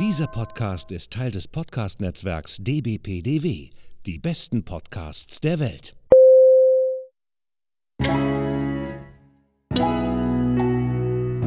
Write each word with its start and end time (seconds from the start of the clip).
Dieser 0.00 0.26
Podcast 0.26 0.90
ist 0.90 1.12
Teil 1.12 1.30
des 1.30 1.46
Podcast-Netzwerks 1.46 2.56
dbpdw. 2.58 3.70
Die 4.04 4.18
besten 4.18 4.64
Podcasts 4.64 5.40
der 5.40 5.60
Welt. 5.60 5.94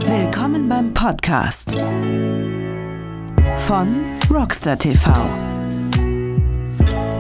Willkommen 0.05 0.70
beim 0.70 0.94
Podcast 0.94 1.78
von 3.57 3.94
Rockstar 4.34 4.79
TV 4.79 5.11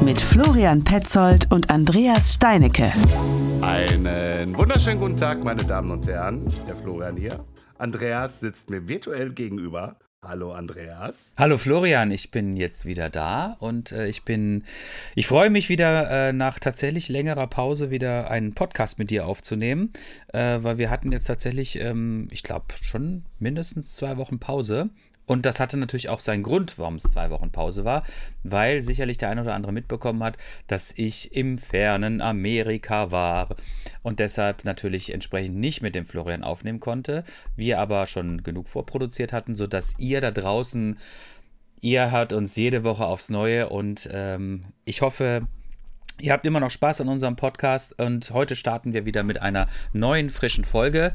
mit 0.01 0.21
Florian 0.21 0.81
Petzold 0.85 1.51
und 1.51 1.69
Andreas 1.69 2.35
Steinecke. 2.35 2.93
Einen 3.59 4.55
wunderschönen 4.55 5.01
guten 5.01 5.17
Tag, 5.17 5.43
meine 5.43 5.65
Damen 5.65 5.91
und 5.91 6.07
Herren. 6.07 6.49
Der 6.69 6.77
Florian 6.77 7.17
hier. 7.17 7.43
Andreas 7.77 8.39
sitzt 8.39 8.69
mir 8.69 8.87
virtuell 8.87 9.33
gegenüber. 9.33 9.97
Hallo 10.25 10.51
Andreas. 10.51 11.31
Hallo 11.37 11.59
Florian, 11.59 12.09
ich 12.09 12.31
bin 12.31 12.57
jetzt 12.57 12.87
wieder 12.87 13.07
da 13.11 13.55
und 13.59 13.91
äh, 13.91 14.07
ich 14.07 14.23
bin, 14.23 14.63
ich 15.13 15.27
freue 15.27 15.51
mich 15.51 15.69
wieder 15.69 16.29
äh, 16.29 16.33
nach 16.33 16.57
tatsächlich 16.57 17.07
längerer 17.07 17.45
Pause 17.45 17.91
wieder 17.91 18.31
einen 18.31 18.55
Podcast 18.55 18.97
mit 18.97 19.11
dir 19.11 19.27
aufzunehmen, 19.27 19.93
äh, 20.33 20.57
weil 20.63 20.79
wir 20.79 20.89
hatten 20.89 21.11
jetzt 21.11 21.25
tatsächlich, 21.25 21.79
ähm, 21.79 22.29
ich 22.31 22.41
glaube 22.41 22.65
schon 22.81 23.25
mindestens 23.37 23.95
zwei 23.95 24.17
Wochen 24.17 24.39
Pause 24.39 24.89
und 25.27 25.45
das 25.45 25.59
hatte 25.59 25.77
natürlich 25.77 26.09
auch 26.09 26.21
seinen 26.21 26.41
Grund, 26.41 26.79
warum 26.79 26.95
es 26.95 27.03
zwei 27.03 27.29
Wochen 27.29 27.51
Pause 27.51 27.85
war, 27.85 28.03
weil 28.43 28.81
sicherlich 28.81 29.17
der 29.17 29.29
eine 29.29 29.41
oder 29.41 29.53
andere 29.53 29.73
mitbekommen 29.73 30.23
hat, 30.23 30.37
dass 30.67 30.93
ich 30.95 31.35
im 31.35 31.57
fernen 31.57 32.21
Amerika 32.21 33.11
war 33.11 33.49
und 34.01 34.19
deshalb 34.19 34.63
natürlich 34.63 35.13
entsprechend 35.13 35.57
nicht 35.57 35.81
mit 35.81 35.95
dem 35.95 36.05
Florian 36.05 36.43
aufnehmen 36.43 36.79
konnte. 36.79 37.25
Wir 37.57 37.79
aber 37.79 38.07
schon 38.07 38.41
genug 38.41 38.69
vorproduziert 38.69 39.33
hatten, 39.33 39.53
sodass 39.53 39.95
ihr 39.97 40.21
da 40.21 40.31
draußen, 40.31 40.97
ihr 41.81 42.09
hört 42.09 42.31
uns 42.31 42.55
jede 42.55 42.85
Woche 42.85 43.05
aufs 43.05 43.29
Neue 43.29 43.67
und 43.69 44.09
ähm, 44.11 44.63
ich 44.85 45.01
hoffe, 45.01 45.47
Ihr 46.19 46.33
habt 46.33 46.47
immer 46.47 46.59
noch 46.59 46.71
Spaß 46.71 47.01
an 47.01 47.09
unserem 47.09 47.35
Podcast 47.35 47.99
und 47.99 48.31
heute 48.31 48.55
starten 48.55 48.91
wir 48.91 49.05
wieder 49.05 49.21
mit 49.21 49.39
einer 49.39 49.67
neuen, 49.93 50.31
frischen 50.31 50.65
Folge. 50.65 51.11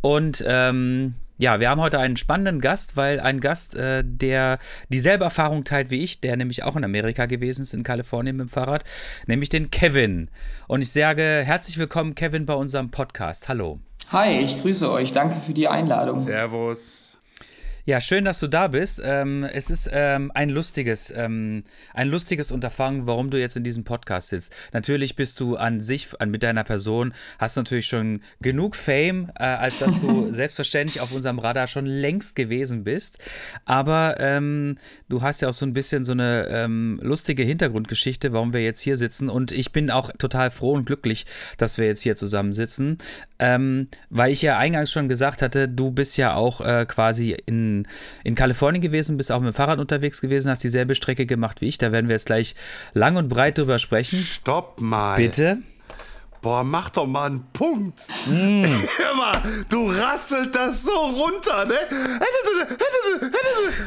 Und 0.00 0.44
ähm, 0.46 1.14
ja, 1.36 1.60
wir 1.60 1.68
haben 1.70 1.80
heute 1.80 1.98
einen 1.98 2.16
spannenden 2.16 2.60
Gast, 2.60 2.96
weil 2.96 3.20
ein 3.20 3.40
Gast, 3.40 3.74
äh, 3.74 4.02
der 4.04 4.58
dieselbe 4.88 5.24
Erfahrung 5.24 5.64
teilt 5.64 5.90
wie 5.90 6.02
ich, 6.02 6.20
der 6.20 6.36
nämlich 6.36 6.62
auch 6.62 6.76
in 6.76 6.84
Amerika 6.84 7.26
gewesen 7.26 7.62
ist, 7.62 7.74
in 7.74 7.82
Kalifornien 7.82 8.36
mit 8.36 8.48
dem 8.48 8.50
Fahrrad, 8.50 8.84
nämlich 9.26 9.48
den 9.48 9.70
Kevin. 9.70 10.30
Und 10.68 10.82
ich 10.82 10.92
sage 10.92 11.42
herzlich 11.44 11.78
willkommen, 11.78 12.14
Kevin, 12.14 12.46
bei 12.46 12.54
unserem 12.54 12.90
Podcast. 12.90 13.48
Hallo. 13.48 13.80
Hi, 14.12 14.38
ich 14.40 14.60
grüße 14.60 14.90
euch. 14.90 15.12
Danke 15.12 15.40
für 15.40 15.54
die 15.54 15.66
Einladung. 15.66 16.24
Servus. 16.24 17.03
Ja, 17.86 18.00
schön, 18.00 18.24
dass 18.24 18.40
du 18.40 18.46
da 18.46 18.68
bist. 18.68 19.02
Ähm, 19.04 19.44
es 19.44 19.68
ist 19.68 19.90
ähm, 19.92 20.32
ein 20.34 20.48
lustiges, 20.48 21.12
ähm, 21.14 21.64
ein 21.92 22.08
lustiges 22.08 22.50
Unterfangen, 22.50 23.06
warum 23.06 23.28
du 23.28 23.38
jetzt 23.38 23.58
in 23.58 23.62
diesem 23.62 23.84
Podcast 23.84 24.30
sitzt. 24.30 24.54
Natürlich 24.72 25.16
bist 25.16 25.38
du 25.38 25.56
an 25.56 25.82
sich, 25.82 26.08
an, 26.18 26.30
mit 26.30 26.42
deiner 26.42 26.64
Person, 26.64 27.12
hast 27.38 27.56
natürlich 27.56 27.86
schon 27.86 28.22
genug 28.40 28.74
Fame, 28.74 29.30
äh, 29.38 29.42
als 29.42 29.80
dass 29.80 30.00
du 30.00 30.28
selbstverständlich 30.32 31.02
auf 31.02 31.12
unserem 31.12 31.38
Radar 31.38 31.66
schon 31.66 31.84
längst 31.84 32.36
gewesen 32.36 32.84
bist. 32.84 33.18
Aber 33.66 34.16
ähm, 34.18 34.78
du 35.10 35.20
hast 35.20 35.42
ja 35.42 35.50
auch 35.50 35.54
so 35.54 35.66
ein 35.66 35.74
bisschen 35.74 36.04
so 36.04 36.12
eine 36.12 36.48
ähm, 36.48 36.98
lustige 37.02 37.42
Hintergrundgeschichte, 37.42 38.32
warum 38.32 38.54
wir 38.54 38.62
jetzt 38.62 38.80
hier 38.80 38.96
sitzen. 38.96 39.28
Und 39.28 39.52
ich 39.52 39.72
bin 39.72 39.90
auch 39.90 40.10
total 40.16 40.50
froh 40.50 40.72
und 40.72 40.86
glücklich, 40.86 41.26
dass 41.58 41.76
wir 41.76 41.84
jetzt 41.84 42.00
hier 42.00 42.16
zusammen 42.16 42.54
sitzen. 42.54 42.96
Ähm, 43.38 43.88
weil 44.08 44.32
ich 44.32 44.40
ja 44.40 44.56
eingangs 44.56 44.90
schon 44.90 45.06
gesagt 45.08 45.42
hatte, 45.42 45.68
du 45.68 45.90
bist 45.90 46.16
ja 46.16 46.34
auch 46.34 46.62
äh, 46.62 46.86
quasi 46.88 47.36
in 47.44 47.73
in, 48.22 48.34
Kalifornien 48.34 48.80
gewesen, 48.80 49.16
bist 49.16 49.32
auch 49.32 49.40
mit 49.40 49.52
dem 49.52 49.54
Fahrrad 49.54 49.78
unterwegs 49.78 50.20
gewesen, 50.20 50.50
hast 50.50 50.62
dieselbe 50.62 50.94
Strecke 50.94 51.26
gemacht 51.26 51.60
wie 51.60 51.68
ich. 51.68 51.78
Da 51.78 51.92
werden 51.92 52.08
wir 52.08 52.14
jetzt 52.14 52.26
gleich 52.26 52.54
lang 52.92 53.16
und 53.16 53.28
breit 53.28 53.58
drüber 53.58 53.78
sprechen. 53.78 54.18
Stopp 54.18 54.80
mal. 54.80 55.16
Bitte? 55.16 55.58
Boah, 56.44 56.62
mach 56.62 56.90
doch 56.90 57.06
mal 57.06 57.24
einen 57.24 57.46
Punkt. 57.54 58.06
Mm. 58.26 58.64
Hör 58.98 59.14
mal, 59.16 59.42
du 59.70 59.90
rasselt 59.90 60.54
das 60.54 60.82
so 60.82 60.92
runter, 60.92 61.64
ne? 61.64 61.78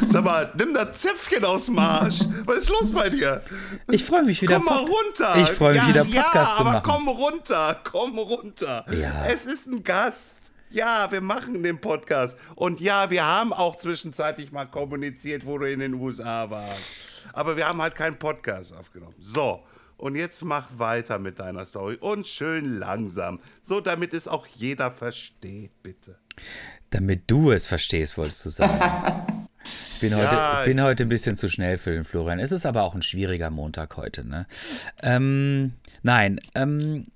Sag 0.10 0.24
mal, 0.24 0.52
nimm 0.58 0.74
das 0.74 1.00
Zäpfchen 1.00 1.46
aus 1.46 1.66
dem 1.66 1.78
Arsch. 1.78 2.22
Was 2.46 2.58
ist 2.58 2.70
los 2.70 2.92
bei 2.92 3.12
dir? 3.12 3.44
Ich 3.92 4.04
freue 4.04 4.24
mich 4.24 4.42
wieder. 4.42 4.56
Komm 4.56 4.66
mal 4.66 4.80
runter. 4.80 5.36
Ich 5.38 5.50
freue 5.50 5.74
mich 5.74 5.84
ja, 5.84 5.88
wieder 5.88 6.04
Podcast 6.04 6.52
ja, 6.54 6.58
zu 6.58 6.64
machen. 6.64 6.76
Aber 6.78 6.94
komm 6.94 7.08
runter, 7.10 7.80
komm 7.84 8.18
runter. 8.18 8.86
Ja. 8.90 9.28
Es 9.28 9.46
ist 9.46 9.68
ein 9.68 9.84
Gast. 9.84 10.52
Ja, 10.78 11.12
wir 11.12 11.22
machen 11.22 11.64
den 11.64 11.82
Podcast. 11.82 12.38
Und 12.54 12.80
ja, 12.80 13.10
wir 13.10 13.26
haben 13.26 13.52
auch 13.52 13.78
zwischenzeitlich 13.78 14.52
mal 14.52 14.66
kommuniziert, 14.66 15.44
wo 15.44 15.58
du 15.58 15.68
in 15.68 15.80
den 15.80 15.96
USA 15.96 16.52
warst. 16.52 17.24
Aber 17.34 17.58
wir 17.58 17.68
haben 17.68 17.82
halt 17.82 17.96
keinen 17.96 18.20
Podcast 18.20 18.76
aufgenommen. 18.76 19.16
So, 19.18 19.64
und 19.98 20.16
jetzt 20.16 20.44
mach 20.44 20.68
weiter 20.78 21.18
mit 21.18 21.40
deiner 21.40 21.66
Story. 21.66 21.96
Und 21.96 22.28
schön 22.28 22.78
langsam. 22.78 23.40
So, 23.64 23.82
damit 23.82 24.14
es 24.14 24.28
auch 24.28 24.46
jeder 24.46 24.92
versteht, 24.92 25.72
bitte. 25.82 26.20
Damit 26.92 27.24
du 27.26 27.52
es 27.52 27.66
verstehst, 27.66 28.16
wolltest 28.20 28.46
du 28.46 28.50
sagen. 28.52 29.48
Ich 29.96 30.00
bin, 30.00 30.16
heute, 30.16 30.36
ja, 30.36 30.64
bin 30.64 30.80
heute 30.80 31.06
ein 31.06 31.10
bisschen 31.10 31.38
zu 31.38 31.50
schnell 31.50 31.80
für 31.80 31.94
den 31.94 32.04
Florian. 32.04 32.38
Es 32.38 32.52
ist 32.52 32.68
aber 32.68 32.84
auch 32.84 32.94
ein 32.94 33.02
schwieriger 33.02 33.50
Montag 33.50 33.98
heute. 33.98 34.28
Ne? 34.28 34.46
Ähm, 35.02 35.74
nein, 36.04 36.40
ähm, 36.54 37.08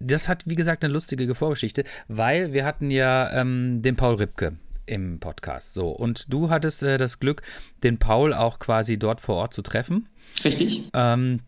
das 0.00 0.28
hat, 0.28 0.42
wie 0.46 0.56
gesagt, 0.56 0.82
eine 0.82 0.92
lustige 0.92 1.34
Vorgeschichte, 1.34 1.84
weil 2.08 2.52
wir 2.52 2.64
hatten 2.64 2.90
ja 2.90 3.30
ähm, 3.32 3.82
den 3.82 3.96
Paul 3.96 4.16
Ripke 4.16 4.56
im 4.86 5.20
Podcast. 5.20 5.74
So, 5.74 5.90
und 5.90 6.32
du 6.32 6.50
hattest 6.50 6.82
äh, 6.82 6.98
das 6.98 7.20
Glück, 7.20 7.42
den 7.82 7.98
Paul 7.98 8.34
auch 8.34 8.58
quasi 8.58 8.98
dort 8.98 9.20
vor 9.20 9.36
Ort 9.36 9.54
zu 9.54 9.62
treffen. 9.62 10.08
Richtig. 10.44 10.90
Ähm, 10.94 11.40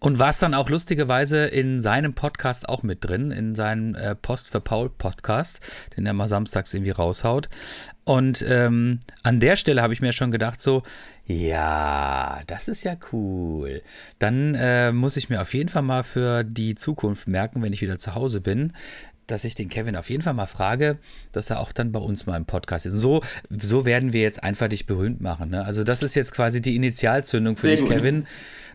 und 0.00 0.18
warst 0.18 0.42
dann 0.42 0.54
auch 0.54 0.68
lustigerweise 0.68 1.46
in 1.46 1.80
seinem 1.80 2.14
Podcast 2.14 2.68
auch 2.68 2.82
mit 2.82 3.08
drin, 3.08 3.30
in 3.30 3.54
seinem 3.54 3.94
äh, 3.94 4.14
Post 4.14 4.50
für 4.50 4.60
Paul 4.60 4.90
Podcast, 4.90 5.60
den 5.96 6.04
er 6.04 6.12
mal 6.12 6.28
samstags 6.28 6.74
irgendwie 6.74 6.90
raushaut. 6.90 7.48
Und 8.04 8.44
ähm, 8.46 9.00
an 9.22 9.40
der 9.40 9.56
Stelle 9.56 9.82
habe 9.82 9.94
ich 9.94 10.02
mir 10.02 10.12
schon 10.12 10.30
gedacht, 10.30 10.60
so, 10.60 10.82
ja, 11.26 12.42
das 12.46 12.68
ist 12.68 12.84
ja 12.84 12.96
cool. 13.12 13.82
Dann 14.18 14.54
äh, 14.54 14.92
muss 14.92 15.16
ich 15.16 15.30
mir 15.30 15.40
auf 15.40 15.54
jeden 15.54 15.70
Fall 15.70 15.82
mal 15.82 16.02
für 16.02 16.44
die 16.44 16.74
Zukunft 16.74 17.28
merken, 17.28 17.62
wenn 17.62 17.72
ich 17.72 17.80
wieder 17.80 17.98
zu 17.98 18.14
Hause 18.14 18.40
bin, 18.42 18.72
dass 19.26 19.44
ich 19.44 19.54
den 19.54 19.68
Kevin 19.68 19.96
auf 19.96 20.10
jeden 20.10 20.22
Fall 20.22 20.34
mal 20.34 20.46
frage, 20.46 20.98
dass 21.32 21.50
er 21.50 21.60
auch 21.60 21.72
dann 21.72 21.92
bei 21.92 22.00
uns 22.00 22.26
mal 22.26 22.36
im 22.36 22.44
Podcast 22.44 22.86
ist. 22.86 22.94
So, 22.94 23.22
so 23.50 23.84
werden 23.84 24.12
wir 24.12 24.22
jetzt 24.22 24.42
einfach 24.42 24.68
dich 24.68 24.86
berühmt 24.86 25.20
machen. 25.20 25.50
Ne? 25.50 25.64
Also 25.64 25.84
das 25.84 26.02
ist 26.02 26.14
jetzt 26.14 26.32
quasi 26.32 26.60
die 26.60 26.76
Initialzündung 26.76 27.56
für 27.56 27.62
Sehr 27.62 27.76
dich, 27.76 27.84
gut. 27.84 27.90
Kevin. 27.90 28.26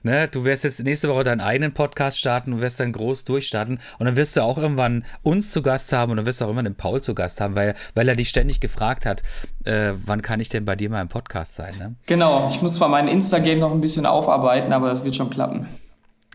Ne? 0.04 0.28
Du 0.28 0.46
wirst 0.46 0.64
jetzt 0.64 0.82
nächste 0.84 1.10
Woche 1.10 1.24
deinen 1.24 1.42
eigenen 1.42 1.74
Podcast 1.74 2.20
starten 2.20 2.54
und 2.54 2.62
wirst 2.62 2.80
dann 2.80 2.92
groß 2.92 3.26
durchstarten 3.26 3.80
und 4.00 4.06
dann 4.06 4.16
wirst 4.16 4.38
du 4.38 4.42
auch 4.42 4.58
irgendwann 4.58 5.06
uns 5.24 5.52
zu 5.52 5.62
Gast 5.62 5.92
haben 5.92 6.12
und 6.12 6.18
dann 6.18 6.26
wirst 6.26 6.42
du 6.42 6.46
auch 6.46 6.50
irgendwann 6.50 6.66
den 6.66 6.76
Paul 6.76 7.02
zu 7.02 7.14
Gast 7.14 7.42
haben, 7.42 7.56
weil, 7.56 7.76
weil 7.96 8.08
er 8.08 8.16
dich 8.16 8.30
ständig 8.30 8.60
gefragt 8.60 9.06
hat, 9.06 9.24
äh, 9.66 9.92
wann 10.06 10.22
kann 10.22 10.40
ich 10.40 10.50
denn 10.50 10.66
bei 10.66 10.76
dir 10.76 10.90
mal 10.90 11.02
im 11.02 11.10
Podcast 11.10 11.56
sein? 11.56 11.78
Ne? 11.78 11.96
Genau, 12.06 12.50
ich 12.52 12.62
muss 12.62 12.76
zwar 12.76 12.90
mein 12.90 13.08
Instagram 13.08 13.60
noch 13.60 13.72
ein 13.72 13.82
bisschen 13.82 14.06
aufarbeiten, 14.06 14.74
aber 14.74 14.90
das 14.90 15.04
wird 15.04 15.16
schon 15.16 15.30
klappen. 15.30 15.68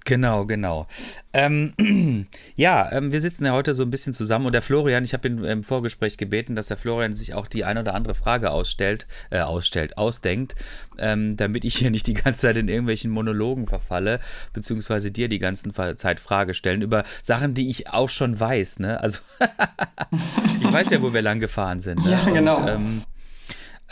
Genau, 0.05 0.45
genau. 0.45 0.87
Ähm, 1.33 1.73
ja, 2.57 2.93
ähm, 2.93 3.11
wir 3.11 3.23
sitzen 3.23 3.47
ja 3.47 3.53
heute 3.53 3.75
so 3.75 3.83
ein 3.83 3.91
bisschen 3.91 4.13
zusammen 4.13 4.45
und 4.45 4.53
der 4.53 4.61
Florian, 4.61 5.03
ich 5.03 5.15
habe 5.15 5.27
ihn 5.29 5.43
im 5.43 5.65
Vorgespräch 5.65 6.19
gebeten, 6.19 6.55
dass 6.55 6.69
der 6.69 6.77
Florian 6.77 7.15
sich 7.15 7.33
auch 7.33 7.47
die 7.47 7.65
ein 7.65 7.79
oder 7.79 7.95
andere 7.95 8.15
Frage 8.15 8.51
ausstellt, 8.51 9.07
äh, 9.31 9.41
ausstellt, 9.41 9.97
ausdenkt, 9.97 10.57
ähm, 10.99 11.39
damit 11.39 11.65
ich 11.65 11.77
hier 11.77 11.91
nicht 11.91 12.07
die 12.07 12.15
ganze 12.15 12.43
Zeit 12.43 12.59
in 12.59 12.69
irgendwelchen 12.69 13.11
Monologen 13.11 13.67
verfalle, 13.67 14.21
beziehungsweise 14.53 15.11
dir 15.11 15.29
die 15.29 15.39
ganze 15.39 15.73
Zeit 15.97 16.21
Frage 16.21 16.53
stellen 16.53 16.83
über 16.83 17.05
Sachen, 17.23 17.55
die 17.55 17.71
ich 17.71 17.89
auch 17.89 18.11
schon 18.11 18.39
weiß. 18.39 18.81
Ne? 18.81 19.01
Also 19.01 19.21
ich 20.61 20.71
weiß 20.71 20.91
ja, 20.91 21.01
wo 21.01 21.15
wir 21.15 21.23
lang 21.23 21.41
gefahren 21.41 21.81
sind. 21.81 22.05
Ne? 22.05 22.13
Ja, 22.13 22.31
genau. 22.31 22.59
Und, 22.59 23.05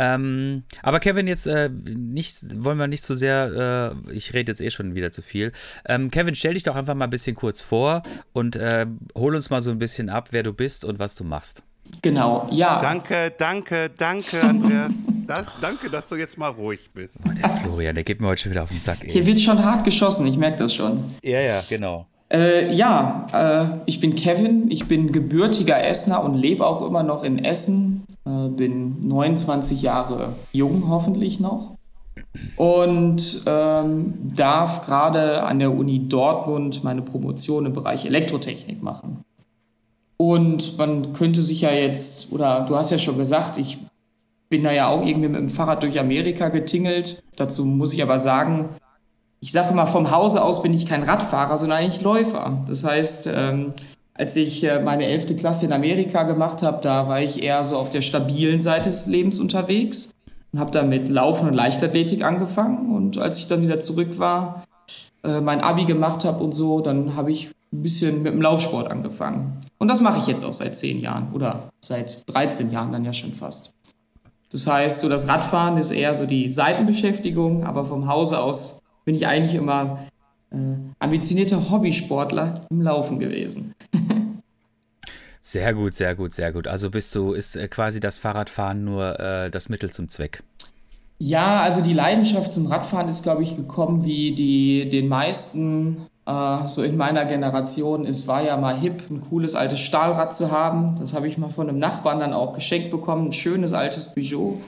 ähm, 0.02 0.64
aber 0.82 0.98
Kevin, 0.98 1.28
jetzt 1.28 1.46
äh, 1.46 1.68
nicht, 1.68 2.64
wollen 2.64 2.78
wir 2.78 2.88
nicht 2.88 3.04
zu 3.04 3.14
so 3.14 3.18
sehr, 3.18 3.94
äh, 4.08 4.12
ich 4.12 4.34
rede 4.34 4.50
jetzt 4.50 4.60
eh 4.60 4.70
schon 4.70 4.96
wieder 4.96 5.12
zu 5.12 5.22
viel. 5.22 5.52
Ähm, 5.86 6.10
Kevin, 6.10 6.34
stell 6.34 6.54
dich 6.54 6.64
doch 6.64 6.74
einfach 6.74 6.94
mal 6.94 7.04
ein 7.04 7.10
bisschen 7.10 7.36
kurz 7.36 7.60
vor 7.60 8.02
und 8.32 8.56
äh, 8.56 8.86
hol 9.14 9.36
uns 9.36 9.48
mal 9.50 9.62
so 9.62 9.70
ein 9.70 9.78
bisschen 9.78 10.08
ab, 10.08 10.30
wer 10.32 10.42
du 10.42 10.52
bist 10.52 10.84
und 10.84 10.98
was 10.98 11.14
du 11.14 11.22
machst. 11.22 11.62
Genau, 12.02 12.48
ja. 12.50 12.80
Danke, 12.80 13.32
danke, 13.36 13.90
danke, 13.96 14.42
Andreas. 14.42 14.92
Das, 15.24 15.46
danke, 15.60 15.88
dass 15.88 16.08
du 16.08 16.16
jetzt 16.16 16.36
mal 16.36 16.48
ruhig 16.48 16.90
bist. 16.92 17.20
Oh, 17.24 17.30
der 17.30 17.48
Florian, 17.48 17.94
der 17.94 18.02
geht 18.02 18.20
mir 18.20 18.26
heute 18.26 18.42
schon 18.42 18.50
wieder 18.50 18.64
auf 18.64 18.70
den 18.70 18.80
Sack. 18.80 19.04
Ey. 19.04 19.08
Hier 19.08 19.24
wird 19.24 19.40
schon 19.40 19.64
hart 19.64 19.84
geschossen, 19.84 20.26
ich 20.26 20.36
merke 20.36 20.58
das 20.58 20.74
schon. 20.74 21.02
Ja, 21.22 21.40
ja, 21.40 21.60
genau. 21.70 22.06
Äh, 22.32 22.74
ja, 22.74 23.26
äh, 23.32 23.80
ich 23.86 24.00
bin 24.00 24.14
Kevin, 24.14 24.70
ich 24.70 24.88
bin 24.88 25.12
gebürtiger 25.12 25.84
Essener 25.84 26.24
und 26.24 26.34
lebe 26.34 26.66
auch 26.66 26.86
immer 26.86 27.02
noch 27.02 27.24
in 27.24 27.44
Essen. 27.44 28.01
Äh, 28.24 28.48
bin 28.48 29.08
29 29.08 29.82
Jahre 29.82 30.34
jung, 30.52 30.88
hoffentlich 30.88 31.40
noch. 31.40 31.76
Und 32.56 33.42
ähm, 33.46 34.14
darf 34.34 34.86
gerade 34.86 35.42
an 35.42 35.58
der 35.58 35.74
Uni 35.74 36.08
Dortmund 36.08 36.84
meine 36.84 37.02
Promotion 37.02 37.66
im 37.66 37.72
Bereich 37.72 38.06
Elektrotechnik 38.06 38.82
machen. 38.82 39.24
Und 40.16 40.78
man 40.78 41.12
könnte 41.12 41.42
sich 41.42 41.62
ja 41.62 41.72
jetzt, 41.72 42.32
oder 42.32 42.64
du 42.66 42.76
hast 42.76 42.90
ja 42.90 42.98
schon 42.98 43.18
gesagt, 43.18 43.58
ich 43.58 43.78
bin 44.48 44.62
da 44.62 44.70
ja 44.70 44.88
auch 44.88 45.04
irgendwie 45.04 45.28
mit 45.28 45.40
dem 45.40 45.48
Fahrrad 45.48 45.82
durch 45.82 45.98
Amerika 45.98 46.48
getingelt. 46.48 47.22
Dazu 47.36 47.64
muss 47.64 47.92
ich 47.92 48.02
aber 48.02 48.20
sagen, 48.20 48.68
ich 49.40 49.50
sage 49.50 49.70
immer, 49.72 49.86
vom 49.88 50.10
Hause 50.12 50.44
aus 50.44 50.62
bin 50.62 50.72
ich 50.72 50.86
kein 50.86 51.02
Radfahrer, 51.02 51.56
sondern 51.56 51.80
eigentlich 51.80 52.02
Läufer. 52.02 52.62
Das 52.68 52.84
heißt, 52.84 53.28
ähm, 53.34 53.72
als 54.22 54.36
ich 54.36 54.62
äh, 54.62 54.78
meine 54.78 55.06
11. 55.06 55.36
Klasse 55.36 55.66
in 55.66 55.72
Amerika 55.72 56.22
gemacht 56.22 56.62
habe, 56.62 56.78
da 56.80 57.08
war 57.08 57.20
ich 57.20 57.42
eher 57.42 57.64
so 57.64 57.76
auf 57.76 57.90
der 57.90 58.02
stabilen 58.02 58.60
Seite 58.60 58.88
des 58.88 59.08
Lebens 59.08 59.40
unterwegs 59.40 60.10
und 60.52 60.60
habe 60.60 60.70
dann 60.70 60.88
mit 60.88 61.08
Laufen 61.08 61.48
und 61.48 61.54
Leichtathletik 61.54 62.22
angefangen. 62.22 62.94
Und 62.94 63.18
als 63.18 63.38
ich 63.38 63.48
dann 63.48 63.62
wieder 63.62 63.80
zurück 63.80 64.20
war, 64.20 64.62
äh, 65.24 65.40
mein 65.40 65.60
Abi 65.60 65.86
gemacht 65.86 66.24
habe 66.24 66.44
und 66.44 66.52
so, 66.52 66.78
dann 66.78 67.16
habe 67.16 67.32
ich 67.32 67.50
ein 67.72 67.82
bisschen 67.82 68.22
mit 68.22 68.32
dem 68.32 68.40
Laufsport 68.40 68.88
angefangen. 68.92 69.58
Und 69.78 69.88
das 69.88 70.00
mache 70.00 70.20
ich 70.20 70.28
jetzt 70.28 70.44
auch 70.44 70.52
seit 70.52 70.76
zehn 70.76 71.00
Jahren 71.00 71.32
oder 71.32 71.70
seit 71.80 72.22
13 72.32 72.70
Jahren 72.70 72.92
dann 72.92 73.04
ja 73.04 73.12
schon 73.12 73.32
fast. 73.32 73.72
Das 74.52 74.68
heißt, 74.68 75.00
so 75.00 75.08
das 75.08 75.26
Radfahren 75.26 75.78
ist 75.78 75.90
eher 75.90 76.14
so 76.14 76.26
die 76.26 76.48
Seitenbeschäftigung, 76.48 77.64
aber 77.64 77.84
vom 77.84 78.06
Hause 78.06 78.38
aus 78.38 78.82
bin 79.04 79.16
ich 79.16 79.26
eigentlich 79.26 79.56
immer 79.56 79.98
äh, 80.52 80.56
ambitionierter 80.98 81.70
Hobbysportler 81.70 82.60
im 82.70 82.82
Laufen 82.82 83.18
gewesen. 83.18 83.74
sehr 85.42 85.74
gut, 85.74 85.94
sehr 85.94 86.14
gut, 86.14 86.32
sehr 86.32 86.52
gut. 86.52 86.68
Also 86.68 86.90
bist 86.90 87.14
du, 87.14 87.32
ist 87.32 87.56
äh, 87.56 87.68
quasi 87.68 88.00
das 88.00 88.18
Fahrradfahren 88.18 88.84
nur 88.84 89.20
äh, 89.20 89.50
das 89.50 89.68
Mittel 89.68 89.90
zum 89.90 90.08
Zweck? 90.08 90.42
Ja, 91.18 91.60
also 91.60 91.82
die 91.82 91.92
Leidenschaft 91.92 92.54
zum 92.54 92.66
Radfahren 92.66 93.08
ist, 93.08 93.22
glaube 93.22 93.42
ich, 93.42 93.56
gekommen 93.56 94.04
wie 94.04 94.34
die 94.34 94.88
den 94.88 95.08
meisten 95.08 96.06
äh, 96.26 96.68
so 96.68 96.82
in 96.82 96.96
meiner 96.96 97.24
Generation. 97.24 98.06
Es 98.06 98.26
war 98.26 98.42
ja 98.42 98.56
mal 98.56 98.78
hip, 98.78 99.10
ein 99.10 99.20
cooles 99.20 99.54
altes 99.54 99.80
Stahlrad 99.80 100.34
zu 100.34 100.50
haben. 100.50 100.96
Das 100.98 101.14
habe 101.14 101.28
ich 101.28 101.38
mal 101.38 101.50
von 101.50 101.68
einem 101.68 101.78
Nachbarn 101.78 102.20
dann 102.20 102.32
auch 102.32 102.52
geschenkt 102.52 102.90
bekommen. 102.90 103.26
Ein 103.26 103.32
schönes 103.32 103.72
altes 103.72 104.14
Peugeot. 104.14 104.60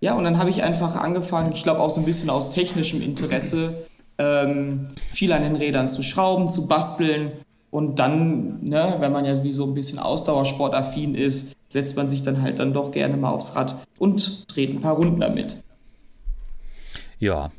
Ja, 0.00 0.14
und 0.14 0.24
dann 0.24 0.38
habe 0.38 0.50
ich 0.50 0.62
einfach 0.62 0.96
angefangen, 0.96 1.52
ich 1.52 1.62
glaube 1.62 1.80
auch 1.80 1.90
so 1.90 2.00
ein 2.00 2.06
bisschen 2.06 2.30
aus 2.30 2.50
technischem 2.50 3.02
Interesse, 3.02 3.86
ähm, 4.18 4.88
viel 5.08 5.32
an 5.32 5.42
den 5.42 5.56
Rädern 5.56 5.90
zu 5.90 6.02
schrauben, 6.02 6.48
zu 6.48 6.66
basteln. 6.66 7.32
Und 7.72 7.98
dann, 7.98 8.62
ne, 8.62 8.96
wenn 9.00 9.12
man 9.12 9.24
ja 9.24 9.34
sowieso 9.34 9.64
ein 9.64 9.72
bisschen 9.72 9.98
Ausdauersportaffin 9.98 11.14
ist, 11.14 11.56
setzt 11.68 11.96
man 11.96 12.10
sich 12.10 12.22
dann 12.22 12.42
halt 12.42 12.58
dann 12.58 12.74
doch 12.74 12.90
gerne 12.90 13.16
mal 13.16 13.30
aufs 13.30 13.56
Rad 13.56 13.86
und 13.98 14.44
dreht 14.54 14.68
ein 14.70 14.82
paar 14.82 14.94
Runden 14.94 15.20
damit. 15.20 15.56
Ja, 17.18 17.50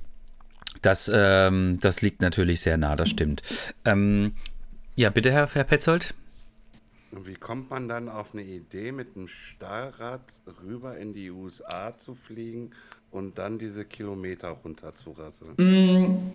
das, 0.84 1.10
ähm, 1.12 1.80
das 1.82 2.04
liegt 2.04 2.22
natürlich 2.22 2.62
sehr 2.62 2.78
nah, 2.78 2.96
das 2.96 3.10
stimmt. 3.10 3.42
Ähm, 3.86 4.34
ja, 4.96 5.10
bitte, 5.10 5.32
Herr, 5.32 5.50
Herr 5.52 5.64
Petzold. 5.64 6.14
Und 7.10 7.26
wie 7.26 7.34
kommt 7.34 7.72
man 7.72 7.88
dann 7.88 8.08
auf 8.08 8.34
eine 8.34 8.44
Idee, 8.44 8.92
mit 8.92 9.16
einem 9.16 9.28
Stahlrad 9.28 10.42
rüber 10.64 10.96
in 10.96 11.14
die 11.14 11.32
USA 11.32 11.98
zu 11.98 12.14
fliegen 12.14 12.70
und 13.10 13.40
dann 13.40 13.58
diese 13.58 13.84
Kilometer 13.84 14.50
runter 14.50 14.94
zu 14.94 15.12
rasseln? 15.14 15.56
Mm, 15.58 16.34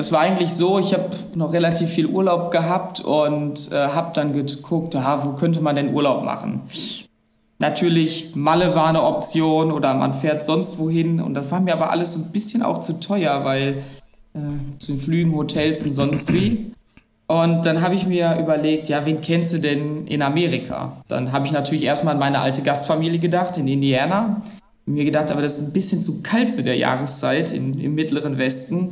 es 0.00 0.12
war 0.12 0.20
eigentlich 0.20 0.52
so, 0.52 0.78
ich 0.78 0.94
habe 0.94 1.10
noch 1.34 1.52
relativ 1.52 1.90
viel 1.90 2.06
Urlaub 2.06 2.50
gehabt 2.50 3.00
und 3.00 3.70
äh, 3.70 3.76
habe 3.76 4.12
dann 4.14 4.32
geguckt, 4.32 4.96
ah, 4.96 5.24
wo 5.24 5.32
könnte 5.32 5.60
man 5.60 5.76
denn 5.76 5.94
Urlaub 5.94 6.24
machen? 6.24 6.62
Natürlich, 7.58 8.34
Malle 8.34 8.74
war 8.74 8.86
eine 8.86 9.02
Option 9.02 9.70
oder 9.70 9.92
man 9.92 10.14
fährt 10.14 10.42
sonst 10.42 10.78
wohin. 10.78 11.20
Und 11.20 11.34
das 11.34 11.50
war 11.50 11.60
mir 11.60 11.74
aber 11.74 11.90
alles 11.90 12.16
ein 12.16 12.32
bisschen 12.32 12.62
auch 12.62 12.80
zu 12.80 12.98
teuer, 12.98 13.44
weil 13.44 13.82
äh, 14.34 14.78
zu 14.78 14.92
den 14.92 15.00
Flügen, 15.00 15.36
Hotels 15.36 15.84
und 15.84 15.92
sonst 15.92 16.32
wie. 16.32 16.72
Und 17.26 17.66
dann 17.66 17.82
habe 17.82 17.94
ich 17.94 18.06
mir 18.06 18.38
überlegt, 18.40 18.88
ja, 18.88 19.04
wen 19.04 19.20
kennst 19.20 19.52
du 19.52 19.58
denn 19.58 20.06
in 20.06 20.22
Amerika? 20.22 21.02
Dann 21.08 21.30
habe 21.30 21.44
ich 21.44 21.52
natürlich 21.52 21.84
erstmal 21.84 22.14
an 22.14 22.20
meine 22.20 22.40
alte 22.40 22.62
Gastfamilie 22.62 23.18
gedacht, 23.18 23.58
in 23.58 23.68
Indiana. 23.68 24.40
Mir 24.86 25.04
gedacht, 25.04 25.30
aber 25.30 25.42
das 25.42 25.58
ist 25.58 25.68
ein 25.68 25.72
bisschen 25.74 26.02
zu 26.02 26.22
kalt 26.22 26.50
zu 26.52 26.64
der 26.64 26.76
Jahreszeit 26.76 27.52
in, 27.52 27.74
im 27.78 27.94
mittleren 27.94 28.38
Westen. 28.38 28.88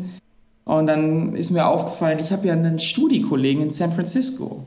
Und 0.69 0.87
dann 0.87 1.35
ist 1.35 1.50
mir 1.50 1.67
aufgefallen, 1.67 2.19
ich 2.19 2.31
habe 2.31 2.47
ja 2.47 2.53
einen 2.53 2.79
Studiekollegen 2.79 3.62
in 3.62 3.70
San 3.70 3.91
Francisco. 3.91 4.67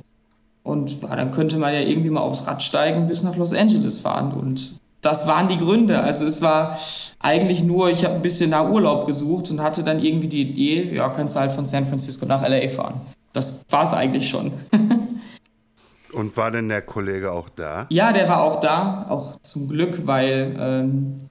Und 0.64 1.04
ja, 1.04 1.16
dann 1.16 1.30
könnte 1.30 1.60
man 1.60 1.76
ja 1.76 1.82
irgendwie 1.82 2.10
mal 2.10 2.22
aufs 2.22 2.48
Rad 2.48 2.64
steigen 2.64 3.06
bis 3.06 3.22
nach 3.22 3.36
Los 3.36 3.54
Angeles 3.54 4.00
fahren. 4.00 4.34
Und 4.34 4.78
das 5.02 5.28
waren 5.28 5.48
die 5.48 5.60
Gründe. 5.60 6.02
Also 6.02 6.26
es 6.26 6.42
war 6.42 6.76
eigentlich 7.20 7.62
nur, 7.62 7.92
ich 7.92 8.04
habe 8.04 8.16
ein 8.16 8.24
bisschen 8.24 8.50
nach 8.50 8.68
Urlaub 8.68 9.06
gesucht 9.06 9.52
und 9.52 9.62
hatte 9.62 9.84
dann 9.84 10.04
irgendwie 10.04 10.28
die 10.28 10.42
Idee, 10.42 10.96
ja, 10.96 11.08
kannst 11.10 11.36
du 11.36 11.40
halt 11.40 11.52
von 11.52 11.68
San 11.68 11.86
Francisco 11.86 12.26
nach 12.26 12.42
LA 12.42 12.68
fahren. 12.70 13.02
Das 13.32 13.64
war 13.70 13.84
es 13.84 13.94
eigentlich 13.94 14.28
schon. 14.28 14.54
und 16.14 16.36
war 16.36 16.50
denn 16.50 16.68
der 16.68 16.82
Kollege 16.82 17.32
auch 17.32 17.50
da? 17.50 17.86
Ja, 17.90 18.12
der 18.12 18.28
war 18.28 18.42
auch 18.42 18.60
da, 18.60 19.06
auch 19.08 19.40
zum 19.44 19.70
Glück, 19.70 20.08
weil 20.08 20.56
ähm, 20.60 21.30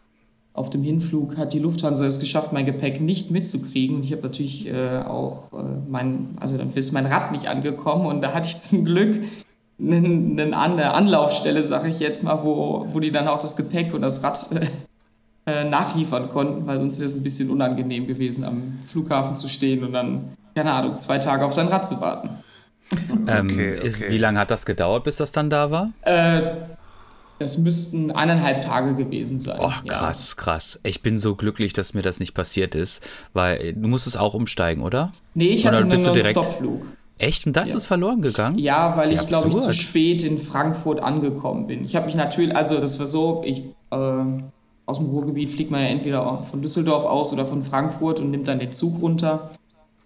auf 0.60 0.70
dem 0.70 0.82
Hinflug 0.82 1.38
hat 1.38 1.52
die 1.52 1.58
Lufthansa 1.58 2.04
es 2.06 2.20
geschafft, 2.20 2.52
mein 2.52 2.66
Gepäck 2.66 3.00
nicht 3.00 3.30
mitzukriegen. 3.30 3.96
Und 3.96 4.04
ich 4.04 4.12
habe 4.12 4.22
natürlich 4.22 4.68
äh, 4.68 5.00
auch 5.00 5.52
äh, 5.52 5.62
mein, 5.88 6.36
also 6.38 6.56
dann 6.56 6.68
ist 6.68 6.92
mein 6.92 7.06
Rad 7.06 7.32
nicht 7.32 7.48
angekommen 7.48 8.06
und 8.06 8.20
da 8.20 8.34
hatte 8.34 8.48
ich 8.48 8.58
zum 8.58 8.84
Glück 8.84 9.20
eine, 9.80 10.56
eine 10.56 10.94
Anlaufstelle, 10.94 11.64
sage 11.64 11.88
ich 11.88 11.98
jetzt 12.00 12.22
mal, 12.22 12.44
wo, 12.44 12.86
wo 12.88 13.00
die 13.00 13.10
dann 13.10 13.26
auch 13.26 13.38
das 13.38 13.56
Gepäck 13.56 13.94
und 13.94 14.02
das 14.02 14.22
Rad 14.22 14.50
äh, 15.46 15.64
nachliefern 15.64 16.28
konnten, 16.28 16.66
weil 16.66 16.78
sonst 16.78 16.98
wäre 16.98 17.08
es 17.08 17.16
ein 17.16 17.22
bisschen 17.22 17.50
unangenehm 17.50 18.06
gewesen, 18.06 18.44
am 18.44 18.78
Flughafen 18.86 19.36
zu 19.36 19.48
stehen 19.48 19.82
und 19.82 19.92
dann, 19.92 20.24
keine 20.54 20.72
Ahnung, 20.72 20.98
zwei 20.98 21.18
Tage 21.18 21.44
auf 21.44 21.54
sein 21.54 21.68
Rad 21.68 21.88
zu 21.88 22.00
warten. 22.00 22.30
Ähm, 23.26 23.46
okay, 23.46 23.76
okay. 23.78 23.86
Ist, 23.86 24.00
wie 24.00 24.18
lange 24.18 24.38
hat 24.38 24.50
das 24.50 24.66
gedauert, 24.66 25.04
bis 25.04 25.16
das 25.16 25.32
dann 25.32 25.48
da 25.48 25.70
war? 25.70 25.92
Äh, 26.02 26.42
es 27.40 27.56
müssten 27.56 28.10
eineinhalb 28.10 28.60
Tage 28.60 28.94
gewesen 28.94 29.40
sein. 29.40 29.58
Oh, 29.60 29.72
krass, 29.86 30.34
ja. 30.36 30.42
krass. 30.42 30.78
Ich 30.82 31.02
bin 31.02 31.18
so 31.18 31.34
glücklich, 31.34 31.72
dass 31.72 31.94
mir 31.94 32.02
das 32.02 32.20
nicht 32.20 32.34
passiert 32.34 32.74
ist, 32.74 33.02
weil 33.32 33.72
du 33.72 33.88
musstest 33.88 34.18
auch 34.18 34.34
umsteigen, 34.34 34.82
oder? 34.82 35.10
Nee, 35.34 35.48
ich 35.48 35.66
hatte 35.66 35.80
einen 35.80 36.02
Non-Stop-Flug. 36.02 36.82
Echt? 37.16 37.46
Und 37.46 37.56
das 37.56 37.70
ja. 37.70 37.76
ist 37.76 37.86
verloren 37.86 38.20
gegangen? 38.20 38.58
Ja, 38.58 38.96
weil 38.96 39.12
ich, 39.12 39.26
glaube 39.26 39.48
ich, 39.48 39.56
zu 39.56 39.72
spät 39.72 40.22
in 40.22 40.38
Frankfurt 40.38 41.02
angekommen 41.02 41.66
bin. 41.66 41.84
Ich 41.84 41.96
habe 41.96 42.06
mich 42.06 42.14
natürlich, 42.14 42.54
also 42.54 42.78
das 42.78 42.98
war 42.98 43.06
so, 43.06 43.42
ich 43.44 43.64
äh, 43.90 43.96
aus 44.86 44.98
dem 44.98 45.06
Ruhrgebiet 45.06 45.50
fliegt 45.50 45.70
man 45.70 45.80
ja 45.80 45.88
entweder 45.88 46.42
von 46.42 46.60
Düsseldorf 46.60 47.04
aus 47.04 47.32
oder 47.32 47.46
von 47.46 47.62
Frankfurt 47.62 48.20
und 48.20 48.30
nimmt 48.30 48.48
dann 48.48 48.58
den 48.58 48.72
Zug 48.72 49.00
runter. 49.00 49.50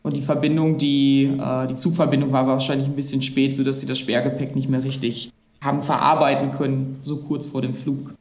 Und 0.02 0.14
die 0.14 0.22
Verbindung, 0.22 0.78
die, 0.78 1.25
äh, 1.25 1.66
die 1.66 1.76
Zugverbindung 1.76 2.30
war 2.32 2.46
wahrscheinlich 2.46 2.87
ein 2.87 2.96
bisschen 2.96 3.22
spät, 3.22 3.54
sodass 3.54 3.80
sie 3.80 3.87
das 3.87 3.98
Sperrgepäck 3.98 4.54
nicht 4.54 4.69
mehr 4.69 4.84
richtig 4.84 5.30
haben 5.64 5.82
verarbeiten 5.82 6.52
können, 6.52 6.99
so 7.00 7.22
kurz 7.22 7.46
vor 7.46 7.62
dem 7.62 7.75
Flug. 7.75 8.14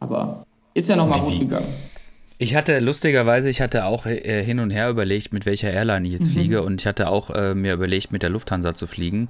Aber 0.00 0.46
ist 0.74 0.88
ja 0.88 0.96
nochmal 0.96 1.20
gut 1.20 1.38
gegangen. 1.38 1.66
Ich 2.40 2.54
hatte 2.54 2.78
lustigerweise, 2.78 3.50
ich 3.50 3.60
hatte 3.60 3.84
auch 3.84 4.06
äh, 4.06 4.44
hin 4.44 4.60
und 4.60 4.70
her 4.70 4.88
überlegt, 4.90 5.32
mit 5.32 5.44
welcher 5.44 5.72
Airline 5.72 6.06
ich 6.06 6.12
jetzt 6.12 6.28
mhm. 6.28 6.34
fliege 6.34 6.62
und 6.62 6.80
ich 6.80 6.86
hatte 6.86 7.08
auch 7.08 7.30
äh, 7.30 7.52
mir 7.52 7.72
überlegt, 7.74 8.12
mit 8.12 8.22
der 8.22 8.30
Lufthansa 8.30 8.74
zu 8.74 8.86
fliegen. 8.86 9.26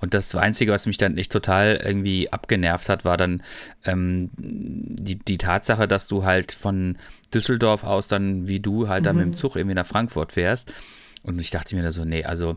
Und 0.00 0.14
das 0.14 0.32
Einzige, 0.36 0.70
was 0.70 0.86
mich 0.86 0.96
dann 0.96 1.18
echt 1.18 1.32
total 1.32 1.80
irgendwie 1.84 2.32
abgenervt 2.32 2.88
hat, 2.88 3.04
war 3.04 3.16
dann 3.16 3.42
ähm, 3.84 4.30
die, 4.36 5.16
die 5.16 5.38
Tatsache, 5.38 5.88
dass 5.88 6.06
du 6.06 6.22
halt 6.22 6.52
von 6.52 6.98
Düsseldorf 7.34 7.82
aus 7.82 8.06
dann, 8.06 8.46
wie 8.46 8.60
du, 8.60 8.88
halt 8.88 9.02
mhm. 9.02 9.06
dann 9.06 9.16
mit 9.16 9.24
dem 9.24 9.34
Zug 9.34 9.56
irgendwie 9.56 9.74
nach 9.74 9.86
Frankfurt 9.86 10.30
fährst. 10.30 10.72
Und 11.24 11.40
ich 11.40 11.50
dachte 11.50 11.74
mir 11.74 11.82
da 11.82 11.90
so, 11.90 12.04
nee, 12.04 12.22
also 12.22 12.56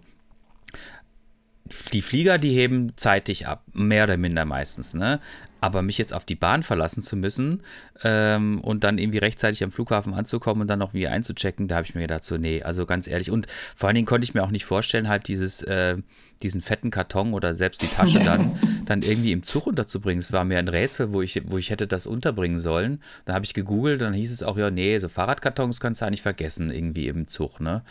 die 1.94 2.02
Flieger, 2.02 2.38
die 2.38 2.54
heben 2.54 2.96
zeitig 2.96 3.48
ab, 3.48 3.64
mehr 3.74 4.04
oder 4.04 4.18
minder 4.18 4.46
meistens, 4.46 4.94
ne? 4.94 5.20
Aber 5.62 5.82
mich 5.82 5.98
jetzt 5.98 6.14
auf 6.14 6.26
die 6.26 6.36
Bahn 6.36 6.62
verlassen 6.62 7.02
zu 7.02 7.16
müssen 7.16 7.64
ähm, 8.04 8.60
und 8.60 8.84
dann 8.84 9.00
irgendwie 9.00 9.18
rechtzeitig 9.18 9.64
am 9.64 9.72
Flughafen 9.72 10.14
anzukommen 10.14 10.62
und 10.62 10.68
dann 10.68 10.78
noch 10.78 10.94
wie 10.94 11.08
einzuchecken, 11.08 11.68
da 11.68 11.78
habe 11.78 11.86
ich 11.88 11.96
mir 11.96 12.02
gedacht, 12.02 12.24
so, 12.24 12.38
nee, 12.38 12.62
also 12.62 12.86
ganz 12.86 13.08
ehrlich. 13.08 13.32
Und 13.32 13.48
vor 13.76 13.88
allen 13.88 13.96
Dingen 13.96 14.06
konnte 14.06 14.26
ich 14.26 14.36
mir 14.36 14.44
auch 14.44 14.52
nicht 14.52 14.66
vorstellen, 14.66 15.10
halt 15.10 15.28
dieses, 15.28 15.64
äh, 15.64 15.98
diesen 16.44 16.62
fetten 16.62 16.92
Karton 16.92 17.34
oder 17.34 17.56
selbst 17.56 17.82
die 17.82 17.88
Tasche 17.88 18.20
dann, 18.20 18.60
dann 18.86 19.02
irgendwie 19.02 19.32
im 19.32 19.42
Zug 19.42 19.66
unterzubringen. 19.66 20.20
Es 20.20 20.32
war 20.32 20.44
mir 20.44 20.60
ein 20.60 20.68
Rätsel, 20.68 21.14
wo 21.14 21.24
ich, 21.24 21.42
wo 21.48 21.58
ich 21.58 21.72
hätte 21.72 21.88
das 21.88 22.06
unterbringen 22.06 22.60
sollen. 22.60 23.02
Dann 23.24 23.34
habe 23.34 23.46
ich 23.46 23.56
gegoogelt, 23.56 24.04
dann 24.04 24.14
hieß 24.14 24.32
es 24.32 24.44
auch, 24.44 24.58
ja, 24.58 24.70
nee, 24.70 25.00
so 25.00 25.10
Fahrradkartons 25.10 25.80
kannst 25.80 26.02
du 26.02 26.06
eigentlich 26.06 26.22
vergessen, 26.22 26.70
irgendwie 26.70 27.08
im 27.08 27.28
Zug, 27.28 27.60
ne? 27.60 27.82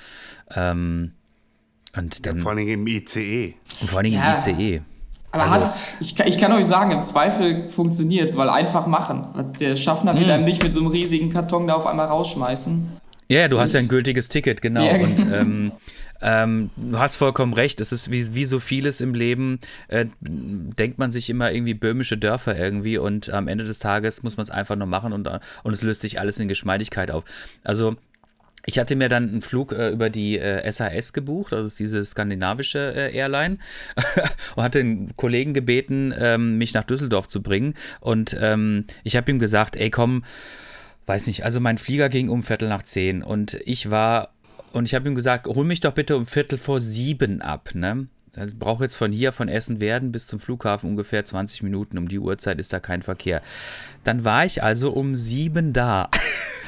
Ähm, 0.55 1.11
und 1.97 2.27
dann, 2.27 2.37
ja, 2.37 2.43
vor 2.43 2.53
allem 2.53 2.69
im 2.69 2.87
ICE. 2.87 3.55
Und 3.81 3.91
vor 3.91 3.99
allem 3.99 4.13
ja. 4.13 4.35
im 4.35 4.59
ICE. 4.59 4.83
Aber 5.31 5.43
also, 5.43 5.57
hat, 5.57 5.95
ich, 6.01 6.19
ich 6.21 6.39
kann 6.39 6.53
euch 6.53 6.65
sagen, 6.67 6.93
im 6.93 7.03
Zweifel 7.03 7.69
funktioniert 7.69 8.31
es, 8.31 8.37
weil 8.37 8.49
einfach 8.49 8.87
machen. 8.87 9.25
Der 9.59 9.75
Schaffner 9.75 10.15
will 10.15 10.27
hm. 10.27 10.31
einem 10.31 10.45
nicht 10.45 10.63
mit 10.63 10.73
so 10.73 10.81
einem 10.81 10.91
riesigen 10.91 11.33
Karton 11.33 11.67
da 11.67 11.75
auf 11.75 11.87
einmal 11.87 12.07
rausschmeißen. 12.07 13.01
Ja, 13.29 13.49
du 13.49 13.59
hast 13.59 13.73
ja 13.73 13.81
ein 13.81 13.89
gültiges 13.89 14.29
Ticket, 14.29 14.63
genau. 14.63 14.85
Ja. 14.85 14.95
Und 14.95 15.19
ähm, 15.33 15.73
ähm, 16.23 16.71
du 16.77 16.99
hast 16.99 17.17
vollkommen 17.17 17.53
recht. 17.53 17.81
Es 17.81 17.91
ist 17.91 18.11
wie, 18.11 18.35
wie 18.35 18.45
so 18.45 18.61
vieles 18.61 19.01
im 19.01 19.13
Leben, 19.13 19.59
äh, 19.89 20.07
denkt 20.21 20.99
man 20.99 21.11
sich 21.11 21.29
immer 21.31 21.51
irgendwie 21.51 21.75
böhmische 21.75 22.17
Dörfer 22.17 22.57
irgendwie 22.57 22.99
und 22.99 23.31
am 23.31 23.49
Ende 23.49 23.65
des 23.65 23.79
Tages 23.79 24.23
muss 24.23 24.37
man 24.37 24.45
es 24.45 24.51
einfach 24.51 24.77
nur 24.77 24.87
machen 24.87 25.13
und, 25.13 25.27
und 25.27 25.73
es 25.73 25.83
löst 25.83 26.01
sich 26.01 26.21
alles 26.21 26.39
in 26.39 26.49
Geschmeidigkeit 26.49 27.11
auf. 27.11 27.25
Also 27.65 27.97
ich 28.67 28.79
hatte 28.79 28.97
mir 28.97 29.09
dann 29.09 29.29
einen 29.29 29.43
Flug 29.43 29.73
äh, 29.73 29.91
über 29.91 30.11
die 30.11 30.39
äh, 30.39 30.71
SAS 30.71 31.13
gebucht, 31.13 31.53
also 31.53 31.75
diese 31.77 32.05
skandinavische 32.05 32.95
äh, 32.95 33.15
Airline, 33.15 33.59
und 34.57 34.63
hatte 34.63 34.81
einen 34.81 35.17
Kollegen 35.17 35.55
gebeten, 35.55 36.15
ähm, 36.19 36.59
mich 36.59 36.75
nach 36.75 36.85
Düsseldorf 36.85 37.29
zu 37.29 37.43
bringen. 37.43 37.75
Und 38.01 38.37
ähm, 38.41 38.87
ich 39.03 39.17
habe 39.17 39.31
ihm 39.31 39.39
gesagt, 39.39 39.77
ey 39.77 39.91
komm, 39.91 40.25
weiß 41.07 41.27
nicht, 41.27 41.45
also 41.45 41.61
mein 41.61 41.79
Flieger 41.79 42.09
ging 42.09 42.29
um 42.29 42.43
Viertel 42.43 42.69
nach 42.69 42.83
zehn 42.83 43.23
und 43.23 43.55
ich 43.65 43.91
war, 43.91 44.31
und 44.73 44.87
ich 44.87 44.95
habe 44.95 45.09
ihm 45.09 45.15
gesagt, 45.15 45.47
hol 45.47 45.65
mich 45.65 45.81
doch 45.81 45.93
bitte 45.93 46.17
um 46.17 46.27
Viertel 46.27 46.59
vor 46.59 46.81
sieben 46.81 47.43
ab, 47.43 47.71
ne? 47.75 48.09
Ich 48.37 48.59
brauche 48.59 48.83
jetzt 48.83 48.97
von 48.97 49.13
hier, 49.13 49.31
von 49.31 49.49
Essen-Werden 49.49 50.11
bis 50.11 50.27
zum 50.27 50.41
Flughafen 50.41 50.91
ungefähr 50.91 51.25
20 51.25 51.63
Minuten. 51.63 51.99
Um 51.99 52.09
die 52.09 52.19
Uhrzeit 52.19 52.59
ist 52.59 52.73
da 52.73 52.81
kein 52.81 53.03
Verkehr. 53.03 53.43
Dann 54.03 54.25
war 54.25 54.45
ich 54.45 54.61
also 54.61 54.91
um 54.91 55.15
sieben 55.15 55.73
da. 55.73 56.11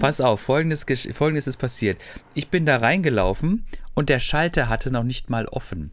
Pass 0.00 0.20
auf, 0.20 0.40
folgendes, 0.40 0.86
folgendes 1.12 1.46
ist 1.46 1.56
passiert. 1.56 2.00
Ich 2.34 2.48
bin 2.48 2.66
da 2.66 2.76
reingelaufen 2.76 3.64
und 3.94 4.08
der 4.08 4.20
Schalter 4.20 4.68
hatte 4.68 4.90
noch 4.90 5.04
nicht 5.04 5.30
mal 5.30 5.46
offen. 5.46 5.90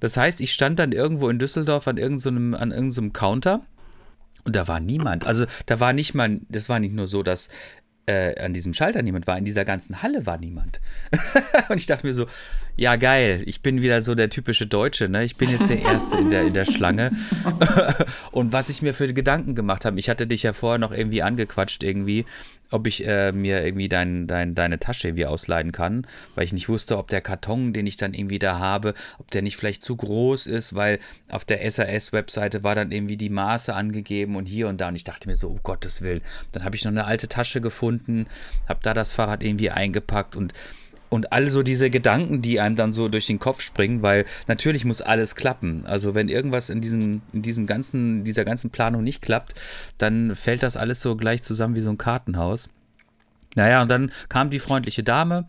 Das 0.00 0.16
heißt, 0.16 0.40
ich 0.40 0.52
stand 0.52 0.78
dann 0.78 0.92
irgendwo 0.92 1.28
in 1.28 1.38
Düsseldorf 1.38 1.88
an 1.88 1.96
irgendeinem, 1.96 2.54
an 2.54 2.72
irgendeinem 2.72 3.12
Counter 3.12 3.62
und 4.44 4.54
da 4.56 4.68
war 4.68 4.80
niemand. 4.80 5.26
Also 5.26 5.46
da 5.66 5.80
war 5.80 5.92
nicht 5.92 6.14
mal, 6.14 6.40
das 6.48 6.68
war 6.68 6.78
nicht 6.78 6.94
nur 6.94 7.06
so, 7.06 7.22
dass 7.22 7.48
äh, 8.06 8.38
an 8.38 8.52
diesem 8.52 8.74
Schalter 8.74 9.02
niemand 9.02 9.26
war, 9.26 9.38
in 9.38 9.44
dieser 9.44 9.64
ganzen 9.64 10.02
Halle 10.02 10.26
war 10.26 10.38
niemand. 10.38 10.80
und 11.68 11.76
ich 11.76 11.86
dachte 11.86 12.06
mir 12.06 12.12
so, 12.12 12.26
ja 12.76 12.96
geil, 12.96 13.42
ich 13.46 13.62
bin 13.62 13.80
wieder 13.80 14.02
so 14.02 14.14
der 14.14 14.28
typische 14.28 14.66
Deutsche, 14.66 15.08
ne? 15.08 15.24
Ich 15.24 15.36
bin 15.36 15.48
jetzt 15.48 15.70
der 15.70 15.80
Erste 15.80 16.18
in 16.18 16.30
der, 16.30 16.42
in 16.42 16.54
der 16.54 16.66
Schlange. 16.66 17.12
und 18.30 18.52
was 18.52 18.68
ich 18.68 18.82
mir 18.82 18.92
für 18.92 19.12
Gedanken 19.12 19.54
gemacht 19.54 19.84
habe, 19.84 19.98
ich 19.98 20.10
hatte 20.10 20.26
dich 20.26 20.42
ja 20.42 20.52
vorher 20.52 20.78
noch 20.78 20.92
irgendwie 20.92 21.22
angequatscht 21.22 21.82
irgendwie, 21.82 22.26
ob 22.74 22.88
ich 22.88 23.06
äh, 23.06 23.30
mir 23.30 23.64
irgendwie 23.64 23.88
dein, 23.88 24.26
dein, 24.26 24.56
deine 24.56 24.80
Tasche 24.80 25.08
irgendwie 25.08 25.26
ausleihen 25.26 25.70
kann, 25.70 26.06
weil 26.34 26.44
ich 26.44 26.52
nicht 26.52 26.68
wusste, 26.68 26.98
ob 26.98 27.06
der 27.06 27.20
Karton, 27.20 27.72
den 27.72 27.86
ich 27.86 27.96
dann 27.96 28.14
irgendwie 28.14 28.40
da 28.40 28.58
habe, 28.58 28.94
ob 29.18 29.30
der 29.30 29.42
nicht 29.42 29.56
vielleicht 29.56 29.82
zu 29.82 29.94
groß 29.94 30.46
ist, 30.46 30.74
weil 30.74 30.98
auf 31.30 31.44
der 31.44 31.70
SAS-Webseite 31.70 32.64
war 32.64 32.74
dann 32.74 32.90
irgendwie 32.90 33.16
die 33.16 33.30
Maße 33.30 33.72
angegeben 33.72 34.34
und 34.34 34.46
hier 34.46 34.66
und 34.66 34.80
da 34.80 34.88
und 34.88 34.96
ich 34.96 35.04
dachte 35.04 35.28
mir 35.28 35.36
so, 35.36 35.50
oh 35.50 35.60
Gottes 35.62 36.02
Willen. 36.02 36.20
Dann 36.50 36.64
habe 36.64 36.74
ich 36.74 36.84
noch 36.84 36.90
eine 36.90 37.04
alte 37.04 37.28
Tasche 37.28 37.60
gefunden, 37.60 38.26
habe 38.68 38.80
da 38.82 38.92
das 38.92 39.12
Fahrrad 39.12 39.44
irgendwie 39.44 39.70
eingepackt 39.70 40.34
und 40.34 40.52
und 41.14 41.32
all 41.32 41.48
so 41.48 41.62
diese 41.62 41.90
Gedanken, 41.90 42.42
die 42.42 42.58
einem 42.58 42.74
dann 42.74 42.92
so 42.92 43.08
durch 43.08 43.28
den 43.28 43.38
Kopf 43.38 43.60
springen, 43.60 44.02
weil 44.02 44.24
natürlich 44.48 44.84
muss 44.84 45.00
alles 45.00 45.36
klappen. 45.36 45.86
Also 45.86 46.16
wenn 46.16 46.28
irgendwas 46.28 46.70
in 46.70 46.80
diesem, 46.80 47.22
in 47.32 47.40
diesem 47.40 47.66
ganzen, 47.66 48.24
dieser 48.24 48.44
ganzen 48.44 48.70
Planung 48.70 49.04
nicht 49.04 49.22
klappt, 49.22 49.54
dann 49.96 50.34
fällt 50.34 50.64
das 50.64 50.76
alles 50.76 51.00
so 51.00 51.14
gleich 51.14 51.40
zusammen 51.44 51.76
wie 51.76 51.80
so 51.82 51.90
ein 51.90 51.98
Kartenhaus. 51.98 52.68
Naja, 53.54 53.80
und 53.82 53.92
dann 53.92 54.10
kam 54.28 54.50
die 54.50 54.58
freundliche 54.58 55.04
Dame, 55.04 55.46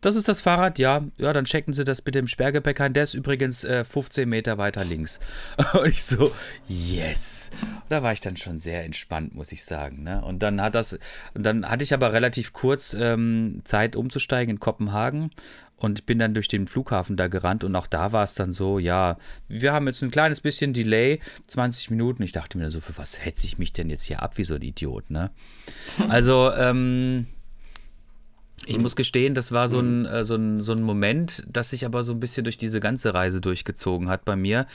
das 0.00 0.16
ist 0.16 0.28
das 0.28 0.40
Fahrrad, 0.40 0.78
ja, 0.78 1.04
ja, 1.16 1.32
dann 1.32 1.44
checken 1.44 1.74
Sie 1.74 1.84
das 1.84 2.02
bitte 2.02 2.18
im 2.18 2.26
Sperrgepäck 2.26 2.80
ein. 2.80 2.92
Der 2.92 3.04
ist 3.04 3.14
übrigens 3.14 3.64
äh, 3.64 3.84
15 3.84 4.28
Meter 4.28 4.58
weiter 4.58 4.84
links. 4.84 5.18
Und 5.72 5.88
ich 5.88 6.02
so, 6.02 6.32
yes. 6.68 7.50
Da 7.88 8.02
war 8.02 8.12
ich 8.12 8.20
dann 8.20 8.36
schon 8.36 8.58
sehr 8.58 8.84
entspannt, 8.84 9.34
muss 9.34 9.52
ich 9.52 9.64
sagen. 9.64 10.02
Ne? 10.02 10.24
Und 10.24 10.42
dann 10.42 10.60
hat 10.60 10.74
das, 10.74 10.98
dann 11.34 11.68
hatte 11.68 11.84
ich 11.84 11.94
aber 11.94 12.12
relativ 12.12 12.52
kurz 12.52 12.94
ähm, 12.94 13.60
Zeit 13.64 13.96
umzusteigen 13.96 14.56
in 14.56 14.60
Kopenhagen 14.60 15.30
und 15.78 16.06
bin 16.06 16.18
dann 16.18 16.34
durch 16.34 16.48
den 16.48 16.66
Flughafen 16.66 17.16
da 17.16 17.28
gerannt 17.28 17.64
und 17.64 17.74
auch 17.76 17.86
da 17.86 18.12
war 18.12 18.24
es 18.24 18.34
dann 18.34 18.52
so, 18.52 18.78
ja, 18.78 19.16
wir 19.46 19.72
haben 19.72 19.86
jetzt 19.86 20.02
ein 20.02 20.10
kleines 20.10 20.40
bisschen 20.40 20.72
Delay, 20.72 21.20
20 21.46 21.90
Minuten. 21.90 22.22
Ich 22.22 22.32
dachte 22.32 22.58
mir 22.58 22.70
so, 22.70 22.80
für 22.80 22.96
was 22.98 23.24
hetze 23.24 23.46
ich 23.46 23.58
mich 23.58 23.72
denn 23.72 23.88
jetzt 23.88 24.04
hier 24.04 24.22
ab 24.22 24.38
wie 24.38 24.44
so 24.44 24.54
ein 24.54 24.62
Idiot, 24.62 25.10
ne? 25.10 25.30
Also, 26.08 26.52
ähm, 26.52 27.26
ich 28.68 28.78
muss 28.78 28.96
gestehen, 28.96 29.34
das 29.34 29.50
war 29.50 29.68
so 29.68 29.80
ein, 29.80 30.04
äh, 30.04 30.24
so, 30.24 30.34
ein, 30.34 30.60
so 30.60 30.72
ein 30.72 30.82
Moment, 30.82 31.42
das 31.50 31.70
sich 31.70 31.86
aber 31.86 32.04
so 32.04 32.12
ein 32.12 32.20
bisschen 32.20 32.44
durch 32.44 32.58
diese 32.58 32.80
ganze 32.80 33.14
Reise 33.14 33.40
durchgezogen 33.40 34.08
hat 34.08 34.24
bei 34.24 34.36
mir. 34.36 34.66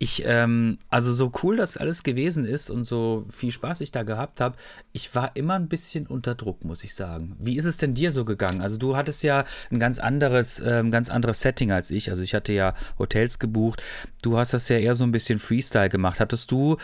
Ich, 0.00 0.24
ähm, 0.24 0.78
also 0.90 1.12
so 1.12 1.32
cool 1.42 1.56
das 1.56 1.76
alles 1.76 2.04
gewesen 2.04 2.44
ist 2.44 2.70
und 2.70 2.84
so 2.84 3.26
viel 3.30 3.50
Spaß 3.50 3.80
ich 3.80 3.90
da 3.90 4.04
gehabt 4.04 4.40
habe, 4.40 4.56
ich 4.92 5.12
war 5.14 5.32
immer 5.34 5.54
ein 5.54 5.68
bisschen 5.68 6.06
unter 6.06 6.36
Druck, 6.36 6.64
muss 6.64 6.84
ich 6.84 6.94
sagen. 6.94 7.36
Wie 7.40 7.56
ist 7.56 7.64
es 7.64 7.78
denn 7.78 7.94
dir 7.94 8.12
so 8.12 8.24
gegangen? 8.24 8.60
Also 8.60 8.76
du 8.76 8.96
hattest 8.96 9.24
ja 9.24 9.44
ein 9.70 9.80
ganz 9.80 9.98
anderes, 9.98 10.60
äh, 10.60 10.84
ganz 10.90 11.10
anderes 11.10 11.40
Setting 11.40 11.72
als 11.72 11.90
ich. 11.90 12.10
Also 12.10 12.22
ich 12.22 12.34
hatte 12.34 12.52
ja 12.52 12.74
Hotels 12.98 13.40
gebucht. 13.40 13.82
Du 14.22 14.38
hast 14.38 14.54
das 14.54 14.68
ja 14.68 14.78
eher 14.78 14.94
so 14.94 15.04
ein 15.04 15.12
bisschen 15.12 15.40
Freestyle 15.40 15.88
gemacht. 15.88 16.20
Hattest 16.20 16.52
du 16.52 16.76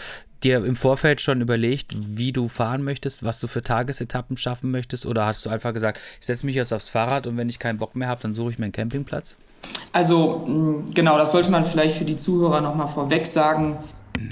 dir 0.45 0.65
im 0.65 0.77
Vorfeld 0.77 1.21
schon 1.21 1.41
überlegt, 1.41 1.95
wie 1.97 2.33
du 2.33 2.49
fahren 2.49 2.83
möchtest, 2.83 3.25
was 3.25 3.41
du 3.41 3.47
für 3.47 3.63
Tagesetappen 3.63 4.37
schaffen 4.37 4.71
möchtest? 4.71 5.07
Oder 5.07 5.27
hast 5.27 5.47
du 5.47 5.51
einfach 5.51 5.73
gesagt, 5.73 6.01
ich 6.21 6.27
setze 6.27 6.47
mich 6.47 6.55
jetzt 6.55 6.73
aufs 6.73 6.91
Fahrrad 6.91 7.27
und 7.27 7.37
wenn 7.37 7.49
ich 7.49 7.59
keinen 7.59 7.79
Bock 7.79 7.97
mehr 7.97 8.09
habe, 8.09 8.21
dann 8.23 8.33
suche 8.33 8.51
ich 8.51 8.59
mir 8.59 8.67
einen 8.67 8.73
Campingplatz? 8.73 9.37
Also 9.93 10.45
mm, 10.47 10.93
genau, 10.93 11.17
das 11.17 11.33
sollte 11.33 11.51
man 11.51 11.65
vielleicht 11.65 11.97
für 11.97 12.05
die 12.05 12.17
Zuhörer 12.17 12.61
nochmal 12.61 12.89
vorweg 13.05 13.27
sagen. 13.27 13.77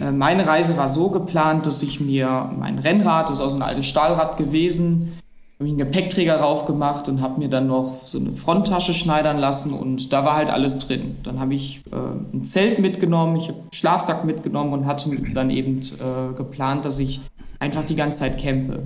Äh, 0.01 0.11
meine 0.11 0.47
Reise 0.47 0.77
war 0.77 0.89
so 0.89 1.11
geplant, 1.11 1.67
dass 1.67 1.83
ich 1.83 2.01
mir 2.01 2.51
mein 2.59 2.79
Rennrad, 2.79 3.29
das 3.29 3.39
ist 3.39 3.43
aus 3.43 3.55
einem 3.55 3.63
altes 3.63 3.87
Stahlrad 3.87 4.37
gewesen, 4.37 5.19
habe 5.59 5.69
einen 5.69 5.79
Gepäckträger 5.79 6.41
raufgemacht 6.41 7.09
und 7.09 7.21
habe 7.21 7.39
mir 7.39 7.49
dann 7.49 7.69
noch 7.69 8.01
so 8.05 8.19
eine 8.19 8.33
Fronttasche 8.33 8.95
schneidern 8.95 9.39
lassen 9.39 9.73
und 9.73 10.13
da 10.13 10.25
war 10.25 10.37
halt 10.37 10.51
alles 10.51 10.79
drin. 10.81 11.17
Dann 11.23 11.39
habe 11.39 11.55
ich 11.55 11.83
äh, 11.93 11.97
ein 12.37 12.45
Zelt 12.45 12.79
mitgenommen, 12.79 13.37
ich 13.37 13.49
habe 13.49 13.61
einen 13.61 13.73
Schlafsack 13.73 14.25
mitgenommen 14.25 14.73
und 14.73 14.87
hatte 14.87 15.11
dann 15.35 15.51
eben 15.51 15.79
äh, 15.79 16.35
geplant, 16.37 16.85
dass 16.85 16.99
ich 16.99 17.21
einfach 17.61 17.85
die 17.85 17.97
ganze 17.97 18.21
Zeit 18.21 18.41
campe. 18.41 18.83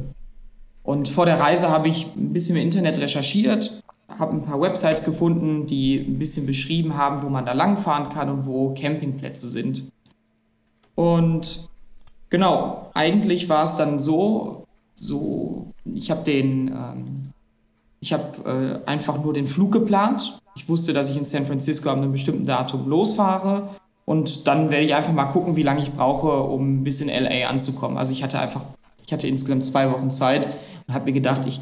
Und 0.83 1.09
vor 1.09 1.27
der 1.27 1.41
Reise 1.41 1.71
habe 1.71 1.89
ich 1.89 2.09
ein 2.15 2.33
bisschen 2.33 2.57
im 2.57 2.63
Internet 2.63 2.99
recherchiert, 2.99 3.81
habe 4.19 4.33
ein 4.33 4.45
paar 4.45 4.61
Websites 4.61 5.05
gefunden, 5.05 5.67
die 5.67 5.99
ein 5.99 6.19
bisschen 6.19 6.47
beschrieben 6.47 6.97
haben, 6.97 7.23
wo 7.23 7.29
man 7.29 7.45
da 7.45 7.53
langfahren 7.53 8.09
kann 8.09 8.31
und 8.31 8.47
wo 8.47 8.75
Campingplätze 8.75 9.49
sind. 9.49 9.91
Und 10.95 11.69
genau, 12.31 12.91
eigentlich 12.95 13.49
war 13.49 13.65
es 13.65 13.77
dann 13.77 14.01
so, 14.01 14.65
so 14.95 15.73
ich 15.85 16.11
habe 16.11 16.23
den, 16.23 16.69
ähm, 16.69 17.33
ich 18.01 18.13
habe 18.13 18.83
äh, 18.85 18.89
einfach 18.89 19.23
nur 19.23 19.33
den 19.33 19.47
Flug 19.47 19.73
geplant. 19.73 20.39
Ich 20.55 20.69
wusste, 20.69 20.93
dass 20.93 21.11
ich 21.11 21.19
in 21.19 21.25
San 21.25 21.45
Francisco 21.45 21.91
an 21.91 21.99
einem 21.99 22.13
bestimmten 22.13 22.45
Datum 22.45 22.89
losfahre 22.89 23.69
und 24.07 24.47
dann 24.47 24.71
werde 24.71 24.85
ich 24.85 24.95
einfach 24.95 25.13
mal 25.13 25.27
gucken, 25.27 25.57
wie 25.57 25.63
lange 25.63 25.83
ich 25.83 25.93
brauche, 25.93 26.29
um 26.29 26.85
bis 26.85 27.01
in 27.01 27.09
LA 27.09 27.49
anzukommen. 27.49 27.99
Also 27.99 28.13
ich 28.13 28.23
hatte 28.23 28.39
einfach, 28.39 28.65
ich 29.05 29.13
hatte 29.13 29.27
insgesamt 29.27 29.67
zwei 29.67 29.91
Wochen 29.91 30.11
Zeit 30.11 30.49
und 30.87 30.95
habe 30.95 31.07
mir 31.07 31.13
gedacht, 31.13 31.45
ich 31.45 31.61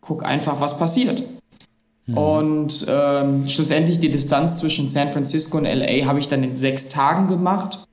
gucke 0.00 0.24
einfach, 0.24 0.60
was 0.60 0.78
passiert. 0.78 1.24
Mhm. 2.06 2.18
Und 2.18 2.86
ähm, 2.88 3.48
schlussendlich 3.48 3.98
die 3.98 4.10
Distanz 4.10 4.58
zwischen 4.58 4.88
San 4.88 5.10
Francisco 5.10 5.58
und 5.58 5.64
LA 5.64 6.06
habe 6.06 6.18
ich 6.18 6.28
dann 6.28 6.42
in 6.42 6.56
sechs 6.56 6.88
Tagen 6.88 7.28
gemacht 7.28 7.86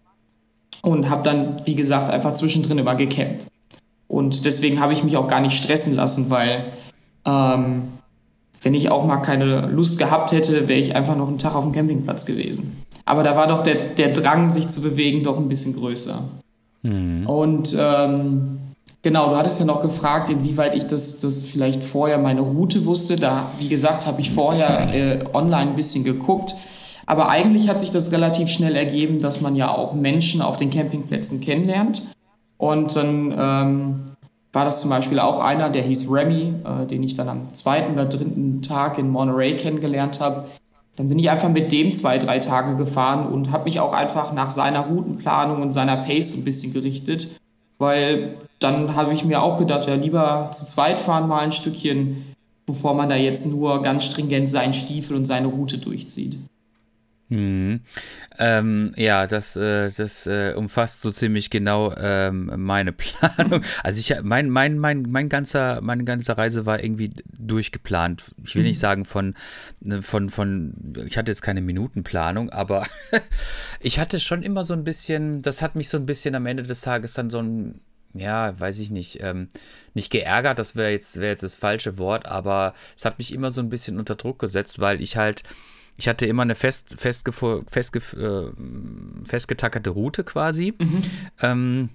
und 0.81 1.09
habe 1.09 1.23
dann, 1.23 1.61
wie 1.65 1.75
gesagt, 1.75 2.09
einfach 2.09 2.33
zwischendrin 2.33 2.77
immer 2.77 2.95
gecampt. 2.95 3.47
Und 4.07 4.45
deswegen 4.45 4.79
habe 4.79 4.93
ich 4.93 5.03
mich 5.03 5.17
auch 5.17 5.27
gar 5.27 5.41
nicht 5.41 5.57
stressen 5.57 5.95
lassen, 5.95 6.29
weil 6.29 6.65
ähm, 7.25 7.83
wenn 8.61 8.73
ich 8.73 8.89
auch 8.89 9.05
mal 9.05 9.17
keine 9.17 9.67
Lust 9.67 9.97
gehabt 9.97 10.31
hätte, 10.31 10.69
wäre 10.69 10.79
ich 10.79 10.95
einfach 10.95 11.15
noch 11.15 11.27
einen 11.27 11.37
Tag 11.37 11.55
auf 11.55 11.63
dem 11.63 11.73
Campingplatz 11.73 12.25
gewesen. 12.25 12.83
Aber 13.05 13.23
da 13.23 13.35
war 13.35 13.47
doch 13.47 13.61
der, 13.61 13.89
der 13.89 14.13
Drang, 14.13 14.49
sich 14.49 14.69
zu 14.69 14.81
bewegen, 14.81 15.23
doch 15.23 15.37
ein 15.37 15.47
bisschen 15.47 15.73
größer. 15.73 16.23
Mhm. 16.83 17.27
Und 17.27 17.75
ähm, 17.79 18.59
Genau, 19.03 19.29
du 19.29 19.35
hattest 19.35 19.59
ja 19.59 19.65
noch 19.65 19.81
gefragt, 19.81 20.29
inwieweit 20.29 20.73
ich 20.75 20.85
das, 20.85 21.19
das 21.19 21.43
vielleicht 21.43 21.83
vorher 21.83 22.17
meine 22.17 22.39
Route 22.39 22.85
wusste. 22.85 23.17
Da, 23.17 23.51
wie 23.59 23.67
gesagt, 23.67 24.07
habe 24.07 24.21
ich 24.21 24.31
vorher 24.31 24.93
äh, 24.95 25.25
online 25.33 25.71
ein 25.71 25.75
bisschen 25.75 26.05
geguckt. 26.05 26.55
Aber 27.05 27.27
eigentlich 27.27 27.67
hat 27.67 27.81
sich 27.81 27.91
das 27.91 28.13
relativ 28.13 28.47
schnell 28.47 28.77
ergeben, 28.77 29.19
dass 29.19 29.41
man 29.41 29.57
ja 29.57 29.75
auch 29.75 29.93
Menschen 29.93 30.41
auf 30.41 30.55
den 30.55 30.71
Campingplätzen 30.71 31.41
kennenlernt. 31.41 32.03
Und 32.57 32.95
dann 32.95 33.35
ähm, 33.37 34.05
war 34.53 34.63
das 34.63 34.79
zum 34.79 34.89
Beispiel 34.89 35.19
auch 35.19 35.41
einer, 35.41 35.69
der 35.69 35.81
hieß 35.81 36.09
Remy, 36.09 36.53
äh, 36.63 36.85
den 36.85 37.03
ich 37.03 37.13
dann 37.13 37.27
am 37.27 37.53
zweiten 37.53 37.91
oder 37.91 38.05
dritten 38.05 38.61
Tag 38.61 38.97
in 38.97 39.09
Monterey 39.09 39.57
kennengelernt 39.57 40.21
habe. 40.21 40.45
Dann 40.95 41.09
bin 41.09 41.19
ich 41.19 41.29
einfach 41.29 41.49
mit 41.49 41.73
dem 41.73 41.91
zwei, 41.91 42.19
drei 42.19 42.39
Tage 42.39 42.77
gefahren 42.77 43.27
und 43.27 43.51
habe 43.51 43.65
mich 43.65 43.81
auch 43.81 43.91
einfach 43.91 44.31
nach 44.31 44.49
seiner 44.49 44.79
Routenplanung 44.79 45.61
und 45.61 45.71
seiner 45.71 45.97
Pace 45.97 46.37
ein 46.37 46.45
bisschen 46.45 46.71
gerichtet 46.71 47.27
weil 47.83 48.37
dann 48.59 48.95
habe 48.95 49.13
ich 49.13 49.25
mir 49.25 49.43
auch 49.43 49.57
gedacht, 49.57 49.87
ja, 49.87 49.95
lieber 49.95 50.49
zu 50.51 50.65
zweit 50.65 50.99
fahren 50.99 51.27
mal 51.27 51.39
ein 51.39 51.51
Stückchen, 51.51 52.33
bevor 52.65 52.93
man 52.93 53.09
da 53.09 53.15
jetzt 53.15 53.45
nur 53.45 53.81
ganz 53.81 54.05
stringent 54.05 54.49
seinen 54.49 54.73
Stiefel 54.73 55.15
und 55.17 55.25
seine 55.25 55.47
Route 55.47 55.77
durchzieht. 55.77 56.39
Mhm. 57.33 57.81
Ähm, 58.37 58.91
ja, 58.95 59.25
das, 59.25 59.55
äh, 59.55 59.89
das 59.89 60.27
äh, 60.27 60.53
umfasst 60.55 61.01
so 61.01 61.09
ziemlich 61.09 61.49
genau 61.49 61.93
ähm, 61.97 62.51
meine 62.57 62.91
Planung. 62.93 63.61
Also 63.81 63.99
ich 63.99 64.21
mein, 64.21 64.49
mein, 64.49 64.77
mein, 64.77 65.03
mein 65.09 65.29
ganzer, 65.29 65.81
meine 65.81 66.03
ganze 66.03 66.37
Reise 66.37 66.67
war 66.67 66.83
irgendwie 66.83 67.11
durchgeplant. 67.25 68.23
Ich 68.45 68.55
will 68.55 68.63
nicht 68.63 68.77
mhm. 68.77 68.81
sagen 68.81 69.05
von, 69.05 69.33
ne, 69.79 70.03
von, 70.03 70.29
von, 70.29 70.93
ich 71.07 71.17
hatte 71.17 71.31
jetzt 71.31 71.41
keine 71.41 71.61
Minutenplanung, 71.61 72.51
aber 72.51 72.85
ich 73.79 73.97
hatte 73.97 74.19
schon 74.19 74.43
immer 74.43 74.63
so 74.63 74.73
ein 74.75 74.83
bisschen, 74.83 75.41
das 75.41 75.63
hat 75.63 75.75
mich 75.75 75.89
so 75.89 75.97
ein 75.97 76.05
bisschen 76.05 76.35
am 76.35 76.45
Ende 76.45 76.63
des 76.63 76.81
Tages 76.81 77.13
dann 77.13 77.29
so 77.29 77.39
ein 77.39 77.81
ja, 78.15 78.59
weiß 78.59 78.77
ich 78.77 78.91
nicht, 78.91 79.23
ähm, 79.23 79.49
nicht 79.95 80.11
geärgert, 80.11 80.59
das 80.59 80.75
wäre 80.75 80.91
jetzt, 80.91 81.19
wär 81.19 81.29
jetzt 81.29 81.41
das 81.41 81.55
falsche 81.55 81.97
Wort, 81.97 82.27
aber 82.27 82.75
es 82.95 83.05
hat 83.05 83.17
mich 83.17 83.33
immer 83.33 83.49
so 83.49 83.59
ein 83.59 83.69
bisschen 83.69 83.97
unter 83.97 84.13
Druck 84.13 84.37
gesetzt, 84.37 84.77
weil 84.77 85.01
ich 85.01 85.17
halt, 85.17 85.41
ich 85.97 86.07
hatte 86.07 86.25
immer 86.25 86.43
eine 86.43 86.55
fest, 86.55 86.95
festgef 86.97 87.43
festgef 87.67 88.13
äh, 88.13 88.51
festgetackerte 89.25 89.91
Route 89.91 90.23
quasi. 90.23 90.73
Mhm. 90.79 91.03
Ähm, 91.41 91.89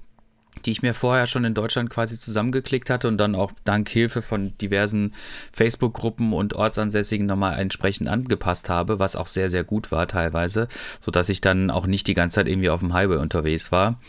die 0.65 0.73
ich 0.73 0.83
mir 0.83 0.95
vorher 0.95 1.27
schon 1.27 1.45
in 1.45 1.55
Deutschland 1.55 1.91
quasi 1.91 2.19
zusammengeklickt 2.19 2.91
hatte 2.91 3.09
und 3.09 3.19
dann 3.19 3.35
auch 3.35 3.53
dank 3.65 3.89
Hilfe 3.89 4.23
von 4.23 4.57
diversen 4.59 5.15
Facebook-Gruppen 5.53 6.33
und 6.33 6.55
Ortsansässigen 6.55 7.27
nochmal 7.27 7.59
entsprechend 7.59 8.09
angepasst 8.09 8.69
habe, 8.69 8.99
was 8.99 9.17
auch 9.17 9.29
sehr, 9.29 9.51
sehr 9.51 9.65
gut 9.65 9.93
war 9.93 10.07
teilweise, 10.07 10.69
sodass 11.01 11.29
ich 11.29 11.41
dann 11.41 11.71
auch 11.71 11.87
nicht 11.87 12.07
die 12.07 12.15
ganze 12.15 12.37
Zeit 12.37 12.49
irgendwie 12.49 12.71
auf 12.71 12.81
dem 12.81 12.93
Highway 12.93 13.17
unterwegs 13.17 13.73
war. 13.73 14.01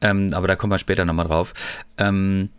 Ähm, 0.00 0.30
aber 0.32 0.48
da 0.48 0.56
kommen 0.56 0.72
wir 0.72 0.78
später 0.78 1.04
nochmal 1.04 1.26
drauf. 1.26 1.54
Ähm, 1.98 2.50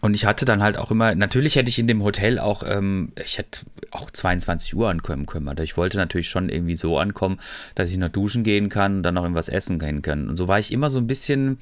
und 0.00 0.14
ich 0.14 0.24
hatte 0.24 0.44
dann 0.44 0.62
halt 0.62 0.76
auch 0.76 0.90
immer, 0.90 1.14
natürlich 1.14 1.56
hätte 1.56 1.68
ich 1.68 1.78
in 1.78 1.88
dem 1.88 2.02
Hotel 2.02 2.38
auch, 2.38 2.62
ähm, 2.66 3.12
ich 3.24 3.38
hätte 3.38 3.60
auch 3.90 4.10
22 4.10 4.74
Uhr 4.76 4.88
ankommen 4.88 5.26
können, 5.26 5.48
aber 5.48 5.62
ich 5.62 5.76
wollte 5.76 5.96
natürlich 5.96 6.28
schon 6.28 6.48
irgendwie 6.48 6.76
so 6.76 6.98
ankommen, 6.98 7.38
dass 7.74 7.90
ich 7.90 7.98
noch 7.98 8.08
duschen 8.08 8.44
gehen 8.44 8.68
kann 8.68 8.98
und 8.98 9.02
dann 9.02 9.14
noch 9.14 9.24
irgendwas 9.24 9.48
essen 9.48 9.78
gehen 9.78 10.02
kann. 10.02 10.28
Und 10.28 10.36
so 10.36 10.46
war 10.46 10.58
ich 10.58 10.72
immer 10.72 10.88
so 10.90 11.00
ein 11.00 11.06
bisschen, 11.06 11.58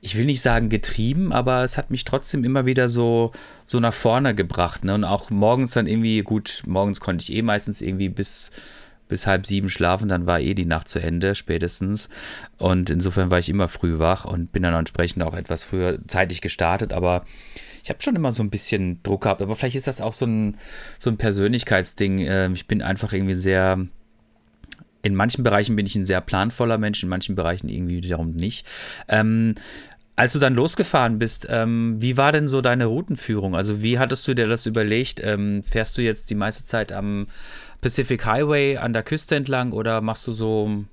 ich 0.00 0.16
will 0.16 0.24
nicht 0.24 0.40
sagen 0.40 0.68
getrieben, 0.68 1.32
aber 1.32 1.62
es 1.62 1.76
hat 1.76 1.90
mich 1.90 2.04
trotzdem 2.04 2.44
immer 2.44 2.64
wieder 2.64 2.88
so, 2.88 3.32
so 3.66 3.80
nach 3.80 3.94
vorne 3.94 4.34
gebracht. 4.34 4.84
Ne? 4.84 4.94
Und 4.94 5.04
auch 5.04 5.30
morgens 5.30 5.72
dann 5.72 5.86
irgendwie, 5.86 6.22
gut, 6.22 6.62
morgens 6.66 7.00
konnte 7.00 7.22
ich 7.22 7.36
eh 7.36 7.42
meistens 7.42 7.80
irgendwie 7.80 8.08
bis, 8.08 8.50
bis 9.08 9.26
halb 9.26 9.46
sieben 9.46 9.70
schlafen, 9.70 10.08
dann 10.08 10.26
war 10.26 10.40
eh 10.40 10.54
die 10.54 10.66
Nacht 10.66 10.88
zu 10.88 10.98
Ende, 10.98 11.34
spätestens. 11.34 12.08
Und 12.58 12.90
insofern 12.90 13.30
war 13.30 13.38
ich 13.38 13.48
immer 13.48 13.68
früh 13.68 13.98
wach 13.98 14.24
und 14.24 14.52
bin 14.52 14.62
dann 14.62 14.74
entsprechend 14.74 15.22
auch 15.22 15.34
etwas 15.34 15.64
früher 15.64 15.98
zeitig 16.06 16.40
gestartet, 16.40 16.92
aber 16.92 17.24
ich 17.82 17.90
habe 17.90 18.02
schon 18.02 18.16
immer 18.16 18.32
so 18.32 18.42
ein 18.42 18.50
bisschen 18.50 19.02
Druck 19.02 19.22
gehabt, 19.22 19.40
aber 19.40 19.56
vielleicht 19.56 19.76
ist 19.76 19.86
das 19.86 20.00
auch 20.00 20.12
so 20.12 20.26
ein, 20.26 20.56
so 20.98 21.08
ein 21.10 21.16
Persönlichkeitsding. 21.16 22.18
Ähm, 22.18 22.52
ich 22.52 22.66
bin 22.66 22.82
einfach 22.82 23.12
irgendwie 23.14 23.34
sehr, 23.34 23.78
in 25.02 25.14
manchen 25.14 25.42
Bereichen 25.42 25.74
bin 25.74 25.86
ich 25.86 25.94
ein 25.94 26.04
sehr 26.04 26.20
planvoller 26.20 26.76
Mensch, 26.76 27.02
in 27.02 27.08
manchen 27.08 27.34
Bereichen 27.34 27.68
irgendwie 27.70 28.02
wiederum 28.02 28.32
nicht. 28.32 28.66
Ähm, 29.08 29.54
als 30.16 30.32
du 30.32 30.40
dann 30.40 30.54
losgefahren 30.54 31.20
bist, 31.20 31.46
ähm, 31.48 31.96
wie 32.02 32.16
war 32.16 32.32
denn 32.32 32.48
so 32.48 32.60
deine 32.60 32.86
Routenführung? 32.86 33.54
Also 33.54 33.82
wie 33.82 34.00
hattest 34.00 34.26
du 34.26 34.34
dir 34.34 34.48
das 34.48 34.66
überlegt? 34.66 35.20
Ähm, 35.22 35.62
fährst 35.62 35.96
du 35.96 36.02
jetzt 36.02 36.28
die 36.30 36.34
meiste 36.34 36.64
Zeit 36.64 36.90
am 36.92 37.28
Pacific 37.80 38.24
Highway 38.26 38.76
an 38.76 38.92
der 38.92 39.02
Küste 39.02 39.36
entlang 39.36 39.72
oder 39.72 40.00
machst 40.00 40.26
du 40.26 40.32
so 40.32 40.84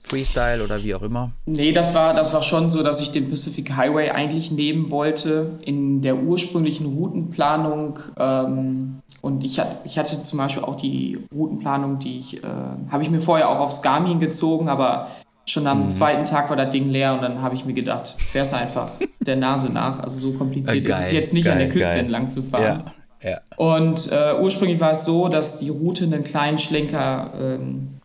Freestyle 0.00 0.62
oder 0.62 0.82
wie 0.84 0.94
auch 0.94 1.02
immer? 1.02 1.32
Nee, 1.46 1.72
das 1.72 1.94
war, 1.94 2.14
das 2.14 2.32
war 2.32 2.42
schon 2.42 2.70
so, 2.70 2.82
dass 2.82 3.00
ich 3.00 3.10
den 3.10 3.28
Pacific 3.28 3.76
Highway 3.76 4.10
eigentlich 4.10 4.50
nehmen 4.50 4.90
wollte. 4.90 5.56
In 5.64 6.02
der 6.02 6.16
ursprünglichen 6.16 6.86
Routenplanung 6.86 7.98
ähm, 8.18 9.00
und 9.20 9.44
ich, 9.44 9.60
ich 9.84 9.98
hatte 9.98 10.22
zum 10.22 10.38
Beispiel 10.38 10.62
auch 10.62 10.76
die 10.76 11.18
Routenplanung, 11.34 11.98
die 11.98 12.18
ich, 12.18 12.42
äh, 12.42 12.46
habe 12.90 13.02
ich 13.02 13.10
mir 13.10 13.20
vorher 13.20 13.48
auch 13.48 13.58
aufs 13.58 13.82
Garmin 13.82 14.20
gezogen, 14.20 14.68
aber 14.68 15.08
schon 15.44 15.66
am 15.66 15.84
mhm. 15.84 15.90
zweiten 15.90 16.24
Tag 16.24 16.50
war 16.50 16.56
das 16.56 16.70
Ding 16.70 16.88
leer 16.88 17.14
und 17.14 17.22
dann 17.22 17.42
habe 17.42 17.54
ich 17.54 17.64
mir 17.64 17.72
gedacht, 17.72 18.14
fähr's 18.18 18.54
einfach 18.54 18.90
der 19.20 19.36
Nase 19.36 19.72
nach. 19.72 20.00
Also 20.00 20.30
so 20.30 20.38
kompliziert 20.38 20.84
äh, 20.84 20.88
geil, 20.88 20.90
ist 20.90 21.06
es 21.06 21.12
jetzt 21.12 21.34
nicht 21.34 21.46
geil, 21.46 21.54
an 21.54 21.58
der 21.58 21.68
Küste 21.68 21.94
geil. 21.94 22.04
entlang 22.04 22.30
zu 22.30 22.42
fahren. 22.42 22.84
Ja, 22.86 22.92
ja. 23.22 23.40
Und 23.56 24.12
äh, 24.12 24.40
ursprünglich 24.40 24.80
war 24.80 24.92
es 24.92 25.04
so, 25.04 25.28
dass 25.28 25.58
die 25.58 25.70
Route 25.70 26.04
einen 26.04 26.24
kleinen 26.24 26.58
Schlenker 26.58 27.32
ähm, 27.40 28.00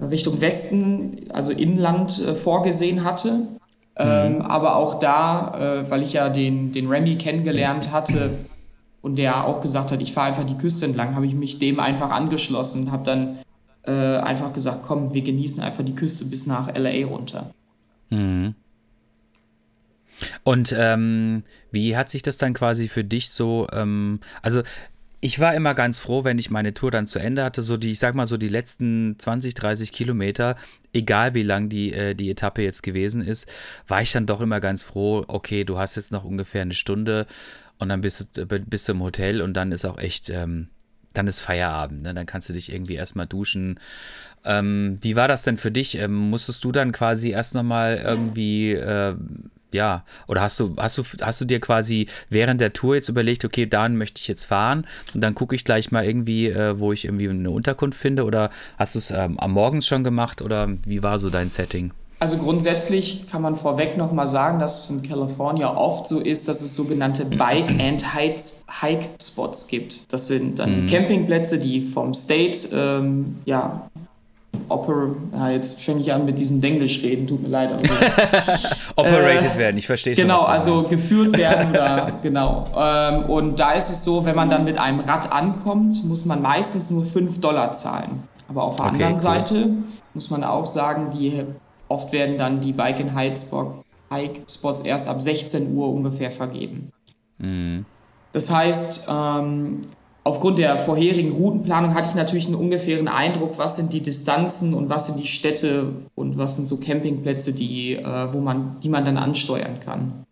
Richtung 0.00 0.40
Westen, 0.40 1.26
also 1.32 1.52
Inland, 1.52 2.20
äh, 2.26 2.34
vorgesehen 2.34 3.04
hatte. 3.04 3.40
Ähm, 3.96 4.38
mhm. 4.38 4.42
aber 4.42 4.74
auch 4.74 4.94
da, 4.94 5.84
äh, 5.84 5.88
weil 5.88 6.02
ich 6.02 6.14
ja 6.14 6.28
den, 6.28 6.72
den 6.72 6.88
Remy 6.88 7.14
kennengelernt 7.14 7.92
hatte, 7.92 8.32
und 9.04 9.16
der 9.16 9.46
auch 9.46 9.60
gesagt 9.60 9.92
hat, 9.92 10.00
ich 10.00 10.14
fahre 10.14 10.28
einfach 10.28 10.44
die 10.44 10.56
Küste 10.56 10.86
entlang, 10.86 11.14
habe 11.14 11.26
ich 11.26 11.34
mich 11.34 11.58
dem 11.58 11.78
einfach 11.78 12.10
angeschlossen 12.10 12.84
und 12.84 12.90
habe 12.90 13.04
dann 13.04 13.38
äh, 13.82 14.16
einfach 14.16 14.54
gesagt, 14.54 14.78
komm, 14.82 15.12
wir 15.12 15.20
genießen 15.20 15.62
einfach 15.62 15.84
die 15.84 15.94
Küste 15.94 16.24
bis 16.24 16.46
nach 16.46 16.74
LA 16.74 17.06
runter. 17.06 17.50
Mhm. 18.08 18.54
Und 20.44 20.74
ähm, 20.76 21.42
wie 21.72 21.96
hat 21.96 22.10
sich 22.10 22.22
das 22.22 22.36
dann 22.36 22.52
quasi 22.52 22.88
für 22.88 23.02
dich 23.02 23.30
so, 23.30 23.66
ähm, 23.72 24.20
also 24.42 24.62
ich 25.24 25.40
war 25.40 25.54
immer 25.54 25.74
ganz 25.74 26.00
froh, 26.00 26.22
wenn 26.22 26.38
ich 26.38 26.50
meine 26.50 26.74
Tour 26.74 26.90
dann 26.90 27.06
zu 27.06 27.18
Ende 27.18 27.44
hatte, 27.44 27.62
so 27.62 27.78
die, 27.78 27.92
ich 27.92 27.98
sag 27.98 28.14
mal 28.14 28.26
so 28.26 28.36
die 28.36 28.48
letzten 28.48 29.18
20, 29.18 29.54
30 29.54 29.90
Kilometer, 29.90 30.56
egal 30.92 31.32
wie 31.32 31.42
lang 31.42 31.70
die, 31.70 31.94
äh, 31.94 32.14
die 32.14 32.30
Etappe 32.30 32.60
jetzt 32.60 32.82
gewesen 32.82 33.22
ist, 33.22 33.50
war 33.88 34.02
ich 34.02 34.12
dann 34.12 34.26
doch 34.26 34.42
immer 34.42 34.60
ganz 34.60 34.82
froh, 34.82 35.24
okay, 35.26 35.64
du 35.64 35.78
hast 35.78 35.94
jetzt 35.94 36.12
noch 36.12 36.24
ungefähr 36.24 36.60
eine 36.60 36.74
Stunde 36.74 37.26
und 37.78 37.88
dann 37.88 38.02
bist 38.02 38.36
du, 38.36 38.46
bist 38.46 38.86
du 38.86 38.92
im 38.92 39.02
Hotel 39.02 39.40
und 39.40 39.54
dann 39.54 39.72
ist 39.72 39.86
auch 39.86 39.96
echt, 39.96 40.28
ähm, 40.28 40.68
dann 41.14 41.26
ist 41.26 41.40
Feierabend. 41.40 42.02
Ne? 42.02 42.12
Dann 42.12 42.26
kannst 42.26 42.50
du 42.50 42.52
dich 42.52 42.70
irgendwie 42.70 42.96
erstmal 42.96 43.26
duschen. 43.26 43.80
Ähm, 44.44 44.98
wie 45.00 45.16
war 45.16 45.28
das 45.28 45.42
denn 45.42 45.56
für 45.56 45.70
dich? 45.70 45.96
Ähm, 45.96 46.12
musstest 46.12 46.62
du 46.64 46.70
dann 46.70 46.92
quasi 46.92 47.30
erst 47.30 47.54
nochmal 47.54 47.96
irgendwie, 48.04 48.72
äh, 48.72 49.14
ja, 49.74 50.04
oder 50.28 50.40
hast 50.40 50.60
du, 50.60 50.76
hast 50.78 50.98
du, 50.98 51.02
hast 51.20 51.40
du 51.40 51.44
dir 51.44 51.60
quasi 51.60 52.06
während 52.30 52.60
der 52.60 52.72
Tour 52.72 52.94
jetzt 52.94 53.08
überlegt, 53.08 53.44
okay, 53.44 53.66
dahin 53.66 53.96
möchte 53.96 54.20
ich 54.20 54.28
jetzt 54.28 54.44
fahren 54.44 54.86
und 55.14 55.20
dann 55.20 55.34
gucke 55.34 55.56
ich 55.56 55.64
gleich 55.64 55.90
mal 55.90 56.04
irgendwie, 56.04 56.48
äh, 56.48 56.78
wo 56.78 56.92
ich 56.92 57.04
irgendwie 57.04 57.28
eine 57.28 57.50
Unterkunft 57.50 57.98
finde? 57.98 58.24
Oder 58.24 58.50
hast 58.78 58.94
du 58.94 59.00
es 59.00 59.10
ähm, 59.10 59.38
am 59.40 59.50
Morgens 59.50 59.86
schon 59.86 60.04
gemacht 60.04 60.42
oder 60.42 60.68
wie 60.86 61.02
war 61.02 61.18
so 61.18 61.28
dein 61.28 61.50
Setting? 61.50 61.92
Also 62.20 62.38
grundsätzlich 62.38 63.26
kann 63.30 63.42
man 63.42 63.56
vorweg 63.56 63.96
nochmal 63.96 64.28
sagen, 64.28 64.60
dass 64.60 64.84
es 64.84 64.90
in 64.90 65.02
Kalifornien 65.02 65.66
oft 65.66 66.06
so 66.06 66.20
ist, 66.20 66.48
dass 66.48 66.62
es 66.62 66.74
sogenannte 66.74 67.24
Bike 67.24 67.70
and 67.80 68.14
Hike 68.14 69.08
Spots 69.20 69.66
gibt. 69.66 70.12
Das 70.12 70.28
sind 70.28 70.60
dann 70.60 70.70
mhm. 70.70 70.86
die 70.86 70.94
Campingplätze, 70.94 71.58
die 71.58 71.82
vom 71.82 72.14
State, 72.14 72.68
ähm, 72.72 73.36
ja, 73.44 73.90
Oper 74.68 75.14
ja, 75.32 75.50
jetzt 75.50 75.82
fange 75.82 76.00
ich 76.00 76.12
an 76.12 76.24
mit 76.24 76.38
diesem 76.38 76.60
Denglisch 76.60 77.02
reden, 77.02 77.26
tut 77.26 77.42
mir 77.42 77.48
leid. 77.48 77.72
Also, 77.72 77.84
Operated 78.96 79.54
äh, 79.54 79.58
werden, 79.58 79.76
ich 79.76 79.86
verstehe 79.86 80.14
schon. 80.14 80.22
Genau, 80.22 80.42
also 80.42 80.76
meinst. 80.76 80.90
geführt 80.90 81.32
werden 81.36 81.70
oder 81.70 82.12
genau. 82.22 82.66
Ähm, 82.76 83.22
und 83.24 83.60
da 83.60 83.72
ist 83.72 83.90
es 83.90 84.04
so, 84.04 84.24
wenn 84.24 84.36
man 84.36 84.50
dann 84.50 84.64
mit 84.64 84.78
einem 84.78 85.00
Rad 85.00 85.32
ankommt, 85.32 86.04
muss 86.04 86.24
man 86.24 86.42
meistens 86.42 86.90
nur 86.90 87.04
5 87.04 87.40
Dollar 87.40 87.72
zahlen. 87.72 88.24
Aber 88.48 88.64
auf 88.64 88.76
der 88.76 88.86
okay, 88.86 88.94
anderen 88.94 89.14
cool. 89.14 89.20
Seite 89.20 89.70
muss 90.12 90.30
man 90.30 90.44
auch 90.44 90.66
sagen, 90.66 91.10
die 91.10 91.44
Oft 91.88 92.12
werden 92.12 92.38
dann 92.38 92.60
die 92.60 92.72
Bike 92.72 93.00
and 93.00 93.14
Hike 93.14 94.42
Spots 94.48 94.82
erst 94.82 95.08
ab 95.08 95.20
16 95.20 95.76
Uhr 95.76 95.88
ungefähr 95.88 96.30
vergeben. 96.30 96.92
Mhm. 97.38 97.84
Das 98.32 98.52
heißt, 98.52 99.06
ähm, 99.08 99.82
aufgrund 100.24 100.58
der 100.58 100.76
vorherigen 100.78 101.32
Routenplanung 101.32 101.94
hatte 101.94 102.08
ich 102.08 102.14
natürlich 102.14 102.46
einen 102.46 102.56
ungefähren 102.56 103.08
Eindruck, 103.08 103.58
was 103.58 103.76
sind 103.76 103.92
die 103.92 104.00
Distanzen 104.00 104.74
und 104.74 104.88
was 104.88 105.06
sind 105.06 105.20
die 105.20 105.26
Städte 105.26 105.92
und 106.14 106.36
was 106.38 106.56
sind 106.56 106.66
so 106.66 106.78
Campingplätze, 106.78 107.52
die, 107.52 107.94
äh, 107.94 108.32
wo 108.32 108.40
man, 108.40 108.76
die 108.82 108.88
man 108.88 109.04
dann 109.04 109.18
ansteuern 109.18 109.78
kann. 109.84 110.24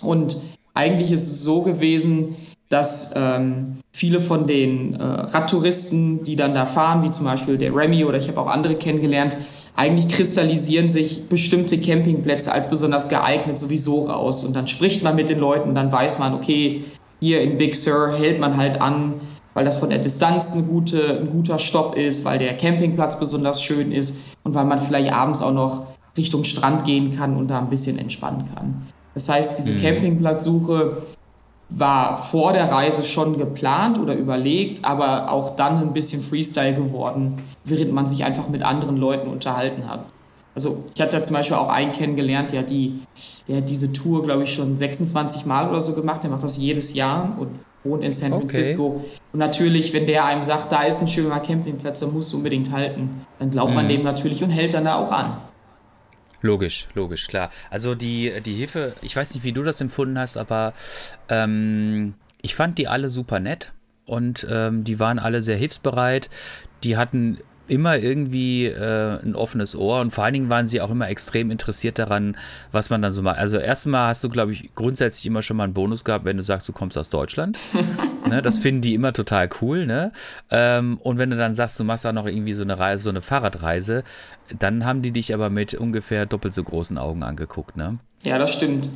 Und 0.00 0.38
eigentlich 0.74 1.10
ist 1.10 1.26
es 1.26 1.42
so 1.42 1.62
gewesen, 1.62 2.36
dass 2.68 3.12
ähm, 3.14 3.76
viele 3.92 4.20
von 4.20 4.46
den 4.46 4.94
äh, 4.94 5.02
Radtouristen, 5.02 6.24
die 6.24 6.34
dann 6.34 6.52
da 6.52 6.66
fahren, 6.66 7.02
wie 7.04 7.10
zum 7.10 7.24
Beispiel 7.24 7.58
der 7.58 7.74
Remy 7.74 8.04
oder 8.04 8.18
ich 8.18 8.28
habe 8.28 8.40
auch 8.40 8.48
andere 8.48 8.74
kennengelernt, 8.74 9.36
eigentlich 9.76 10.08
kristallisieren 10.08 10.90
sich 10.90 11.28
bestimmte 11.28 11.80
Campingplätze 11.80 12.52
als 12.52 12.68
besonders 12.68 13.08
geeignet 13.08 13.56
sowieso 13.56 14.06
raus. 14.06 14.44
Und 14.44 14.56
dann 14.56 14.66
spricht 14.66 15.04
man 15.04 15.14
mit 15.14 15.28
den 15.28 15.38
Leuten, 15.38 15.74
dann 15.74 15.92
weiß 15.92 16.18
man, 16.18 16.34
okay, 16.34 16.84
hier 17.26 17.40
in 17.40 17.58
Big 17.58 17.74
Sur 17.74 18.12
hält 18.12 18.38
man 18.38 18.56
halt 18.56 18.80
an, 18.80 19.14
weil 19.52 19.64
das 19.64 19.78
von 19.78 19.90
der 19.90 19.98
Distanz 19.98 20.52
eine 20.52 20.62
gute, 20.62 21.18
ein 21.18 21.28
guter 21.28 21.58
Stopp 21.58 21.96
ist, 21.96 22.24
weil 22.24 22.38
der 22.38 22.56
Campingplatz 22.56 23.18
besonders 23.18 23.60
schön 23.62 23.90
ist 23.90 24.18
und 24.44 24.54
weil 24.54 24.64
man 24.64 24.78
vielleicht 24.78 25.12
abends 25.12 25.42
auch 25.42 25.52
noch 25.52 25.88
Richtung 26.16 26.44
Strand 26.44 26.84
gehen 26.84 27.16
kann 27.16 27.36
und 27.36 27.48
da 27.48 27.58
ein 27.58 27.68
bisschen 27.68 27.98
entspannen 27.98 28.44
kann. 28.54 28.86
Das 29.14 29.28
heißt, 29.28 29.58
diese 29.58 29.72
mhm. 29.72 29.82
Campingplatzsuche 29.82 30.98
war 31.68 32.16
vor 32.16 32.52
der 32.52 32.70
Reise 32.70 33.02
schon 33.02 33.38
geplant 33.38 33.98
oder 33.98 34.14
überlegt, 34.14 34.84
aber 34.84 35.32
auch 35.32 35.56
dann 35.56 35.78
ein 35.78 35.92
bisschen 35.92 36.22
Freestyle 36.22 36.74
geworden, 36.74 37.42
während 37.64 37.92
man 37.92 38.06
sich 38.06 38.24
einfach 38.24 38.48
mit 38.48 38.62
anderen 38.62 38.96
Leuten 38.96 39.28
unterhalten 39.28 39.88
hat. 39.88 40.04
Also 40.56 40.84
ich 40.94 41.02
hatte 41.02 41.18
ja 41.18 41.22
zum 41.22 41.36
Beispiel 41.36 41.58
auch 41.58 41.68
einen 41.68 41.92
kennengelernt, 41.92 42.50
der, 42.50 42.62
die, 42.62 43.02
der 43.46 43.58
hat 43.58 43.68
diese 43.68 43.92
Tour, 43.92 44.22
glaube 44.22 44.44
ich, 44.44 44.54
schon 44.54 44.74
26 44.74 45.44
Mal 45.44 45.68
oder 45.68 45.82
so 45.82 45.94
gemacht. 45.94 46.22
Der 46.22 46.30
macht 46.30 46.42
das 46.42 46.56
jedes 46.56 46.94
Jahr 46.94 47.36
und 47.38 47.50
wohnt 47.84 48.02
in 48.02 48.10
San 48.10 48.30
Francisco. 48.30 48.86
Okay. 48.96 49.18
Und 49.34 49.38
natürlich, 49.38 49.92
wenn 49.92 50.06
der 50.06 50.24
einem 50.24 50.44
sagt, 50.44 50.72
da 50.72 50.84
ist 50.84 51.02
ein 51.02 51.08
schöner 51.08 51.40
Campingplatz, 51.40 52.00
da 52.00 52.06
musst 52.06 52.32
du 52.32 52.38
unbedingt 52.38 52.72
halten, 52.72 53.26
dann 53.38 53.50
glaubt 53.50 53.68
mhm. 53.68 53.76
man 53.76 53.88
dem 53.88 54.02
natürlich 54.02 54.42
und 54.42 54.48
hält 54.48 54.72
dann 54.72 54.86
da 54.86 54.94
auch 54.94 55.12
an. 55.12 55.36
Logisch, 56.40 56.88
logisch, 56.94 57.26
klar. 57.28 57.50
Also 57.68 57.94
die, 57.94 58.32
die 58.42 58.54
Hilfe, 58.54 58.94
ich 59.02 59.14
weiß 59.14 59.34
nicht, 59.34 59.44
wie 59.44 59.52
du 59.52 59.62
das 59.62 59.82
empfunden 59.82 60.18
hast, 60.18 60.38
aber 60.38 60.72
ähm, 61.28 62.14
ich 62.40 62.54
fand 62.54 62.78
die 62.78 62.88
alle 62.88 63.10
super 63.10 63.40
nett 63.40 63.74
und 64.06 64.46
ähm, 64.50 64.84
die 64.84 64.98
waren 64.98 65.18
alle 65.18 65.42
sehr 65.42 65.56
hilfsbereit. 65.58 66.30
Die 66.82 66.96
hatten 66.96 67.36
immer 67.68 67.98
irgendwie 67.98 68.66
äh, 68.66 69.18
ein 69.22 69.34
offenes 69.34 69.76
Ohr 69.76 70.00
und 70.00 70.10
vor 70.10 70.24
allen 70.24 70.34
Dingen 70.34 70.50
waren 70.50 70.66
sie 70.66 70.80
auch 70.80 70.90
immer 70.90 71.08
extrem 71.08 71.50
interessiert 71.50 71.98
daran, 71.98 72.36
was 72.72 72.90
man 72.90 73.02
dann 73.02 73.12
so 73.12 73.22
macht. 73.22 73.38
Also 73.38 73.58
erstmal 73.58 74.08
hast 74.08 74.22
du, 74.24 74.28
glaube 74.28 74.52
ich, 74.52 74.74
grundsätzlich 74.74 75.26
immer 75.26 75.42
schon 75.42 75.56
mal 75.56 75.64
einen 75.64 75.74
Bonus 75.74 76.04
gehabt, 76.04 76.24
wenn 76.24 76.36
du 76.36 76.42
sagst, 76.42 76.68
du 76.68 76.72
kommst 76.72 76.96
aus 76.96 77.10
Deutschland. 77.10 77.58
ne, 78.28 78.42
das 78.42 78.58
finden 78.58 78.82
die 78.82 78.94
immer 78.94 79.12
total 79.12 79.48
cool. 79.60 79.86
Ne? 79.86 80.12
Ähm, 80.50 80.98
und 81.02 81.18
wenn 81.18 81.30
du 81.30 81.36
dann 81.36 81.54
sagst, 81.54 81.78
du 81.80 81.84
machst 81.84 82.04
da 82.04 82.12
noch 82.12 82.26
irgendwie 82.26 82.54
so 82.54 82.62
eine 82.62 82.78
Reise, 82.78 83.04
so 83.04 83.10
eine 83.10 83.22
Fahrradreise, 83.22 84.04
dann 84.58 84.84
haben 84.84 85.02
die 85.02 85.10
dich 85.10 85.34
aber 85.34 85.50
mit 85.50 85.74
ungefähr 85.74 86.26
doppelt 86.26 86.54
so 86.54 86.62
großen 86.62 86.98
Augen 86.98 87.22
angeguckt. 87.22 87.76
Ne? 87.76 87.98
Ja, 88.22 88.38
das 88.38 88.52
stimmt. 88.52 88.90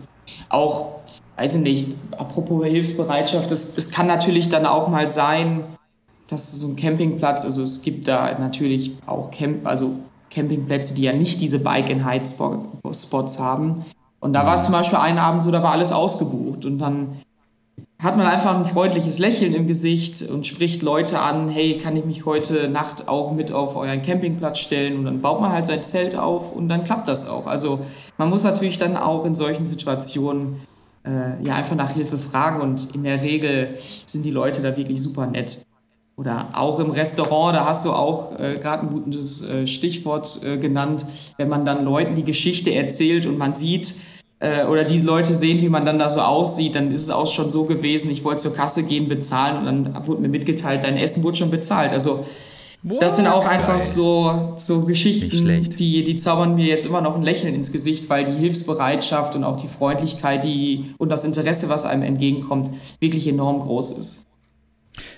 Auch, 0.48 1.00
weiß 1.36 1.56
ich 1.56 1.60
nicht, 1.62 1.96
apropos 2.12 2.64
Hilfsbereitschaft, 2.66 3.50
es 3.50 3.90
kann 3.90 4.06
natürlich 4.06 4.48
dann 4.48 4.64
auch 4.64 4.88
mal 4.88 5.08
sein, 5.08 5.64
das 6.30 6.52
ist 6.52 6.60
so 6.60 6.68
ein 6.68 6.76
Campingplatz, 6.76 7.44
also 7.44 7.64
es 7.64 7.82
gibt 7.82 8.06
da 8.06 8.38
natürlich 8.38 8.92
auch 9.06 9.30
Camp, 9.30 9.66
also 9.66 9.98
Campingplätze, 10.30 10.94
die 10.94 11.02
ja 11.02 11.12
nicht 11.12 11.40
diese 11.40 11.58
Bike-and-Hide-Spots 11.58 13.40
haben. 13.40 13.84
Und 14.20 14.32
da 14.32 14.46
war 14.46 14.54
es 14.54 14.64
zum 14.64 14.72
Beispiel 14.72 14.98
einen 14.98 15.18
Abend 15.18 15.42
so, 15.42 15.50
da 15.50 15.62
war 15.62 15.72
alles 15.72 15.90
ausgebucht. 15.90 16.66
Und 16.66 16.78
dann 16.78 17.16
hat 17.98 18.16
man 18.16 18.26
einfach 18.26 18.56
ein 18.56 18.64
freundliches 18.64 19.18
Lächeln 19.18 19.54
im 19.54 19.66
Gesicht 19.66 20.22
und 20.22 20.46
spricht 20.46 20.82
Leute 20.82 21.20
an, 21.20 21.48
hey, 21.48 21.78
kann 21.78 21.96
ich 21.96 22.04
mich 22.04 22.26
heute 22.26 22.68
Nacht 22.68 23.08
auch 23.08 23.32
mit 23.32 23.50
auf 23.50 23.76
euren 23.76 24.02
Campingplatz 24.02 24.60
stellen? 24.60 24.98
Und 24.98 25.04
dann 25.06 25.20
baut 25.20 25.40
man 25.40 25.50
halt 25.50 25.66
sein 25.66 25.82
Zelt 25.82 26.16
auf 26.16 26.52
und 26.52 26.68
dann 26.68 26.84
klappt 26.84 27.08
das 27.08 27.28
auch. 27.28 27.46
Also 27.46 27.80
man 28.18 28.30
muss 28.30 28.44
natürlich 28.44 28.78
dann 28.78 28.96
auch 28.96 29.24
in 29.24 29.34
solchen 29.34 29.64
Situationen 29.64 30.60
äh, 31.04 31.42
ja 31.42 31.56
einfach 31.56 31.76
nach 31.76 31.90
Hilfe 31.90 32.18
fragen 32.18 32.60
und 32.60 32.94
in 32.94 33.02
der 33.02 33.20
Regel 33.22 33.74
sind 33.76 34.24
die 34.24 34.30
Leute 34.30 34.62
da 34.62 34.76
wirklich 34.76 35.02
super 35.02 35.26
nett. 35.26 35.62
Oder 36.20 36.48
auch 36.52 36.78
im 36.80 36.90
Restaurant, 36.90 37.56
da 37.56 37.64
hast 37.64 37.86
du 37.86 37.92
auch 37.92 38.38
äh, 38.38 38.58
gerade 38.58 38.86
ein 38.86 38.92
gutes 38.92 39.48
äh, 39.48 39.66
Stichwort 39.66 40.40
äh, 40.44 40.58
genannt, 40.58 41.06
wenn 41.38 41.48
man 41.48 41.64
dann 41.64 41.82
Leuten 41.82 42.14
die 42.14 42.24
Geschichte 42.24 42.74
erzählt 42.74 43.24
und 43.24 43.38
man 43.38 43.54
sieht, 43.54 43.94
äh, 44.38 44.66
oder 44.66 44.84
die 44.84 45.00
Leute 45.00 45.34
sehen, 45.34 45.62
wie 45.62 45.70
man 45.70 45.86
dann 45.86 45.98
da 45.98 46.10
so 46.10 46.20
aussieht, 46.20 46.74
dann 46.74 46.92
ist 46.92 47.04
es 47.04 47.10
auch 47.10 47.26
schon 47.26 47.48
so 47.48 47.64
gewesen, 47.64 48.10
ich 48.10 48.22
wollte 48.22 48.42
zur 48.42 48.54
Kasse 48.54 48.82
gehen, 48.82 49.08
bezahlen 49.08 49.56
und 49.56 49.64
dann 49.64 50.06
wurde 50.06 50.20
mir 50.20 50.28
mitgeteilt, 50.28 50.84
dein 50.84 50.98
Essen 50.98 51.22
wurde 51.22 51.38
schon 51.38 51.50
bezahlt. 51.50 51.90
Also 51.92 52.26
das 52.82 53.16
sind 53.16 53.26
auch 53.26 53.46
einfach 53.46 53.86
so, 53.86 54.52
so 54.56 54.82
Geschichten, 54.82 55.70
die, 55.70 56.04
die 56.04 56.16
zaubern 56.16 56.54
mir 56.54 56.66
jetzt 56.66 56.84
immer 56.84 57.00
noch 57.00 57.16
ein 57.16 57.22
Lächeln 57.22 57.54
ins 57.54 57.72
Gesicht, 57.72 58.10
weil 58.10 58.26
die 58.26 58.32
Hilfsbereitschaft 58.32 59.36
und 59.36 59.44
auch 59.44 59.56
die 59.56 59.68
Freundlichkeit 59.68 60.44
die, 60.44 60.84
und 60.98 61.08
das 61.08 61.24
Interesse, 61.24 61.70
was 61.70 61.86
einem 61.86 62.02
entgegenkommt, 62.02 62.70
wirklich 63.00 63.26
enorm 63.26 63.60
groß 63.60 63.92
ist. 63.92 64.26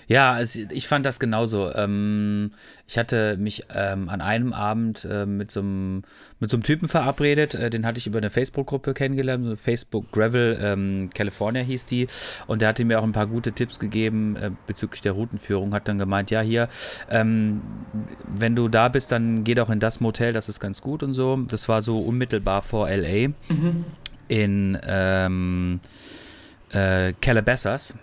Ja, 0.07 0.39
es, 0.39 0.55
ich 0.55 0.87
fand 0.87 1.05
das 1.05 1.19
genauso. 1.19 1.73
Ähm, 1.73 2.51
ich 2.87 2.97
hatte 2.97 3.37
mich 3.37 3.63
ähm, 3.73 4.09
an 4.09 4.21
einem 4.21 4.53
Abend 4.53 5.05
äh, 5.09 5.25
mit 5.25 5.51
so 5.51 5.61
einem 5.61 6.03
mit 6.43 6.49
so 6.49 6.57
einem 6.57 6.63
Typen 6.63 6.89
verabredet, 6.89 7.55
äh, 7.55 7.69
den 7.69 7.85
hatte 7.85 7.97
ich 7.97 8.05
über 8.05 8.17
eine 8.17 8.29
Facebook-Gruppe 8.29 8.93
kennengelernt, 8.93 9.45
so 9.45 9.55
Facebook 9.55 10.11
Gravel 10.11 10.59
ähm, 10.61 11.09
California 11.13 11.61
hieß 11.61 11.85
die, 11.85 12.07
und 12.47 12.61
der 12.61 12.67
hatte 12.69 12.83
mir 12.83 12.99
auch 12.99 13.03
ein 13.03 13.13
paar 13.13 13.27
gute 13.27 13.53
Tipps 13.53 13.79
gegeben 13.79 14.35
äh, 14.35 14.51
bezüglich 14.67 15.01
der 15.01 15.13
Routenführung, 15.13 15.73
hat 15.73 15.87
dann 15.87 15.97
gemeint, 15.97 16.31
ja 16.31 16.41
hier, 16.41 16.67
ähm, 17.09 17.61
wenn 18.27 18.55
du 18.57 18.67
da 18.67 18.89
bist, 18.89 19.11
dann 19.11 19.43
geh 19.45 19.55
doch 19.55 19.69
in 19.69 19.79
das 19.79 20.01
Motel, 20.01 20.33
das 20.33 20.49
ist 20.49 20.59
ganz 20.59 20.81
gut 20.81 21.01
und 21.01 21.13
so. 21.13 21.37
Das 21.47 21.69
war 21.69 21.81
so 21.81 21.99
unmittelbar 22.01 22.61
vor 22.61 22.89
LA 22.89 23.29
mhm. 23.47 23.85
in 24.27 24.77
ähm, 24.85 25.79
äh, 26.71 27.13
Calabasas. 27.21 27.95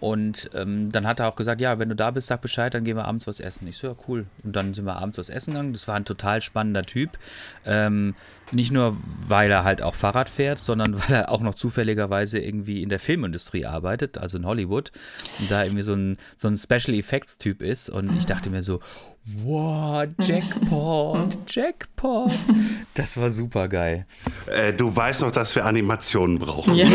Und 0.00 0.50
ähm, 0.54 0.92
dann 0.92 1.06
hat 1.06 1.20
er 1.20 1.28
auch 1.28 1.36
gesagt, 1.36 1.60
ja, 1.60 1.78
wenn 1.78 1.88
du 1.88 1.96
da 1.96 2.10
bist, 2.10 2.28
sag 2.28 2.40
Bescheid, 2.40 2.72
dann 2.72 2.84
gehen 2.84 2.96
wir 2.96 3.06
abends 3.06 3.26
was 3.26 3.40
essen. 3.40 3.66
Ich 3.66 3.78
so, 3.78 3.88
ja, 3.88 3.96
cool. 4.06 4.26
Und 4.44 4.54
dann 4.54 4.74
sind 4.74 4.84
wir 4.84 4.96
abends 4.96 5.18
was 5.18 5.28
essen 5.28 5.52
gegangen. 5.52 5.72
Das 5.72 5.88
war 5.88 5.96
ein 5.96 6.04
total 6.04 6.40
spannender 6.40 6.84
Typ. 6.84 7.18
Ähm, 7.64 8.14
nicht 8.52 8.72
nur, 8.72 8.96
weil 9.26 9.50
er 9.50 9.64
halt 9.64 9.82
auch 9.82 9.94
Fahrrad 9.94 10.28
fährt, 10.28 10.58
sondern 10.58 10.98
weil 10.98 11.16
er 11.16 11.30
auch 11.30 11.40
noch 11.40 11.54
zufälligerweise 11.54 12.38
irgendwie 12.38 12.82
in 12.82 12.88
der 12.88 12.98
Filmindustrie 12.98 13.66
arbeitet, 13.66 14.18
also 14.18 14.38
in 14.38 14.46
Hollywood. 14.46 14.92
Und 15.38 15.50
da 15.50 15.64
irgendwie 15.64 15.82
so 15.82 15.94
ein, 15.94 16.16
so 16.36 16.48
ein 16.48 16.56
Special 16.56 16.96
Effects 16.96 17.38
Typ 17.38 17.62
ist. 17.62 17.90
Und 17.90 18.16
ich 18.16 18.26
dachte 18.26 18.50
mir 18.50 18.62
so, 18.62 18.80
wow, 19.44 20.06
Jackpot, 20.20 21.38
Jackpot. 21.46 22.32
Das 22.94 23.20
war 23.20 23.30
super 23.30 23.68
geil. 23.68 24.06
Äh, 24.46 24.72
du 24.72 24.94
weißt 24.94 25.22
noch, 25.22 25.32
dass 25.32 25.54
wir 25.54 25.64
Animationen 25.64 26.38
brauchen. 26.38 26.74
Ja, 26.74 26.86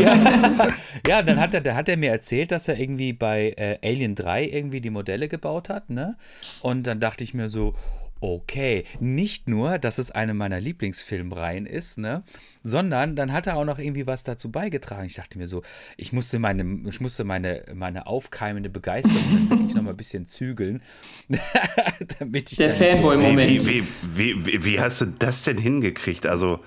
ja 1.08 1.22
dann 1.22 1.40
hat 1.40 1.54
er, 1.54 1.76
hat 1.76 1.90
er 1.90 1.98
mir 1.98 2.12
erzählt, 2.12 2.52
dass 2.52 2.68
er 2.68 2.80
irgendwie 2.80 3.14
bei 3.14 3.54
äh, 3.58 3.78
Alien 3.84 4.16
3 4.16 4.46
irgendwie 4.46 4.82
die 4.82 4.90
Modelle 4.90 5.28
gebaut 5.28 5.70
hat. 5.70 5.90
Ne? 5.90 6.16
Und 6.62 6.88
dann 6.88 7.00
dachte 7.00 7.24
ich 7.24 7.34
mir 7.34 7.50
so, 7.50 7.76
okay, 8.24 8.86
nicht 9.02 9.50
nur, 9.50 9.78
dass 9.78 9.98
es 9.98 10.10
eine 10.10 10.34
meiner 10.34 10.62
Lieblingsfilmreihen 10.62 11.66
ist, 11.66 11.98
ne, 11.98 12.24
sondern 12.64 13.18
dann 13.18 13.34
hat 13.34 13.48
er 13.48 13.58
auch 13.58 13.66
noch 13.66 13.80
irgendwie 13.80 14.08
was 14.08 14.24
dazu 14.24 14.50
beigetragen. 14.50 15.06
Ich 15.06 15.16
dachte 15.16 15.38
mir 15.38 15.48
so, 15.48 15.62
ich 15.98 16.14
musste 16.14 16.40
meine, 16.40 16.80
ich 16.88 17.02
musste 17.02 17.26
meine, 17.26 17.66
meine 17.74 18.08
aufkeimende 18.08 18.70
Begeisterung 18.70 19.18
dann 19.20 19.50
wirklich 19.50 19.76
noch 19.76 19.84
mal 19.84 19.90
ein 19.90 19.98
bisschen 19.98 20.26
zügeln, 20.26 20.82
damit 22.20 22.52
ich 22.54 22.58
Der 22.58 22.70
Fanboy-Moment. 22.70 23.68
Wie, 23.68 23.84
wie, 24.16 24.46
wie, 24.46 24.66
wie, 24.66 24.80
hast 24.80 25.02
du 25.02 25.06
das 25.06 25.44
denn 25.44 25.58
hingekriegt? 25.58 26.26
Also, 26.26 26.62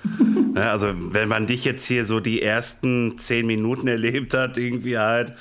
ne, 0.55 0.71
also, 0.71 0.93
wenn 0.95 1.29
man 1.29 1.47
dich 1.47 1.65
jetzt 1.65 1.87
hier 1.87 2.05
so 2.05 2.21
die 2.21 2.43
ersten 2.43 3.17
zehn 3.17 3.47
Minuten 3.47 3.89
erlebt 3.89 4.35
hat, 4.35 4.59
irgendwie 4.59 4.99
halt, 4.99 5.33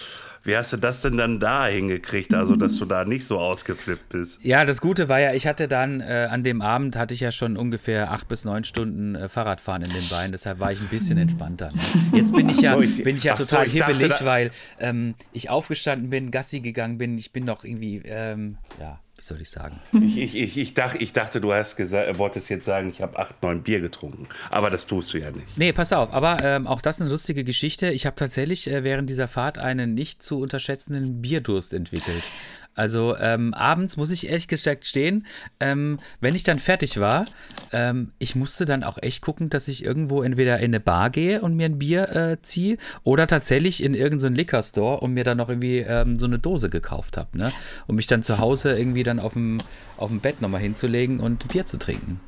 wie 0.45 0.55
hast 0.55 0.71
du 0.71 0.77
das 0.77 1.01
denn 1.01 1.17
dann 1.17 1.39
da 1.39 1.65
hingekriegt, 1.65 2.33
also 2.33 2.55
dass 2.55 2.77
du 2.77 2.85
da 2.85 3.03
nicht 3.03 3.25
so 3.25 3.39
ausgeflippt 3.39 4.09
bist? 4.09 4.43
Ja, 4.43 4.63
das 4.63 4.79
Gute 4.79 5.09
war 5.09 5.19
ja, 5.19 5.33
ich 5.33 5.47
hatte 5.47 5.67
dann 5.67 6.01
äh, 6.01 6.27
an 6.29 6.43
dem 6.43 6.61
Abend 6.61 6.95
hatte 6.95 7.15
ich 7.15 7.19
ja 7.19 7.31
schon 7.31 7.57
ungefähr 7.57 8.11
acht 8.11 8.27
bis 8.27 8.45
neun 8.45 8.63
Stunden 8.63 9.15
äh, 9.15 9.27
Fahrradfahren 9.27 9.81
in 9.81 9.89
den 9.89 10.07
Beinen, 10.09 10.31
deshalb 10.31 10.59
war 10.59 10.71
ich 10.71 10.79
ein 10.79 10.87
bisschen 10.87 11.17
entspannter. 11.17 11.71
Ne? 11.71 11.81
Jetzt 12.19 12.33
bin 12.33 12.47
ich 12.47 12.61
ja, 12.61 12.75
so, 12.75 12.81
ich, 12.81 13.03
bin 13.03 13.17
ich 13.17 13.23
ja 13.23 13.33
total 13.33 13.65
so, 13.65 13.67
ich 13.67 13.73
hibbelig, 13.73 14.09
dachte, 14.09 14.25
weil 14.25 14.51
ähm, 14.79 15.15
ich 15.33 15.49
aufgestanden 15.49 16.11
bin, 16.11 16.29
Gassi 16.29 16.59
gegangen 16.59 16.99
bin, 16.99 17.17
ich 17.17 17.33
bin 17.33 17.43
noch 17.43 17.63
irgendwie, 17.63 18.03
ähm, 18.05 18.57
ja, 18.79 18.99
wie 19.17 19.23
soll 19.23 19.41
ich 19.41 19.49
sagen? 19.49 19.79
Ich, 20.05 20.17
ich, 20.17 20.35
ich, 20.35 20.57
ich, 20.57 20.73
dachte, 20.73 20.97
ich 20.99 21.13
dachte, 21.13 21.41
du 21.41 21.53
hast 21.53 21.77
gesagt, 21.77 22.17
wolltest 22.19 22.49
jetzt 22.49 22.65
sagen, 22.65 22.89
ich 22.89 23.01
habe 23.01 23.17
acht, 23.17 23.41
neun 23.41 23.63
Bier 23.63 23.79
getrunken. 23.81 24.27
Aber 24.51 24.69
das 24.69 24.85
tust 24.85 25.13
du 25.13 25.17
ja 25.17 25.31
nicht. 25.31 25.57
Nee, 25.57 25.73
pass 25.73 25.93
auf. 25.93 26.13
Aber 26.13 26.43
ähm, 26.43 26.67
auch 26.67 26.81
das 26.81 27.01
eine 27.01 27.09
lustige 27.09 27.43
Geschichte. 27.43 27.89
Ich 27.91 28.05
habe 28.05 28.15
tatsächlich 28.15 28.69
äh, 28.69 28.83
während 28.83 29.09
dieser 29.09 29.27
Fahrt 29.27 29.57
einen 29.57 29.93
nicht 29.93 30.21
zu 30.21 30.39
unterschätzenden 30.39 31.21
Bierdurst 31.21 31.73
entwickelt. 31.73 32.23
Also 32.75 33.17
ähm, 33.17 33.53
abends 33.53 33.97
muss 33.97 34.11
ich 34.11 34.27
ehrlich 34.27 34.47
gesagt 34.47 34.85
stehen, 34.85 35.25
ähm, 35.59 35.99
wenn 36.19 36.35
ich 36.35 36.43
dann 36.43 36.59
fertig 36.59 36.99
war, 36.99 37.25
ähm, 37.71 38.11
ich 38.19 38.35
musste 38.35 38.65
dann 38.65 38.83
auch 38.83 38.97
echt 39.01 39.21
gucken, 39.21 39.49
dass 39.49 39.67
ich 39.67 39.83
irgendwo 39.83 40.21
entweder 40.21 40.59
in 40.59 40.65
eine 40.65 40.79
Bar 40.79 41.09
gehe 41.09 41.41
und 41.41 41.55
mir 41.55 41.65
ein 41.65 41.79
Bier 41.79 42.15
äh, 42.15 42.41
ziehe 42.41 42.77
oder 43.03 43.27
tatsächlich 43.27 43.81
in 43.81 43.93
irgendeinen 43.93 44.35
Liquor 44.35 44.61
Store 44.61 44.99
und 44.99 45.13
mir 45.13 45.23
dann 45.23 45.37
noch 45.37 45.49
irgendwie 45.49 45.79
ähm, 45.79 46.19
so 46.19 46.25
eine 46.25 46.37
Dose 46.37 46.69
gekauft 46.69 47.17
habe, 47.17 47.37
ne? 47.37 47.51
Um 47.87 47.95
mich 47.95 48.07
dann 48.07 48.23
zu 48.23 48.39
Hause 48.39 48.77
irgendwie 48.77 49.03
dann 49.03 49.19
auf 49.19 49.33
dem, 49.33 49.59
auf 49.97 50.09
dem 50.09 50.19
Bett 50.19 50.41
nochmal 50.41 50.61
hinzulegen 50.61 51.19
und 51.19 51.47
Bier 51.47 51.65
zu 51.65 51.77
trinken. 51.77 52.19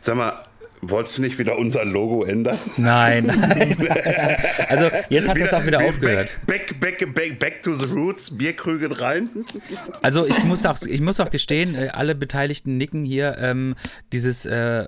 Sag 0.00 0.16
mal, 0.16 0.42
Wolltest 0.80 1.18
du 1.18 1.22
nicht 1.22 1.38
wieder 1.38 1.58
unser 1.58 1.84
Logo 1.84 2.24
ändern? 2.24 2.58
Nein, 2.76 3.26
nein. 3.26 3.76
Also 4.68 4.90
jetzt 5.08 5.28
hat 5.28 5.36
wieder, 5.36 5.46
das 5.46 5.54
auch 5.54 5.66
wieder 5.66 5.80
aufgehört. 5.84 6.38
Back, 6.46 6.78
back, 6.78 7.14
back, 7.14 7.38
back 7.38 7.62
to 7.62 7.74
the 7.74 7.86
roots, 7.90 8.36
Bierkrügen 8.36 8.92
rein. 8.92 9.30
Also 10.02 10.26
ich 10.26 10.44
muss 10.44 10.64
auch, 10.66 10.76
ich 10.86 11.00
muss 11.00 11.20
auch 11.20 11.30
gestehen, 11.30 11.74
äh, 11.74 11.88
alle 11.88 12.14
Beteiligten 12.14 12.76
nicken 12.76 13.04
hier, 13.04 13.36
ähm, 13.38 13.74
dieses 14.12 14.46
äh, 14.46 14.86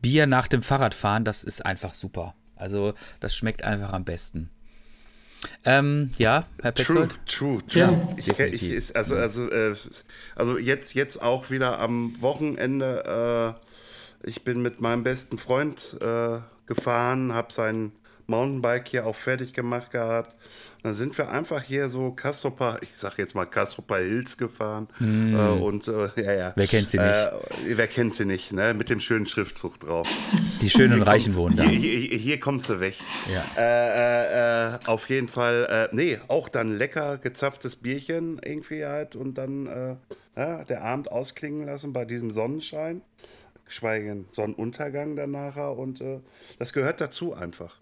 Bier 0.00 0.26
nach 0.26 0.48
dem 0.48 0.62
Fahrradfahren, 0.62 1.24
das 1.24 1.44
ist 1.44 1.64
einfach 1.64 1.94
super. 1.94 2.34
Also 2.56 2.94
das 3.20 3.34
schmeckt 3.34 3.64
einfach 3.64 3.92
am 3.92 4.04
besten. 4.04 4.50
Ähm, 5.64 6.10
ja, 6.18 6.44
Herr 6.62 6.72
Petzold? 6.72 7.18
True, 7.26 7.58
true, 7.58 7.66
true. 7.66 8.16
Ja, 8.38 8.46
ich, 8.46 8.62
ich, 8.62 8.96
also, 8.96 9.16
also, 9.16 9.50
äh, 9.50 9.74
also 10.36 10.58
jetzt, 10.58 10.94
jetzt 10.94 11.20
auch 11.20 11.50
wieder 11.50 11.78
am 11.78 12.20
Wochenende 12.20 13.56
äh, 13.58 13.69
ich 14.22 14.44
bin 14.44 14.62
mit 14.62 14.80
meinem 14.80 15.02
besten 15.02 15.38
Freund 15.38 15.96
äh, 16.00 16.38
gefahren, 16.66 17.32
habe 17.34 17.52
sein 17.52 17.92
Mountainbike 18.30 18.88
hier 18.88 19.06
auch 19.06 19.16
fertig 19.16 19.52
gemacht 19.52 19.90
gehabt. 19.90 20.32
Und 20.76 20.84
dann 20.84 20.94
sind 20.94 21.18
wir 21.18 21.28
einfach 21.30 21.62
hier 21.62 21.90
so 21.90 22.12
Castropa, 22.12 22.78
ich 22.80 22.88
sag 22.94 23.18
jetzt 23.18 23.34
mal 23.34 23.44
Castropa 23.44 23.96
Hills 23.96 24.38
gefahren. 24.38 24.88
Mm. 24.98 25.34
Äh, 25.34 25.38
und 25.38 25.88
äh, 25.88 26.08
ja, 26.16 26.32
ja. 26.32 26.52
Wer 26.56 26.66
kennt 26.66 26.88
sie 26.88 26.96
nicht? 26.96 27.08
Äh, 27.10 27.76
wer 27.76 27.86
kennt 27.86 28.14
sie 28.14 28.24
nicht, 28.24 28.52
ne? 28.52 28.72
Mit 28.72 28.88
dem 28.88 29.00
schönen 29.00 29.26
Schriftzug 29.26 29.78
drauf. 29.80 30.08
Die 30.62 30.70
schönen 30.70 31.02
Reichen 31.02 31.34
wohnen 31.34 31.56
da. 31.56 31.64
Hier, 31.64 31.78
hier, 31.78 32.18
hier 32.18 32.40
kommst 32.40 32.70
du 32.70 32.80
weg. 32.80 32.94
Ja. 33.30 33.44
Äh, 33.60 34.74
äh, 34.74 34.78
auf 34.86 35.10
jeden 35.10 35.28
Fall, 35.28 35.90
nee, 35.92 36.18
auch 36.28 36.48
dann 36.48 36.78
lecker 36.78 37.18
gezapftes 37.18 37.76
Bierchen 37.76 38.40
irgendwie 38.42 38.86
halt 38.86 39.16
und 39.16 39.34
dann 39.34 39.98
ja, 40.36 40.64
der 40.64 40.82
Abend 40.82 41.10
ausklingen 41.10 41.66
lassen 41.66 41.92
bei 41.92 42.04
diesem 42.04 42.30
Sonnenschein 42.30 43.02
geschweige 43.70 44.08
denn 44.08 44.26
Sonnenuntergang 44.32 45.16
dann 45.16 45.30
nachher. 45.30 45.76
Und 45.76 46.00
äh, 46.00 46.20
das 46.58 46.72
gehört 46.72 47.00
dazu 47.00 47.34
einfach. 47.34 47.76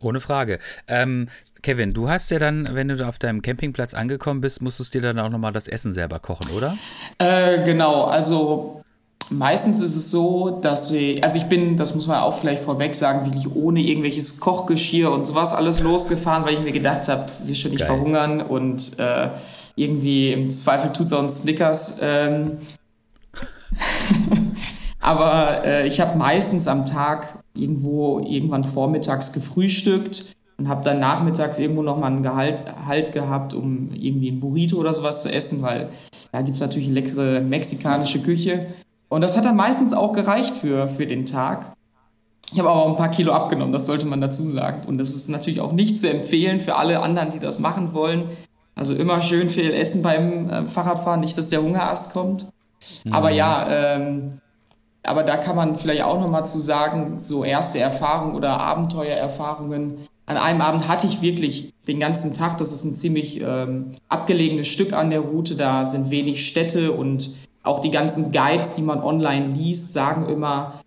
Ohne 0.00 0.20
Frage. 0.20 0.58
Ähm, 0.88 1.28
Kevin, 1.62 1.92
du 1.92 2.08
hast 2.08 2.30
ja 2.30 2.38
dann, 2.38 2.68
wenn 2.72 2.88
du 2.88 2.96
da 2.96 3.08
auf 3.08 3.18
deinem 3.18 3.42
Campingplatz 3.42 3.94
angekommen 3.94 4.40
bist, 4.40 4.62
musstest 4.62 4.94
du 4.94 5.00
dir 5.00 5.12
dann 5.12 5.18
auch 5.18 5.30
nochmal 5.30 5.52
das 5.52 5.68
Essen 5.68 5.92
selber 5.92 6.18
kochen, 6.18 6.50
oder? 6.52 6.76
Äh, 7.18 7.64
genau, 7.64 8.04
also 8.04 8.82
meistens 9.30 9.80
ist 9.80 9.96
es 9.96 10.10
so, 10.10 10.60
dass 10.60 10.90
ich, 10.92 11.22
also 11.22 11.38
ich 11.38 11.46
bin, 11.46 11.76
das 11.76 11.94
muss 11.94 12.06
man 12.06 12.18
auch 12.18 12.38
vielleicht 12.38 12.62
vorweg 12.62 12.94
sagen, 12.94 13.26
wirklich 13.26 13.54
ohne 13.54 13.80
irgendwelches 13.80 14.38
Kochgeschirr 14.40 15.10
und 15.10 15.26
sowas 15.26 15.52
alles 15.52 15.80
losgefahren, 15.80 16.44
weil 16.44 16.54
ich 16.54 16.60
mir 16.60 16.72
gedacht 16.72 17.08
habe, 17.08 17.26
wir 17.44 17.54
schon 17.54 17.72
nicht 17.72 17.80
Geil. 17.80 17.88
verhungern 17.88 18.40
und 18.40 18.98
äh, 18.98 19.30
irgendwie 19.74 20.32
im 20.32 20.50
Zweifel 20.50 20.92
tut 20.92 21.06
es 21.06 21.12
auch 21.12 21.22
ein 21.22 21.30
Snickers. 21.30 21.98
Ähm, 22.00 22.58
aber 25.06 25.64
äh, 25.64 25.86
ich 25.86 26.00
habe 26.00 26.18
meistens 26.18 26.66
am 26.66 26.84
Tag 26.84 27.38
irgendwo 27.54 28.18
irgendwann 28.18 28.64
vormittags 28.64 29.32
gefrühstückt 29.32 30.34
und 30.58 30.68
habe 30.68 30.82
dann 30.82 30.98
nachmittags 30.98 31.60
irgendwo 31.60 31.82
nochmal 31.82 32.10
einen 32.10 32.24
Gehalt 32.24 32.58
halt 32.86 33.12
gehabt, 33.12 33.54
um 33.54 33.86
irgendwie 33.92 34.32
ein 34.32 34.40
Burrito 34.40 34.76
oder 34.78 34.92
sowas 34.92 35.22
zu 35.22 35.32
essen, 35.32 35.62
weil 35.62 35.90
da 36.32 36.42
gibt 36.42 36.56
es 36.56 36.60
natürlich 36.60 36.88
leckere 36.88 37.40
mexikanische 37.40 38.20
Küche. 38.20 38.66
Und 39.08 39.20
das 39.20 39.36
hat 39.36 39.44
dann 39.44 39.54
meistens 39.54 39.92
auch 39.92 40.12
gereicht 40.12 40.56
für, 40.56 40.88
für 40.88 41.06
den 41.06 41.24
Tag. 41.24 41.76
Ich 42.52 42.58
habe 42.58 42.68
aber 42.68 42.82
auch 42.82 42.90
ein 42.90 42.96
paar 42.96 43.12
Kilo 43.12 43.32
abgenommen, 43.32 43.72
das 43.72 43.86
sollte 43.86 44.06
man 44.06 44.20
dazu 44.20 44.44
sagen. 44.44 44.88
Und 44.88 44.98
das 44.98 45.14
ist 45.14 45.28
natürlich 45.28 45.60
auch 45.60 45.72
nicht 45.72 46.00
zu 46.00 46.10
empfehlen 46.10 46.58
für 46.58 46.74
alle 46.74 47.00
anderen, 47.00 47.30
die 47.30 47.38
das 47.38 47.60
machen 47.60 47.94
wollen. 47.94 48.24
Also 48.74 48.96
immer 48.96 49.20
schön 49.20 49.48
viel 49.48 49.72
essen 49.72 50.02
beim 50.02 50.50
äh, 50.50 50.66
Fahrradfahren, 50.66 51.20
nicht, 51.20 51.38
dass 51.38 51.50
der 51.50 51.62
Hungerast 51.62 52.12
kommt. 52.12 52.48
Aber 53.10 53.30
ja, 53.30 53.66
ähm, 53.70 54.30
aber 55.06 55.22
da 55.22 55.36
kann 55.36 55.56
man 55.56 55.76
vielleicht 55.76 56.02
auch 56.02 56.20
noch 56.20 56.28
mal 56.28 56.44
zu 56.44 56.58
sagen, 56.58 57.18
so 57.18 57.44
erste 57.44 57.78
Erfahrungen 57.78 58.34
oder 58.34 58.60
Abenteuererfahrungen. 58.60 59.98
An 60.26 60.36
einem 60.36 60.60
Abend 60.60 60.88
hatte 60.88 61.06
ich 61.06 61.22
wirklich 61.22 61.72
den 61.86 62.00
ganzen 62.00 62.32
Tag, 62.32 62.58
das 62.58 62.72
ist 62.72 62.84
ein 62.84 62.96
ziemlich 62.96 63.40
ähm, 63.40 63.92
abgelegenes 64.08 64.66
Stück 64.66 64.92
an 64.92 65.10
der 65.10 65.20
Route, 65.20 65.54
da 65.54 65.86
sind 65.86 66.10
wenig 66.10 66.46
Städte 66.46 66.92
und 66.92 67.30
auch 67.62 67.80
die 67.80 67.90
ganzen 67.90 68.32
Guides, 68.32 68.74
die 68.74 68.82
man 68.82 69.02
online 69.02 69.46
liest, 69.46 69.92
sagen 69.92 70.28
immer, 70.28 70.80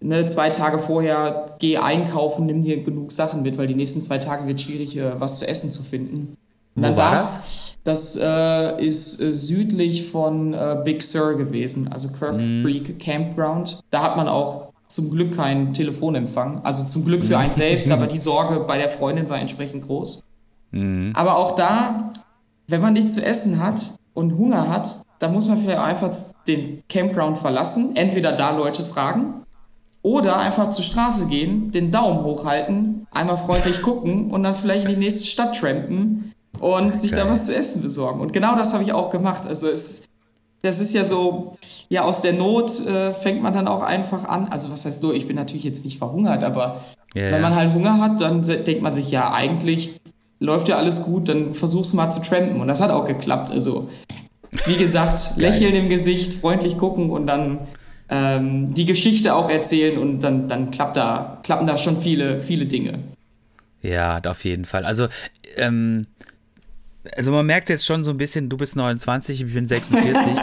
ne, 0.00 0.26
zwei 0.26 0.50
Tage 0.50 0.78
vorher 0.78 1.56
geh 1.58 1.78
einkaufen, 1.78 2.46
nimm 2.46 2.62
dir 2.62 2.82
genug 2.82 3.12
Sachen 3.12 3.42
mit, 3.42 3.58
weil 3.58 3.66
die 3.66 3.74
nächsten 3.74 4.02
zwei 4.02 4.18
Tage 4.18 4.46
wird 4.46 4.60
schwierig, 4.60 4.96
äh, 4.96 5.20
was 5.20 5.38
zu 5.38 5.48
essen 5.48 5.70
zu 5.70 5.82
finden. 5.82 6.36
Wo 6.76 6.96
war 6.96 7.12
war's- 7.12 7.76
Das 7.84 8.16
äh, 8.20 8.84
ist 8.84 9.20
äh, 9.20 9.32
südlich 9.32 10.08
von 10.10 10.52
äh, 10.54 10.80
Big 10.84 11.02
Sur 11.02 11.34
gewesen, 11.36 11.88
also 11.92 12.08
Kirk 12.12 12.36
Creek 12.62 12.98
Campground. 12.98 13.80
Da 13.90 14.02
hat 14.02 14.16
man 14.16 14.28
auch 14.28 14.72
zum 14.88 15.10
Glück 15.10 15.36
keinen 15.36 15.72
Telefonempfang. 15.72 16.60
Also 16.64 16.84
zum 16.84 17.04
Glück 17.04 17.24
für 17.24 17.38
einen 17.38 17.54
selbst, 17.54 17.90
aber 17.90 18.06
die 18.06 18.16
Sorge 18.18 18.60
bei 18.60 18.78
der 18.78 18.90
Freundin 18.90 19.28
war 19.28 19.38
entsprechend 19.38 19.86
groß. 19.86 20.22
Aber 21.14 21.38
auch 21.38 21.54
da, 21.54 22.10
wenn 22.68 22.80
man 22.82 22.92
nichts 22.92 23.14
zu 23.14 23.24
essen 23.24 23.60
hat 23.60 23.94
und 24.14 24.36
Hunger 24.36 24.68
hat, 24.68 25.02
dann 25.20 25.32
muss 25.32 25.48
man 25.48 25.56
vielleicht 25.58 25.78
einfach 25.80 26.12
den 26.46 26.82
Campground 26.88 27.38
verlassen. 27.38 27.96
Entweder 27.96 28.32
da 28.32 28.50
Leute 28.50 28.84
fragen 28.84 29.42
oder 30.02 30.36
einfach 30.38 30.70
zur 30.70 30.84
Straße 30.84 31.26
gehen, 31.26 31.70
den 31.70 31.90
Daumen 31.90 32.22
hochhalten, 32.24 33.06
einmal 33.10 33.36
freundlich 33.38 33.80
gucken 33.82 34.30
und 34.30 34.42
dann 34.42 34.54
vielleicht 34.54 34.84
in 34.84 34.90
die 34.90 34.96
nächste 34.98 35.26
Stadt 35.26 35.56
trampen 35.58 36.32
und 36.60 36.98
sich 36.98 37.12
da 37.12 37.28
was 37.28 37.46
zu 37.46 37.54
essen 37.54 37.82
besorgen. 37.82 38.20
Und 38.20 38.32
genau 38.32 38.56
das 38.56 38.72
habe 38.72 38.82
ich 38.82 38.92
auch 38.92 39.10
gemacht. 39.10 39.46
Also 39.46 39.68
es, 39.68 40.04
das 40.62 40.80
ist 40.80 40.92
ja 40.92 41.04
so, 41.04 41.56
ja, 41.88 42.02
aus 42.02 42.22
der 42.22 42.32
Not 42.32 42.86
äh, 42.86 43.14
fängt 43.14 43.42
man 43.42 43.54
dann 43.54 43.68
auch 43.68 43.82
einfach 43.82 44.24
an. 44.24 44.48
Also 44.48 44.70
was 44.70 44.84
heißt 44.84 45.02
nur, 45.02 45.14
ich 45.14 45.26
bin 45.26 45.36
natürlich 45.36 45.64
jetzt 45.64 45.84
nicht 45.84 45.98
verhungert, 45.98 46.44
aber 46.44 46.82
Ja, 47.14 47.30
wenn 47.30 47.42
man 47.42 47.54
halt 47.54 47.72
Hunger 47.72 48.00
hat, 48.00 48.20
dann 48.20 48.42
denkt 48.42 48.82
man 48.82 48.94
sich, 48.94 49.10
ja, 49.10 49.32
eigentlich 49.32 50.00
läuft 50.38 50.68
ja 50.68 50.76
alles 50.76 51.04
gut, 51.04 51.28
dann 51.28 51.52
versuch's 51.52 51.94
mal 51.94 52.10
zu 52.10 52.20
trampen. 52.20 52.60
Und 52.60 52.68
das 52.68 52.80
hat 52.80 52.90
auch 52.90 53.06
geklappt. 53.06 53.50
Also, 53.50 53.88
wie 54.66 54.76
gesagt, 54.76 55.36
lächeln 55.36 55.74
im 55.74 55.88
Gesicht, 55.88 56.34
freundlich 56.34 56.78
gucken 56.78 57.10
und 57.10 57.26
dann 57.26 57.66
ähm, 58.08 58.74
die 58.74 58.86
Geschichte 58.86 59.34
auch 59.34 59.50
erzählen 59.50 59.98
und 59.98 60.20
dann, 60.22 60.48
dann 60.48 60.70
klappt 60.70 60.96
da, 60.96 61.40
klappen 61.42 61.66
da 61.66 61.78
schon 61.78 61.96
viele, 61.96 62.38
viele 62.38 62.66
Dinge. 62.66 63.00
Ja, 63.82 64.20
auf 64.26 64.44
jeden 64.44 64.64
Fall. 64.64 64.84
Also, 64.84 65.06
ähm, 65.56 66.02
also 67.16 67.30
man 67.32 67.46
merkt 67.46 67.68
jetzt 67.68 67.84
schon 67.84 68.04
so 68.04 68.10
ein 68.10 68.16
bisschen, 68.16 68.48
du 68.48 68.56
bist 68.56 68.76
29, 68.76 69.42
ich 69.42 69.52
bin 69.54 69.66
46. 69.66 70.16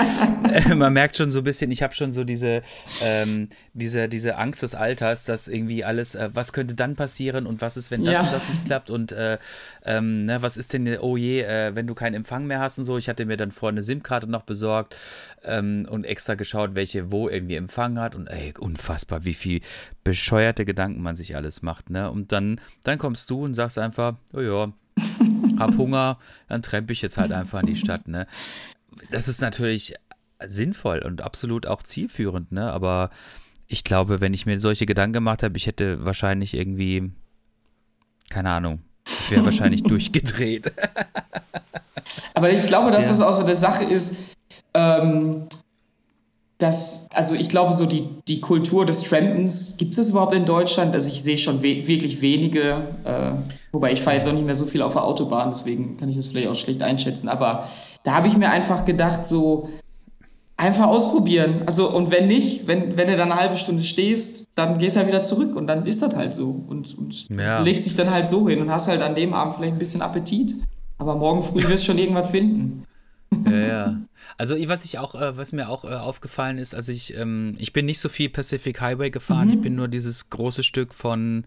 Äh, 0.54 0.76
man 0.76 0.94
merkt 0.94 1.18
schon 1.18 1.32
so 1.32 1.40
ein 1.40 1.44
bisschen, 1.44 1.72
ich 1.72 1.82
habe 1.82 1.96
schon 1.96 2.14
so 2.14 2.24
diese, 2.24 2.62
ähm, 3.02 3.48
diese, 3.74 4.08
diese 4.08 4.38
Angst 4.38 4.62
des 4.62 4.76
Alters, 4.76 5.26
dass 5.26 5.48
irgendwie 5.48 5.84
alles, 5.84 6.14
äh, 6.14 6.30
was 6.32 6.54
könnte 6.54 6.76
dann 6.76 6.96
passieren 6.96 7.48
und 7.48 7.60
was 7.62 7.76
ist, 7.76 7.90
wenn 7.90 8.04
das 8.04 8.14
Ja. 8.14 8.22
und 8.22 8.32
das 8.34 8.50
nicht 8.50 8.66
klappt 8.66 8.92
und 8.92 9.12
äh, 9.14 9.40
ähm, 9.84 10.26
ne, 10.26 10.44
was 10.44 10.56
ist 10.58 10.74
denn, 10.74 11.00
oh 11.00 11.18
je, 11.18 11.42
äh, 11.42 11.74
wenn 11.74 11.88
du 11.88 11.96
keinen 11.96 12.14
Empfang 12.14 12.46
mehr 12.46 12.60
hast 12.60 12.78
und 12.78 12.84
so. 12.84 13.00
Ich 13.00 13.10
hatte 13.10 13.26
mir 13.26 13.36
dann 13.36 13.52
vorher 13.52 13.74
eine 13.74 13.82
SIM-Karte 13.84 14.30
noch 14.30 14.44
besorgt 14.44 14.96
ähm, 15.44 15.88
und 15.90 16.04
extra 16.04 16.36
geschaut, 16.36 16.76
welche 16.76 17.12
wo 17.12 17.30
irgendwie 17.30 17.56
Empfang 17.56 17.98
hat 17.98 18.14
und 18.14 18.28
ey, 18.28 18.54
unfassbar, 18.60 19.26
wie 19.26 19.34
viel 19.34 19.62
bescheuerte 20.04 20.66
Gedanken 20.66 21.02
man 21.02 21.16
sich 21.16 21.36
alles 21.36 21.64
macht, 21.64 21.90
ne? 21.90 22.12
Und 22.12 22.32
dann, 22.32 22.62
dann 22.84 23.00
kommst 23.00 23.28
du 23.32 23.44
und 23.44 23.56
sagst 23.56 23.80
einfach, 23.80 24.18
oh 24.34 24.40
ja, 24.42 24.72
hab 25.64 25.78
Hunger, 25.78 26.18
dann 26.48 26.62
trempe 26.62 26.94
ich 26.94 27.02
jetzt 27.02 27.18
halt 27.18 27.32
einfach 27.32 27.60
in 27.62 27.68
die 27.68 27.76
Stadt, 27.76 28.08
ne? 28.08 28.28
Das 29.12 29.28
ist 29.28 29.42
natürlich 29.42 29.96
sinnvoll 30.46 31.00
und 31.00 31.22
absolut 31.22 31.66
auch 31.66 31.84
zielführend, 31.84 32.52
ne? 32.52 32.72
Aber 32.72 33.10
ich 33.68 33.84
glaube, 33.84 34.22
wenn 34.22 34.34
ich 34.34 34.46
mir 34.46 34.60
solche 34.60 34.86
Gedanken 34.86 35.14
gemacht 35.14 35.42
habe, 35.44 35.58
ich 35.58 35.66
hätte 35.68 36.06
wahrscheinlich 36.06 36.54
irgendwie, 36.54 37.12
keine 38.30 38.50
Ahnung, 38.52 38.82
ich 39.06 39.32
wäre 39.32 39.46
wahrscheinlich 39.46 39.84
durchgedreht. 39.84 40.72
Aber 42.34 42.50
ich 42.52 42.68
glaube, 42.68 42.92
dass 42.92 43.06
Ja. 43.06 43.10
das 43.10 43.22
auch 43.22 43.34
so 43.34 43.44
eine 43.44 43.56
Sache 43.56 43.84
ist, 43.86 44.36
ähm, 44.74 45.48
dass, 46.64 47.08
also 47.14 47.36
ich 47.36 47.50
glaube, 47.50 47.74
so 47.74 47.86
die, 47.86 48.08
die 48.28 48.40
Kultur 48.40 48.86
des 48.86 49.04
Trampens, 49.04 49.76
gibt 49.78 49.92
es 49.92 49.98
das 49.98 50.10
überhaupt 50.10 50.34
in 50.34 50.46
Deutschland? 50.46 50.96
Also 50.96 51.12
ich 51.12 51.22
sehe 51.22 51.38
schon 51.38 51.62
we 51.62 51.86
wirklich 51.88 52.22
wenige, 52.22 52.88
äh, 53.04 53.32
wobei 53.74 53.92
ich 53.92 54.02
fahre 54.02 54.16
jetzt 54.16 54.28
auch 54.28 54.34
nicht 54.34 54.46
mehr 54.46 54.56
so 54.56 54.66
viel 54.66 54.82
auf 54.82 54.94
der 54.94 55.04
Autobahn, 55.04 55.52
deswegen 55.52 55.98
kann 55.98 56.08
ich 56.08 56.16
das 56.16 56.28
vielleicht 56.28 56.48
auch 56.48 56.56
schlecht 56.56 56.82
einschätzen. 56.82 57.28
Aber 57.28 57.68
da 58.04 58.14
habe 58.14 58.30
ich 58.30 58.38
mir 58.38 58.50
einfach 58.50 58.86
gedacht, 58.86 59.28
so 59.28 59.68
einfach 60.56 60.88
ausprobieren. 60.88 61.64
Also 61.66 61.90
und 61.90 62.12
wenn 62.12 62.28
nicht, 62.28 62.66
wenn, 62.66 62.96
wenn 62.96 63.08
du 63.10 63.18
dann 63.18 63.32
eine 63.32 63.40
halbe 63.42 63.58
Stunde 63.58 63.84
stehst, 63.84 64.46
dann 64.56 64.78
gehst 64.78 64.96
halt 64.96 65.08
wieder 65.08 65.24
zurück 65.24 65.56
und 65.58 65.68
dann 65.68 65.86
ist 65.86 66.02
das 66.02 66.16
halt 66.16 66.34
so. 66.34 66.64
Und, 66.68 66.98
und 66.98 67.30
Ja. 67.30 67.58
du 67.58 67.64
legst 67.64 67.86
dich 67.86 67.98
dann 67.98 68.10
halt 68.10 68.30
so 68.30 68.48
hin 68.48 68.62
und 68.62 68.72
hast 68.72 68.88
halt 68.88 69.02
an 69.02 69.16
dem 69.16 69.34
Abend 69.34 69.56
vielleicht 69.56 69.74
ein 69.74 69.80
bisschen 69.80 70.02
Appetit. 70.02 70.56
Aber 70.98 71.16
morgen 71.16 71.44
früh 71.44 71.62
wirst 71.68 71.84
du 71.84 71.88
schon 71.88 71.98
irgendwas 71.98 72.30
finden. 72.30 72.86
Ja, 73.46 73.52
ja. 73.58 74.02
Also 74.38 74.56
was 74.70 74.86
ich 74.86 75.00
auch, 75.00 75.16
äh, 75.16 75.38
was 75.38 75.52
mir 75.52 75.70
auch 75.70 75.84
äh, 75.84 75.90
aufgefallen 75.90 76.58
ist, 76.58 76.74
also 76.74 76.92
ich, 76.92 77.16
ähm, 77.18 77.56
ich 77.58 77.74
bin 77.74 77.86
nicht 77.86 78.00
so 78.00 78.08
viel 78.10 78.30
Pacific 78.30 78.80
Highway 78.80 79.10
gefahren, 79.10 79.50
ich 79.50 79.60
bin 79.60 79.76
nur 79.76 79.88
dieses 79.88 80.30
große 80.30 80.64
Stück 80.64 80.94
von 80.94 81.44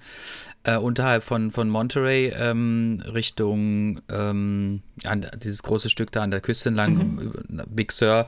äh, 0.65 0.77
unterhalb 0.77 1.23
von, 1.23 1.51
von 1.51 1.69
Monterey 1.71 2.33
ähm, 2.37 3.03
Richtung 3.07 4.01
ähm, 4.11 4.83
an, 5.05 5.27
dieses 5.43 5.63
große 5.63 5.89
Stück 5.89 6.13
da 6.13 6.23
an 6.23 6.31
der 6.31 6.41
Küste 6.41 6.69
entlang, 6.69 7.19
über- 7.19 7.65
Big 7.67 7.93
Sur, 7.93 8.27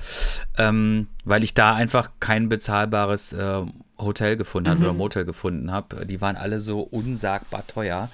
ähm, 0.56 1.08
weil 1.24 1.44
ich 1.44 1.54
da 1.54 1.74
einfach 1.74 2.10
kein 2.20 2.48
bezahlbares 2.48 3.32
äh, 3.34 3.62
Hotel 3.98 4.36
gefunden 4.36 4.70
habe 4.70 4.80
oder 4.82 4.92
Motel 4.94 5.24
gefunden 5.24 5.72
habe. 5.72 6.06
Die 6.06 6.20
waren 6.20 6.36
alle 6.36 6.60
so 6.60 6.80
unsagbar 6.80 7.66
teuer. 7.66 8.08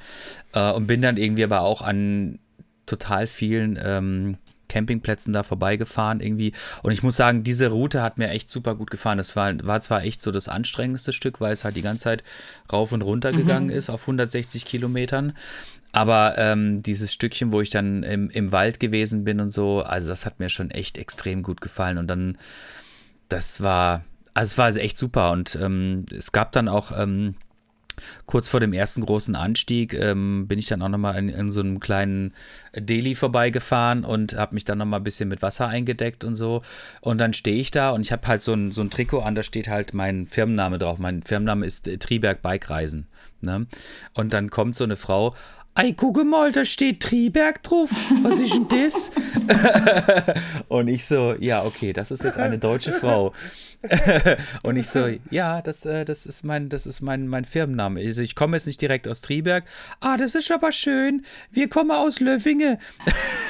Äh, 0.52 0.72
und 0.72 0.86
bin 0.86 1.02
dann 1.02 1.16
irgendwie 1.16 1.44
aber 1.44 1.60
auch 1.60 1.82
an 1.82 2.38
total 2.86 3.26
vielen 3.26 3.78
ähm, 3.82 4.36
Campingplätzen 4.74 5.32
da 5.32 5.44
vorbeigefahren 5.44 6.20
irgendwie. 6.20 6.52
Und 6.82 6.90
ich 6.90 7.04
muss 7.04 7.16
sagen, 7.16 7.44
diese 7.44 7.68
Route 7.68 8.02
hat 8.02 8.18
mir 8.18 8.30
echt 8.30 8.50
super 8.50 8.74
gut 8.74 8.90
gefallen. 8.90 9.18
Das 9.18 9.36
war, 9.36 9.54
war 9.64 9.80
zwar 9.80 10.02
echt 10.02 10.20
so 10.20 10.32
das 10.32 10.48
anstrengendste 10.48 11.12
Stück, 11.12 11.40
weil 11.40 11.52
es 11.52 11.64
halt 11.64 11.76
die 11.76 11.82
ganze 11.82 12.04
Zeit 12.04 12.24
rauf 12.72 12.90
und 12.90 13.02
runter 13.02 13.30
gegangen 13.32 13.70
ist 13.70 13.88
auf 13.88 14.02
160 14.02 14.64
Kilometern. 14.64 15.32
Aber 15.92 16.36
ähm, 16.38 16.82
dieses 16.82 17.12
Stückchen, 17.12 17.52
wo 17.52 17.60
ich 17.60 17.70
dann 17.70 18.02
im, 18.02 18.28
im 18.30 18.50
Wald 18.50 18.80
gewesen 18.80 19.22
bin 19.22 19.38
und 19.38 19.52
so, 19.52 19.82
also 19.82 20.08
das 20.08 20.26
hat 20.26 20.40
mir 20.40 20.48
schon 20.48 20.72
echt 20.72 20.98
extrem 20.98 21.44
gut 21.44 21.60
gefallen. 21.60 21.98
Und 21.98 22.08
dann, 22.08 22.36
das 23.28 23.62
war, 23.62 24.04
also 24.34 24.50
es 24.50 24.58
war 24.58 24.74
echt 24.74 24.98
super. 24.98 25.30
Und 25.30 25.56
ähm, 25.62 26.06
es 26.10 26.32
gab 26.32 26.50
dann 26.50 26.66
auch 26.66 26.90
ähm, 26.98 27.36
kurz 28.26 28.48
vor 28.48 28.60
dem 28.60 28.72
ersten 28.72 29.04
großen 29.04 29.34
Anstieg 29.36 29.94
ähm, 29.94 30.46
bin 30.46 30.58
ich 30.58 30.66
dann 30.66 30.82
auch 30.82 30.88
nochmal 30.88 31.16
in, 31.18 31.28
in 31.28 31.50
so 31.50 31.60
einem 31.60 31.80
kleinen 31.80 32.32
Deli 32.74 33.14
vorbeigefahren 33.14 34.04
und 34.04 34.34
habe 34.34 34.54
mich 34.54 34.64
dann 34.64 34.78
nochmal 34.78 35.00
ein 35.00 35.04
bisschen 35.04 35.28
mit 35.28 35.42
Wasser 35.42 35.68
eingedeckt 35.68 36.24
und 36.24 36.34
so. 36.34 36.62
Und 37.00 37.18
dann 37.18 37.32
stehe 37.32 37.60
ich 37.60 37.70
da 37.70 37.90
und 37.90 38.00
ich 38.00 38.12
habe 38.12 38.26
halt 38.26 38.42
so 38.42 38.52
ein, 38.52 38.72
so 38.72 38.80
ein 38.80 38.90
Trikot 38.90 39.20
an, 39.20 39.34
da 39.34 39.42
steht 39.42 39.68
halt 39.68 39.94
mein 39.94 40.26
Firmenname 40.26 40.78
drauf. 40.78 40.98
Mein 40.98 41.22
Firmenname 41.22 41.66
ist 41.66 41.88
äh, 41.88 41.98
Triberg 41.98 42.42
Bike 42.42 42.70
Reisen. 42.70 43.06
Ne? 43.40 43.66
Und 44.14 44.32
dann 44.32 44.50
kommt 44.50 44.76
so 44.76 44.84
eine 44.84 44.96
Frau 44.96 45.34
Ei, 45.76 45.90
gucke 45.90 46.22
mal, 46.22 46.52
da 46.52 46.64
steht 46.64 47.00
Triberg 47.00 47.60
drauf. 47.64 47.90
Was 48.22 48.38
ist 48.38 48.54
denn 48.54 48.68
das? 48.68 49.10
und 50.68 50.86
ich 50.86 51.04
so, 51.04 51.34
ja, 51.40 51.64
okay, 51.64 51.92
das 51.92 52.12
ist 52.12 52.22
jetzt 52.22 52.38
eine 52.38 52.58
deutsche 52.58 52.92
Frau. 52.92 53.32
und 54.62 54.76
ich 54.76 54.86
so, 54.86 55.08
ja, 55.32 55.62
das, 55.62 55.84
äh, 55.84 56.04
das 56.04 56.26
ist 56.26 56.44
mein, 56.44 56.68
das 56.68 56.86
ist 56.86 57.00
mein, 57.00 57.26
mein 57.26 57.44
Firmenname. 57.44 58.00
Also 58.00 58.22
ich 58.22 58.36
komme 58.36 58.56
jetzt 58.56 58.66
nicht 58.66 58.80
direkt 58.80 59.08
aus 59.08 59.20
Triberg. 59.20 59.64
Ah, 59.98 60.16
das 60.16 60.36
ist 60.36 60.52
aber 60.52 60.70
schön. 60.70 61.24
Wir 61.50 61.68
kommen 61.68 61.90
aus 61.90 62.20
Löffinge. 62.20 62.78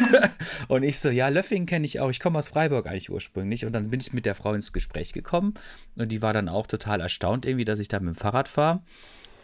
und 0.69 0.83
ich 0.83 1.01
so, 1.01 1.11
ja, 1.11 1.29
Löffingen 1.29 1.67
kenne 1.67 1.85
ich 1.85 2.01
auch. 2.01 2.09
Ich 2.09 2.21
komme 2.21 2.39
aus 2.39 2.49
Freiburg 2.49 2.87
eigentlich 2.87 3.11
ursprünglich. 3.11 3.67
Und 3.67 3.75
dann 3.75 3.91
bin 3.91 4.01
ich 4.01 4.15
mit 4.15 4.25
der 4.25 4.35
Frau 4.35 4.55
ins 4.55 4.73
Gespräch 4.73 5.13
gekommen. 5.13 5.53
Und 5.95 6.11
die 6.11 6.23
war 6.23 6.33
dann 6.33 6.49
auch 6.49 6.67
total 6.67 7.03
erstaunt 7.03 7.45
irgendwie, 7.45 7.67
dass 7.67 7.81
ich 7.81 7.89
da 7.89 8.01
mit 8.01 8.15
dem 8.15 8.19
Fahrrad 8.19 8.49
fahre. 8.49 8.81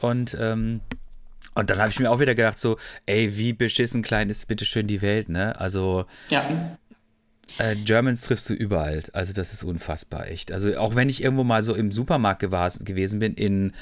Und 0.00 0.34
ähm, 0.40 0.80
und 1.54 1.70
dann 1.70 1.78
habe 1.78 1.90
ich 1.90 1.98
mir 2.00 2.10
auch 2.10 2.20
wieder 2.20 2.34
gedacht, 2.34 2.58
so, 2.58 2.76
ey, 3.06 3.36
wie 3.36 3.52
beschissen 3.52 4.02
klein 4.02 4.30
ist 4.30 4.46
bitte 4.48 4.64
schön 4.64 4.86
die 4.86 5.02
Welt, 5.02 5.28
ne? 5.28 5.58
Also, 5.60 6.04
Ja. 6.28 6.44
äh, 7.58 7.74
Germans 7.76 8.22
triffst 8.22 8.48
du 8.48 8.54
überall. 8.54 9.02
Also, 9.12 9.32
das 9.32 9.52
ist 9.52 9.64
unfassbar, 9.64 10.28
echt. 10.28 10.52
Also, 10.52 10.76
auch 10.78 10.94
wenn 10.94 11.08
ich 11.08 11.22
irgendwo 11.22 11.44
mal 11.44 11.62
so 11.62 11.74
im 11.74 11.90
Supermarkt 11.92 12.40
gewesen 12.40 13.18
bin, 13.18 13.34
in, 13.34 13.72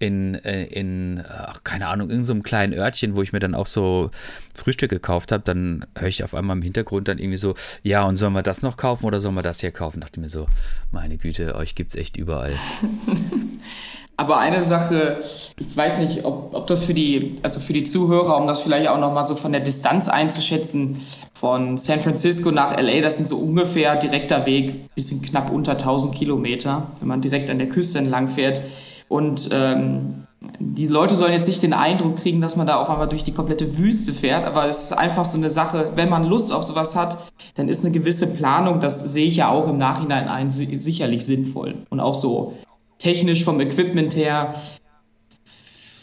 in, 0.00 0.34
äh, 0.44 0.64
in 0.64 1.22
ach, 1.28 1.62
keine 1.62 1.86
Ahnung, 1.86 2.10
in 2.10 2.24
so 2.24 2.32
einem 2.32 2.42
kleinen 2.42 2.72
Örtchen, 2.74 3.14
wo 3.14 3.22
ich 3.22 3.32
mir 3.32 3.38
dann 3.38 3.54
auch 3.54 3.68
so 3.68 4.10
Frühstück 4.52 4.90
gekauft 4.90 5.30
habe, 5.30 5.44
dann 5.44 5.86
höre 5.96 6.08
ich 6.08 6.24
auf 6.24 6.34
einmal 6.34 6.56
im 6.56 6.62
Hintergrund 6.62 7.06
dann 7.06 7.18
irgendwie 7.18 7.38
so, 7.38 7.54
ja, 7.84 8.02
und 8.02 8.16
sollen 8.16 8.32
wir 8.32 8.42
das 8.42 8.62
noch 8.62 8.76
kaufen 8.76 9.06
oder 9.06 9.20
sollen 9.20 9.36
wir 9.36 9.42
das 9.42 9.60
hier 9.60 9.70
kaufen? 9.70 10.00
Dachte 10.00 10.18
mir 10.18 10.28
so, 10.28 10.48
meine 10.90 11.18
Güte, 11.18 11.54
euch 11.54 11.76
gibt's 11.76 11.94
echt 11.94 12.16
überall. 12.16 12.54
Aber 14.22 14.38
eine 14.38 14.62
Sache, 14.62 15.18
ich 15.58 15.76
weiß 15.76 15.98
nicht, 15.98 16.24
ob, 16.24 16.54
ob 16.54 16.68
das 16.68 16.84
für 16.84 16.94
die, 16.94 17.32
also 17.42 17.58
für 17.58 17.72
die 17.72 17.82
Zuhörer, 17.82 18.36
um 18.40 18.46
das 18.46 18.60
vielleicht 18.60 18.86
auch 18.86 18.98
nochmal 19.00 19.26
so 19.26 19.34
von 19.34 19.50
der 19.50 19.60
Distanz 19.60 20.06
einzuschätzen, 20.06 21.00
von 21.34 21.76
San 21.76 21.98
Francisco 21.98 22.52
nach 22.52 22.76
LA, 22.80 23.00
das 23.00 23.16
sind 23.16 23.28
so 23.28 23.38
ungefähr 23.38 23.96
direkter 23.96 24.46
Weg, 24.46 24.94
bisschen 24.94 25.22
knapp 25.22 25.50
unter 25.50 25.72
1000 25.72 26.14
Kilometer, 26.14 26.86
wenn 27.00 27.08
man 27.08 27.20
direkt 27.20 27.50
an 27.50 27.58
der 27.58 27.68
Küste 27.68 27.98
entlang 27.98 28.28
fährt. 28.28 28.62
Und 29.08 29.48
ähm, 29.52 30.28
die 30.60 30.86
Leute 30.86 31.16
sollen 31.16 31.32
jetzt 31.32 31.48
nicht 31.48 31.64
den 31.64 31.72
Eindruck 31.72 32.14
kriegen, 32.18 32.40
dass 32.40 32.54
man 32.54 32.68
da 32.68 32.76
auf 32.76 32.90
einmal 32.90 33.08
durch 33.08 33.24
die 33.24 33.32
komplette 33.34 33.76
Wüste 33.76 34.12
fährt, 34.12 34.44
aber 34.44 34.68
es 34.68 34.84
ist 34.84 34.92
einfach 34.92 35.24
so 35.24 35.36
eine 35.36 35.50
Sache, 35.50 35.90
wenn 35.96 36.08
man 36.08 36.22
Lust 36.22 36.52
auf 36.52 36.62
sowas 36.62 36.94
hat, 36.94 37.18
dann 37.56 37.68
ist 37.68 37.84
eine 37.84 37.92
gewisse 37.92 38.32
Planung, 38.34 38.80
das 38.80 39.00
sehe 39.12 39.26
ich 39.26 39.34
ja 39.36 39.50
auch 39.50 39.66
im 39.66 39.78
Nachhinein 39.78 40.28
ein, 40.28 40.52
si- 40.52 40.78
sicherlich 40.78 41.26
sinnvoll. 41.26 41.74
Und 41.90 41.98
auch 41.98 42.14
so 42.14 42.54
technisch 43.02 43.44
vom 43.44 43.60
Equipment 43.60 44.14
her. 44.16 44.54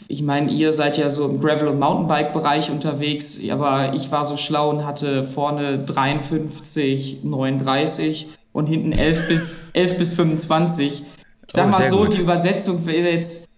Ich 0.08 0.22
meine, 0.22 0.50
ihr 0.50 0.72
seid 0.72 0.98
ja 0.98 1.08
so 1.08 1.28
im 1.28 1.40
Gravel- 1.40 1.68
und 1.68 1.78
Mountainbike-Bereich 1.78 2.70
unterwegs, 2.70 3.40
aber 3.48 3.94
ich 3.94 4.10
war 4.10 4.24
so 4.24 4.36
schlau 4.36 4.70
und 4.70 4.84
hatte 4.84 5.22
vorne 5.22 5.84
53, 5.84 7.20
39 7.22 8.28
und 8.52 8.66
hinten 8.66 8.92
11 8.92 9.28
bis, 9.28 9.70
11 9.72 9.96
bis 9.98 10.12
25. 10.14 11.02
Ich 11.02 11.04
sag 11.48 11.68
Oh, 11.68 11.70
mal 11.70 11.82
so, 11.82 11.98
gut. 11.98 12.14
die 12.14 12.20
Übersetzung 12.20 12.86
jetzt 12.88 13.48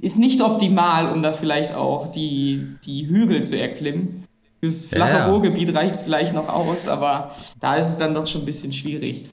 ist 0.00 0.18
nicht 0.18 0.40
optimal, 0.40 1.12
um 1.12 1.22
da 1.22 1.32
vielleicht 1.32 1.74
auch 1.74 2.08
die, 2.08 2.66
die 2.86 3.06
Hügel 3.06 3.44
zu 3.44 3.60
erklimmen. 3.60 4.24
Fürs 4.60 4.86
flache 4.86 5.18
ja. 5.18 5.26
Ruhrgebiet 5.26 5.72
reicht 5.74 5.94
es 5.94 6.00
vielleicht 6.00 6.34
noch 6.34 6.48
aus, 6.48 6.88
aber 6.88 7.32
da 7.60 7.76
ist 7.76 7.90
es 7.90 7.98
dann 7.98 8.14
doch 8.14 8.26
schon 8.26 8.42
ein 8.42 8.46
bisschen 8.46 8.72
schwierig. 8.72 9.24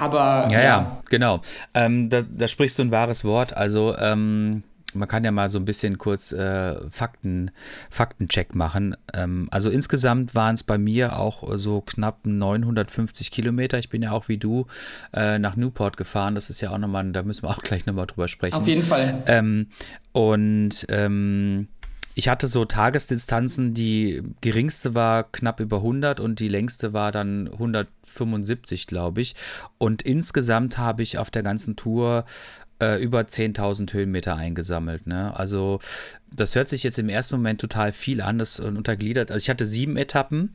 Aber 0.00 0.48
Ja, 0.50 0.62
ja, 0.62 1.02
genau. 1.10 1.40
Ähm, 1.74 2.08
da, 2.08 2.22
da 2.22 2.48
sprichst 2.48 2.78
du 2.78 2.82
ein 2.82 2.90
wahres 2.90 3.22
Wort. 3.22 3.54
Also 3.54 3.96
ähm, 3.98 4.62
man 4.94 5.08
kann 5.08 5.24
ja 5.24 5.30
mal 5.30 5.50
so 5.50 5.58
ein 5.58 5.66
bisschen 5.66 5.98
kurz 5.98 6.32
äh, 6.32 6.76
Fakten, 6.90 7.50
Faktencheck 7.90 8.54
machen. 8.54 8.96
Ähm, 9.12 9.46
also 9.50 9.68
insgesamt 9.68 10.34
waren 10.34 10.54
es 10.54 10.64
bei 10.64 10.78
mir 10.78 11.18
auch 11.18 11.56
so 11.56 11.82
knapp 11.82 12.20
950 12.24 13.30
Kilometer. 13.30 13.78
Ich 13.78 13.90
bin 13.90 14.02
ja 14.02 14.12
auch 14.12 14.28
wie 14.28 14.38
du 14.38 14.66
äh, 15.12 15.38
nach 15.38 15.54
Newport 15.54 15.98
gefahren. 15.98 16.34
Das 16.34 16.48
ist 16.48 16.62
ja 16.62 16.70
auch 16.70 16.78
nochmal, 16.78 17.12
da 17.12 17.22
müssen 17.22 17.42
wir 17.42 17.50
auch 17.50 17.62
gleich 17.62 17.84
nochmal 17.84 18.06
drüber 18.06 18.28
sprechen. 18.28 18.56
Auf 18.56 18.66
jeden 18.66 18.82
Fall. 18.82 19.22
Ähm, 19.26 19.68
und 20.12 20.86
ähm, 20.88 21.68
ich 22.14 22.28
hatte 22.28 22.48
so 22.48 22.64
Tagesdistanzen, 22.64 23.72
die 23.72 24.22
geringste 24.40 24.94
war 24.94 25.24
knapp 25.24 25.60
über 25.60 25.78
100 25.78 26.20
und 26.20 26.40
die 26.40 26.48
längste 26.48 26.92
war 26.92 27.12
dann 27.12 27.48
175, 27.48 28.86
glaube 28.86 29.20
ich. 29.20 29.34
Und 29.78 30.02
insgesamt 30.02 30.78
habe 30.78 31.02
ich 31.02 31.18
auf 31.18 31.30
der 31.30 31.42
ganzen 31.42 31.76
Tour 31.76 32.24
äh, 32.80 33.00
über 33.02 33.20
10.000 33.20 33.92
Höhenmeter 33.92 34.36
eingesammelt. 34.36 35.06
Ne? 35.06 35.36
Also 35.36 35.78
das 36.34 36.54
hört 36.54 36.68
sich 36.68 36.82
jetzt 36.82 36.98
im 36.98 37.08
ersten 37.08 37.36
Moment 37.36 37.60
total 37.60 37.92
viel 37.92 38.20
an, 38.20 38.38
das 38.38 38.58
äh, 38.58 38.62
untergliedert. 38.62 39.30
Also 39.30 39.42
ich 39.42 39.50
hatte 39.50 39.66
sieben 39.66 39.96
Etappen 39.96 40.50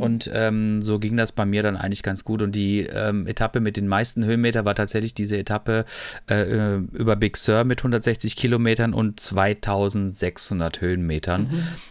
und 0.00 0.30
ähm, 0.32 0.82
so 0.82 0.98
ging 0.98 1.16
das 1.16 1.32
bei 1.32 1.46
mir 1.46 1.62
dann 1.62 1.76
eigentlich 1.76 2.02
ganz 2.02 2.24
gut. 2.24 2.42
Und 2.42 2.52
die 2.52 2.80
ähm, 2.80 3.26
Etappe 3.26 3.60
mit 3.60 3.76
den 3.76 3.88
meisten 3.88 4.24
Höhenmeter 4.24 4.64
war 4.64 4.74
tatsächlich 4.74 5.14
diese 5.14 5.38
Etappe 5.38 5.84
äh, 6.28 6.74
äh, 6.74 6.76
über 6.92 7.16
Big 7.16 7.36
Sur 7.36 7.64
mit 7.64 7.80
160 7.80 8.36
Kilometern 8.36 8.94
und 8.94 9.20
2600 9.20 10.80
Höhenmetern. 10.80 11.50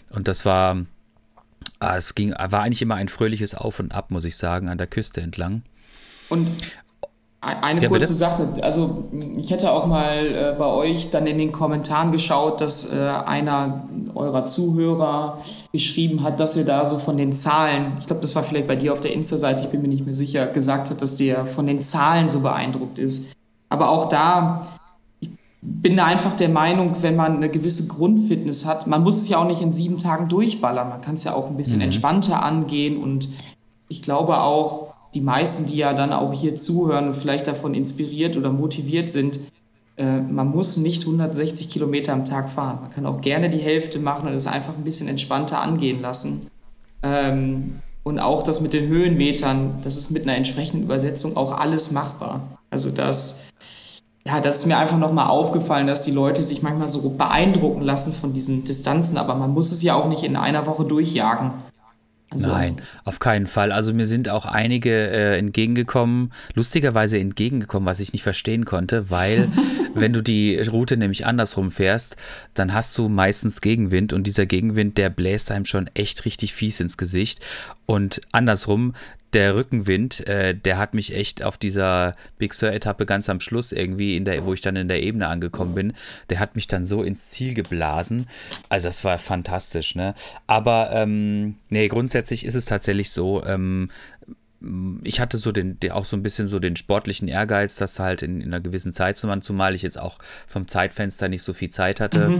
Und 0.09 0.27
das 0.27 0.45
war, 0.45 0.85
ah, 1.79 1.95
es 1.95 2.15
ging, 2.15 2.31
war 2.31 2.61
eigentlich 2.61 2.81
immer 2.81 2.95
ein 2.95 3.09
fröhliches 3.09 3.55
Auf 3.55 3.79
und 3.79 3.93
Ab, 3.93 4.11
muss 4.11 4.25
ich 4.25 4.35
sagen, 4.35 4.67
an 4.69 4.77
der 4.77 4.87
Küste 4.87 5.21
entlang. 5.21 5.63
Und 6.29 6.47
eine 7.41 7.81
Ja, 7.81 7.87
kurze 7.89 8.01
bitte? 8.03 8.13
Sache. 8.13 8.53
Also 8.61 9.05
ich 9.35 9.49
hätte 9.49 9.71
auch 9.71 9.87
mal 9.87 10.27
äh, 10.27 10.55
bei 10.57 10.67
euch 10.67 11.09
dann 11.09 11.25
in 11.25 11.39
den 11.39 11.51
Kommentaren 11.51 12.11
geschaut, 12.11 12.61
dass 12.61 12.93
äh, 12.93 12.99
einer 12.99 13.83
eurer 14.13 14.45
Zuhörer 14.45 15.39
geschrieben 15.73 16.21
hat, 16.21 16.39
dass 16.39 16.55
ihr 16.55 16.65
da 16.65 16.85
so 16.85 16.99
von 16.99 17.17
den 17.17 17.33
Zahlen, 17.33 17.93
ich 17.99 18.05
glaube, 18.05 18.21
das 18.21 18.35
war 18.35 18.43
vielleicht 18.43 18.67
bei 18.67 18.75
dir 18.75 18.93
auf 18.93 18.99
der 18.99 19.13
Insta-Seite, 19.13 19.63
ich 19.63 19.69
bin 19.69 19.81
mir 19.81 19.87
nicht 19.87 20.05
mehr 20.05 20.13
sicher, 20.13 20.45
gesagt 20.47 20.91
hat, 20.91 21.01
dass 21.01 21.15
der 21.15 21.47
von 21.47 21.65
den 21.65 21.81
Zahlen 21.81 22.29
so 22.29 22.41
beeindruckt 22.41 22.99
ist. 22.99 23.31
Aber 23.69 23.89
auch 23.89 24.07
da, 24.07 24.67
ich 25.19 25.29
bin 25.61 25.97
da 25.97 26.05
einfach 26.05 26.35
der 26.35 26.49
Meinung, 26.49 26.97
wenn 27.01 27.15
man 27.15 27.37
eine 27.37 27.49
gewisse 27.49 27.87
Grundfitness 27.87 28.65
hat, 28.65 28.85
man 28.85 29.01
muss 29.01 29.17
es 29.17 29.29
ja 29.29 29.39
auch 29.39 29.47
nicht 29.47 29.61
in 29.61 29.71
sieben 29.71 29.97
Tagen 29.97 30.29
durchballern, 30.29 30.89
man 30.89 31.01
kann 31.01 31.15
es 31.15 31.23
ja 31.23 31.33
auch 31.33 31.47
ein 31.47 31.57
bisschen 31.57 31.81
entspannter 31.81 32.43
angehen 32.43 33.01
und 33.01 33.29
ich 33.87 34.03
glaube 34.03 34.41
auch, 34.41 34.90
die 35.13 35.21
meisten, 35.21 35.65
die 35.65 35.77
ja 35.77 35.93
dann 35.93 36.13
auch 36.13 36.33
hier 36.33 36.55
zuhören 36.55 37.07
und 37.07 37.13
vielleicht 37.13 37.47
davon 37.47 37.73
inspiriert 37.73 38.37
oder 38.37 38.51
motiviert 38.51 39.09
sind, 39.09 39.39
äh, 39.97 40.21
man 40.21 40.47
muss 40.47 40.77
nicht 40.77 41.03
160 41.03 41.69
Kilometer 41.69 42.13
am 42.13 42.25
Tag 42.25 42.49
fahren. 42.49 42.79
Man 42.81 42.91
kann 42.91 43.05
auch 43.05 43.21
gerne 43.21 43.49
die 43.49 43.59
Hälfte 43.59 43.99
machen 43.99 44.27
und 44.27 44.33
es 44.33 44.47
einfach 44.47 44.75
ein 44.75 44.83
bisschen 44.83 45.07
entspannter 45.07 45.61
angehen 45.61 46.01
lassen. 46.01 46.47
Ähm, 47.03 47.81
und 48.03 48.19
auch 48.19 48.41
das 48.41 48.61
mit 48.61 48.73
den 48.73 48.87
Höhenmetern, 48.87 49.79
das 49.83 49.97
ist 49.97 50.11
mit 50.11 50.23
einer 50.23 50.35
entsprechenden 50.35 50.83
Übersetzung 50.83 51.37
auch 51.37 51.51
alles 51.51 51.91
machbar. 51.91 52.57
Also 52.71 52.89
das, 52.89 53.49
ja, 54.25 54.41
das 54.41 54.57
ist 54.57 54.65
mir 54.65 54.77
einfach 54.77 54.97
nochmal 54.97 55.27
aufgefallen, 55.27 55.87
dass 55.87 56.03
die 56.03 56.11
Leute 56.11 56.41
sich 56.41 56.63
manchmal 56.63 56.87
so 56.87 57.11
beeindrucken 57.11 57.81
lassen 57.81 58.11
von 58.11 58.33
diesen 58.33 58.63
Distanzen, 58.63 59.17
aber 59.17 59.35
man 59.35 59.53
muss 59.53 59.71
es 59.71 59.83
ja 59.83 59.93
auch 59.93 60.07
nicht 60.07 60.23
in 60.23 60.35
einer 60.35 60.65
Woche 60.65 60.85
durchjagen. 60.85 61.51
Also, 62.31 62.47
Nein, 62.47 62.81
auf 63.03 63.19
keinen 63.19 63.45
Fall. 63.45 63.73
Also 63.73 63.93
mir 63.93 64.05
sind 64.05 64.29
auch 64.29 64.45
einige 64.45 65.09
äh, 65.09 65.37
entgegengekommen, 65.37 66.31
lustigerweise 66.55 67.19
entgegengekommen, 67.19 67.85
was 67.85 67.99
ich 67.99 68.13
nicht 68.13 68.23
verstehen 68.23 68.63
konnte, 68.63 69.09
weil 69.09 69.49
wenn 69.93 70.13
du 70.13 70.21
die 70.21 70.57
Route 70.57 70.95
nämlich 70.95 71.25
andersrum 71.25 71.71
fährst, 71.71 72.15
dann 72.53 72.73
hast 72.73 72.97
du 72.97 73.09
meistens 73.09 73.59
Gegenwind 73.59 74.13
und 74.13 74.25
dieser 74.25 74.45
Gegenwind, 74.45 74.97
der 74.97 75.09
bläst 75.09 75.51
einem 75.51 75.65
schon 75.65 75.89
echt 75.93 76.23
richtig 76.23 76.53
fies 76.53 76.79
ins 76.79 76.95
Gesicht. 76.95 77.45
Und 77.85 78.21
andersrum, 78.31 78.93
der 79.33 79.55
Rückenwind, 79.55 80.27
äh, 80.27 80.53
der 80.53 80.77
hat 80.77 80.93
mich 80.93 81.15
echt 81.15 81.43
auf 81.43 81.57
dieser 81.57 82.15
Big 82.37 82.53
Sur-Etappe 82.53 83.05
ganz 83.05 83.29
am 83.29 83.39
Schluss 83.39 83.71
irgendwie, 83.71 84.17
in 84.17 84.25
der, 84.25 84.45
wo 84.45 84.53
ich 84.53 84.61
dann 84.61 84.75
in 84.75 84.87
der 84.87 85.03
Ebene 85.03 85.27
angekommen 85.27 85.73
bin, 85.73 85.93
der 86.29 86.39
hat 86.39 86.55
mich 86.55 86.67
dann 86.67 86.85
so 86.85 87.03
ins 87.03 87.29
Ziel 87.29 87.53
geblasen. 87.53 88.27
Also 88.69 88.87
das 88.87 89.03
war 89.03 89.17
fantastisch, 89.17 89.95
ne? 89.95 90.15
Aber 90.47 90.91
ähm, 90.91 91.55
nee, 91.69 91.87
grundsätzlich 91.87 92.45
ist 92.45 92.55
es 92.55 92.65
tatsächlich 92.65 93.11
so, 93.11 93.43
ähm, 93.45 93.89
ich 95.03 95.19
hatte 95.19 95.37
so 95.37 95.51
den, 95.51 95.79
auch 95.91 96.05
so 96.05 96.15
ein 96.15 96.23
bisschen 96.23 96.47
so 96.47 96.59
den 96.59 96.75
sportlichen 96.75 97.27
Ehrgeiz, 97.27 97.77
das 97.77 97.99
halt 97.99 98.21
in, 98.21 98.41
in 98.41 98.49
einer 98.49 98.61
gewissen 98.61 98.93
Zeit 98.93 99.17
zu 99.17 99.27
machen, 99.27 99.41
zumal 99.41 99.73
ich 99.73 99.81
jetzt 99.81 99.99
auch 99.99 100.19
vom 100.47 100.67
Zeitfenster 100.67 101.29
nicht 101.29 101.41
so 101.41 101.53
viel 101.53 101.69
Zeit 101.69 101.99
hatte. 101.99 102.39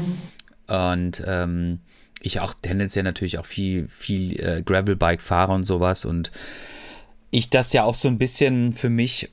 Und 0.68 1.24
ähm, 1.26 1.80
ich 2.22 2.40
auch 2.40 2.54
tendenziell 2.54 3.04
natürlich 3.04 3.38
auch 3.40 3.46
viel, 3.46 3.88
viel 3.88 4.40
äh, 4.40 4.62
Gravelbike 4.62 5.22
fahre 5.22 5.54
und 5.54 5.64
sowas. 5.64 6.06
Und 6.06 6.32
ich 7.32 7.50
das 7.50 7.74
ja 7.74 7.84
auch 7.84 7.96
so 7.96 8.08
ein 8.08 8.18
bisschen 8.18 8.74
für 8.74 8.90
mich 8.90 9.30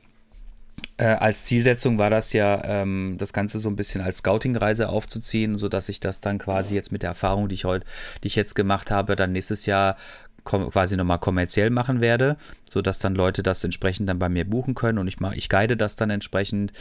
äh, 0.97 1.07
als 1.07 1.45
Zielsetzung 1.45 1.99
war 1.99 2.11
das 2.11 2.33
ja, 2.33 2.63
ähm, 2.65 3.17
das 3.19 3.33
Ganze 3.33 3.59
so 3.59 3.69
ein 3.69 3.77
bisschen 3.77 4.01
als 4.01 4.19
Scouting-Reise 4.19 4.89
aufzuziehen, 4.89 5.59
sodass 5.59 5.89
ich 5.89 6.01
das 6.01 6.21
dann 6.21 6.39
quasi 6.39 6.75
jetzt 6.75 6.93
mit 6.93 7.03
der 7.03 7.11
Erfahrung, 7.11 7.49
die 7.49 7.55
ich 7.55 7.65
heute, 7.65 7.87
die 8.23 8.29
ich 8.29 8.37
jetzt 8.37 8.55
gemacht 8.55 8.91
habe, 8.91 9.17
dann 9.17 9.33
nächstes 9.33 9.67
Jahr 9.67 9.97
quasi 10.45 10.97
nochmal 10.97 11.19
kommerziell 11.19 11.71
machen 11.71 12.01
werde, 12.01 12.37
sodass 12.65 12.99
dann 12.99 13.15
Leute 13.15 13.43
das 13.43 13.63
entsprechend 13.65 14.09
dann 14.09 14.19
bei 14.19 14.29
mir 14.29 14.49
buchen 14.49 14.75
können 14.75 14.99
und 14.99 15.07
ich 15.07 15.21
mache, 15.21 15.37
ich 15.37 15.49
guide 15.49 15.77
das 15.77 15.97
dann 15.97 16.11
entsprechend. 16.11 16.73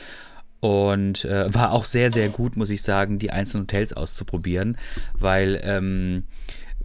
Und 0.60 1.24
äh, 1.26 1.54
war 1.54 1.72
auch 1.72 1.86
sehr, 1.86 2.10
sehr 2.10 2.30
gut, 2.30 2.58
muss 2.58 2.70
ich 2.70 2.82
sagen, 2.82 3.20
die 3.20 3.32
einzelnen 3.32 3.64
Hotels 3.64 3.94
auszuprobieren, 3.94 4.78
weil 5.14 5.62
ähm, 5.64 6.24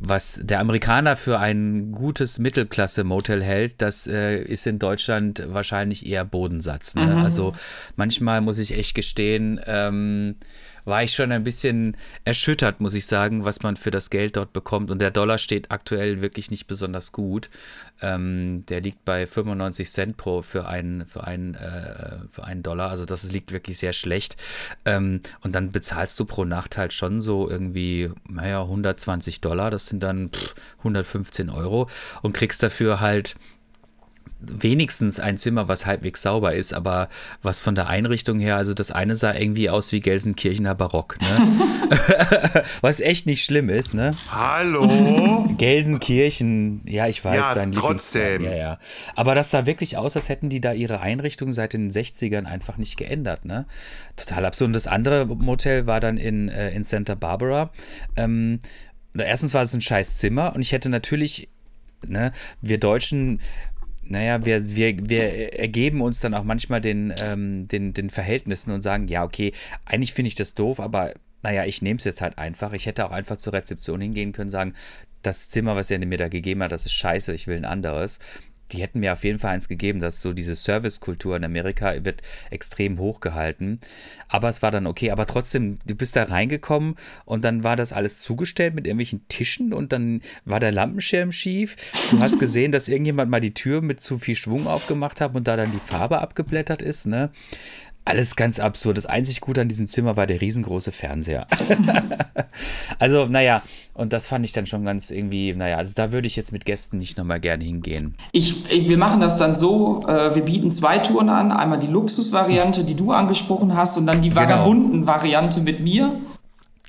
was 0.04 0.40
der 0.42 0.60
Amerikaner 0.60 1.16
für 1.16 1.38
ein 1.38 1.92
gutes 1.92 2.38
Mittelklasse-Motel 2.38 3.42
hält, 3.42 3.80
das 3.80 4.06
äh, 4.06 4.42
ist 4.42 4.66
in 4.66 4.78
Deutschland 4.78 5.44
wahrscheinlich 5.46 6.06
eher 6.06 6.24
Bodensatz. 6.24 6.96
Ne? 6.96 7.06
Mhm. 7.06 7.22
Also 7.22 7.52
manchmal 7.96 8.40
muss 8.40 8.58
ich 8.58 8.76
echt 8.76 8.94
gestehen, 8.94 9.60
ähm, 9.64 10.36
war 10.84 11.02
ich 11.02 11.12
schon 11.12 11.32
ein 11.32 11.44
bisschen 11.44 11.96
erschüttert, 12.24 12.80
muss 12.80 12.94
ich 12.94 13.06
sagen, 13.06 13.44
was 13.44 13.62
man 13.62 13.76
für 13.76 13.90
das 13.90 14.10
Geld 14.10 14.36
dort 14.36 14.52
bekommt. 14.52 14.90
Und 14.90 15.00
der 15.00 15.10
Dollar 15.10 15.38
steht 15.38 15.70
aktuell 15.70 16.20
wirklich 16.22 16.50
nicht 16.50 16.66
besonders 16.66 17.12
gut. 17.12 17.50
Ähm, 18.00 18.64
der 18.66 18.80
liegt 18.80 19.04
bei 19.04 19.26
95 19.26 19.90
Cent 19.90 20.16
pro 20.16 20.42
für 20.42 20.66
einen, 20.66 21.06
für 21.06 21.24
einen, 21.24 21.54
äh, 21.54 22.16
für 22.30 22.44
einen 22.44 22.62
Dollar. 22.62 22.90
Also 22.90 23.04
das 23.04 23.30
liegt 23.30 23.52
wirklich 23.52 23.78
sehr 23.78 23.92
schlecht. 23.92 24.36
Ähm, 24.84 25.20
und 25.40 25.54
dann 25.54 25.70
bezahlst 25.70 26.18
du 26.18 26.24
pro 26.24 26.44
Nacht 26.44 26.76
halt 26.76 26.92
schon 26.92 27.20
so 27.20 27.48
irgendwie, 27.48 28.10
naja, 28.28 28.62
120 28.62 29.40
Dollar. 29.40 29.70
Das 29.70 29.86
sind 29.86 30.02
dann 30.02 30.30
pff, 30.30 30.54
115 30.78 31.50
Euro 31.50 31.88
und 32.22 32.32
kriegst 32.32 32.62
dafür 32.62 33.00
halt 33.00 33.36
wenigstens 34.51 35.20
ein 35.20 35.38
Zimmer, 35.38 35.68
was 35.68 35.86
halbwegs 35.86 36.22
sauber 36.22 36.55
ist, 36.55 36.72
aber 36.72 37.09
was 37.43 37.61
von 37.61 37.74
der 37.74 37.88
Einrichtung 37.88 38.38
her, 38.38 38.57
also 38.57 38.74
das 38.74 38.90
eine 38.90 39.16
sah 39.16 39.34
irgendwie 39.34 39.70
aus 39.70 39.93
wie 39.93 40.01
Gelsenkirchener 40.01 40.74
Barock, 40.74 41.18
ne? 41.20 42.62
was 42.80 43.01
echt 43.01 43.26
nicht 43.26 43.45
schlimm 43.45 43.68
ist, 43.68 43.95
ne? 43.95 44.12
Hallo? 44.30 45.49
Gelsenkirchen, 45.59 46.82
ja, 46.86 47.07
ich 47.07 47.24
weiß, 47.24 47.36
Ja, 47.36 47.55
dein 47.55 47.72
trotzdem. 47.72 48.45
Ja, 48.45 48.55
ja. 48.55 48.78
Aber 49.14 49.34
das 49.34 49.51
sah 49.51 49.66
wirklich 49.66 49.97
aus, 49.97 50.16
als 50.16 50.28
hätten 50.28 50.49
die 50.49 50.61
da 50.61 50.72
ihre 50.72 51.01
Einrichtung 51.01 51.53
seit 51.53 51.72
den 51.72 51.90
60ern 51.90 52.45
einfach 52.45 52.78
nicht 52.78 52.97
geändert, 52.97 53.45
ne? 53.45 53.66
Total 54.16 54.45
absurd. 54.45 54.68
Und 54.68 54.76
das 54.76 54.86
andere 54.86 55.26
Motel 55.26 55.86
war 55.86 56.01
dann 56.01 56.16
in, 56.16 56.49
äh, 56.49 56.70
in 56.70 56.84
Santa 56.84 57.14
Barbara. 57.14 57.70
Ähm, 58.16 58.61
erstens 59.16 59.55
war 59.55 59.62
es 59.62 59.74
ein 59.74 59.80
scheiß 59.80 60.16
Zimmer 60.16 60.55
und 60.55 60.61
ich 60.61 60.72
hätte 60.72 60.88
natürlich, 60.88 61.49
ne, 62.07 62.32
wir 62.61 62.78
Deutschen 62.78 63.40
naja, 64.03 64.44
wir, 64.44 64.76
wir, 64.76 65.09
wir 65.09 65.59
ergeben 65.59 66.00
uns 66.00 66.20
dann 66.20 66.34
auch 66.34 66.44
manchmal 66.44 66.80
den, 66.80 67.14
ähm, 67.22 67.68
den, 67.68 67.94
den 67.94 68.11
Verhältnissen 68.11 68.72
und 68.72 68.82
sagen, 68.82 69.09
ja, 69.09 69.24
okay, 69.24 69.53
eigentlich 69.84 70.12
finde 70.12 70.28
ich 70.28 70.34
das 70.34 70.55
doof, 70.55 70.80
aber 70.80 71.14
naja, 71.42 71.64
ich 71.64 71.82
nehme 71.82 71.98
es 71.98 72.05
jetzt 72.05 72.20
halt 72.20 72.38
einfach. 72.38 72.72
Ich 72.72 72.86
hätte 72.86 73.07
auch 73.07 73.11
einfach 73.11 73.36
zur 73.36 73.53
Rezeption 73.53 74.00
hingehen 74.00 74.32
können, 74.32 74.50
sagen, 74.50 74.74
das 75.22 75.48
Zimmer, 75.48 75.76
was 75.76 75.90
ihr 75.90 75.98
mir 75.98 76.18
da 76.18 76.28
gegeben 76.28 76.62
hat, 76.62 76.72
das 76.72 76.86
ist 76.86 76.94
scheiße, 76.94 77.32
ich 77.32 77.46
will 77.46 77.57
ein 77.57 77.64
anderes. 77.64 78.18
Die 78.72 78.82
hätten 78.82 79.00
mir 79.00 79.12
auf 79.12 79.24
jeden 79.24 79.38
Fall 79.38 79.52
eins 79.52 79.68
gegeben, 79.68 80.00
dass 80.00 80.22
so 80.22 80.32
diese 80.32 80.54
Servicekultur 80.54 81.36
in 81.36 81.44
Amerika 81.44 81.92
wird 82.04 82.22
extrem 82.50 82.98
hochgehalten. 82.98 83.80
Aber 84.28 84.48
es 84.48 84.62
war 84.62 84.70
dann 84.70 84.86
okay. 84.86 85.10
Aber 85.10 85.26
trotzdem, 85.26 85.78
du 85.86 85.94
bist 85.94 86.16
da 86.16 86.24
reingekommen 86.24 86.96
und 87.24 87.44
dann 87.44 87.64
war 87.64 87.76
das 87.76 87.92
alles 87.92 88.20
zugestellt 88.20 88.74
mit 88.74 88.86
irgendwelchen 88.86 89.26
Tischen 89.28 89.72
und 89.72 89.92
dann 89.92 90.22
war 90.44 90.60
der 90.60 90.72
Lampenschirm 90.72 91.32
schief. 91.32 91.76
Du 92.10 92.20
hast 92.20 92.38
gesehen, 92.40 92.72
dass 92.72 92.88
irgendjemand 92.88 93.30
mal 93.30 93.40
die 93.40 93.54
Tür 93.54 93.80
mit 93.80 94.00
zu 94.00 94.18
viel 94.18 94.36
Schwung 94.36 94.66
aufgemacht 94.66 95.20
hat 95.20 95.34
und 95.34 95.46
da 95.46 95.56
dann 95.56 95.72
die 95.72 95.78
Farbe 95.78 96.18
abgeblättert 96.20 96.82
ist, 96.82 97.06
ne? 97.06 97.30
Alles 98.05 98.34
ganz 98.34 98.59
absurd. 98.59 98.98
Das 98.98 99.07
einzig 99.07 99.40
Gute 99.40 99.61
an 99.61 99.68
diesem 99.68 99.86
Zimmer 99.86 100.16
war 100.16 100.26
der 100.26 100.40
riesengroße 100.40 100.90
Fernseher. 100.90 101.46
also, 102.98 103.26
naja, 103.26 103.62
und 103.94 104.12
das 104.12 104.26
fand 104.26 104.44
ich 104.44 104.53
dann 104.53 104.66
schon 104.66 104.84
ganz 104.84 105.11
irgendwie, 105.11 105.55
naja, 105.55 105.76
also 105.76 105.92
da 105.94 106.11
würde 106.11 106.26
ich 106.26 106.34
jetzt 106.34 106.50
mit 106.50 106.64
Gästen 106.64 106.98
nicht 106.98 107.16
nochmal 107.16 107.38
gerne 107.38 107.62
hingehen. 107.62 108.14
Ich, 108.32 108.70
ich, 108.70 108.88
wir 108.88 108.98
machen 108.98 109.20
das 109.20 109.38
dann 109.38 109.55
so, 109.55 110.05
äh, 110.09 110.34
wir 110.34 110.42
bieten 110.42 110.72
zwei 110.72 110.98
Touren 110.98 111.28
an. 111.28 111.53
Einmal 111.53 111.78
die 111.78 111.86
Luxusvariante, 111.86 112.84
die 112.84 112.94
du 112.94 113.12
angesprochen 113.12 113.76
hast, 113.76 113.96
und 113.96 114.07
dann 114.07 114.20
die 114.20 114.34
Vagabunden-Variante 114.34 115.61
mit 115.61 115.80
mir. 115.80 116.20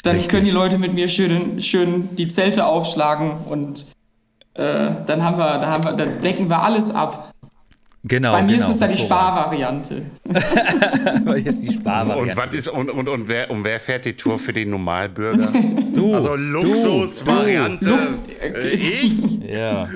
Dann 0.01 0.15
Richtig. 0.15 0.31
können 0.31 0.45
die 0.45 0.51
Leute 0.51 0.77
mit 0.77 0.93
mir 0.93 1.07
schön, 1.07 1.59
schön 1.61 2.09
die 2.15 2.27
Zelte 2.27 2.65
aufschlagen 2.65 3.37
und 3.49 3.85
äh, 4.55 4.91
dann 5.05 5.23
haben 5.23 5.37
wir, 5.37 5.59
da 5.59 5.67
haben 5.67 5.83
wir, 5.83 5.93
dann 5.93 6.21
decken 6.21 6.49
wir 6.49 6.61
alles 6.61 6.93
ab. 6.93 7.32
Genau. 8.05 8.33
Bei 8.33 8.41
mir 8.41 8.53
genau, 8.57 8.63
ist 8.65 8.69
es 8.73 8.79
dann 8.79 8.91
die. 8.91 8.97
Sparvariante. 8.97 10.01
Weil 11.23 11.39
jetzt 11.39 11.63
die 11.63 11.69
Und 11.69 11.75
Sparvariante. 11.75 12.35
was 12.35 12.53
ist 12.53 12.67
und, 12.67 12.89
und, 12.89 13.07
und, 13.07 13.27
wer, 13.29 13.49
und 13.49 13.63
wer 13.63 13.79
fährt 13.79 14.03
die 14.03 14.13
Tour 14.17 14.37
für 14.37 14.51
den 14.53 14.69
Normalbürger? 14.71 15.51
Du, 15.93 16.15
Also 16.15 16.35
Luxusvariante. 16.35 17.87
Lux- 17.87 18.25
äh, 18.41 18.69
ich, 18.71 19.13
ja. 19.47 19.87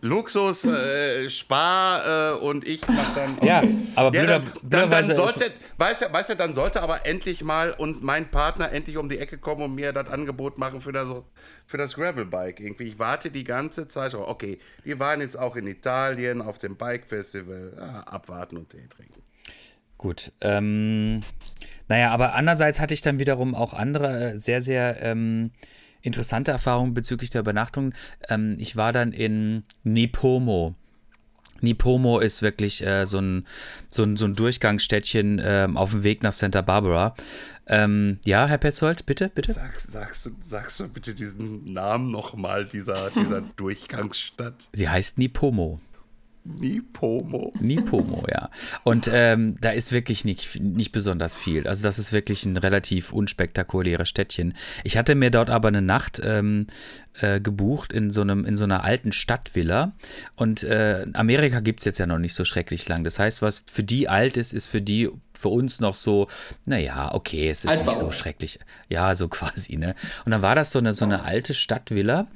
Luxus, 0.00 0.64
äh, 0.64 1.28
Spar 1.28 2.34
äh, 2.34 2.38
und 2.38 2.66
ich 2.66 2.80
mach 2.86 3.14
dann. 3.14 3.36
ja, 3.46 3.62
aber 3.96 4.14
Ja, 4.16 4.22
blöder, 4.22 4.38
dann, 4.38 4.52
dann, 4.62 4.90
dann 4.90 5.00
ist- 5.10 5.16
sollte, 5.16 5.50
weißt 5.78 6.02
du, 6.02 6.12
weißt 6.12 6.30
du, 6.30 6.36
dann 6.36 6.54
sollte 6.54 6.80
aber 6.82 7.06
endlich 7.06 7.42
mal 7.42 7.72
uns 7.72 8.00
mein 8.00 8.30
Partner 8.30 8.70
endlich 8.72 8.96
um 8.96 9.08
die 9.08 9.18
Ecke 9.18 9.36
kommen 9.38 9.62
und 9.62 9.74
mir 9.74 9.92
das 9.92 10.08
Angebot 10.08 10.58
machen 10.58 10.80
für 10.80 10.92
das, 10.92 11.08
für 11.66 11.76
das 11.76 11.94
Gravelbike. 11.96 12.60
Irgendwie, 12.60 12.84
ich 12.84 12.98
warte 13.00 13.30
die 13.30 13.44
ganze 13.44 13.88
Zeit. 13.88 14.14
Okay, 14.14 14.58
wir 14.84 14.98
waren 15.00 15.20
jetzt 15.20 15.36
auch 15.38 15.56
in 15.56 15.66
Italien 15.66 16.40
auf 16.40 16.58
dem 16.58 16.76
Bike 16.76 17.06
Festival. 17.26 17.72
Ah, 17.78 18.00
abwarten 18.00 18.56
und 18.56 18.70
Tee 18.70 18.86
trinken. 18.88 19.22
Gut. 19.98 20.32
Ähm, 20.40 21.20
naja, 21.88 22.10
aber 22.10 22.34
andererseits 22.34 22.80
hatte 22.80 22.94
ich 22.94 23.00
dann 23.00 23.18
wiederum 23.18 23.54
auch 23.54 23.72
andere 23.72 24.32
äh, 24.32 24.38
sehr, 24.38 24.60
sehr 24.60 25.02
ähm, 25.02 25.50
interessante 26.02 26.50
Erfahrungen 26.50 26.94
bezüglich 26.94 27.30
der 27.30 27.40
Übernachtung. 27.40 27.94
Ähm, 28.28 28.56
ich 28.58 28.76
war 28.76 28.92
dann 28.92 29.12
in 29.12 29.64
Nipomo. 29.84 30.74
Nipomo 31.62 32.18
ist 32.18 32.42
wirklich 32.42 32.84
äh, 32.84 33.06
so, 33.06 33.18
ein, 33.18 33.46
so, 33.88 34.02
ein, 34.02 34.18
so 34.18 34.26
ein 34.26 34.34
Durchgangsstädtchen 34.34 35.40
ähm, 35.42 35.76
auf 35.78 35.92
dem 35.92 36.02
Weg 36.02 36.22
nach 36.22 36.34
Santa 36.34 36.60
Barbara. 36.60 37.14
Ähm, 37.66 38.18
ja, 38.24 38.46
Herr 38.46 38.58
Petzold, 38.58 39.06
bitte, 39.06 39.30
bitte. 39.34 39.54
Sagst, 39.54 39.90
sagst, 39.90 40.26
du, 40.26 40.30
sagst 40.40 40.78
du 40.78 40.88
bitte 40.88 41.14
diesen 41.14 41.72
Namen 41.72 42.10
nochmal, 42.10 42.66
dieser, 42.66 43.10
dieser 43.10 43.40
Durchgangsstadt? 43.56 44.68
Sie 44.72 44.88
heißt 44.88 45.18
Nipomo. 45.18 45.80
Nipomo. 46.46 47.52
Nipomo, 47.60 48.24
ja. 48.28 48.50
Und 48.84 49.10
ähm, 49.12 49.56
da 49.60 49.70
ist 49.70 49.92
wirklich 49.92 50.24
nicht, 50.24 50.60
nicht 50.60 50.92
besonders 50.92 51.36
viel. 51.36 51.66
Also 51.66 51.82
das 51.82 51.98
ist 51.98 52.12
wirklich 52.12 52.44
ein 52.44 52.56
relativ 52.56 53.12
unspektakuläres 53.12 54.08
Städtchen. 54.08 54.54
Ich 54.84 54.96
hatte 54.96 55.14
mir 55.14 55.30
dort 55.30 55.50
aber 55.50 55.68
eine 55.68 55.82
Nacht 55.82 56.20
ähm, 56.22 56.66
äh, 57.20 57.40
gebucht 57.40 57.92
in 57.92 58.10
so, 58.10 58.20
einem, 58.20 58.44
in 58.44 58.56
so 58.56 58.64
einer 58.64 58.84
alten 58.84 59.12
Stadtvilla. 59.12 59.92
Und 60.36 60.62
äh, 60.62 61.06
Amerika 61.14 61.60
gibt 61.60 61.80
es 61.80 61.84
jetzt 61.84 61.98
ja 61.98 62.06
noch 62.06 62.18
nicht 62.18 62.34
so 62.34 62.44
schrecklich 62.44 62.88
lang. 62.88 63.04
Das 63.04 63.18
heißt, 63.18 63.42
was 63.42 63.64
für 63.66 63.82
die 63.82 64.08
alt 64.08 64.36
ist, 64.36 64.52
ist 64.52 64.66
für 64.66 64.82
die, 64.82 65.10
für 65.32 65.48
uns 65.48 65.80
noch 65.80 65.94
so, 65.94 66.28
naja, 66.64 67.12
okay, 67.12 67.48
es 67.48 67.64
ist 67.64 67.70
Altbau. 67.70 67.86
nicht 67.86 67.98
so 67.98 68.12
schrecklich. 68.12 68.58
Ja, 68.88 69.14
so 69.14 69.28
quasi, 69.36 69.76
ne? 69.76 69.94
Und 70.24 70.32
dann 70.32 70.42
war 70.42 70.54
das 70.54 70.70
so 70.70 70.78
eine, 70.78 70.94
so 70.94 71.04
eine 71.04 71.24
alte 71.24 71.54
Stadtvilla 71.54 72.28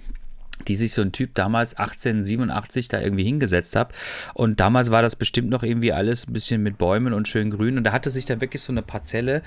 die 0.69 0.77
sich 0.77 0.93
so 0.93 1.03
ein 1.03 1.13
Typ 1.13 1.35
damals 1.35 1.75
1887 1.75 2.89
da 2.89 3.01
irgendwie 3.01 3.25
hingesetzt 3.25 3.77
hat. 3.77 3.93
Und 4.35 4.61
damals 4.61 4.91
war 4.91 5.03
das 5.03 5.17
bestimmt 5.17 5.51
noch 5.51 5.63
irgendwie 5.63 5.93
alles 5.93 6.27
ein 6.27 6.33
bisschen 6.33 6.63
mit 6.63 6.79
Bäumen 6.79 7.13
und 7.13 7.29
schön 7.29 7.51
grün. 7.51 7.79
Und 7.79 7.85
da 7.85 7.93
hatte 7.93 8.11
sich 8.11 8.25
da 8.25 8.41
wirklich 8.41 8.63
so 8.63 8.73
eine 8.73 8.83
Parzelle 8.83 9.43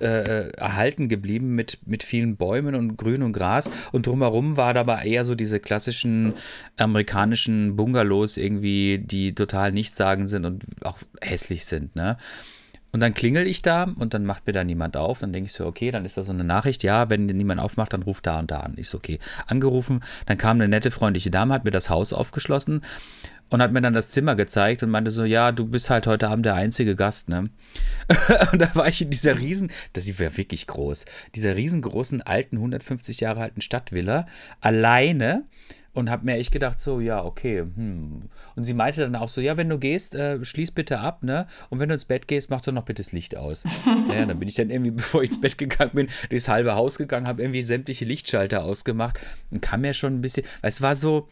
äh, 0.00 0.48
erhalten 0.50 1.08
geblieben 1.08 1.54
mit, 1.54 1.78
mit 1.86 2.02
vielen 2.02 2.36
Bäumen 2.36 2.74
und 2.74 2.96
Grün 2.96 3.22
und 3.22 3.32
Gras. 3.32 3.70
Und 3.92 4.06
drumherum 4.06 4.56
war 4.56 4.74
da 4.74 4.80
aber 4.80 5.04
eher 5.04 5.24
so 5.24 5.34
diese 5.34 5.60
klassischen 5.60 6.34
amerikanischen 6.76 7.76
Bungalows 7.76 8.36
irgendwie, 8.36 8.98
die 8.98 9.34
total 9.34 9.72
nichtssagend 9.72 10.30
sind 10.30 10.44
und 10.44 10.64
auch 10.82 10.98
hässlich 11.20 11.64
sind, 11.66 11.94
ne? 11.96 12.16
Und 12.98 13.02
dann 13.02 13.14
klingel 13.14 13.46
ich 13.46 13.62
da 13.62 13.84
und 13.84 14.12
dann 14.12 14.24
macht 14.24 14.48
mir 14.48 14.52
da 14.52 14.64
niemand 14.64 14.96
auf. 14.96 15.20
Dann 15.20 15.32
denke 15.32 15.46
ich 15.46 15.52
so, 15.52 15.64
okay, 15.64 15.92
dann 15.92 16.04
ist 16.04 16.16
da 16.16 16.24
so 16.24 16.32
eine 16.32 16.42
Nachricht, 16.42 16.82
ja, 16.82 17.08
wenn 17.08 17.26
niemand 17.26 17.60
aufmacht, 17.60 17.92
dann 17.92 18.02
ruft 18.02 18.26
da 18.26 18.40
und 18.40 18.50
da 18.50 18.58
an. 18.58 18.74
Ich 18.76 18.88
so, 18.88 18.98
okay. 18.98 19.20
Angerufen, 19.46 20.02
dann 20.26 20.36
kam 20.36 20.56
eine 20.56 20.66
nette, 20.66 20.90
freundliche 20.90 21.30
Dame, 21.30 21.54
hat 21.54 21.64
mir 21.64 21.70
das 21.70 21.90
Haus 21.90 22.12
aufgeschlossen 22.12 22.80
und 23.50 23.62
hat 23.62 23.70
mir 23.70 23.82
dann 23.82 23.94
das 23.94 24.10
Zimmer 24.10 24.34
gezeigt 24.34 24.82
und 24.82 24.90
meinte 24.90 25.12
so, 25.12 25.22
ja, 25.22 25.52
du 25.52 25.64
bist 25.64 25.90
halt 25.90 26.08
heute 26.08 26.28
Abend 26.28 26.44
der 26.44 26.56
einzige 26.56 26.96
Gast, 26.96 27.28
ne? 27.28 27.50
und 28.52 28.60
da 28.60 28.74
war 28.74 28.88
ich 28.88 29.00
in 29.00 29.10
dieser 29.10 29.38
riesen, 29.38 29.70
das 29.92 30.08
war 30.18 30.36
wirklich 30.36 30.66
groß, 30.66 31.04
dieser 31.36 31.54
riesengroßen 31.54 32.22
alten, 32.22 32.56
150 32.56 33.20
Jahre 33.20 33.42
alten 33.42 33.60
Stadtvilla, 33.60 34.26
alleine 34.60 35.44
und 35.98 36.10
habe 36.10 36.24
mir 36.24 36.36
echt 36.36 36.52
gedacht, 36.52 36.80
so, 36.80 37.00
ja, 37.00 37.24
okay. 37.24 37.60
Hm. 37.60 38.22
Und 38.56 38.64
sie 38.64 38.74
meinte 38.74 39.00
dann 39.00 39.16
auch 39.16 39.28
so, 39.28 39.40
ja, 39.40 39.56
wenn 39.56 39.68
du 39.68 39.78
gehst, 39.78 40.14
äh, 40.14 40.42
schließ 40.44 40.70
bitte 40.70 41.00
ab, 41.00 41.22
ne? 41.22 41.46
Und 41.70 41.80
wenn 41.80 41.88
du 41.88 41.94
ins 41.94 42.04
Bett 42.04 42.28
gehst, 42.28 42.50
mach 42.50 42.60
doch 42.60 42.72
noch 42.72 42.84
bitte 42.84 43.02
das 43.02 43.12
Licht 43.12 43.36
aus. 43.36 43.64
ja, 44.08 44.24
dann 44.24 44.38
bin 44.38 44.48
ich 44.48 44.54
dann 44.54 44.70
irgendwie, 44.70 44.90
bevor 44.92 45.22
ich 45.22 45.30
ins 45.30 45.40
Bett 45.40 45.58
gegangen 45.58 45.90
bin, 45.94 46.08
durchs 46.30 46.48
halbe 46.48 46.74
Haus 46.74 46.98
gegangen, 46.98 47.26
habe 47.26 47.42
irgendwie 47.42 47.62
sämtliche 47.62 48.04
Lichtschalter 48.04 48.64
ausgemacht 48.64 49.18
und 49.50 49.60
kam 49.60 49.82
mir 49.82 49.92
schon 49.92 50.14
ein 50.14 50.20
bisschen, 50.20 50.44
weil 50.62 50.70
es 50.70 50.80
war 50.80 50.96
so, 50.96 51.28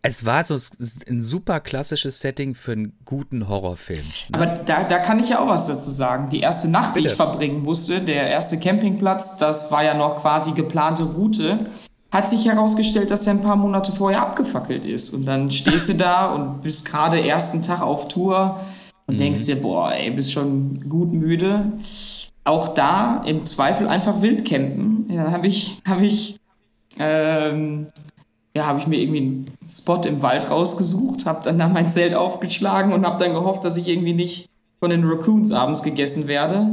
es 0.00 0.26
war 0.26 0.44
so 0.44 0.58
ein 1.08 1.22
super 1.22 1.60
klassisches 1.60 2.20
Setting 2.20 2.54
für 2.54 2.72
einen 2.72 2.98
guten 3.04 3.48
Horrorfilm. 3.48 4.04
Aber 4.32 4.46
da, 4.46 4.84
da 4.84 4.98
kann 4.98 5.18
ich 5.18 5.30
ja 5.30 5.40
auch 5.40 5.48
was 5.48 5.66
dazu 5.66 5.90
sagen. 5.90 6.28
Die 6.28 6.40
erste 6.40 6.68
Nacht, 6.68 6.96
die 6.96 7.00
Bitte. 7.00 7.12
ich 7.12 7.16
verbringen 7.16 7.62
musste, 7.62 8.02
der 8.02 8.28
erste 8.28 8.58
Campingplatz, 8.58 9.38
das 9.38 9.72
war 9.72 9.82
ja 9.82 9.94
noch 9.94 10.16
quasi 10.20 10.52
geplante 10.52 11.04
Route, 11.04 11.70
hat 12.14 12.30
sich 12.30 12.46
herausgestellt, 12.46 13.10
dass 13.10 13.26
er 13.26 13.32
ein 13.32 13.42
paar 13.42 13.56
Monate 13.56 13.90
vorher 13.90 14.22
abgefackelt 14.22 14.84
ist. 14.84 15.12
Und 15.12 15.26
dann 15.26 15.50
stehst 15.50 15.88
du 15.88 15.94
da 15.94 16.32
und 16.32 16.62
bist 16.62 16.86
gerade 16.86 17.20
ersten 17.20 17.60
Tag 17.60 17.82
auf 17.82 18.06
Tour. 18.06 18.60
und 19.06 19.18
denkst 19.18 19.44
dir, 19.44 19.60
boah, 19.60 19.92
ey, 19.92 20.12
bist 20.12 20.32
schon 20.32 20.88
gut 20.88 21.12
müde. 21.12 21.72
Auch 22.44 22.68
da 22.68 23.20
im 23.26 23.44
Zweifel 23.44 23.88
einfach 23.88 24.22
wild 24.22 24.46
campen. 24.46 25.06
Ja, 25.10 25.32
habe 25.32 25.48
ich, 25.48 25.82
habe 25.86 26.06
ich, 26.06 26.36
ähm, 27.00 27.88
ja, 28.56 28.66
habe 28.66 28.78
ich 28.78 28.86
mir 28.86 29.00
irgendwie 29.00 29.20
einen 29.20 29.46
Spot 29.68 30.00
im 30.06 30.22
Wald 30.22 30.50
rausgesucht, 30.50 31.26
habe 31.26 31.42
dann 31.42 31.58
da 31.58 31.68
mein 31.68 31.90
Zelt 31.90 32.14
aufgeschlagen 32.14 32.92
und 32.92 33.04
habe 33.04 33.22
dann 33.22 33.34
gehofft, 33.34 33.64
dass 33.64 33.76
ich 33.76 33.88
irgendwie 33.88 34.14
nicht 34.14 34.48
von 34.78 34.90
den 34.90 35.04
Raccoons 35.04 35.50
abends 35.50 35.82
gegessen 35.82 36.28
werde, 36.28 36.68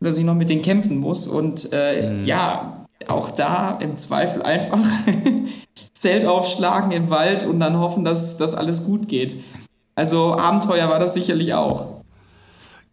dass 0.00 0.16
ich 0.16 0.24
noch 0.24 0.34
mit 0.34 0.48
denen 0.48 0.62
kämpfen 0.62 0.98
muss. 0.98 1.26
Und 1.26 1.70
äh, 1.72 2.20
mhm. 2.20 2.24
ja, 2.24 2.75
auch 3.08 3.30
da 3.30 3.78
im 3.80 3.96
Zweifel 3.96 4.42
einfach 4.42 4.78
Zelt 5.94 6.26
aufschlagen 6.26 6.92
im 6.92 7.10
Wald 7.10 7.44
und 7.44 7.60
dann 7.60 7.78
hoffen, 7.78 8.04
dass 8.04 8.36
das 8.36 8.54
alles 8.54 8.84
gut 8.84 9.08
geht. 9.08 9.36
Also 9.94 10.36
Abenteuer 10.36 10.88
war 10.88 10.98
das 10.98 11.14
sicherlich 11.14 11.54
auch. 11.54 12.02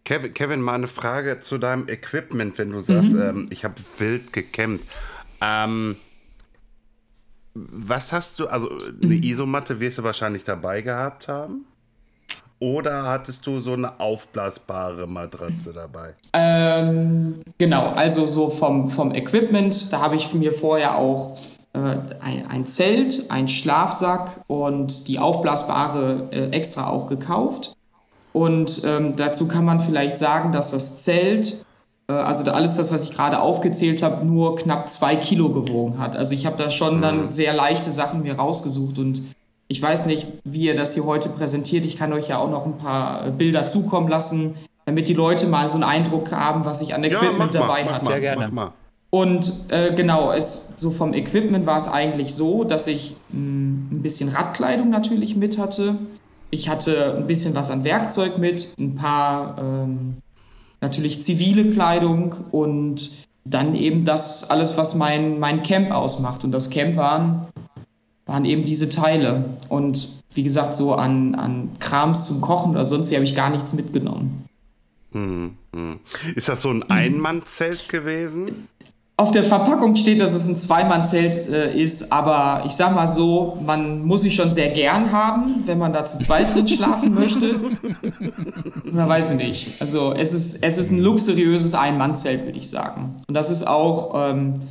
Kevin, 0.04 0.34
Kevin, 0.34 0.60
mal 0.60 0.74
eine 0.74 0.88
Frage 0.88 1.40
zu 1.40 1.58
deinem 1.58 1.88
Equipment, 1.88 2.58
wenn 2.58 2.70
du 2.70 2.80
sagst, 2.80 3.12
mhm. 3.12 3.22
ähm, 3.22 3.46
ich 3.50 3.64
habe 3.64 3.74
wild 3.98 4.32
gecampt. 4.32 4.84
Ähm, 5.40 5.96
was 7.54 8.12
hast 8.12 8.40
du, 8.40 8.48
also 8.48 8.70
eine 9.02 9.14
Isomatte 9.14 9.80
wirst 9.80 9.98
du 9.98 10.02
wahrscheinlich 10.02 10.44
dabei 10.44 10.82
gehabt 10.82 11.28
haben? 11.28 11.66
Oder 12.64 13.02
hattest 13.02 13.46
du 13.46 13.60
so 13.60 13.74
eine 13.74 14.00
aufblasbare 14.00 15.06
Matratze 15.06 15.74
dabei? 15.74 16.14
Ähm, 16.32 17.42
genau, 17.58 17.90
also 17.90 18.24
so 18.24 18.48
vom, 18.48 18.86
vom 18.86 19.14
Equipment, 19.14 19.92
da 19.92 20.00
habe 20.00 20.16
ich 20.16 20.32
mir 20.32 20.54
vorher 20.54 20.96
auch 20.96 21.36
äh, 21.74 21.78
ein, 22.20 22.46
ein, 22.48 22.64
Zelt, 22.64 23.30
ein 23.30 23.48
Schlafsack 23.48 24.40
und 24.46 25.08
die 25.08 25.18
aufblasbare 25.18 26.28
äh, 26.30 26.50
extra 26.52 26.88
auch 26.88 27.06
gekauft. 27.06 27.76
Und 28.32 28.82
ähm, 28.86 29.14
dazu 29.14 29.46
kann 29.46 29.66
man 29.66 29.78
vielleicht 29.78 30.16
sagen, 30.16 30.52
dass 30.52 30.70
das 30.70 31.02
Zelt, 31.02 31.66
äh, 32.08 32.14
also 32.14 32.50
alles 32.50 32.76
das, 32.76 32.90
was 32.90 33.04
ich 33.04 33.10
gerade 33.10 33.42
aufgezählt 33.42 34.02
habe, 34.02 34.24
nur 34.24 34.56
knapp 34.56 34.88
zwei 34.88 35.16
Kilo 35.16 35.50
gewogen 35.50 35.98
hat. 35.98 36.16
Also 36.16 36.34
ich 36.34 36.46
habe 36.46 36.56
da 36.56 36.70
schon 36.70 36.96
mhm. 36.96 37.02
dann 37.02 37.32
sehr 37.32 37.52
leichte 37.52 37.92
Sachen 37.92 38.22
mir 38.22 38.36
rausgesucht 38.36 38.98
und 38.98 39.20
ich 39.68 39.80
weiß 39.80 40.06
nicht, 40.06 40.28
wie 40.44 40.66
ihr 40.66 40.76
das 40.76 40.94
hier 40.94 41.04
heute 41.04 41.28
präsentiert. 41.28 41.84
Ich 41.84 41.96
kann 41.96 42.12
euch 42.12 42.28
ja 42.28 42.38
auch 42.38 42.50
noch 42.50 42.66
ein 42.66 42.78
paar 42.78 43.26
äh, 43.26 43.30
Bilder 43.30 43.66
zukommen 43.66 44.08
lassen, 44.08 44.56
damit 44.84 45.08
die 45.08 45.14
Leute 45.14 45.46
mal 45.46 45.68
so 45.68 45.76
einen 45.76 45.84
Eindruck 45.84 46.32
haben, 46.32 46.64
was 46.64 46.80
ich 46.80 46.94
an 46.94 47.04
Equipment 47.04 47.54
ja, 47.54 47.60
dabei 47.60 47.84
hatte. 47.84 48.06
Sehr 48.06 48.20
gerne. 48.20 48.72
Und 49.10 49.66
äh, 49.68 49.94
genau, 49.94 50.32
es, 50.32 50.72
so 50.76 50.90
vom 50.90 51.14
Equipment 51.14 51.66
war 51.66 51.76
es 51.76 51.88
eigentlich 51.88 52.34
so, 52.34 52.64
dass 52.64 52.88
ich 52.88 53.16
mh, 53.30 53.38
hm, 53.38 53.88
ein 53.92 54.02
bisschen 54.02 54.28
Radkleidung 54.28 54.90
natürlich 54.90 55.36
mit 55.36 55.56
hatte. 55.56 55.96
Ich 56.50 56.68
hatte 56.68 57.14
ein 57.16 57.26
bisschen 57.26 57.54
was 57.54 57.70
an 57.70 57.84
Werkzeug 57.84 58.38
mit, 58.38 58.74
ein 58.78 58.96
paar 58.96 59.56
ähm, 59.58 60.16
natürlich 60.80 61.22
zivile 61.22 61.70
Kleidung 61.70 62.34
und 62.50 63.12
dann 63.44 63.74
eben 63.74 64.04
das 64.04 64.50
alles, 64.50 64.76
was 64.76 64.94
mein, 64.94 65.38
mein 65.38 65.62
Camp 65.62 65.92
ausmacht. 65.92 66.44
Und 66.44 66.52
das 66.52 66.70
Camp 66.70 66.96
waren 66.96 67.46
waren 68.26 68.44
eben 68.44 68.64
diese 68.64 68.88
Teile. 68.88 69.56
Und 69.68 70.22
wie 70.34 70.42
gesagt, 70.42 70.74
so 70.74 70.94
an, 70.94 71.34
an 71.34 71.70
Krams 71.78 72.26
zum 72.26 72.40
Kochen 72.40 72.72
oder 72.72 72.84
sonst 72.84 73.10
wie 73.10 73.14
habe 73.14 73.24
ich 73.24 73.34
gar 73.34 73.50
nichts 73.50 73.72
mitgenommen. 73.72 74.44
Hm, 75.12 75.56
hm. 75.74 76.00
Ist 76.34 76.48
das 76.48 76.62
so 76.62 76.70
ein 76.70 76.82
Einmannzelt 76.82 77.88
gewesen? 77.88 78.46
Auf 79.16 79.30
der 79.30 79.44
Verpackung 79.44 79.94
steht, 79.94 80.20
dass 80.20 80.34
es 80.34 80.48
ein 80.48 80.58
Zweimannzelt 80.58 81.46
äh, 81.46 81.80
ist, 81.80 82.10
aber 82.10 82.64
ich 82.66 82.72
sag 82.72 82.96
mal 82.96 83.06
so, 83.06 83.56
man 83.64 84.04
muss 84.04 84.22
sich 84.22 84.34
schon 84.34 84.50
sehr 84.50 84.70
gern 84.70 85.12
haben, 85.12 85.62
wenn 85.66 85.78
man 85.78 85.92
da 85.92 86.04
zu 86.04 86.18
zweit 86.18 86.52
drin 86.52 86.66
schlafen 86.68 87.14
möchte. 87.14 87.60
Oder 88.92 89.08
weiß 89.08 89.30
ich 89.32 89.36
nicht. 89.36 89.80
Also 89.80 90.12
es 90.14 90.34
ist, 90.34 90.64
es 90.64 90.78
ist 90.78 90.90
ein 90.90 90.98
luxuriöses 90.98 91.74
Ein-Mann-Zelt, 91.74 92.44
würde 92.44 92.58
ich 92.58 92.68
sagen. 92.68 93.14
Und 93.28 93.34
das 93.34 93.50
ist 93.50 93.68
auch 93.68 94.14
ähm, 94.16 94.62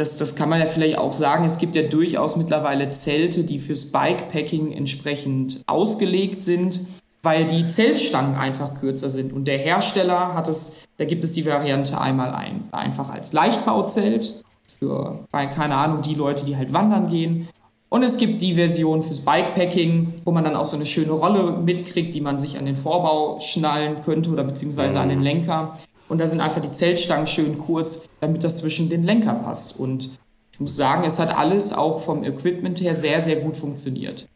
das, 0.00 0.16
das 0.16 0.34
kann 0.34 0.48
man 0.48 0.60
ja 0.60 0.66
vielleicht 0.66 0.96
auch 0.96 1.12
sagen, 1.12 1.44
es 1.44 1.58
gibt 1.58 1.76
ja 1.76 1.82
durchaus 1.82 2.36
mittlerweile 2.36 2.88
Zelte, 2.88 3.44
die 3.44 3.58
fürs 3.58 3.92
Bikepacking 3.92 4.72
entsprechend 4.72 5.62
ausgelegt 5.66 6.42
sind, 6.42 6.80
weil 7.22 7.46
die 7.46 7.68
Zeltstangen 7.68 8.34
einfach 8.34 8.74
kürzer 8.74 9.10
sind. 9.10 9.30
Und 9.32 9.44
der 9.44 9.58
Hersteller 9.58 10.34
hat 10.34 10.48
es, 10.48 10.84
da 10.96 11.04
gibt 11.04 11.22
es 11.22 11.32
die 11.32 11.44
Variante 11.44 12.00
einmal 12.00 12.32
ein, 12.32 12.64
einfach 12.72 13.10
als 13.10 13.34
Leichtbauzelt 13.34 14.42
für, 14.78 15.26
keine 15.30 15.74
Ahnung, 15.74 16.00
die 16.00 16.14
Leute, 16.14 16.46
die 16.46 16.56
halt 16.56 16.72
wandern 16.72 17.10
gehen. 17.10 17.48
Und 17.90 18.02
es 18.02 18.16
gibt 18.16 18.40
die 18.40 18.54
Version 18.54 19.02
fürs 19.02 19.20
Bikepacking, 19.20 20.14
wo 20.24 20.30
man 20.30 20.44
dann 20.44 20.56
auch 20.56 20.64
so 20.64 20.76
eine 20.76 20.86
schöne 20.86 21.12
Rolle 21.12 21.58
mitkriegt, 21.58 22.14
die 22.14 22.22
man 22.22 22.38
sich 22.38 22.58
an 22.58 22.64
den 22.64 22.76
Vorbau 22.76 23.38
schnallen 23.40 24.00
könnte 24.00 24.30
oder 24.30 24.44
beziehungsweise 24.44 25.00
an 25.00 25.10
den 25.10 25.20
Lenker. 25.20 25.76
Und 26.10 26.18
da 26.18 26.26
sind 26.26 26.40
einfach 26.40 26.60
die 26.60 26.72
Zeltstangen 26.72 27.28
schön 27.28 27.56
kurz, 27.56 28.08
damit 28.18 28.42
das 28.42 28.58
zwischen 28.58 28.90
den 28.90 29.04
Lenker 29.04 29.32
passt. 29.32 29.78
Und 29.78 30.18
ich 30.52 30.58
muss 30.58 30.74
sagen, 30.74 31.04
es 31.04 31.20
hat 31.20 31.38
alles 31.38 31.72
auch 31.72 32.00
vom 32.00 32.24
Equipment 32.24 32.80
her 32.80 32.94
sehr, 32.94 33.20
sehr 33.20 33.36
gut 33.36 33.56
funktioniert. 33.56 34.28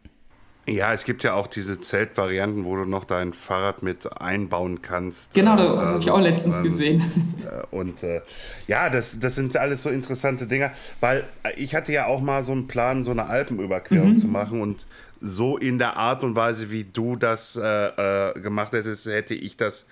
Ja, 0.67 0.95
es 0.95 1.05
gibt 1.05 1.25
ja 1.25 1.35
auch 1.35 1.49
diese 1.49 1.81
Zeltvarianten, 1.81 2.65
wo 2.65 2.77
du 2.77 2.85
noch 2.85 3.05
dein 3.05 3.33
Fahrrad 3.33 3.83
mit 3.83 4.21
einbauen 4.21 4.83
kannst. 4.83 5.35
Genau, 5.35 5.57
da 5.57 5.65
äh, 5.65 5.79
habe 5.79 5.99
ich 5.99 6.11
auch 6.13 6.21
letztens 6.21 6.59
ähm, 6.59 6.65
gesehen. 6.65 7.35
Äh, 7.45 7.77
und 7.77 8.05
äh, 8.05 8.23
ja, 8.69 8.89
das, 8.89 9.19
das 9.19 9.35
sind 9.35 9.55
alles 9.57 9.83
so 9.83 9.91
interessante 9.91 10.47
Dinge, 10.47 10.71
weil 11.01 11.25
ich 11.57 11.75
hatte 11.75 11.93
ja 11.93 12.07
auch 12.07 12.21
mal 12.21 12.45
so 12.45 12.53
einen 12.53 12.69
Plan, 12.69 13.05
so 13.05 13.11
eine 13.11 13.27
Alpenüberquerung 13.27 14.13
mhm. 14.13 14.19
zu 14.19 14.29
machen 14.29 14.63
und 14.63 14.87
so 15.21 15.59
in 15.59 15.79
der 15.79 15.97
Art 15.97 16.23
und 16.23 16.37
Weise, 16.37 16.71
wie 16.71 16.85
du 16.85 17.17
das 17.17 17.57
äh, 17.57 18.31
äh 18.31 18.41
gemacht 18.41 18.73
hättest, 18.73 19.07
hätte 19.07 19.35
ich 19.35 19.57
das 19.57 19.87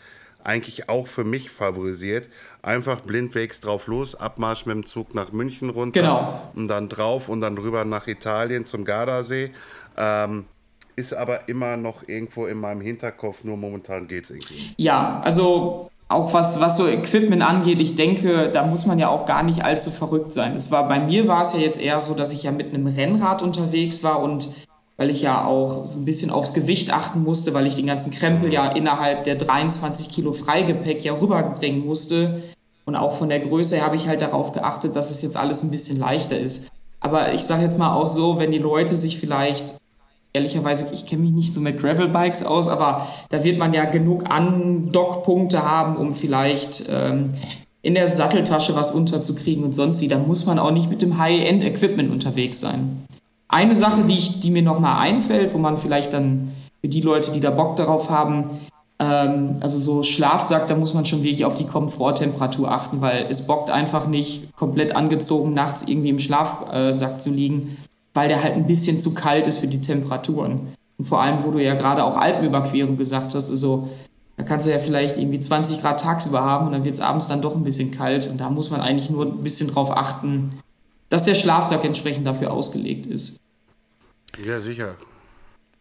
eigentlich 0.45 0.89
auch 0.89 1.07
für 1.07 1.25
mich 1.25 1.51
favorisiert. 1.51 2.29
Einfach 2.63 3.01
blindwegs 3.01 3.61
drauf 3.61 3.87
los, 3.87 4.15
Abmarsch 4.15 4.67
mit 4.67 4.77
dem 4.77 4.87
Zug 4.87 5.15
nach 5.15 5.33
München 5.33 5.71
runter 5.71 6.01
genau. 6.01 6.51
und 6.55 6.69
dann 6.69 6.89
drauf 6.89 7.29
und 7.29 7.41
dann 7.41 7.59
rüber 7.59 7.85
nach 7.85 8.07
Italien 8.07 8.67
zum 8.67 8.85
Gardasee. 8.85 9.51
Ähm, 9.97 10.47
ist 10.95 11.15
aber 11.15 11.49
immer 11.49 11.77
noch 11.77 12.07
irgendwo 12.07 12.47
in 12.47 12.59
meinem 12.59 12.81
Hinterkopf, 12.81 13.45
nur 13.45 13.57
momentan 13.57 14.09
geht 14.09 14.25
es 14.25 14.31
irgendwie. 14.31 14.75
Ja, 14.77 15.21
also 15.25 15.91
auch 16.09 16.33
was, 16.35 16.61
was 16.61 16.77
so 16.77 16.87
Equipment 16.87 17.43
angeht, 17.43 17.81
ich 17.81 17.95
denke, 17.95 18.51
da 18.51 18.67
muss 18.67 18.87
man 18.87 18.99
ja 18.99 19.09
auch 19.09 19.25
gar 19.25 19.43
nicht 19.43 19.65
allzu 19.65 19.91
verrückt 19.91 20.33
sein. 20.33 20.53
Das 20.55 20.71
war, 20.71 20.87
bei 20.89 21.01
mir 21.01 21.27
war 21.27 21.43
es 21.43 21.55
ja 21.55 21.61
jetzt 21.61 21.81
eher 21.81 21.99
so, 22.01 22.15
dass 22.15 22.33
ich 22.33 22.43
ja 22.43 22.53
mit 22.53 22.75
einem 22.75 22.87
Rennrad 22.87 23.43
unterwegs 23.43 24.05
war 24.05 24.21
und 24.21 24.51
weil 24.97 25.11
ich 25.11 25.23
ja 25.23 25.45
auch 25.45 25.85
so 25.85 25.99
ein 25.99 26.05
bisschen 26.05 26.31
aufs 26.31 26.55
Gewicht 26.55 26.93
achten 26.93 27.23
musste, 27.23 27.55
weil 27.55 27.67
ich 27.67 27.75
den 27.75 27.87
ganzen 27.87 28.13
Krempel 28.13 28.53
ja 28.53 28.69
innerhalb 28.69 29.25
der 29.25 29.37
23 29.37 30.11
Kilo 30.11 30.33
Freigepäck 30.33 31.05
ja 31.05 31.15
rüberbringen 31.15 31.85
musste. 31.85 32.43
Und 32.85 32.97
auch 32.97 33.13
von 33.13 33.29
der 33.29 33.41
Größe 33.41 33.77
her 33.77 33.87
habe 33.87 33.97
ich 33.97 34.09
halt 34.09 34.23
darauf 34.23 34.53
geachtet, 34.53 34.97
dass 34.97 35.11
es 35.11 35.23
jetzt 35.23 35.37
alles 35.37 35.63
ein 35.63 35.71
bisschen 35.71 35.99
leichter 35.99 36.39
ist. 36.39 36.69
Aber 37.01 37.33
ich 37.33 37.43
sage 37.43 37.63
jetzt 37.63 37.79
mal 37.79 37.95
auch 37.95 38.07
so, 38.07 38.39
wenn 38.39 38.51
die 38.51 38.59
Leute 38.59 38.97
sich 38.97 39.19
vielleicht, 39.19 39.75
ehrlicherweise, 40.33 40.89
ich 40.93 41.07
kenne 41.07 41.23
mich 41.23 41.33
nicht 41.33 41.53
so 41.53 41.61
mit 41.61 41.81
Gravelbikes 41.81 42.45
aus, 42.45 42.69
aber 42.69 43.07
da 43.31 43.45
wird 43.45 43.59
man 43.59 43.73
ja 43.73 43.85
genug 43.85 44.31
Andockpunkte 44.31 45.63
haben, 45.65 45.97
um 45.97 46.15
vielleicht 46.15 46.85
ähm, 46.91 47.29
in 47.83 47.95
der 47.95 48.09
Satteltasche 48.09 48.77
was 48.77 48.93
unterzukriegen 48.93 49.65
und 49.65 49.75
sonst 49.75 50.01
wie. 50.01 50.09
Da 50.09 50.19
muss 50.19 50.47
man 50.47 50.59
auch 50.59 50.71
nicht 50.71 50.89
mit 50.89 51.03
dem 51.03 51.19
High-End-Equipment 51.19 52.11
unterwegs 52.11 52.61
sein. 52.61 53.05
Eine 53.53 53.77
Sache, 53.77 54.05
die, 54.05 54.17
ich, 54.17 54.41
die 54.41 54.51
mir 54.51 54.63
nochmal 54.63 54.99
einfällt, 54.99 55.53
wo 55.53 55.59
man 55.59 55.77
vielleicht 55.77 56.15
dann 56.15 56.53
für 56.81 56.89
die 56.89 57.03
Leute, 57.03 57.33
die 57.33 57.41
da 57.41 57.51
Bock 57.51 57.77
darauf 57.77 58.09
haben, 58.09 58.49
ähm, 58.99 59.57
also 59.61 59.79
so 59.79 60.03
Schlafsack, 60.03 60.69
da 60.69 60.75
muss 60.75 60.95
man 60.95 61.05
schon 61.05 61.23
wirklich 61.23 61.45
auf 61.45 61.55
die 61.55 61.67
Komforttemperatur 61.67 62.73
achten, 62.73 63.03
weil 63.03 63.27
es 63.29 63.47
bockt 63.47 63.69
einfach 63.69 64.07
nicht, 64.07 64.57
komplett 64.57 64.97
angezogen 64.97 65.53
nachts 65.53 65.83
irgendwie 65.87 66.09
im 66.09 66.19
Schlafsack 66.19 67.21
zu 67.21 67.31
liegen, 67.31 67.77
weil 68.15 68.29
der 68.29 68.43
halt 68.43 68.55
ein 68.55 68.67
bisschen 68.67 68.99
zu 68.99 69.13
kalt 69.13 69.47
ist 69.47 69.59
für 69.59 69.67
die 69.67 69.83
Temperaturen. 69.83 70.73
Und 70.97 71.05
vor 71.05 71.21
allem, 71.21 71.45
wo 71.45 71.51
du 71.51 71.59
ja 71.59 71.75
gerade 71.75 72.05
auch 72.05 72.17
Alpenüberquerung 72.17 72.97
gesagt 72.97 73.35
hast, 73.35 73.51
also 73.51 73.87
da 74.39 74.45
kannst 74.45 74.67
du 74.67 74.71
ja 74.71 74.79
vielleicht 74.79 75.19
irgendwie 75.19 75.41
20 75.41 75.83
Grad 75.83 76.01
tagsüber 76.01 76.43
haben 76.43 76.69
und 76.69 76.73
dann 76.73 76.85
wird 76.85 76.95
es 76.95 77.03
abends 77.03 77.29
dann 77.29 77.43
doch 77.43 77.55
ein 77.55 77.65
bisschen 77.65 77.91
kalt 77.91 78.31
und 78.31 78.41
da 78.41 78.49
muss 78.49 78.71
man 78.71 78.81
eigentlich 78.81 79.11
nur 79.11 79.27
ein 79.27 79.43
bisschen 79.43 79.69
drauf 79.69 79.95
achten, 79.95 80.59
dass 81.11 81.25
der 81.25 81.35
Schlafsack 81.35 81.85
entsprechend 81.85 82.27
dafür 82.27 82.51
ausgelegt 82.55 83.05
ist. 83.05 83.42
Ja, 84.45 84.61
sicher. 84.61 84.97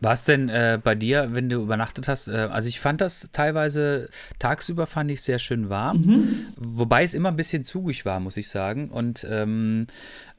War 0.02 0.14
es 0.14 0.26
denn 0.26 0.50
äh, 0.50 0.80
bei 0.84 0.96
dir, 0.96 1.30
wenn 1.32 1.48
du 1.48 1.62
übernachtet 1.62 2.08
hast? 2.08 2.28
Äh, 2.28 2.50
also 2.52 2.68
ich 2.68 2.80
fand 2.80 3.02
das 3.02 3.30
teilweise 3.32 4.10
tagsüber 4.40 4.88
fand 4.88 5.12
ich 5.12 5.22
sehr 5.22 5.38
schön 5.38 5.70
warm, 5.70 5.98
mhm. 6.02 6.46
wobei 6.58 7.04
es 7.04 7.14
immer 7.14 7.30
ein 7.30 7.36
bisschen 7.36 7.64
zugig 7.64 8.04
war, 8.04 8.20
muss 8.20 8.36
ich 8.36 8.50
sagen. 8.50 8.90
Und 8.90 9.26
ähm, 9.30 9.86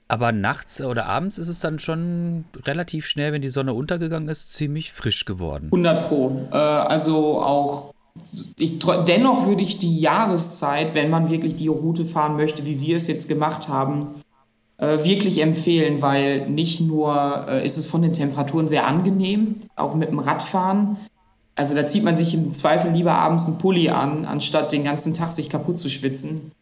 aber 0.08 0.32
nachts 0.32 0.82
oder 0.82 1.06
abends 1.06 1.38
ist 1.38 1.48
es 1.48 1.60
dann 1.60 1.78
schon 1.78 2.44
relativ 2.66 3.06
schnell, 3.06 3.32
wenn 3.32 3.40
die 3.40 3.48
Sonne 3.48 3.72
untergegangen 3.72 4.28
ist, 4.28 4.52
ziemlich 4.52 4.92
frisch 4.92 5.24
geworden. 5.24 5.66
100 5.66 6.08
Pro. 6.08 6.48
Äh, 6.50 6.56
also 6.56 7.40
auch 7.40 7.94
ich, 8.58 8.78
dennoch 8.78 9.46
würde 9.46 9.62
ich 9.62 9.78
die 9.78 9.98
Jahreszeit, 9.98 10.94
wenn 10.94 11.08
man 11.08 11.30
wirklich 11.30 11.54
die 11.54 11.68
Route 11.68 12.04
fahren 12.04 12.36
möchte, 12.36 12.66
wie 12.66 12.80
wir 12.80 12.96
es 12.96 13.06
jetzt 13.06 13.28
gemacht 13.28 13.68
haben, 13.68 14.08
wirklich 14.82 15.40
empfehlen, 15.40 16.02
weil 16.02 16.48
nicht 16.48 16.80
nur 16.80 17.46
äh, 17.48 17.64
ist 17.64 17.76
es 17.76 17.86
von 17.86 18.02
den 18.02 18.12
Temperaturen 18.12 18.68
sehr 18.68 18.86
angenehm, 18.86 19.56
auch 19.76 19.94
mit 19.94 20.10
dem 20.10 20.18
Radfahren, 20.18 20.98
also 21.54 21.74
da 21.74 21.86
zieht 21.86 22.02
man 22.02 22.16
sich 22.16 22.34
im 22.34 22.54
Zweifel 22.54 22.90
lieber 22.90 23.12
abends 23.12 23.46
einen 23.46 23.58
Pulli 23.58 23.90
an, 23.90 24.24
anstatt 24.24 24.72
den 24.72 24.84
ganzen 24.84 25.12
Tag 25.14 25.32
sich 25.32 25.50
kaputt 25.50 25.78
zu 25.78 25.90
schwitzen. 25.90 26.52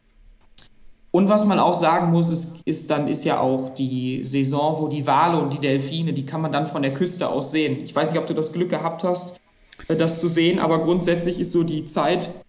Und 1.13 1.29
was 1.29 1.45
man 1.45 1.59
auch 1.59 1.75
sagen 1.75 2.13
muss, 2.13 2.29
ist, 2.29 2.63
ist 2.65 2.91
dann 2.91 3.09
ist 3.09 3.25
ja 3.25 3.41
auch 3.41 3.71
die 3.71 4.25
Saison, 4.25 4.81
wo 4.81 4.89
die 4.89 5.07
Wale 5.07 5.41
und 5.41 5.53
die 5.53 5.59
Delfine, 5.59 6.13
die 6.13 6.25
kann 6.25 6.41
man 6.41 6.53
dann 6.53 6.67
von 6.67 6.83
der 6.83 6.95
Küste 6.95 7.29
aus 7.29 7.51
sehen. 7.51 7.85
Ich 7.85 7.95
weiß 7.95 8.13
nicht, 8.13 8.21
ob 8.21 8.29
du 8.29 8.35
das 8.35 8.53
Glück 8.53 8.71
gehabt 8.71 9.03
hast, 9.03 9.41
äh, 9.89 9.97
das 9.97 10.21
zu 10.21 10.29
sehen, 10.29 10.59
aber 10.59 10.81
grundsätzlich 10.81 11.41
ist 11.41 11.53
so 11.53 11.65
die 11.65 11.87
Zeit 11.87 12.45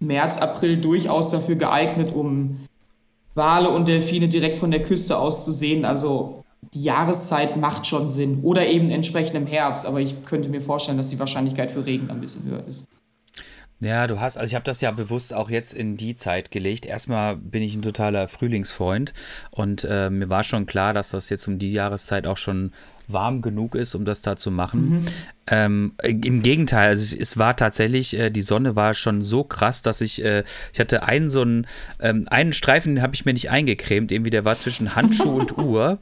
März, 0.00 0.38
April 0.38 0.78
durchaus 0.78 1.30
dafür 1.30 1.56
geeignet, 1.56 2.12
um 2.12 2.60
Wale 3.34 3.70
und 3.70 3.86
Delfine 3.88 4.28
direkt 4.28 4.56
von 4.56 4.70
der 4.70 4.82
Küste 4.82 5.18
aus 5.18 5.44
zu 5.44 5.52
sehen. 5.52 5.84
Also 5.84 6.44
die 6.74 6.82
Jahreszeit 6.82 7.56
macht 7.56 7.86
schon 7.86 8.10
Sinn. 8.10 8.40
Oder 8.42 8.66
eben 8.66 8.90
entsprechend 8.90 9.36
im 9.36 9.46
Herbst, 9.46 9.86
aber 9.86 10.00
ich 10.00 10.22
könnte 10.22 10.48
mir 10.48 10.60
vorstellen, 10.60 10.98
dass 10.98 11.08
die 11.08 11.18
Wahrscheinlichkeit 11.18 11.70
für 11.70 11.86
Regen 11.86 12.10
ein 12.10 12.20
bisschen 12.20 12.44
höher 12.44 12.64
ist. 12.66 12.86
Ja, 13.80 14.06
du 14.06 14.20
hast, 14.20 14.36
also 14.36 14.50
ich 14.50 14.54
habe 14.54 14.64
das 14.64 14.82
ja 14.82 14.90
bewusst 14.90 15.32
auch 15.32 15.48
jetzt 15.48 15.72
in 15.72 15.96
die 15.96 16.14
Zeit 16.14 16.50
gelegt. 16.50 16.84
Erstmal 16.84 17.36
bin 17.36 17.62
ich 17.62 17.74
ein 17.74 17.82
totaler 17.82 18.28
Frühlingsfreund 18.28 19.14
und 19.50 19.86
äh, 19.88 20.10
mir 20.10 20.28
war 20.28 20.44
schon 20.44 20.66
klar, 20.66 20.92
dass 20.92 21.10
das 21.10 21.30
jetzt 21.30 21.48
um 21.48 21.58
die 21.58 21.72
Jahreszeit 21.72 22.26
auch 22.26 22.36
schon 22.36 22.72
warm 23.08 23.40
genug 23.40 23.74
ist, 23.74 23.94
um 23.94 24.04
das 24.04 24.20
da 24.20 24.36
zu 24.36 24.50
machen. 24.50 24.90
Mhm. 24.90 25.06
Ähm, 25.46 25.92
Im 26.02 26.42
Gegenteil, 26.42 26.90
also 26.90 27.16
es, 27.16 27.38
war 27.38 27.56
tatsächlich, 27.56 28.16
äh, 28.16 28.30
die 28.30 28.42
Sonne 28.42 28.76
war 28.76 28.94
schon 28.94 29.22
so 29.22 29.44
krass, 29.44 29.80
dass 29.80 30.02
ich, 30.02 30.22
äh, 30.22 30.44
ich 30.72 30.78
hatte 30.78 31.02
einen 31.02 31.30
so 31.30 31.40
einen, 31.40 31.66
ähm, 32.00 32.26
einen 32.30 32.52
Streifen, 32.52 32.96
den 32.96 33.02
habe 33.02 33.14
ich 33.14 33.24
mir 33.24 33.32
nicht 33.32 33.50
eingecremt, 33.50 34.12
irgendwie 34.12 34.30
der 34.30 34.44
war 34.44 34.58
zwischen 34.58 34.94
Handschuh 34.94 35.30
und 35.30 35.56
Uhr. 35.58 35.98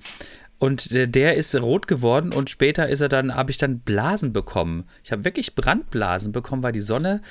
Und 0.58 0.90
der, 0.90 1.06
der 1.06 1.36
ist 1.36 1.54
rot 1.54 1.86
geworden 1.86 2.32
und 2.32 2.50
später 2.50 2.88
ist 2.88 3.00
er 3.00 3.08
dann, 3.08 3.36
habe 3.36 3.52
ich 3.52 3.58
dann 3.58 3.78
Blasen 3.78 4.32
bekommen. 4.32 4.88
Ich 5.04 5.12
habe 5.12 5.24
wirklich 5.24 5.54
Brandblasen 5.54 6.32
bekommen, 6.32 6.64
weil 6.64 6.72
die 6.72 6.80
Sonne 6.80 7.22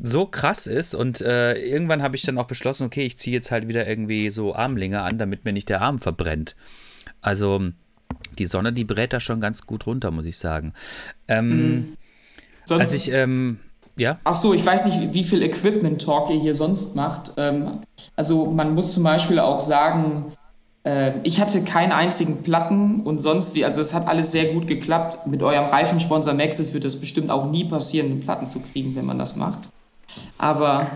so 0.00 0.26
krass 0.26 0.66
ist 0.66 0.94
und 0.94 1.20
äh, 1.20 1.54
irgendwann 1.54 2.02
habe 2.02 2.16
ich 2.16 2.22
dann 2.22 2.38
auch 2.38 2.46
beschlossen, 2.46 2.84
okay, 2.84 3.04
ich 3.04 3.18
ziehe 3.18 3.34
jetzt 3.34 3.50
halt 3.50 3.66
wieder 3.66 3.86
irgendwie 3.86 4.30
so 4.30 4.54
Armlinge 4.54 5.02
an, 5.02 5.18
damit 5.18 5.44
mir 5.44 5.52
nicht 5.52 5.68
der 5.68 5.82
Arm 5.82 5.98
verbrennt. 5.98 6.54
Also 7.20 7.60
die 8.38 8.46
Sonne, 8.46 8.72
die 8.72 8.84
brät 8.84 9.12
da 9.12 9.20
schon 9.20 9.40
ganz 9.40 9.62
gut 9.66 9.86
runter, 9.86 10.10
muss 10.10 10.24
ich 10.24 10.38
sagen. 10.38 10.72
Ähm, 11.26 11.48
mhm. 11.48 11.96
Sonst, 12.64 12.80
als 12.80 12.92
ich, 12.92 13.10
ähm, 13.12 13.58
ja? 13.96 14.20
Ach 14.24 14.36
so, 14.36 14.54
ich 14.54 14.64
weiß 14.64 14.86
nicht, 14.86 15.14
wie 15.14 15.24
viel 15.24 15.42
Equipment-Talk 15.42 16.30
ihr 16.30 16.40
hier 16.40 16.54
sonst 16.54 16.94
macht. 16.94 17.32
Ähm, 17.36 17.80
also 18.14 18.46
man 18.46 18.74
muss 18.74 18.94
zum 18.94 19.02
Beispiel 19.02 19.40
auch 19.40 19.60
sagen, 19.60 20.32
äh, 20.84 21.14
ich 21.24 21.40
hatte 21.40 21.62
keinen 21.64 21.92
einzigen 21.92 22.42
Platten 22.42 23.00
und 23.00 23.20
sonst 23.20 23.56
wie, 23.56 23.64
also 23.64 23.80
es 23.80 23.94
hat 23.94 24.06
alles 24.06 24.30
sehr 24.30 24.52
gut 24.52 24.68
geklappt. 24.68 25.26
Mit 25.26 25.42
eurem 25.42 25.66
Reifensponsor 25.66 26.34
Maxis 26.34 26.72
wird 26.72 26.84
es 26.84 27.00
bestimmt 27.00 27.30
auch 27.30 27.50
nie 27.50 27.64
passieren, 27.64 28.20
Platten 28.20 28.46
zu 28.46 28.60
kriegen, 28.60 28.94
wenn 28.94 29.06
man 29.06 29.18
das 29.18 29.34
macht. 29.34 29.70
Aber 30.38 30.90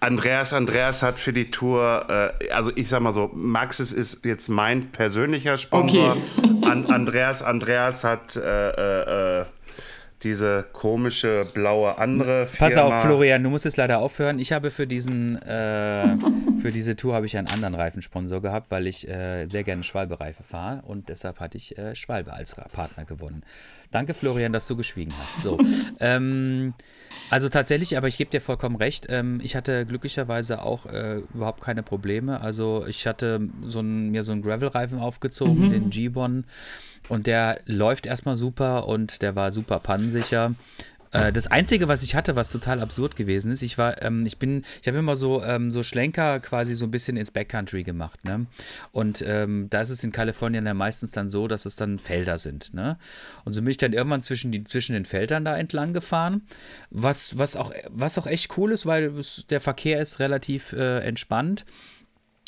Andreas, 0.00 0.52
Andreas 0.52 1.02
hat 1.02 1.18
für 1.18 1.32
die 1.32 1.50
Tour, 1.50 2.32
äh, 2.40 2.50
also 2.50 2.72
ich 2.74 2.88
sag 2.88 3.00
mal 3.00 3.14
so, 3.14 3.30
Maxis 3.34 3.92
ist 3.92 4.24
jetzt 4.24 4.48
mein 4.48 4.90
persönlicher 4.90 5.56
Sponsor. 5.56 6.12
Okay. 6.12 6.22
An, 6.70 6.86
Andreas, 6.86 7.42
Andreas 7.42 8.04
hat 8.04 8.36
äh, 8.36 9.40
äh, 9.40 9.44
diese 10.24 10.64
komische 10.72 11.44
blaue 11.52 11.98
andere 11.98 12.46
Firma. 12.46 12.68
Pass 12.68 12.78
auf, 12.78 13.02
Florian, 13.02 13.42
du 13.42 13.50
musst 13.50 13.66
es 13.66 13.76
leider 13.76 13.98
aufhören. 13.98 14.38
Ich 14.38 14.52
habe 14.52 14.70
für 14.70 14.86
diesen, 14.86 15.40
äh, 15.42 16.16
für 16.60 16.72
diese 16.72 16.96
Tour 16.96 17.14
habe 17.14 17.26
ich 17.26 17.36
einen 17.36 17.48
anderen 17.48 17.74
Reifensponsor 17.74 18.40
gehabt, 18.40 18.70
weil 18.70 18.86
ich 18.86 19.06
äh, 19.06 19.46
sehr 19.46 19.64
gerne 19.64 19.84
Schwalbe-Reife 19.84 20.42
fahre 20.42 20.82
und 20.86 21.10
deshalb 21.10 21.40
hatte 21.40 21.58
ich 21.58 21.76
äh, 21.78 21.94
Schwalbe 21.94 22.32
als 22.32 22.54
Partner 22.54 23.04
gewonnen. 23.04 23.44
Danke, 23.90 24.14
Florian, 24.14 24.52
dass 24.52 24.66
du 24.66 24.76
geschwiegen 24.76 25.12
hast. 25.20 25.42
So, 25.42 25.58
ähm, 26.00 26.74
also 27.34 27.48
tatsächlich, 27.48 27.96
aber 27.96 28.06
ich 28.06 28.16
gebe 28.16 28.30
dir 28.30 28.40
vollkommen 28.40 28.76
recht. 28.76 29.06
Ähm, 29.08 29.40
ich 29.42 29.56
hatte 29.56 29.84
glücklicherweise 29.86 30.62
auch 30.62 30.86
äh, 30.86 31.16
überhaupt 31.34 31.64
keine 31.64 31.82
Probleme. 31.82 32.40
Also 32.40 32.86
ich 32.86 33.08
hatte 33.08 33.48
so 33.64 33.80
ein, 33.80 34.10
mir 34.10 34.22
so 34.22 34.30
einen 34.30 34.40
Gravel-Reifen 34.40 35.00
aufgezogen, 35.00 35.66
mhm. 35.66 35.70
den 35.72 35.90
G-Bon. 35.90 36.44
Und 37.08 37.26
der 37.26 37.58
läuft 37.66 38.06
erstmal 38.06 38.36
super 38.36 38.86
und 38.86 39.20
der 39.20 39.34
war 39.34 39.50
super 39.50 39.80
pannensicher. 39.80 40.54
Äh, 41.14 41.32
das 41.32 41.46
Einzige, 41.46 41.88
was 41.88 42.02
ich 42.02 42.14
hatte, 42.14 42.36
was 42.36 42.50
total 42.50 42.80
absurd 42.80 43.16
gewesen 43.16 43.52
ist, 43.52 43.62
ich 43.62 43.78
war, 43.78 44.02
ähm, 44.02 44.26
ich 44.26 44.38
bin, 44.38 44.64
ich 44.82 44.88
habe 44.88 44.98
immer 44.98 45.16
so, 45.16 45.42
ähm, 45.42 45.70
so 45.70 45.82
Schlenker 45.82 46.40
quasi 46.40 46.74
so 46.74 46.84
ein 46.86 46.90
bisschen 46.90 47.16
ins 47.16 47.30
Backcountry 47.30 47.84
gemacht, 47.84 48.24
ne? 48.24 48.46
Und 48.90 49.22
ähm, 49.26 49.68
da 49.70 49.80
ist 49.80 49.90
es 49.90 50.02
in 50.02 50.10
Kalifornien 50.10 50.66
ja 50.66 50.74
meistens 50.74 51.12
dann 51.12 51.28
so, 51.28 51.46
dass 51.46 51.66
es 51.66 51.76
dann 51.76 52.00
Felder 52.00 52.36
sind, 52.38 52.74
ne? 52.74 52.98
Und 53.44 53.52
so 53.52 53.62
bin 53.62 53.70
ich 53.70 53.76
dann 53.76 53.92
irgendwann 53.92 54.22
zwischen, 54.22 54.50
die, 54.50 54.64
zwischen 54.64 54.94
den 54.94 55.04
Feldern 55.04 55.44
da 55.44 55.56
entlang 55.56 55.92
gefahren, 55.92 56.42
was, 56.90 57.38
was, 57.38 57.54
auch, 57.54 57.72
was 57.90 58.18
auch 58.18 58.26
echt 58.26 58.58
cool 58.58 58.72
ist, 58.72 58.84
weil 58.84 59.16
es, 59.16 59.46
der 59.48 59.60
Verkehr 59.60 60.00
ist 60.00 60.18
relativ 60.18 60.72
äh, 60.72 60.98
entspannt. 60.98 61.64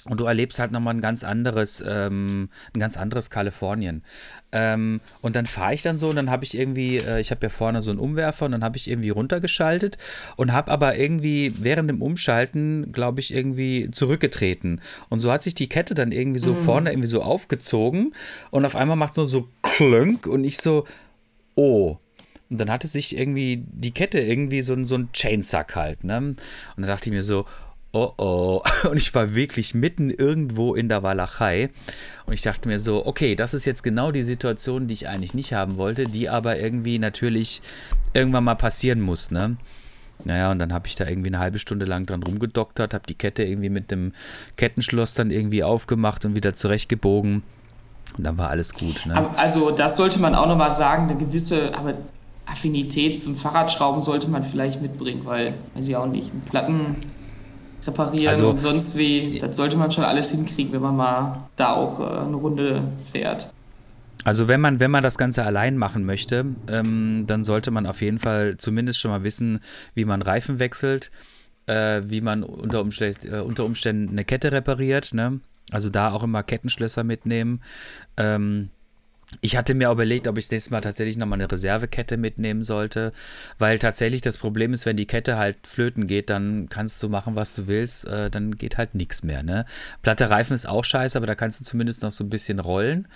Und 0.08 0.20
du 0.20 0.24
erlebst 0.24 0.58
halt 0.58 0.72
nochmal 0.72 0.94
ein 0.94 1.00
ganz 1.00 1.24
anderes, 1.24 1.82
ähm, 1.86 2.48
ein 2.74 2.80
ganz 2.80 2.96
anderes 2.96 3.30
Kalifornien. 3.30 4.02
Ähm, 4.52 5.00
und 5.20 5.36
dann 5.36 5.46
fahre 5.46 5.74
ich 5.74 5.82
dann 5.82 5.98
so 5.98 6.08
und 6.08 6.16
dann 6.16 6.30
habe 6.30 6.44
ich 6.44 6.56
irgendwie, 6.56 6.98
äh, 6.98 7.20
ich 7.20 7.30
habe 7.30 7.44
ja 7.44 7.48
vorne 7.50 7.82
so 7.82 7.90
einen 7.90 7.98
Umwerfer 7.98 8.46
und 8.46 8.52
dann 8.52 8.62
habe 8.62 8.76
ich 8.76 8.88
irgendwie 8.88 9.10
runtergeschaltet 9.10 9.98
und 10.36 10.52
habe 10.52 10.70
aber 10.70 10.96
irgendwie 10.96 11.52
während 11.58 11.90
dem 11.90 12.02
Umschalten, 12.02 12.92
glaube 12.92 13.20
ich, 13.20 13.34
irgendwie 13.34 13.90
zurückgetreten. 13.90 14.80
Und 15.08 15.20
so 15.20 15.32
hat 15.32 15.42
sich 15.42 15.54
die 15.54 15.68
Kette 15.68 15.94
dann 15.94 16.12
irgendwie 16.12 16.40
so 16.40 16.52
mhm. 16.52 16.58
vorne 16.58 16.90
irgendwie 16.90 17.08
so 17.08 17.22
aufgezogen 17.22 18.14
und 18.50 18.64
auf 18.64 18.76
einmal 18.76 18.96
macht 18.96 19.12
es 19.12 19.16
nur 19.16 19.28
so 19.28 19.48
klönk 19.62 20.26
und 20.26 20.44
ich 20.44 20.58
so, 20.58 20.86
oh. 21.56 21.96
Und 22.48 22.60
dann 22.60 22.70
hatte 22.70 22.86
sich 22.86 23.18
irgendwie 23.18 23.64
die 23.66 23.90
Kette 23.90 24.20
irgendwie 24.20 24.62
so, 24.62 24.82
so 24.84 24.94
ein 24.94 25.10
Chainsack 25.12 25.74
halt, 25.74 26.04
ne? 26.04 26.18
Und 26.18 26.36
dann 26.76 26.86
dachte 26.86 27.10
ich 27.10 27.12
mir 27.12 27.24
so, 27.24 27.44
oh 27.96 28.12
oh. 28.18 28.62
Und 28.90 28.96
ich 28.96 29.14
war 29.14 29.34
wirklich 29.34 29.74
mitten 29.74 30.10
irgendwo 30.10 30.74
in 30.74 30.88
der 30.88 31.02
Walachei. 31.02 31.70
Und 32.26 32.34
ich 32.34 32.42
dachte 32.42 32.68
mir 32.68 32.78
so, 32.80 33.06
okay, 33.06 33.34
das 33.34 33.54
ist 33.54 33.64
jetzt 33.64 33.82
genau 33.82 34.10
die 34.10 34.22
Situation, 34.22 34.86
die 34.86 34.94
ich 34.94 35.08
eigentlich 35.08 35.34
nicht 35.34 35.52
haben 35.52 35.76
wollte, 35.76 36.04
die 36.04 36.28
aber 36.28 36.58
irgendwie 36.58 36.98
natürlich 36.98 37.62
irgendwann 38.12 38.44
mal 38.44 38.54
passieren 38.54 39.00
muss, 39.00 39.30
ne? 39.30 39.56
Naja, 40.24 40.50
und 40.50 40.58
dann 40.58 40.72
habe 40.72 40.86
ich 40.86 40.94
da 40.94 41.06
irgendwie 41.06 41.28
eine 41.28 41.38
halbe 41.38 41.58
Stunde 41.58 41.84
lang 41.84 42.06
dran 42.06 42.22
rumgedoktert, 42.22 42.94
habe 42.94 43.04
die 43.06 43.14
Kette 43.14 43.44
irgendwie 43.44 43.68
mit 43.68 43.90
dem 43.90 44.12
Kettenschloss 44.56 45.12
dann 45.12 45.30
irgendwie 45.30 45.62
aufgemacht 45.62 46.24
und 46.24 46.34
wieder 46.34 46.54
zurechtgebogen. 46.54 47.42
Und 48.16 48.24
dann 48.24 48.38
war 48.38 48.48
alles 48.48 48.72
gut. 48.72 49.04
Ne? 49.04 49.30
Also 49.36 49.70
das 49.70 49.96
sollte 49.96 50.18
man 50.18 50.34
auch 50.34 50.46
nochmal 50.46 50.72
sagen, 50.72 51.10
eine 51.10 51.18
gewisse 51.18 51.76
aber 51.76 51.94
Affinität 52.46 53.20
zum 53.20 53.36
Fahrradschrauben 53.36 54.00
sollte 54.00 54.28
man 54.28 54.42
vielleicht 54.42 54.80
mitbringen, 54.80 55.22
weil, 55.24 55.54
weiß 55.74 55.88
ich 55.88 55.96
auch 55.96 56.06
nicht, 56.06 56.32
ein 56.32 56.40
Platten 56.40 56.96
reparieren 57.86 58.28
also, 58.28 58.50
und 58.50 58.60
sonst 58.60 58.96
wie. 58.96 59.38
Das 59.38 59.56
sollte 59.56 59.76
man 59.76 59.90
schon 59.90 60.04
alles 60.04 60.30
hinkriegen, 60.30 60.72
wenn 60.72 60.82
man 60.82 60.96
mal 60.96 61.48
da 61.56 61.72
auch 61.72 62.00
äh, 62.00 62.04
eine 62.04 62.36
Runde 62.36 62.82
fährt. 63.10 63.50
Also 64.24 64.48
wenn 64.48 64.60
man, 64.60 64.80
wenn 64.80 64.90
man 64.90 65.04
das 65.04 65.18
Ganze 65.18 65.44
allein 65.44 65.76
machen 65.76 66.04
möchte, 66.04 66.46
ähm, 66.68 67.24
dann 67.26 67.44
sollte 67.44 67.70
man 67.70 67.86
auf 67.86 68.02
jeden 68.02 68.18
Fall 68.18 68.56
zumindest 68.56 68.98
schon 68.98 69.12
mal 69.12 69.22
wissen, 69.22 69.60
wie 69.94 70.04
man 70.04 70.20
Reifen 70.20 70.58
wechselt, 70.58 71.12
äh, 71.66 72.02
wie 72.04 72.20
man 72.20 72.42
unter, 72.42 72.80
Umständ, 72.80 73.24
äh, 73.24 73.38
unter, 73.38 73.64
Umständen 73.64 74.10
eine 74.10 74.24
Kette 74.24 74.50
repariert. 74.50 75.14
Ne? 75.14 75.40
Also 75.70 75.90
da 75.90 76.10
auch 76.10 76.24
immer 76.24 76.42
Kettenschlösser 76.42 77.04
mitnehmen. 77.04 77.60
Ähm, 78.16 78.70
ich 79.40 79.56
hatte 79.56 79.74
mir 79.74 79.90
auch 79.90 79.94
überlegt, 79.94 80.28
ob 80.28 80.38
ich 80.38 80.46
das 80.46 80.52
nächste 80.52 80.70
Mal 80.70 80.80
tatsächlich 80.80 81.16
nochmal 81.16 81.40
eine 81.40 81.50
Reservekette 81.50 82.16
mitnehmen 82.16 82.62
sollte, 82.62 83.12
weil 83.58 83.78
tatsächlich 83.78 84.20
das 84.20 84.38
Problem 84.38 84.72
ist, 84.72 84.86
wenn 84.86 84.96
die 84.96 85.06
Kette 85.06 85.36
halt 85.36 85.66
flöten 85.66 86.06
geht, 86.06 86.30
dann 86.30 86.68
kannst 86.68 87.02
du 87.02 87.08
machen, 87.08 87.36
was 87.36 87.54
du 87.54 87.66
willst, 87.66 88.06
äh, 88.06 88.30
dann 88.30 88.56
geht 88.56 88.78
halt 88.78 88.94
nichts 88.94 89.22
mehr. 89.22 89.42
Ne? 89.42 89.64
Platte 90.02 90.30
Reifen 90.30 90.54
ist 90.54 90.68
auch 90.68 90.84
scheiße, 90.84 91.18
aber 91.18 91.26
da 91.26 91.34
kannst 91.34 91.60
du 91.60 91.64
zumindest 91.64 92.02
noch 92.02 92.12
so 92.12 92.24
ein 92.24 92.30
bisschen 92.30 92.60
rollen. 92.60 93.08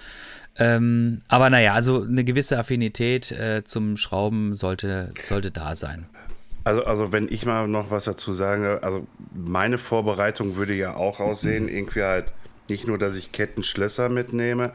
Ähm, 0.58 1.20
aber 1.28 1.50
naja, 1.50 1.74
also 1.74 2.02
eine 2.02 2.24
gewisse 2.24 2.58
Affinität 2.58 3.30
äh, 3.32 3.62
zum 3.64 3.96
Schrauben 3.96 4.54
sollte, 4.54 5.10
sollte 5.28 5.50
da 5.50 5.74
sein. 5.74 6.06
Also, 6.64 6.84
also 6.84 7.12
wenn 7.12 7.28
ich 7.28 7.46
mal 7.46 7.68
noch 7.68 7.90
was 7.90 8.04
dazu 8.04 8.34
sage, 8.34 8.82
also 8.82 9.06
meine 9.32 9.78
Vorbereitung 9.78 10.56
würde 10.56 10.74
ja 10.74 10.94
auch 10.94 11.20
aussehen, 11.20 11.68
irgendwie 11.68 12.02
halt 12.02 12.32
nicht 12.68 12.86
nur, 12.86 12.98
dass 12.98 13.16
ich 13.16 13.32
Kettenschlösser 13.32 14.08
mitnehme, 14.08 14.72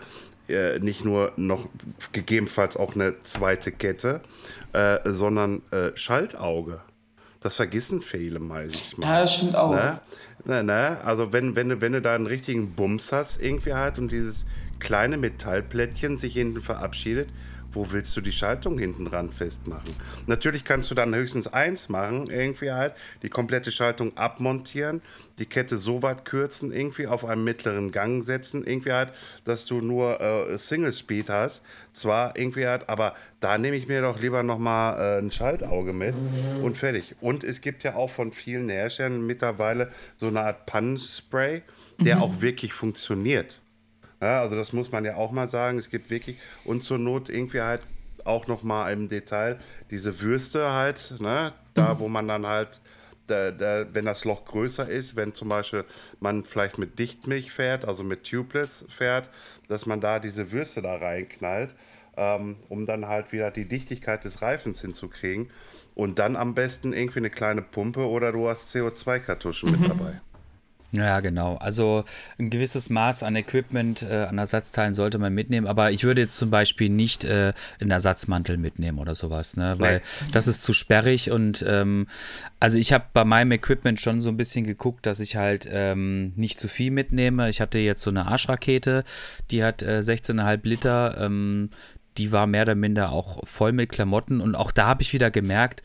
äh, 0.49 0.79
nicht 0.79 1.05
nur 1.05 1.31
noch 1.35 1.67
gegebenenfalls 2.11 2.77
auch 2.77 2.95
eine 2.95 3.21
zweite 3.23 3.71
Kette, 3.71 4.21
äh, 4.73 4.99
sondern 5.05 5.61
äh, 5.71 5.91
Schaltauge. 5.95 6.81
Das 7.41 7.55
vergessen 7.57 8.01
viele 8.01 8.39
meistens 8.39 8.97
mal. 8.97 9.07
Ja, 9.07 9.21
das 9.21 9.35
stimmt 9.35 9.55
auch. 9.55 9.71
Ne? 9.71 9.99
Ne, 10.45 10.63
ne? 10.63 10.99
Also 11.03 11.31
wenn, 11.31 11.55
wenn, 11.55 11.81
wenn 11.81 11.93
du 11.93 12.01
da 12.01 12.15
einen 12.15 12.27
richtigen 12.27 12.73
Bums 12.73 13.11
hast, 13.11 13.41
irgendwie 13.41 13.73
halt, 13.73 13.99
und 13.99 14.11
dieses 14.11 14.45
kleine 14.79 15.17
Metallplättchen 15.17 16.17
sich 16.17 16.33
hinten 16.33 16.61
verabschiedet. 16.61 17.29
Wo 17.75 17.91
willst 17.91 18.15
du 18.15 18.21
die 18.21 18.31
Schaltung 18.31 18.79
hinten 18.79 19.03
dran 19.03 19.29
festmachen? 19.29 19.93
Natürlich 20.27 20.63
kannst 20.63 20.89
du 20.91 20.95
dann 20.95 21.13
höchstens 21.13 21.47
eins 21.47 21.89
machen, 21.89 22.27
irgendwie 22.29 22.71
halt, 22.71 22.93
die 23.21 23.29
komplette 23.29 23.69
Schaltung 23.69 24.15
abmontieren, 24.15 25.01
die 25.39 25.45
Kette 25.45 25.75
so 25.75 26.01
weit 26.01 26.23
kürzen, 26.23 26.71
irgendwie 26.71 27.05
auf 27.05 27.25
einen 27.25 27.43
mittleren 27.43 27.91
Gang 27.91 28.23
setzen, 28.23 28.65
irgendwie 28.65 28.93
halt, 28.93 29.11
dass 29.43 29.65
du 29.65 29.81
nur 29.81 30.21
äh, 30.21 30.57
Single 30.57 30.93
Speed 30.93 31.29
hast. 31.29 31.65
Zwar 31.91 32.37
irgendwie 32.37 32.65
halt, 32.65 32.87
aber 32.87 33.13
da 33.41 33.57
nehme 33.57 33.75
ich 33.75 33.89
mir 33.89 34.01
doch 34.01 34.21
lieber 34.21 34.41
nochmal 34.41 35.17
äh, 35.17 35.19
ein 35.19 35.31
Schaltauge 35.31 35.91
mit 35.91 36.15
und 36.63 36.77
fertig. 36.77 37.15
Und 37.19 37.43
es 37.43 37.59
gibt 37.59 37.83
ja 37.83 37.95
auch 37.95 38.09
von 38.09 38.31
vielen 38.31 38.69
Herstellern 38.69 39.25
mittlerweile 39.25 39.91
so 40.15 40.27
eine 40.27 40.41
Art 40.41 40.65
Pannenspray, 40.65 41.61
der 41.99 42.21
auch 42.21 42.39
wirklich 42.39 42.71
funktioniert. 42.71 43.59
Ja, 44.25 44.41
also 44.41 44.55
das 44.55 44.73
muss 44.73 44.91
man 44.91 45.05
ja 45.05 45.17
auch 45.17 45.31
mal 45.31 45.47
sagen. 45.47 45.77
Es 45.77 45.91
gibt 45.91 46.09
wirklich 46.09 46.37
und 46.63 46.83
zur 46.83 46.97
Not 46.97 47.29
irgendwie 47.29 47.61
halt 47.61 47.81
auch 48.23 48.47
noch 48.47 48.63
mal 48.63 48.91
im 48.91 49.07
Detail 49.07 49.59
diese 49.91 50.19
Würste 50.19 50.73
halt, 50.73 51.13
ne, 51.19 51.53
da 51.75 51.99
wo 51.99 52.07
man 52.07 52.27
dann 52.27 52.47
halt, 52.47 52.81
da, 53.27 53.51
da, 53.51 53.85
wenn 53.93 54.05
das 54.05 54.25
Loch 54.25 54.45
größer 54.45 54.89
ist, 54.89 55.15
wenn 55.15 55.35
zum 55.35 55.49
Beispiel 55.49 55.85
man 56.19 56.43
vielleicht 56.43 56.79
mit 56.79 56.97
Dichtmilch 56.97 57.51
fährt, 57.51 57.85
also 57.85 58.03
mit 58.03 58.23
Tubeless 58.23 58.87
fährt, 58.89 59.29
dass 59.67 59.85
man 59.85 60.01
da 60.01 60.17
diese 60.17 60.51
Würste 60.51 60.81
da 60.81 60.95
reinknallt, 60.95 61.75
ähm, 62.17 62.55
um 62.67 62.87
dann 62.87 63.07
halt 63.07 63.31
wieder 63.31 63.51
die 63.51 63.65
Dichtigkeit 63.65 64.25
des 64.25 64.41
Reifens 64.41 64.81
hinzukriegen. 64.81 65.51
Und 65.93 66.17
dann 66.17 66.35
am 66.35 66.55
besten 66.55 66.93
irgendwie 66.93 67.19
eine 67.19 67.29
kleine 67.29 67.61
Pumpe 67.61 68.07
oder 68.07 68.31
du 68.31 68.49
hast 68.49 68.75
CO2-Kartuschen 68.75 69.71
mit 69.71 69.87
dabei. 69.87 70.19
Ja, 70.91 71.19
genau. 71.19 71.57
Also 71.57 72.03
ein 72.39 72.49
gewisses 72.49 72.89
Maß 72.89 73.23
an 73.23 73.35
Equipment, 73.35 74.01
äh, 74.03 74.25
an 74.29 74.37
Ersatzteilen 74.37 74.93
sollte 74.93 75.17
man 75.17 75.33
mitnehmen, 75.33 75.67
aber 75.67 75.91
ich 75.91 76.03
würde 76.03 76.21
jetzt 76.21 76.37
zum 76.37 76.49
Beispiel 76.49 76.89
nicht 76.89 77.25
äh, 77.25 77.53
einen 77.81 77.91
Ersatzmantel 77.91 78.57
mitnehmen 78.57 78.99
oder 78.99 79.15
sowas, 79.15 79.57
ne? 79.57 79.75
Weil 79.77 80.01
das 80.31 80.47
ist 80.47 80.63
zu 80.63 80.73
sperrig 80.73 81.31
und 81.31 81.65
ähm, 81.67 82.07
also 82.59 82.77
ich 82.77 82.93
habe 82.93 83.05
bei 83.13 83.25
meinem 83.25 83.51
Equipment 83.51 83.99
schon 83.99 84.21
so 84.21 84.29
ein 84.29 84.37
bisschen 84.37 84.65
geguckt, 84.65 85.05
dass 85.05 85.19
ich 85.19 85.35
halt 85.35 85.67
ähm, 85.69 86.33
nicht 86.35 86.59
zu 86.59 86.67
viel 86.67 86.91
mitnehme. 86.91 87.49
Ich 87.49 87.61
hatte 87.61 87.79
jetzt 87.79 88.01
so 88.01 88.09
eine 88.09 88.27
Arschrakete, 88.27 89.03
die 89.51 89.63
hat 89.63 89.81
äh, 89.81 89.99
16,5 89.99 90.59
Liter, 90.63 91.17
ähm, 91.19 91.69
die 92.17 92.31
war 92.31 92.47
mehr 92.47 92.63
oder 92.63 92.75
minder 92.75 93.11
auch 93.11 93.45
voll 93.45 93.73
mit 93.73 93.91
Klamotten 93.91 94.39
und 94.39 94.55
auch 94.55 94.71
da 94.71 94.87
habe 94.87 95.01
ich 95.01 95.11
wieder 95.11 95.31
gemerkt, 95.31 95.83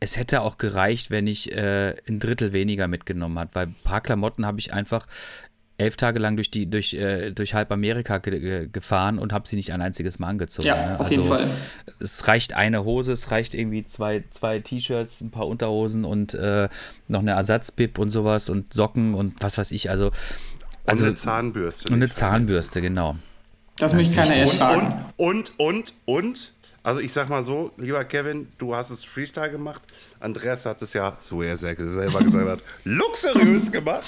es 0.00 0.16
hätte 0.16 0.42
auch 0.42 0.58
gereicht, 0.58 1.10
wenn 1.10 1.26
ich 1.26 1.52
äh, 1.52 1.94
ein 2.08 2.20
Drittel 2.20 2.52
weniger 2.52 2.88
mitgenommen 2.88 3.38
hat, 3.38 3.50
weil 3.54 3.66
ein 3.66 3.76
paar 3.84 4.00
Klamotten 4.00 4.46
habe 4.46 4.58
ich 4.60 4.72
einfach 4.72 5.06
elf 5.76 5.96
Tage 5.96 6.20
lang 6.20 6.36
durch 6.36 6.50
die 6.50 6.70
durch 6.70 6.94
äh, 6.94 7.32
durch 7.32 7.54
halb 7.54 7.72
Amerika 7.72 8.18
ge 8.18 8.38
ge 8.38 8.68
gefahren 8.70 9.18
und 9.18 9.32
habe 9.32 9.48
sie 9.48 9.56
nicht 9.56 9.72
ein 9.72 9.82
einziges 9.82 10.18
Mal 10.18 10.28
angezogen. 10.28 10.68
Ja, 10.68 10.86
ne? 10.86 11.00
auf 11.00 11.10
jeden 11.10 11.24
Fall. 11.24 11.48
Es 11.98 12.28
reicht 12.28 12.52
eine 12.52 12.84
Hose, 12.84 13.12
es 13.12 13.30
reicht 13.30 13.54
irgendwie 13.54 13.84
zwei 13.84 14.22
zwei 14.30 14.60
T-Shirts, 14.60 15.20
ein 15.20 15.30
paar 15.30 15.48
Unterhosen 15.48 16.04
und 16.04 16.34
äh, 16.34 16.68
noch 17.08 17.20
eine 17.20 17.32
Ersatzbib 17.32 17.98
und 17.98 18.10
sowas 18.10 18.48
und 18.48 18.72
Socken 18.72 19.14
und 19.14 19.34
was 19.40 19.58
weiß 19.58 19.72
ich. 19.72 19.90
Also 19.90 20.12
also 20.86 21.04
und 21.04 21.08
eine 21.08 21.14
Zahnbürste. 21.16 21.88
und 21.88 21.94
eine. 21.94 22.10
Zahnbürste, 22.10 22.80
genau. 22.80 23.16
Das 23.78 23.94
möchte 23.94 24.14
keiner 24.14 24.32
Und, 24.32 24.38
ertragen. 24.38 25.04
und, 25.16 25.58
und, 25.58 25.58
und, 25.58 25.94
und, 26.04 26.53
also 26.84 27.00
ich 27.00 27.12
sag 27.12 27.28
mal 27.28 27.42
so, 27.42 27.72
lieber 27.78 28.04
Kevin, 28.04 28.46
du 28.58 28.76
hast 28.76 28.90
es 28.90 29.04
Freestyle 29.04 29.50
gemacht. 29.50 29.82
Andreas 30.20 30.64
hat 30.66 30.80
es 30.82 30.92
ja, 30.92 31.16
so 31.18 31.42
er 31.42 31.56
sehr- 31.56 31.74
selber 31.76 32.20
gesagt 32.22 32.48
hat, 32.48 32.60
luxuriös 32.84 33.72
gemacht. 33.72 34.04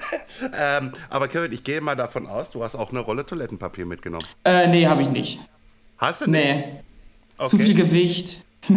ähm, 0.56 0.92
aber 1.10 1.26
Kevin, 1.26 1.52
ich 1.52 1.64
gehe 1.64 1.80
mal 1.80 1.96
davon 1.96 2.26
aus, 2.26 2.50
du 2.50 2.62
hast 2.62 2.76
auch 2.76 2.90
eine 2.90 3.00
Rolle 3.00 3.24
Toilettenpapier 3.26 3.86
mitgenommen. 3.86 4.26
Äh, 4.44 4.68
nee, 4.68 4.86
habe 4.86 5.02
ich 5.02 5.08
nicht. 5.08 5.40
Hast 5.96 6.20
du 6.20 6.30
nicht? 6.30 6.44
Nee. 6.44 6.82
Okay. 7.38 7.48
Zu 7.48 7.58
viel 7.58 7.74
Gewicht. 7.74 8.44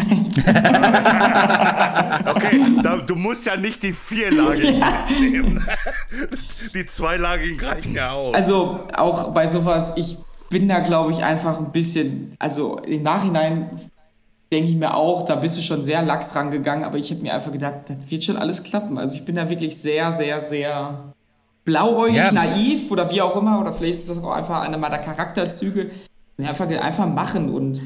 Okay, 2.24 2.62
da, 2.84 2.97
du 2.97 3.16
musst 3.16 3.45
ja 3.45 3.56
nicht 3.58 3.84
die 3.84 3.93
vierlagigen 3.93 4.84
nehmen. 5.20 5.68
Die 6.74 6.86
zweilagigen 6.86 7.60
reichen 7.60 7.95
ja 7.95 8.12
auch. 8.12 8.34
Also 8.34 8.88
auch 8.95 9.34
bei 9.34 9.47
sowas, 9.47 9.93
ich 9.97 10.18
bin 10.52 10.68
da, 10.68 10.80
glaube 10.82 11.12
ich, 11.12 11.24
einfach 11.24 11.58
ein 11.58 11.72
bisschen, 11.72 12.36
also 12.38 12.78
im 12.80 13.02
Nachhinein 13.02 13.72
denke 14.52 14.70
ich 14.70 14.76
mir 14.76 14.93
auch, 14.93 15.24
da 15.24 15.36
bist 15.36 15.58
du 15.58 15.62
schon 15.62 15.82
sehr 15.82 16.04
lax 16.04 16.36
rangegangen, 16.36 16.84
aber 16.84 16.97
ich 16.97 17.10
habe 17.10 17.22
mir 17.22 17.34
einfach 17.34 17.52
gedacht, 17.52 17.76
das 17.88 18.12
wird 18.12 18.24
schon 18.24 18.38
alles 18.38 18.62
klappen. 18.64 18.97
Also 18.99 19.18
ich 19.18 19.26
bin 19.26 19.36
da 19.38 19.49
wirklich 19.49 19.76
sehr, 19.82 20.12
sehr, 20.12 20.41
sehr 20.41 21.14
blauäugig, 21.64 22.18
Ja. 22.18 22.32
naiv 22.32 22.91
oder 22.91 23.10
wie 23.12 23.22
auch 23.22 23.36
immer, 23.36 23.60
oder 23.62 23.72
vielleicht 23.74 23.99
ist 23.99 24.10
das 24.10 24.24
auch 24.24 24.32
einfach 24.32 24.62
einer 24.62 24.78
meiner 24.78 24.97
Charakterzüge. 24.99 25.89
Einfach, 26.38 26.68
einfach 26.68 27.08
machen 27.08 27.49
und 27.49 27.82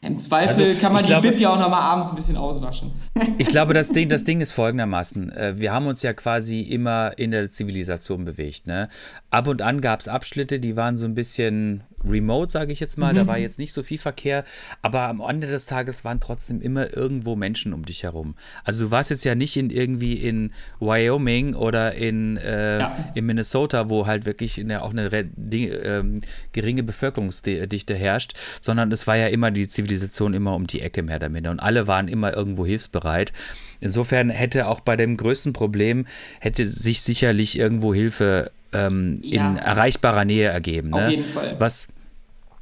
im 0.00 0.18
Zweifel 0.18 0.48
Also, 0.70 0.80
kann 0.80 0.92
man 0.92 1.02
die 1.02 1.08
glaube- 1.08 1.30
Bib 1.30 1.40
ja 1.40 1.50
auch 1.52 1.58
nochmal 1.58 1.80
abends 1.82 2.08
ein 2.10 2.14
bisschen 2.16 2.36
auswaschen. 2.36 2.92
Ich 3.38 3.48
glaube, 3.48 3.74
das 3.74 3.88
Ding, 3.92 4.08
das 4.08 4.24
Ding 4.24 4.40
ist 4.40 4.52
folgendermaßen. 4.52 5.32
Äh, 5.32 5.54
Wir 5.58 5.72
haben 5.72 5.86
uns 5.86 6.02
ja 6.02 6.12
quasi 6.12 6.60
immer 6.60 7.18
in 7.18 7.30
der 7.32 7.50
Zivilisation 7.50 8.24
bewegt. 8.24 8.66
Ne? 8.66 8.88
Ab 9.30 9.48
und 9.48 9.60
an 9.62 9.80
gab 9.80 10.00
es 10.00 10.08
Abschnitte, 10.08 10.60
die 10.60 10.76
waren 10.76 10.96
so 10.96 11.04
ein 11.04 11.14
bisschen 11.14 11.82
remote, 12.04 12.50
sage 12.50 12.72
ich 12.72 12.80
jetzt 12.80 12.98
mal. 12.98 13.14
Da 13.14 13.26
war 13.26 13.38
jetzt 13.38 13.58
nicht 13.58 13.72
so 13.72 13.82
viel 13.82 13.98
Verkehr. 13.98 14.44
Aber 14.82 15.02
am 15.02 15.20
Ende 15.20 15.46
des 15.46 15.66
Tages 15.66 16.04
waren 16.04 16.20
trotzdem 16.20 16.60
immer 16.60 16.96
irgendwo 16.96 17.36
Menschen 17.36 17.72
um 17.72 17.84
dich 17.84 18.02
herum. 18.02 18.34
Also 18.64 18.84
du 18.84 18.90
warst 18.90 19.10
jetzt 19.10 19.24
ja 19.24 19.34
nicht 19.34 19.56
in 19.56 19.70
irgendwie 19.70 20.14
in 20.14 20.52
Wyoming 20.80 21.54
oder 21.54 21.94
in, 21.94 22.36
äh, 22.36 22.78
Ja. 22.80 22.96
in 23.14 23.26
Minnesota, 23.26 23.88
wo 23.88 24.06
halt 24.06 24.26
wirklich 24.26 24.58
eine, 24.60 24.82
auch 24.82 24.90
eine 24.90 25.08
ähm, 25.12 26.20
geringe 26.52 26.82
Bevölkerungsdichte 26.82 27.94
herrscht, 27.94 28.32
sondern 28.60 28.92
es 28.92 29.06
war 29.06 29.16
ja 29.16 29.28
immer 29.28 29.50
die 29.50 29.66
Zivilisation 29.68 30.34
immer 30.34 30.54
um 30.54 30.66
die 30.66 30.80
Ecke 30.80 31.02
mehr 31.02 31.16
oder 31.16 31.28
minder 31.28 31.50
und 31.50 31.60
alle 31.60 31.86
waren 31.86 32.08
immer 32.08 32.34
irgendwo 32.36 32.66
hilfsbereit. 32.66 33.32
Insofern 33.80 34.30
hätte 34.30 34.66
auch 34.66 34.80
bei 34.80 34.96
dem 34.96 35.16
größten 35.16 35.52
Problem 35.52 36.06
hätte 36.40 36.66
sich 36.66 37.00
sicherlich 37.02 37.58
irgendwo 37.58 37.94
Hilfe 37.94 38.50
ähm, 38.72 39.18
Ja. 39.22 39.50
in 39.50 39.56
erreichbarer 39.56 40.24
Nähe 40.24 40.48
ergeben. 40.48 40.92
Auf 40.94 41.02
ne? 41.02 41.10
jeden 41.10 41.24
Fall. 41.24 41.56
Was 41.58 41.88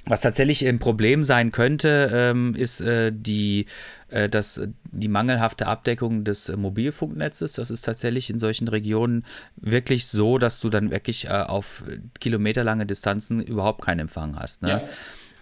was 0.09 0.21
tatsächlich 0.21 0.67
ein 0.67 0.79
Problem 0.79 1.25
sein 1.25 1.51
könnte, 1.51 2.11
ähm, 2.13 2.55
ist 2.55 2.81
äh, 2.81 3.11
die, 3.13 3.67
äh, 4.09 4.29
das, 4.29 4.61
die 4.93 5.09
mangelhafte 5.09 5.67
Abdeckung 5.67 6.23
des 6.23 6.49
äh, 6.49 6.57
Mobilfunknetzes. 6.57 7.55
Das 7.55 7.73
ist 7.73 7.83
tatsächlich 7.83 8.31
in 8.31 8.39
solchen 8.39 8.69
Regionen 8.69 9.25
wirklich 9.57 10.07
so, 10.07 10.39
dass 10.39 10.61
du 10.61 10.71
dann 10.71 10.93
wirklich 10.93 11.27
äh, 11.27 11.31
auf 11.31 11.83
kilometerlange 12.21 12.87
Distanzen 12.87 13.43
überhaupt 13.43 13.85
keinen 13.85 14.01
Empfang 14.01 14.39
hast. 14.39 14.63
Ne? 14.63 14.69
Ja. 14.69 14.83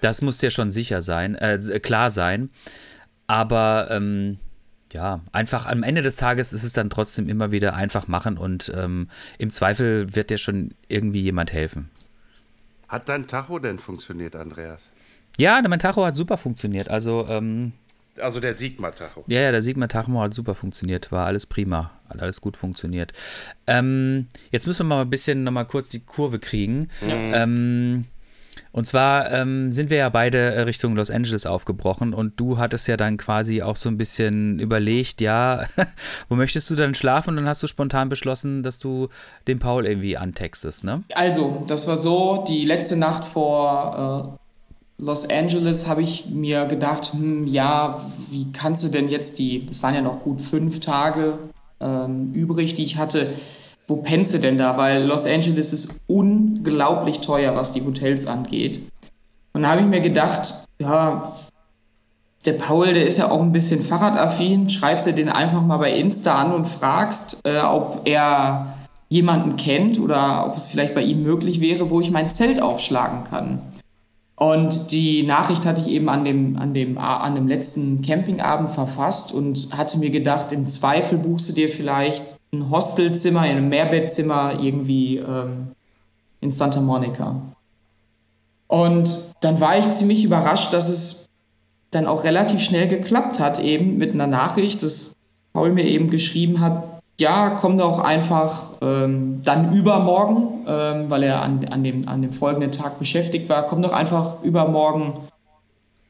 Das 0.01 0.23
muss 0.23 0.39
dir 0.39 0.51
schon 0.51 0.71
sicher 0.71 1.03
sein, 1.03 1.35
äh, 1.35 1.59
klar 1.81 2.09
sein. 2.09 2.49
Aber 3.27 3.89
ähm, 3.91 4.39
ja, 4.95 5.21
einfach 5.33 5.67
am 5.67 5.83
Ende 5.83 6.03
des 6.03 6.17
Tages 6.17 6.53
ist 6.53 6.63
es 6.63 6.73
dann 6.73 6.89
trotzdem 6.89 7.29
immer 7.29 7.53
wieder 7.53 7.75
einfach 7.75 8.07
machen 8.09 8.39
und 8.39 8.73
ähm, 8.75 9.09
im 9.39 9.51
Zweifel 9.51 10.15
wird 10.15 10.31
dir 10.31 10.39
schon 10.39 10.71
irgendwie 10.89 11.21
jemand 11.21 11.53
helfen. 11.53 11.91
Hat 12.89 13.09
dein 13.09 13.27
Tacho 13.27 13.59
denn 13.59 13.79
funktioniert, 13.79 14.37
Andreas? 14.37 14.91
Ja, 15.37 15.61
mein 15.69 15.81
Tacho 15.81 16.07
hat 16.07 16.15
super 16.17 16.37
funktioniert. 16.39 16.89
Also, 16.91 17.27
ähm, 17.29 17.73
Also 18.21 18.39
der 18.39 18.55
Sigma-Tacho. 18.55 19.25
ja, 19.27 19.41
ja, 19.41 19.51
der 19.51 19.63
Sigma 19.63 19.89
Tacho 19.89 20.21
hat 20.21 20.33
super 20.33 20.55
funktioniert. 20.55 21.11
War 21.11 21.27
alles 21.27 21.47
prima. 21.47 21.91
Hat 22.09 22.23
alles 22.23 22.41
gut 22.41 22.57
funktioniert. 22.57 23.13
Ähm, 23.67 24.29
jetzt 24.53 24.69
müssen 24.69 24.87
wir 24.87 24.95
mal 24.97 25.03
ein 25.03 25.11
bisschen 25.11 25.43
nochmal 25.43 25.67
kurz 25.67 25.89
die 25.89 26.01
Kurve 26.01 26.39
kriegen. 26.39 26.89
Ähm, 27.03 28.05
und 28.75 28.89
zwar 28.89 29.31
ähm, 29.31 29.71
sind 29.71 29.89
wir 29.89 29.99
ja 29.99 30.09
beide 30.09 30.37
äh, 30.53 30.63
Richtung 30.63 30.97
Los 30.97 31.09
Angeles 31.09 31.47
aufgebrochen 31.47 32.13
und 32.13 32.41
du 32.41 32.59
hattest 32.59 32.89
ja 32.89 32.97
dann 32.97 33.19
quasi 33.19 33.63
auch 33.63 33.77
so 33.77 33.89
ein 33.89 33.97
bisschen 33.97 34.59
überlegt, 34.59 35.21
ja, 35.21 35.65
wo 36.29 36.35
möchtest 36.35 36.69
du 36.71 36.75
dann 36.75 36.93
schlafen? 36.93 37.31
Und 37.31 37.37
dann 37.37 37.49
hast 37.49 37.63
du 37.63 37.69
spontan 37.69 38.09
beschlossen, 38.09 38.65
dass 38.65 38.81
du 38.81 39.11
den 39.47 39.61
Paul 39.61 39.87
irgendwie 39.87 40.17
antextest, 40.17 40.83
ne? 40.83 41.05
Also, 41.15 41.65
das 41.69 41.87
war 41.87 41.97
so, 41.97 42.45
die 42.49 42.65
letzte 42.65 42.97
Nacht 42.97 43.25
vor 43.25 44.37
äh, 44.99 45.03
Los 45.05 45.31
Angeles 45.31 45.87
habe 45.87 46.03
ich 46.03 46.27
mir 46.27 46.67
gedacht, 46.67 47.13
hm, 47.13 47.47
ja, 47.47 48.03
wie 48.31 48.51
kannst 48.51 48.83
du 48.83 48.89
denn 48.89 49.09
jetzt 49.09 49.39
die, 49.39 49.69
es 49.71 49.85
waren 49.85 49.95
ja 49.95 50.03
noch 50.03 50.21
gut 50.21 50.41
fünf 50.41 50.81
Tage 50.81 51.39
ähm, 51.79 52.33
übrig, 52.33 52.75
die 52.75 52.83
ich 52.83 52.97
hatte, 52.97 53.33
wo 53.87 53.97
pennst 53.97 54.35
du 54.35 54.39
denn 54.39 54.59
da? 54.59 54.77
Weil 54.77 55.05
Los 55.05 55.27
Angeles 55.27 55.73
ist 55.73 56.01
unglaublich 56.07 57.21
teuer, 57.21 57.55
was 57.55 57.73
die 57.73 57.85
Hotels 57.85 58.27
angeht. 58.27 58.81
Und 59.53 59.63
da 59.63 59.71
habe 59.71 59.83
ich 59.83 59.87
mir 59.87 60.01
gedacht, 60.01 60.65
ja, 60.81 61.33
der 62.45 62.53
Paul, 62.55 62.93
der 62.93 63.07
ist 63.07 63.19
ja 63.19 63.31
auch 63.31 63.41
ein 63.41 63.53
bisschen 63.53 63.81
fahrradaffin, 63.81 64.69
schreibst 64.69 65.07
du 65.07 65.13
den 65.13 65.29
einfach 65.29 65.63
mal 65.63 65.79
bei 65.79 65.93
Insta 65.93 66.35
an 66.35 66.53
und 66.53 66.67
fragst, 66.67 67.39
äh, 67.45 67.61
ob 67.61 68.03
er 68.05 68.75
jemanden 69.09 69.57
kennt 69.57 69.99
oder 69.99 70.47
ob 70.47 70.57
es 70.57 70.69
vielleicht 70.69 70.95
bei 70.95 71.03
ihm 71.03 71.23
möglich 71.23 71.61
wäre, 71.61 71.91
wo 71.91 72.01
ich 72.01 72.11
mein 72.11 72.31
Zelt 72.31 72.61
aufschlagen 72.61 73.25
kann. 73.25 73.63
Und 74.37 74.91
die 74.91 75.23
Nachricht 75.23 75.65
hatte 75.65 75.83
ich 75.83 75.89
eben 75.89 76.09
an 76.09 76.25
dem, 76.25 76.57
an 76.57 76.75
dem, 76.75 76.99
an 76.99 77.37
dem 77.37 77.47
letzten 77.47 78.03
Campingabend 78.03 78.69
verfasst 78.69 79.33
und 79.33 79.69
hatte 79.77 79.99
mir 79.99 80.11
gedacht, 80.11 80.51
im 80.51 80.67
Zweifel 80.67 81.19
buchst 81.19 81.49
du 81.49 81.53
dir 81.53 81.69
vielleicht 81.69 82.37
ein 82.59 82.71
Hostelzimmer, 82.71 83.45
in 83.45 83.57
einem 83.57 83.69
Mehrbettzimmer 83.69 84.61
irgendwie 84.61 85.19
ähm, 85.19 85.69
in 86.41 86.51
Santa 86.51 86.81
Monica. 86.81 87.41
Und 88.67 89.35
dann 89.41 89.61
war 89.61 89.79
ich 89.79 89.91
ziemlich 89.91 90.25
überrascht, 90.25 90.73
dass 90.73 90.89
es 90.89 91.27
dann 91.91 92.07
auch 92.07 92.25
relativ 92.25 92.61
schnell 92.61 92.89
geklappt 92.89 93.39
hat, 93.39 93.59
eben 93.59 93.99
mit 93.99 94.13
einer 94.15 94.27
Nachricht, 94.27 94.83
dass 94.83 95.13
Paul 95.53 95.73
mir 95.73 95.85
eben 95.85 96.11
geschrieben 96.11 96.61
hat, 96.61 96.83
ja, 97.19 97.51
komm 97.51 97.79
doch 97.79 98.01
einfach 98.01 98.73
ähm, 98.83 99.41
dann 99.45 99.73
übermorgen, 99.73 100.65
ähm, 100.67 101.09
weil 101.09 101.23
er 101.23 101.43
an, 101.43 101.65
an, 101.71 101.85
dem, 101.85 102.09
an 102.09 102.23
dem 102.23 102.33
folgenden 102.33 102.73
Tag 102.73 102.99
beschäftigt 102.99 103.49
war, 103.49 103.67
komm 103.67 103.83
doch 103.83 103.93
einfach 103.93 104.43
übermorgen 104.43 105.15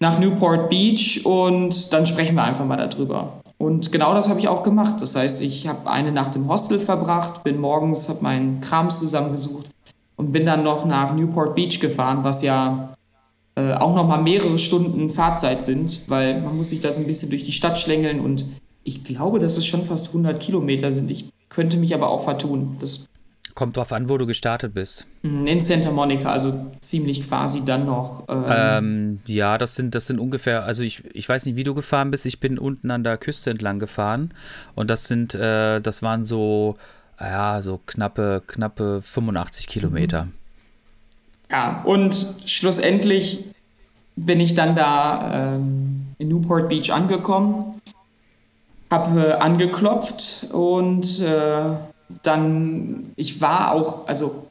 nach 0.00 0.18
Newport 0.18 0.70
Beach 0.70 1.20
und 1.24 1.92
dann 1.92 2.06
sprechen 2.06 2.36
wir 2.36 2.44
einfach 2.44 2.64
mal 2.64 2.76
darüber. 2.76 3.34
Und 3.58 3.92
genau 3.92 4.14
das 4.14 4.28
habe 4.28 4.40
ich 4.40 4.48
auch 4.48 4.62
gemacht. 4.62 5.00
Das 5.00 5.14
heißt, 5.14 5.42
ich 5.42 5.68
habe 5.68 5.90
eine 5.90 6.12
Nacht 6.12 6.36
im 6.36 6.48
Hostel 6.48 6.80
verbracht, 6.80 7.44
bin 7.44 7.60
morgens, 7.60 8.08
habe 8.08 8.22
meinen 8.22 8.60
Krams 8.60 8.98
zusammengesucht 8.98 9.70
und 10.16 10.32
bin 10.32 10.44
dann 10.44 10.62
noch 10.62 10.84
nach 10.84 11.14
Newport 11.14 11.54
Beach 11.54 11.80
gefahren, 11.80 12.18
was 12.22 12.42
ja 12.42 12.92
äh, 13.56 13.72
auch 13.74 13.94
noch 13.94 14.06
mal 14.06 14.22
mehrere 14.22 14.58
Stunden 14.58 15.10
Fahrzeit 15.10 15.64
sind, 15.64 16.02
weil 16.08 16.40
man 16.40 16.56
muss 16.56 16.70
sich 16.70 16.80
da 16.80 16.90
so 16.90 17.00
ein 17.00 17.06
bisschen 17.06 17.30
durch 17.30 17.44
die 17.44 17.52
Stadt 17.52 17.78
schlängeln 17.78 18.20
und 18.20 18.46
ich 18.82 19.04
glaube, 19.04 19.38
dass 19.38 19.56
es 19.56 19.66
schon 19.66 19.82
fast 19.82 20.08
100 20.08 20.40
Kilometer 20.40 20.92
sind. 20.92 21.10
Ich 21.10 21.30
könnte 21.48 21.78
mich 21.78 21.94
aber 21.94 22.10
auch 22.10 22.22
vertun. 22.22 22.76
Das 22.80 23.06
Kommt 23.54 23.76
drauf 23.76 23.92
an, 23.92 24.08
wo 24.08 24.18
du 24.18 24.26
gestartet 24.26 24.74
bist. 24.74 25.06
Mm, 25.22 25.46
in 25.46 25.60
Santa 25.60 25.92
Monica, 25.92 26.32
also 26.32 26.72
ziemlich 26.80 27.28
quasi 27.28 27.64
dann 27.64 27.86
noch. 27.86 28.24
Ähm, 28.28 28.44
ähm, 28.48 29.20
ja, 29.26 29.58
das 29.58 29.76
sind, 29.76 29.94
das 29.94 30.06
sind 30.06 30.18
ungefähr, 30.18 30.64
also 30.64 30.82
ich, 30.82 31.04
ich 31.14 31.28
weiß 31.28 31.46
nicht, 31.46 31.54
wie 31.54 31.62
du 31.62 31.72
gefahren 31.72 32.10
bist. 32.10 32.26
Ich 32.26 32.40
bin 32.40 32.58
unten 32.58 32.90
an 32.90 33.04
der 33.04 33.16
Küste 33.16 33.50
entlang 33.50 33.78
gefahren 33.78 34.34
und 34.74 34.90
das 34.90 35.06
sind, 35.06 35.36
äh, 35.36 35.80
das 35.80 36.02
waren 36.02 36.24
so, 36.24 36.76
ja, 37.20 37.62
so 37.62 37.80
knappe, 37.86 38.42
knappe 38.44 39.00
85 39.02 39.68
Kilometer. 39.68 40.28
Ja, 41.48 41.82
und 41.84 42.16
schlussendlich 42.46 43.44
bin 44.16 44.40
ich 44.40 44.54
dann 44.54 44.74
da 44.74 45.54
ähm, 45.54 46.06
in 46.18 46.28
Newport 46.28 46.68
Beach 46.68 46.90
angekommen, 46.92 47.80
habe 48.90 49.28
äh, 49.28 49.32
angeklopft 49.34 50.48
und 50.52 51.20
äh, 51.20 51.64
dann, 52.22 53.12
ich 53.16 53.40
war 53.40 53.74
auch, 53.74 54.06
also 54.06 54.46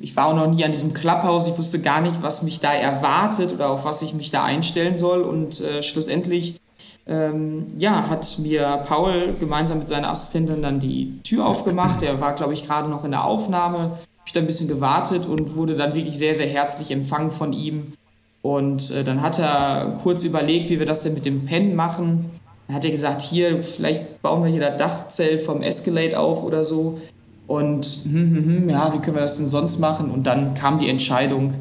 ich 0.00 0.14
war 0.14 0.26
auch 0.26 0.34
noch 0.34 0.52
nie 0.52 0.64
an 0.64 0.72
diesem 0.72 0.92
Clubhouse, 0.92 1.48
ich 1.48 1.56
wusste 1.56 1.80
gar 1.80 2.00
nicht, 2.00 2.22
was 2.22 2.42
mich 2.42 2.60
da 2.60 2.72
erwartet 2.72 3.52
oder 3.52 3.70
auf 3.70 3.84
was 3.84 4.02
ich 4.02 4.14
mich 4.14 4.30
da 4.30 4.44
einstellen 4.44 4.96
soll 4.96 5.22
und 5.22 5.60
äh, 5.60 5.82
schlussendlich 5.82 6.60
ähm, 7.06 7.66
ja, 7.78 8.08
hat 8.08 8.38
mir 8.38 8.82
Paul 8.86 9.34
gemeinsam 9.38 9.78
mit 9.78 9.88
seiner 9.88 10.10
Assistentin 10.10 10.62
dann 10.62 10.80
die 10.80 11.20
Tür 11.22 11.46
aufgemacht. 11.46 12.02
Er 12.02 12.20
war, 12.20 12.34
glaube 12.34 12.54
ich, 12.54 12.66
gerade 12.66 12.88
noch 12.88 13.04
in 13.04 13.10
der 13.10 13.24
Aufnahme. 13.24 13.98
Ich 14.26 14.32
da 14.32 14.40
ein 14.40 14.46
bisschen 14.46 14.68
gewartet 14.68 15.26
und 15.26 15.54
wurde 15.54 15.76
dann 15.76 15.94
wirklich 15.94 16.16
sehr, 16.16 16.34
sehr 16.34 16.48
herzlich 16.48 16.90
empfangen 16.90 17.30
von 17.30 17.52
ihm. 17.52 17.92
Und 18.42 18.90
äh, 18.90 19.04
dann 19.04 19.22
hat 19.22 19.38
er 19.38 19.98
kurz 20.02 20.24
überlegt, 20.24 20.70
wie 20.70 20.78
wir 20.78 20.86
das 20.86 21.02
denn 21.02 21.14
mit 21.14 21.24
dem 21.24 21.46
Pen 21.46 21.74
machen. 21.74 22.30
Dann 22.66 22.76
hat 22.76 22.84
er 22.84 22.90
gesagt, 22.90 23.22
hier, 23.22 23.62
vielleicht 23.62 24.22
bauen 24.22 24.42
wir 24.42 24.50
hier 24.50 24.60
das 24.60 24.78
Dachzelt 24.78 25.42
vom 25.42 25.62
Escalade 25.62 26.18
auf 26.18 26.42
oder 26.42 26.64
so. 26.64 27.00
Und 27.46 27.84
hm, 28.04 28.36
hm, 28.36 28.44
hm, 28.44 28.70
ja, 28.70 28.92
wie 28.94 28.98
können 28.98 29.16
wir 29.16 29.20
das 29.20 29.36
denn 29.36 29.48
sonst 29.48 29.78
machen? 29.78 30.10
Und 30.10 30.24
dann 30.24 30.54
kam 30.54 30.78
die 30.78 30.88
Entscheidung, 30.88 31.54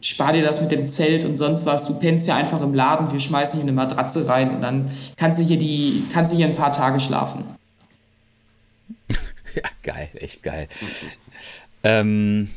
spar 0.00 0.32
dir 0.32 0.42
das 0.42 0.60
mit 0.60 0.72
dem 0.72 0.88
Zelt 0.88 1.24
und 1.24 1.36
sonst 1.36 1.64
was. 1.66 1.86
Du 1.86 1.98
pennst 1.98 2.26
ja 2.26 2.34
einfach 2.34 2.60
im 2.60 2.74
Laden, 2.74 3.12
wir 3.12 3.20
schmeißen 3.20 3.60
hier 3.60 3.68
eine 3.68 3.76
Matratze 3.76 4.28
rein 4.28 4.50
und 4.50 4.60
dann 4.62 4.90
kannst 5.16 5.38
du 5.38 5.44
hier 5.44 5.58
die, 5.58 6.04
kannst 6.12 6.32
du 6.32 6.36
hier 6.36 6.46
ein 6.46 6.56
paar 6.56 6.72
Tage 6.72 6.98
schlafen. 6.98 7.44
ja, 9.08 9.62
geil, 9.82 10.08
echt 10.14 10.42
geil. 10.42 10.66
Ähm, 11.84 12.48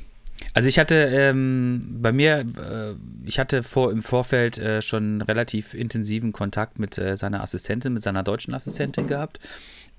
also 0.54 0.68
ich 0.68 0.80
hatte 0.80 0.96
ähm, 0.96 2.00
bei 2.02 2.12
mir, 2.12 2.40
äh, 2.40 2.96
ich 3.26 3.40
hatte 3.40 3.64
vor 3.64 3.92
im 3.92 4.02
Vorfeld 4.02 4.58
äh, 4.58 4.82
schon 4.82 5.22
relativ 5.22 5.74
intensiven 5.74 6.32
Kontakt 6.32 6.80
mit 6.80 6.98
äh, 6.98 7.18
seiner 7.18 7.42
Assistentin, 7.42 7.94
mit 7.94 8.04
seiner 8.04 8.24
deutschen 8.24 8.54
Assistentin 8.54 9.08
gehabt. 9.08 9.40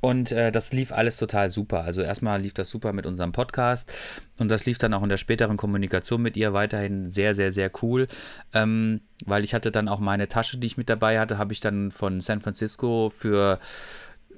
Und 0.00 0.32
äh, 0.32 0.50
das 0.50 0.72
lief 0.72 0.92
alles 0.92 1.18
total 1.18 1.50
super. 1.50 1.84
Also 1.84 2.00
erstmal 2.00 2.40
lief 2.40 2.54
das 2.54 2.70
super 2.70 2.92
mit 2.92 3.04
unserem 3.04 3.32
Podcast 3.32 3.92
und 4.38 4.48
das 4.48 4.64
lief 4.64 4.78
dann 4.78 4.94
auch 4.94 5.02
in 5.02 5.10
der 5.10 5.18
späteren 5.18 5.58
Kommunikation 5.58 6.22
mit 6.22 6.36
ihr 6.36 6.54
weiterhin 6.54 7.10
sehr, 7.10 7.34
sehr, 7.34 7.52
sehr 7.52 7.70
cool. 7.82 8.08
Ähm, 8.54 9.02
weil 9.26 9.44
ich 9.44 9.52
hatte 9.52 9.70
dann 9.70 9.88
auch 9.88 10.00
meine 10.00 10.28
Tasche, 10.28 10.56
die 10.56 10.66
ich 10.66 10.78
mit 10.78 10.88
dabei 10.88 11.20
hatte, 11.20 11.36
habe 11.36 11.52
ich 11.52 11.60
dann 11.60 11.92
von 11.92 12.22
San 12.22 12.40
Francisco 12.40 13.10
für 13.14 13.58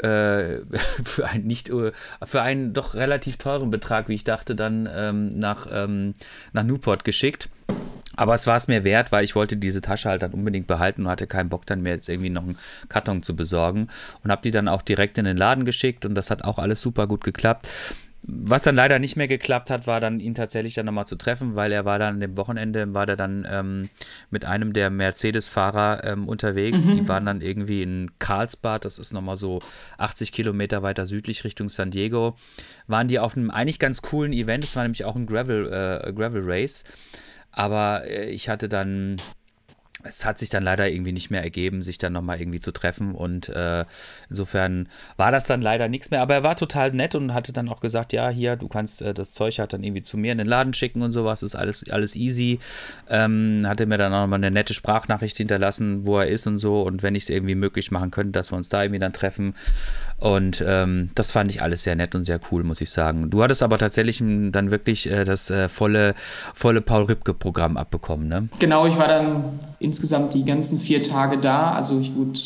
äh, 0.00 0.58
für 1.04 1.28
einen 1.28 1.46
nicht 1.46 1.68
für 1.68 2.42
einen 2.42 2.72
doch 2.72 2.94
relativ 2.94 3.36
teuren 3.36 3.70
Betrag, 3.70 4.08
wie 4.08 4.14
ich 4.14 4.24
dachte, 4.24 4.54
dann 4.54 4.88
ähm, 4.92 5.28
nach, 5.28 5.66
ähm, 5.70 6.14
nach 6.52 6.64
Newport 6.64 7.04
geschickt. 7.04 7.48
Aber 8.14 8.34
es 8.34 8.46
war 8.46 8.56
es 8.56 8.68
mir 8.68 8.84
wert, 8.84 9.10
weil 9.10 9.24
ich 9.24 9.34
wollte 9.34 9.56
diese 9.56 9.80
Tasche 9.80 10.10
halt 10.10 10.22
dann 10.22 10.32
unbedingt 10.32 10.66
behalten 10.66 11.02
und 11.02 11.08
hatte 11.08 11.26
keinen 11.26 11.48
Bock 11.48 11.64
dann 11.64 11.82
mehr 11.82 11.94
jetzt 11.94 12.08
irgendwie 12.08 12.28
noch 12.28 12.42
einen 12.42 12.58
Karton 12.88 13.22
zu 13.22 13.34
besorgen 13.34 13.88
und 14.22 14.30
habe 14.30 14.42
die 14.42 14.50
dann 14.50 14.68
auch 14.68 14.82
direkt 14.82 15.16
in 15.16 15.24
den 15.24 15.36
Laden 15.36 15.64
geschickt 15.64 16.04
und 16.04 16.14
das 16.14 16.30
hat 16.30 16.44
auch 16.44 16.58
alles 16.58 16.82
super 16.82 17.06
gut 17.06 17.24
geklappt. 17.24 17.68
Was 18.24 18.62
dann 18.62 18.76
leider 18.76 19.00
nicht 19.00 19.16
mehr 19.16 19.26
geklappt 19.26 19.68
hat, 19.68 19.88
war 19.88 19.98
dann 19.98 20.20
ihn 20.20 20.34
tatsächlich 20.34 20.74
dann 20.74 20.86
nochmal 20.86 21.08
zu 21.08 21.16
treffen, 21.16 21.56
weil 21.56 21.72
er 21.72 21.84
war 21.84 21.98
dann 21.98 22.14
an 22.14 22.20
dem 22.20 22.36
Wochenende, 22.36 22.94
war 22.94 23.04
der 23.04 23.16
dann 23.16 23.46
ähm, 23.50 23.88
mit 24.30 24.44
einem 24.44 24.72
der 24.72 24.90
Mercedes-Fahrer 24.90 26.04
ähm, 26.04 26.28
unterwegs. 26.28 26.84
Mhm. 26.84 26.96
Die 26.96 27.08
waren 27.08 27.26
dann 27.26 27.40
irgendwie 27.40 27.82
in 27.82 28.12
Karlsbad, 28.20 28.84
das 28.84 29.00
ist 29.00 29.12
nochmal 29.12 29.36
so 29.36 29.58
80 29.98 30.30
Kilometer 30.30 30.84
weiter 30.84 31.04
südlich 31.04 31.42
Richtung 31.42 31.68
San 31.68 31.90
Diego. 31.90 32.36
Waren 32.86 33.08
die 33.08 33.18
auf 33.18 33.36
einem 33.36 33.50
eigentlich 33.50 33.80
ganz 33.80 34.02
coolen 34.02 34.32
Event, 34.32 34.62
das 34.62 34.76
war 34.76 34.84
nämlich 34.84 35.04
auch 35.04 35.16
ein 35.16 35.26
Gravel, 35.26 35.66
äh, 35.66 36.12
Gravel 36.12 36.42
Race. 36.44 36.84
Aber 37.50 38.04
äh, 38.06 38.30
ich 38.30 38.48
hatte 38.48 38.68
dann 38.68 39.16
es 40.04 40.24
hat 40.24 40.38
sich 40.38 40.48
dann 40.48 40.62
leider 40.62 40.90
irgendwie 40.90 41.12
nicht 41.12 41.30
mehr 41.30 41.42
ergeben, 41.42 41.82
sich 41.82 41.98
dann 41.98 42.12
nochmal 42.12 42.40
irgendwie 42.40 42.60
zu 42.60 42.72
treffen. 42.72 43.14
Und 43.14 43.48
äh, 43.48 43.84
insofern 44.28 44.88
war 45.16 45.30
das 45.30 45.46
dann 45.46 45.62
leider 45.62 45.88
nichts 45.88 46.10
mehr. 46.10 46.20
Aber 46.22 46.34
er 46.34 46.42
war 46.42 46.56
total 46.56 46.90
nett 46.92 47.14
und 47.14 47.34
hatte 47.34 47.52
dann 47.52 47.68
auch 47.68 47.80
gesagt, 47.80 48.12
ja, 48.12 48.28
hier, 48.28 48.56
du 48.56 48.68
kannst 48.68 49.02
äh, 49.02 49.14
das 49.14 49.32
Zeug 49.32 49.58
halt 49.58 49.72
dann 49.72 49.84
irgendwie 49.84 50.02
zu 50.02 50.16
mir 50.16 50.32
in 50.32 50.38
den 50.38 50.46
Laden 50.46 50.74
schicken 50.74 51.02
und 51.02 51.12
sowas. 51.12 51.42
Ist 51.42 51.54
alles, 51.54 51.88
alles 51.90 52.16
easy. 52.16 52.58
Ähm, 53.08 53.64
hatte 53.66 53.86
mir 53.86 53.98
dann 53.98 54.12
auch 54.12 54.20
nochmal 54.20 54.38
eine 54.38 54.50
nette 54.50 54.74
Sprachnachricht 54.74 55.36
hinterlassen, 55.36 56.04
wo 56.04 56.18
er 56.18 56.26
ist 56.26 56.46
und 56.46 56.58
so. 56.58 56.82
Und 56.82 57.02
wenn 57.02 57.14
ich 57.14 57.24
es 57.24 57.30
irgendwie 57.30 57.54
möglich 57.54 57.90
machen 57.90 58.10
könnte, 58.10 58.32
dass 58.32 58.52
wir 58.52 58.56
uns 58.56 58.68
da 58.68 58.82
irgendwie 58.82 59.00
dann 59.00 59.12
treffen. 59.12 59.54
Und 60.22 60.64
ähm, 60.64 61.10
das 61.16 61.32
fand 61.32 61.50
ich 61.50 61.62
alles 61.62 61.82
sehr 61.82 61.96
nett 61.96 62.14
und 62.14 62.22
sehr 62.22 62.38
cool, 62.52 62.62
muss 62.62 62.80
ich 62.80 62.90
sagen. 62.90 63.28
Du 63.30 63.42
hattest 63.42 63.60
aber 63.60 63.76
tatsächlich 63.76 64.22
dann 64.22 64.70
wirklich 64.70 65.10
äh, 65.10 65.24
das 65.24 65.50
äh, 65.50 65.68
volle, 65.68 66.14
volle 66.54 66.80
Paul 66.80 67.06
Ripke-Programm 67.06 67.76
abbekommen, 67.76 68.28
ne? 68.28 68.46
Genau, 68.60 68.86
ich 68.86 68.96
war 68.98 69.08
dann 69.08 69.58
insgesamt 69.80 70.34
die 70.34 70.44
ganzen 70.44 70.78
vier 70.78 71.02
Tage 71.02 71.38
da. 71.38 71.72
Also 71.72 71.98
ich 71.98 72.14
wurde 72.14 72.38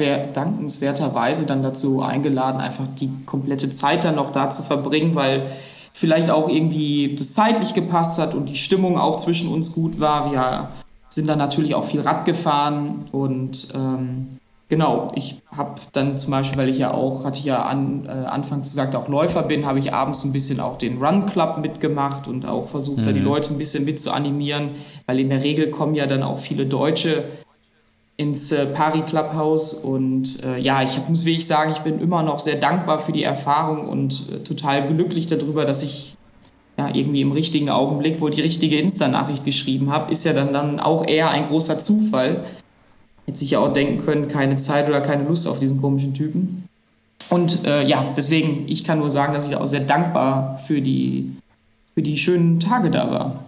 äh, 0.00 0.28
dankenswerterweise 0.32 1.46
dann 1.46 1.64
dazu 1.64 2.02
eingeladen, 2.02 2.60
einfach 2.60 2.86
die 3.00 3.10
komplette 3.26 3.70
Zeit 3.70 4.04
dann 4.04 4.14
noch 4.14 4.30
da 4.30 4.48
zu 4.48 4.62
verbringen, 4.62 5.16
weil 5.16 5.46
vielleicht 5.92 6.30
auch 6.30 6.48
irgendwie 6.48 7.16
das 7.18 7.32
zeitlich 7.32 7.74
gepasst 7.74 8.20
hat 8.20 8.32
und 8.32 8.48
die 8.48 8.54
Stimmung 8.54 8.96
auch 8.96 9.16
zwischen 9.16 9.52
uns 9.52 9.72
gut 9.72 9.98
war. 9.98 10.30
Wir 10.30 10.68
sind 11.08 11.26
dann 11.28 11.38
natürlich 11.38 11.74
auch 11.74 11.84
viel 11.84 12.02
Rad 12.02 12.24
gefahren 12.26 13.06
und 13.10 13.72
ähm, 13.74 14.38
Genau, 14.68 15.12
ich 15.14 15.42
habe 15.54 15.74
dann 15.92 16.16
zum 16.16 16.30
Beispiel, 16.30 16.58
weil 16.58 16.68
ich 16.70 16.78
ja 16.78 16.92
auch, 16.92 17.24
hatte 17.24 17.38
ich 17.38 17.44
ja 17.44 17.62
an, 17.64 18.06
äh, 18.06 18.10
anfangs 18.10 18.70
gesagt, 18.70 18.96
auch 18.96 19.08
Läufer 19.08 19.42
bin, 19.42 19.66
habe 19.66 19.78
ich 19.78 19.92
abends 19.92 20.24
ein 20.24 20.32
bisschen 20.32 20.58
auch 20.58 20.78
den 20.78 21.02
Run 21.02 21.26
Club 21.26 21.58
mitgemacht 21.58 22.28
und 22.28 22.46
auch 22.46 22.66
versucht, 22.66 23.00
mhm. 23.00 23.04
da 23.04 23.12
die 23.12 23.20
mhm. 23.20 23.26
Leute 23.26 23.52
ein 23.52 23.58
bisschen 23.58 23.84
mit 23.84 24.00
zu 24.00 24.10
animieren, 24.10 24.70
weil 25.06 25.20
in 25.20 25.28
der 25.28 25.42
Regel 25.42 25.70
kommen 25.70 25.94
ja 25.94 26.06
dann 26.06 26.22
auch 26.22 26.38
viele 26.38 26.64
Deutsche 26.64 27.24
ins 28.16 28.52
äh, 28.52 28.64
Pari 28.66 29.02
Clubhouse 29.02 29.74
und 29.74 30.42
äh, 30.44 30.58
ja, 30.58 30.82
ich 30.82 30.96
hab, 30.96 31.10
muss 31.10 31.26
wirklich 31.26 31.46
sagen, 31.46 31.72
ich 31.72 31.80
bin 31.80 32.00
immer 32.00 32.22
noch 32.22 32.38
sehr 32.38 32.56
dankbar 32.56 33.00
für 33.00 33.12
die 33.12 33.24
Erfahrung 33.24 33.86
und 33.86 34.30
äh, 34.32 34.38
total 34.44 34.86
glücklich 34.86 35.26
darüber, 35.26 35.66
dass 35.66 35.82
ich 35.82 36.16
ja, 36.78 36.88
irgendwie 36.92 37.20
im 37.20 37.32
richtigen 37.32 37.70
Augenblick 37.70 38.20
wohl 38.20 38.30
die 38.30 38.40
richtige 38.40 38.78
Insta-Nachricht 38.78 39.44
geschrieben 39.44 39.92
habe, 39.92 40.10
ist 40.10 40.24
ja 40.24 40.32
dann, 40.32 40.52
dann 40.52 40.80
auch 40.80 41.06
eher 41.06 41.30
ein 41.30 41.48
großer 41.48 41.80
Zufall, 41.80 42.44
Hätte 43.26 43.38
sich 43.38 43.52
ja 43.52 43.58
auch 43.58 43.72
denken 43.72 44.04
können, 44.04 44.28
keine 44.28 44.56
Zeit 44.56 44.88
oder 44.88 45.00
keine 45.00 45.24
Lust 45.24 45.46
auf 45.48 45.58
diesen 45.58 45.80
komischen 45.80 46.14
Typen. 46.14 46.68
Und 47.30 47.64
äh, 47.64 47.86
ja, 47.86 48.12
deswegen, 48.16 48.68
ich 48.68 48.84
kann 48.84 48.98
nur 48.98 49.10
sagen, 49.10 49.32
dass 49.32 49.48
ich 49.48 49.56
auch 49.56 49.66
sehr 49.66 49.80
dankbar 49.80 50.58
für 50.58 50.80
die, 50.80 51.32
für 51.94 52.02
die 52.02 52.18
schönen 52.18 52.60
Tage 52.60 52.90
da 52.90 53.10
war. 53.10 53.43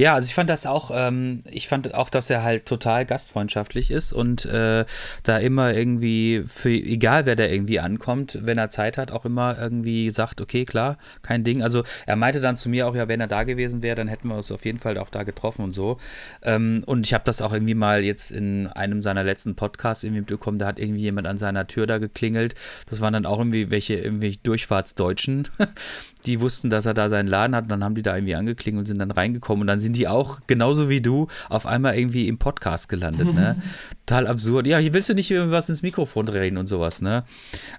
Ja, 0.00 0.14
also 0.14 0.28
ich 0.28 0.34
fand 0.34 0.48
das 0.48 0.64
auch, 0.64 0.90
ähm, 0.94 1.40
ich 1.50 1.68
fand 1.68 1.92
auch, 1.92 2.08
dass 2.08 2.30
er 2.30 2.42
halt 2.42 2.64
total 2.64 3.04
gastfreundschaftlich 3.04 3.90
ist 3.90 4.14
und 4.14 4.46
äh, 4.46 4.86
da 5.24 5.36
immer 5.36 5.74
irgendwie, 5.74 6.42
für 6.46 6.70
egal 6.70 7.26
wer 7.26 7.36
da 7.36 7.44
irgendwie 7.44 7.80
ankommt, 7.80 8.38
wenn 8.40 8.56
er 8.56 8.70
Zeit 8.70 8.96
hat, 8.96 9.10
auch 9.10 9.26
immer 9.26 9.58
irgendwie 9.58 10.10
sagt, 10.10 10.40
okay, 10.40 10.64
klar, 10.64 10.96
kein 11.20 11.44
Ding. 11.44 11.62
Also 11.62 11.82
er 12.06 12.16
meinte 12.16 12.40
dann 12.40 12.56
zu 12.56 12.70
mir 12.70 12.88
auch, 12.88 12.96
ja, 12.96 13.08
wenn 13.08 13.20
er 13.20 13.26
da 13.26 13.44
gewesen 13.44 13.82
wäre, 13.82 13.94
dann 13.94 14.08
hätten 14.08 14.28
wir 14.28 14.36
uns 14.36 14.50
auf 14.50 14.64
jeden 14.64 14.78
Fall 14.78 14.96
auch 14.96 15.10
da 15.10 15.22
getroffen 15.22 15.64
und 15.64 15.72
so. 15.72 15.98
Ähm, 16.42 16.82
und 16.86 17.04
ich 17.04 17.12
habe 17.12 17.24
das 17.24 17.42
auch 17.42 17.52
irgendwie 17.52 17.74
mal 17.74 18.02
jetzt 18.02 18.30
in 18.30 18.68
einem 18.68 19.02
seiner 19.02 19.22
letzten 19.22 19.54
Podcasts 19.54 20.02
irgendwie 20.02 20.20
mitbekommen, 20.20 20.58
da 20.58 20.64
hat 20.66 20.78
irgendwie 20.78 21.02
jemand 21.02 21.26
an 21.26 21.36
seiner 21.36 21.66
Tür 21.66 21.86
da 21.86 21.98
geklingelt. 21.98 22.54
Das 22.88 23.02
waren 23.02 23.12
dann 23.12 23.26
auch 23.26 23.36
irgendwie 23.38 23.70
welche, 23.70 23.96
irgendwie 23.96 24.38
Durchfahrtsdeutschen, 24.42 25.46
die 26.26 26.40
wussten, 26.40 26.70
dass 26.70 26.86
er 26.86 26.94
da 26.94 27.08
seinen 27.08 27.28
Laden 27.28 27.54
hat 27.54 27.64
und 27.64 27.70
dann 27.70 27.84
haben 27.84 27.94
die 27.94 28.02
da 28.02 28.14
irgendwie 28.14 28.34
angeklingelt 28.34 28.80
und 28.80 28.86
sind 28.86 28.98
dann 28.98 29.10
reingekommen 29.10 29.62
und 29.62 29.66
dann 29.66 29.78
sind 29.78 29.96
die 29.96 30.08
auch, 30.08 30.40
genauso 30.46 30.88
wie 30.88 31.00
du, 31.00 31.28
auf 31.48 31.66
einmal 31.66 31.98
irgendwie 31.98 32.28
im 32.28 32.38
Podcast 32.38 32.88
gelandet, 32.88 33.34
ne? 33.34 33.56
Total 34.06 34.26
absurd. 34.26 34.66
Ja, 34.66 34.78
hier 34.78 34.92
willst 34.92 35.08
du 35.08 35.14
nicht 35.14 35.30
was 35.30 35.68
ins 35.68 35.82
Mikrofon 35.82 36.28
reden 36.28 36.58
und 36.58 36.66
sowas, 36.66 37.00
ne? 37.00 37.24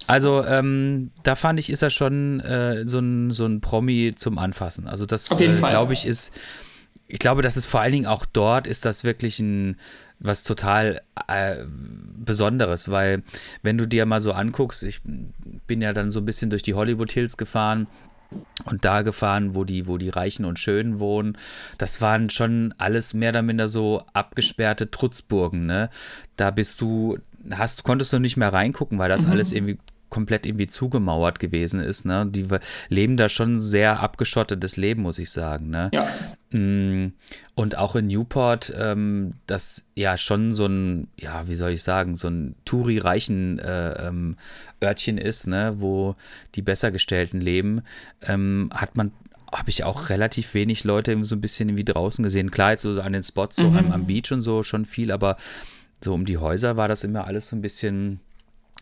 Also, 0.08 0.46
ähm, 0.46 1.12
da 1.24 1.36
fand 1.36 1.60
ich, 1.60 1.70
ist 1.70 1.82
er 1.82 1.90
schon 1.90 2.40
äh, 2.40 2.88
so, 2.88 3.00
ein, 3.00 3.32
so 3.32 3.46
ein 3.46 3.62
Promi 3.62 4.14
zum 4.16 4.38
Anfassen. 4.38 4.88
Also 4.88 5.06
das, 5.06 5.40
äh, 5.40 5.54
glaube 5.54 5.94
ich, 5.94 6.06
ist, 6.06 6.32
ich 7.08 7.20
glaube, 7.20 7.42
das 7.42 7.58
ist 7.58 7.66
vor 7.66 7.82
allen 7.82 7.92
Dingen 7.92 8.06
auch 8.06 8.26
dort, 8.26 8.68
ist 8.68 8.86
das 8.86 9.04
wirklich 9.04 9.40
ein 9.40 9.76
was 10.22 10.44
total 10.44 11.02
äh, 11.28 11.56
Besonderes, 12.24 12.92
weil 12.92 13.24
wenn 13.64 13.78
du 13.78 13.88
dir 13.88 14.06
mal 14.06 14.22
so 14.22 14.34
anguckst, 14.34 14.84
ich 14.84 15.02
bin 15.04 15.82
ja 15.82 15.94
dann 15.94 16.12
so 16.12 16.20
ein 16.20 16.26
bisschen 16.26 16.52
durch 16.52 16.62
die 16.62 16.76
Hollywood 16.76 17.12
Hills 17.12 17.38
gefahren 17.38 17.88
und 18.66 18.86
da 18.86 19.02
gefahren, 19.02 19.56
wo 19.56 19.64
die, 19.64 19.88
wo 19.88 19.98
die 19.98 20.10
Reichen 20.10 20.46
und 20.46 20.60
Schönen 20.60 21.00
wohnen. 21.00 21.38
Das 21.78 22.02
waren 22.02 22.30
schon 22.30 22.74
alles 22.78 23.14
mehr 23.14 23.32
oder 23.32 23.42
minder 23.42 23.68
so 23.68 24.04
abgesperrte 24.14 24.92
Trutzburgen, 24.92 25.66
ne? 25.66 25.90
Da 26.38 26.52
bist 26.52 26.82
du, 26.82 27.18
hast, 27.52 27.84
konntest 27.84 28.14
du 28.14 28.20
nicht 28.20 28.38
mehr 28.38 28.54
reingucken, 28.54 29.00
weil 29.00 29.10
das 29.10 29.26
mhm. 29.26 29.32
alles 29.32 29.52
irgendwie 29.52 29.80
komplett 30.12 30.46
irgendwie 30.46 30.68
zugemauert 30.68 31.40
gewesen 31.40 31.80
ist. 31.80 32.06
Ne? 32.06 32.28
Die 32.28 32.46
leben 32.90 33.18
da 33.18 33.30
schon 33.30 33.60
sehr 33.60 34.02
abgeschottetes 34.02 34.78
Leben, 34.78 35.02
muss 35.02 35.18
ich 35.18 35.32
sagen. 35.32 35.70
Ne? 35.70 35.90
Ja. 35.94 36.08
Mm, 36.52 37.14
und 37.56 37.78
auch 37.78 37.96
in 37.96 38.08
Newport, 38.08 38.72
ähm, 38.78 39.36
das 39.48 39.86
ja 39.96 40.18
schon 40.18 40.54
so 40.54 40.68
ein, 40.68 41.08
ja, 41.18 41.48
wie 41.48 41.56
soll 41.56 41.72
ich 41.72 41.82
sagen, 41.82 42.16
so 42.16 42.28
ein 42.28 42.56
Touri-reichen 42.66 43.58
äh, 43.60 44.08
ähm, 44.08 44.36
Örtchen 44.84 45.18
ist, 45.18 45.48
ne? 45.48 45.76
wo 45.78 46.16
die 46.56 46.62
Bessergestellten 46.62 47.40
leben, 47.40 47.82
ähm, 48.22 48.70
hat 48.74 48.96
man 48.96 49.12
habe 49.54 49.70
ich 49.70 49.84
auch 49.84 50.10
relativ 50.10 50.54
wenig 50.54 50.86
Leute 50.86 51.18
so 51.26 51.36
ein 51.36 51.42
bisschen 51.42 51.76
wie 51.76 51.84
draußen 51.84 52.24
gesehen. 52.24 52.52
Klar, 52.52 52.72
jetzt 52.72 52.84
so 52.84 53.02
an 53.02 53.12
den 53.12 53.24
Spots, 53.24 53.58
so 53.58 53.70
mhm. 53.70 53.78
am, 53.78 53.92
am 53.92 54.08
Beach 54.08 54.32
und 54.32 54.40
so 54.40 54.64
schon 54.64 54.86
viel, 54.86 55.12
aber 55.12 55.36
so 56.02 56.14
um 56.14 56.24
die 56.24 56.38
Häuser 56.38 56.78
war 56.78 56.88
das 56.88 57.04
immer 57.04 57.28
alles 57.28 57.48
so 57.48 57.58
ein 57.58 57.62
bisschen, 57.62 58.22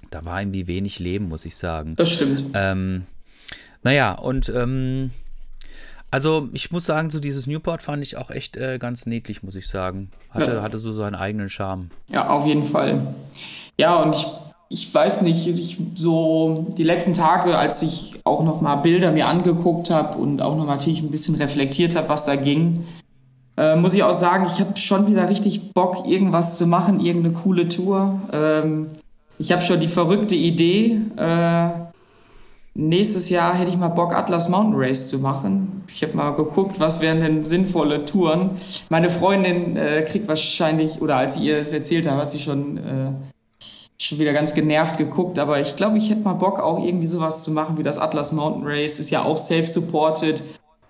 da 0.10 0.26
war 0.26 0.41
irgendwie 0.41 0.68
wenig 0.68 0.99
Leben, 0.99 1.30
muss 1.30 1.45
ich 1.45 1.55
sagen. 1.55 1.95
Das 1.95 2.12
stimmt. 2.12 2.45
Ähm, 2.53 3.03
naja, 3.84 4.14
und 4.14 4.49
ähm, 4.49 5.12
also 6.12 6.49
ich 6.53 6.72
muss 6.72 6.86
sagen, 6.86 7.10
so 7.10 7.20
dieses 7.20 7.47
Newport 7.47 7.84
fand 7.84 8.03
ich 8.03 8.18
auch 8.18 8.32
echt 8.32 8.57
äh, 8.57 8.78
ganz 8.80 9.05
niedlich, 9.05 9.43
muss 9.43 9.55
ich 9.55 9.68
sagen. 9.68 10.10
Hatte, 10.32 10.55
ja. 10.55 10.62
hatte 10.62 10.80
so 10.80 10.91
seinen 10.91 11.16
eigenen 11.16 11.49
Charme. 11.49 11.91
Ja, 12.07 12.30
auf 12.30 12.45
jeden 12.45 12.64
Fall. 12.64 13.14
Ja, 13.80 13.97
und 13.97 14.16
ich, 14.16 14.28
ich 14.70 14.93
weiß 14.93 15.22
nicht, 15.22 15.47
ich 15.47 15.78
so 15.95 16.68
die 16.78 16.84
letzten 16.84 17.14
Tage, 17.14 17.57
als 17.57 17.82
ich 17.82 18.20
auch 18.24 18.43
noch 18.43 18.62
mal 18.62 18.78
Bilder 18.78 19.12
mir 19.12 19.28
angeguckt 19.28 19.91
habe 19.91 20.18
und 20.18 20.41
auch 20.41 20.55
noch 20.55 20.66
mal 20.66 20.76
natürlich 20.76 21.01
ein 21.01 21.12
bisschen 21.12 21.36
reflektiert 21.36 21.95
habe, 21.95 22.10
was 22.10 22.26
da 22.26 22.36
ging, 22.36 22.86
äh, 23.57 23.76
muss 23.76 23.93
ich 23.93 24.03
auch 24.03 24.14
sagen, 24.14 24.47
ich 24.47 24.60
habe 24.60 24.78
schon 24.78 25.07
wieder 25.07 25.30
richtig 25.30 25.74
Bock, 25.74 26.07
irgendwas 26.07 26.57
zu 26.57 26.66
machen, 26.66 26.99
irgendeine 26.99 27.36
coole 27.36 27.68
Tour. 27.68 28.20
Ähm, 28.32 28.88
ich 29.40 29.52
habe 29.54 29.62
schon 29.62 29.80
die 29.80 29.88
verrückte 29.88 30.36
Idee. 30.36 31.00
Äh, 31.18 31.70
nächstes 32.76 33.30
Jahr 33.30 33.56
hätte 33.56 33.72
ich 33.72 33.78
mal 33.78 33.88
Bock, 33.88 34.14
Atlas 34.14 34.50
Mountain 34.50 34.76
Race 34.76 35.08
zu 35.08 35.20
machen. 35.20 35.84
Ich 35.88 36.04
habe 36.04 36.16
mal 36.16 36.32
geguckt, 36.32 36.80
was 36.80 37.02
wären 37.02 37.22
denn 37.22 37.46
sinnvolle 37.46 38.06
Touren. 38.06 38.52
Meine 38.90 39.10
Freundin 39.10 39.78
äh, 39.78 40.02
kriegt 40.04 40.28
wahrscheinlich, 40.28 41.02
oder 41.02 41.16
als 41.16 41.38
ich 41.38 41.44
ihr 41.44 41.58
es 41.58 41.72
erzählt 41.72 42.08
habe, 42.08 42.22
hat 42.22 42.30
sie 42.30 42.40
schon, 42.40 42.78
äh, 42.78 43.12
schon 43.98 44.20
wieder 44.20 44.34
ganz 44.34 44.54
genervt 44.54 44.98
geguckt. 44.98 45.40
Aber 45.40 45.62
ich 45.62 45.78
glaube, 45.78 45.98
ich 45.98 46.10
hätte 46.10 46.22
mal 46.22 46.34
Bock, 46.34 46.60
auch 46.60 46.84
irgendwie 46.84 47.08
sowas 47.08 47.46
zu 47.46 47.52
machen 47.52 47.78
wie 47.78 47.84
das 47.84 47.98
Atlas 47.98 48.34
Mountain 48.34 48.68
Race. 48.68 49.00
Ist 49.00 49.10
ja 49.10 49.24
auch 49.24 49.38
self-supported. 49.38 50.44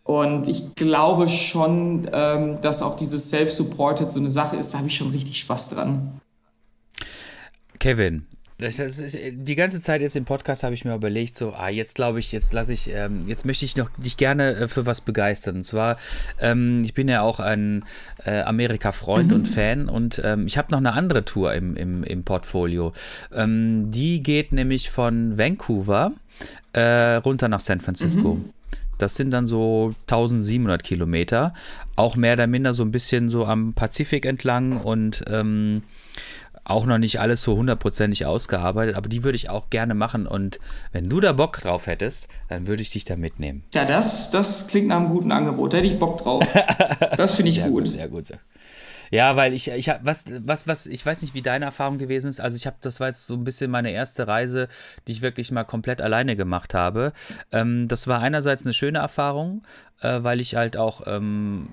Und 0.04 0.48
ich 0.48 0.74
glaube 0.74 1.30
schon, 1.30 2.10
ähm, 2.12 2.58
dass 2.64 2.82
auch 2.82 2.96
dieses 2.96 3.30
Self-Supported 3.30 4.12
so 4.12 4.20
eine 4.20 4.32
Sache 4.32 4.56
ist. 4.56 4.74
Da 4.74 4.80
habe 4.80 4.88
ich 4.88 4.96
schon 4.96 5.12
richtig 5.12 5.40
Spaß 5.40 5.70
dran. 5.70 6.20
Kevin, 7.78 8.26
das, 8.60 8.78
ist, 8.78 9.18
die 9.32 9.56
ganze 9.56 9.80
Zeit 9.80 10.02
jetzt 10.02 10.18
im 10.18 10.26
Podcast 10.26 10.64
habe 10.64 10.74
ich 10.74 10.84
mir 10.84 10.94
überlegt, 10.94 11.36
so, 11.36 11.54
ah, 11.54 11.70
jetzt 11.70 11.96
glaube 11.96 12.20
ich, 12.20 12.34
jetzt 12.34 12.52
lasse 12.52 12.74
ich, 12.74 12.90
ähm, 12.90 13.22
jetzt 13.26 13.46
möchte 13.46 13.64
ich 13.64 13.78
noch 13.78 13.90
dich 13.98 14.18
gerne 14.18 14.56
äh, 14.56 14.68
für 14.68 14.86
was 14.86 15.00
begeistern. 15.00 15.58
Und 15.58 15.66
zwar, 15.66 15.98
ähm, 16.42 16.82
ich 16.84 16.94
bin 16.94 17.08
ja 17.08 17.22
auch 17.22 17.40
ein 17.40 17.86
äh, 18.26 18.42
Amerika-Freund 18.42 19.32
mhm. 19.32 19.38
und 19.38 19.48
Fan 19.48 19.88
und 19.88 20.22
ähm, 20.26 20.46
ich 20.46 20.58
habe 20.58 20.72
noch 20.72 20.80
eine 20.80 20.92
andere 20.92 21.24
Tour 21.24 21.54
im, 21.54 21.78
im, 21.78 22.04
im 22.04 22.24
Portfolio. 22.24 22.92
Ähm, 23.34 23.92
die 23.92 24.22
geht 24.22 24.52
nämlich 24.52 24.90
von 24.90 25.38
Vancouver 25.38 26.12
äh, 26.74 27.16
runter 27.16 27.48
nach 27.48 27.62
San 27.62 27.80
Francisco. 27.80 28.36
Mhm. 28.36 28.50
Das 28.98 29.16
sind 29.16 29.32
dann 29.32 29.48
so 29.48 29.94
1700 30.10 30.84
Kilometer, 30.84 31.54
auch 31.96 32.18
mehr 32.18 32.34
oder 32.34 32.48
minder 32.48 32.74
so 32.74 32.84
ein 32.84 32.92
bisschen 32.92 33.30
so 33.30 33.46
am 33.46 33.74
Pazifik 33.74 34.26
entlang 34.26 34.82
und 34.82 35.24
ähm, 35.28 35.84
auch 36.70 36.86
noch 36.86 36.98
nicht 36.98 37.20
alles 37.20 37.42
so 37.42 37.56
hundertprozentig 37.56 38.26
ausgearbeitet, 38.26 38.96
aber 38.96 39.10
die 39.10 39.24
würde 39.24 39.36
ich 39.36 39.50
auch 39.50 39.70
gerne 39.70 39.94
machen. 39.94 40.28
Und 40.28 40.60
wenn 40.92 41.10
du 41.10 41.20
da 41.20 41.34
Bock 41.34 41.60
drauf 41.60 41.88
hättest, 41.88 42.28
dann 42.48 42.68
würde 42.68 42.82
ich 42.82 42.92
dich 42.92 43.04
da 43.04 43.16
mitnehmen. 43.16 43.64
Ja, 43.74 43.86
das, 43.86 44.30
das 44.30 44.68
klingt 44.68 44.88
nach 44.88 44.98
einem 44.98 45.10
guten 45.10 45.32
Angebot. 45.32 45.74
Da 45.74 45.78
hätte 45.78 45.88
ich 45.88 46.00
Bock 46.00 46.20
drauf. 46.20 46.46
Das 47.18 47.36
finde 47.36 47.50
ich 47.50 47.58
sehr 47.58 47.70
gut. 47.70 47.84
gut. 47.84 47.92
Sehr 47.92 48.08
gut. 48.08 48.32
Ja, 49.12 49.36
weil 49.36 49.54
ich, 49.54 49.70
ich 49.70 49.90
habe, 49.90 50.00
was, 50.04 50.26
was, 50.46 50.68
was, 50.68 50.86
ich 50.86 51.06
weiß 51.06 51.22
nicht, 51.22 51.34
wie 51.34 51.42
deine 51.42 51.66
Erfahrung 51.66 51.98
gewesen 51.98 52.30
ist. 52.30 52.40
Also 52.40 52.56
ich 52.56 52.68
habe, 52.68 52.78
das 52.82 53.00
war 53.00 53.08
jetzt 53.08 53.26
so 53.26 53.34
ein 53.34 53.44
bisschen 53.44 53.72
meine 53.72 53.92
erste 53.92 54.28
Reise, 54.28 54.68
die 55.08 55.14
ich 55.14 55.22
wirklich 55.22 55.52
mal 55.52 55.64
komplett 55.64 56.02
alleine 56.02 56.36
gemacht 56.36 56.74
habe. 56.74 57.14
Ähm, 57.52 57.88
das 57.88 58.08
war 58.08 58.22
einerseits 58.22 58.64
eine 58.64 58.74
schöne 58.74 59.00
Erfahrung, 59.00 59.62
äh, 60.02 60.20
weil 60.22 60.42
ich 60.42 60.56
halt 60.56 60.78
auch 60.78 61.02
ähm, 61.08 61.70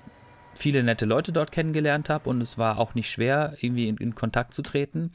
viele 0.57 0.83
nette 0.83 1.05
Leute 1.05 1.33
dort 1.33 1.53
kennengelernt 1.53 2.09
habe 2.09 2.29
und 2.29 2.43
es 2.43 2.59
war 2.59 2.79
auch 2.79 2.95
nicht 2.95 3.11
schwer, 3.11 3.55
irgendwie 3.61 3.89
in, 3.89 3.97
in, 3.97 4.15
Kontakt 4.15 4.55
zu 4.55 4.63
treten. 4.63 5.13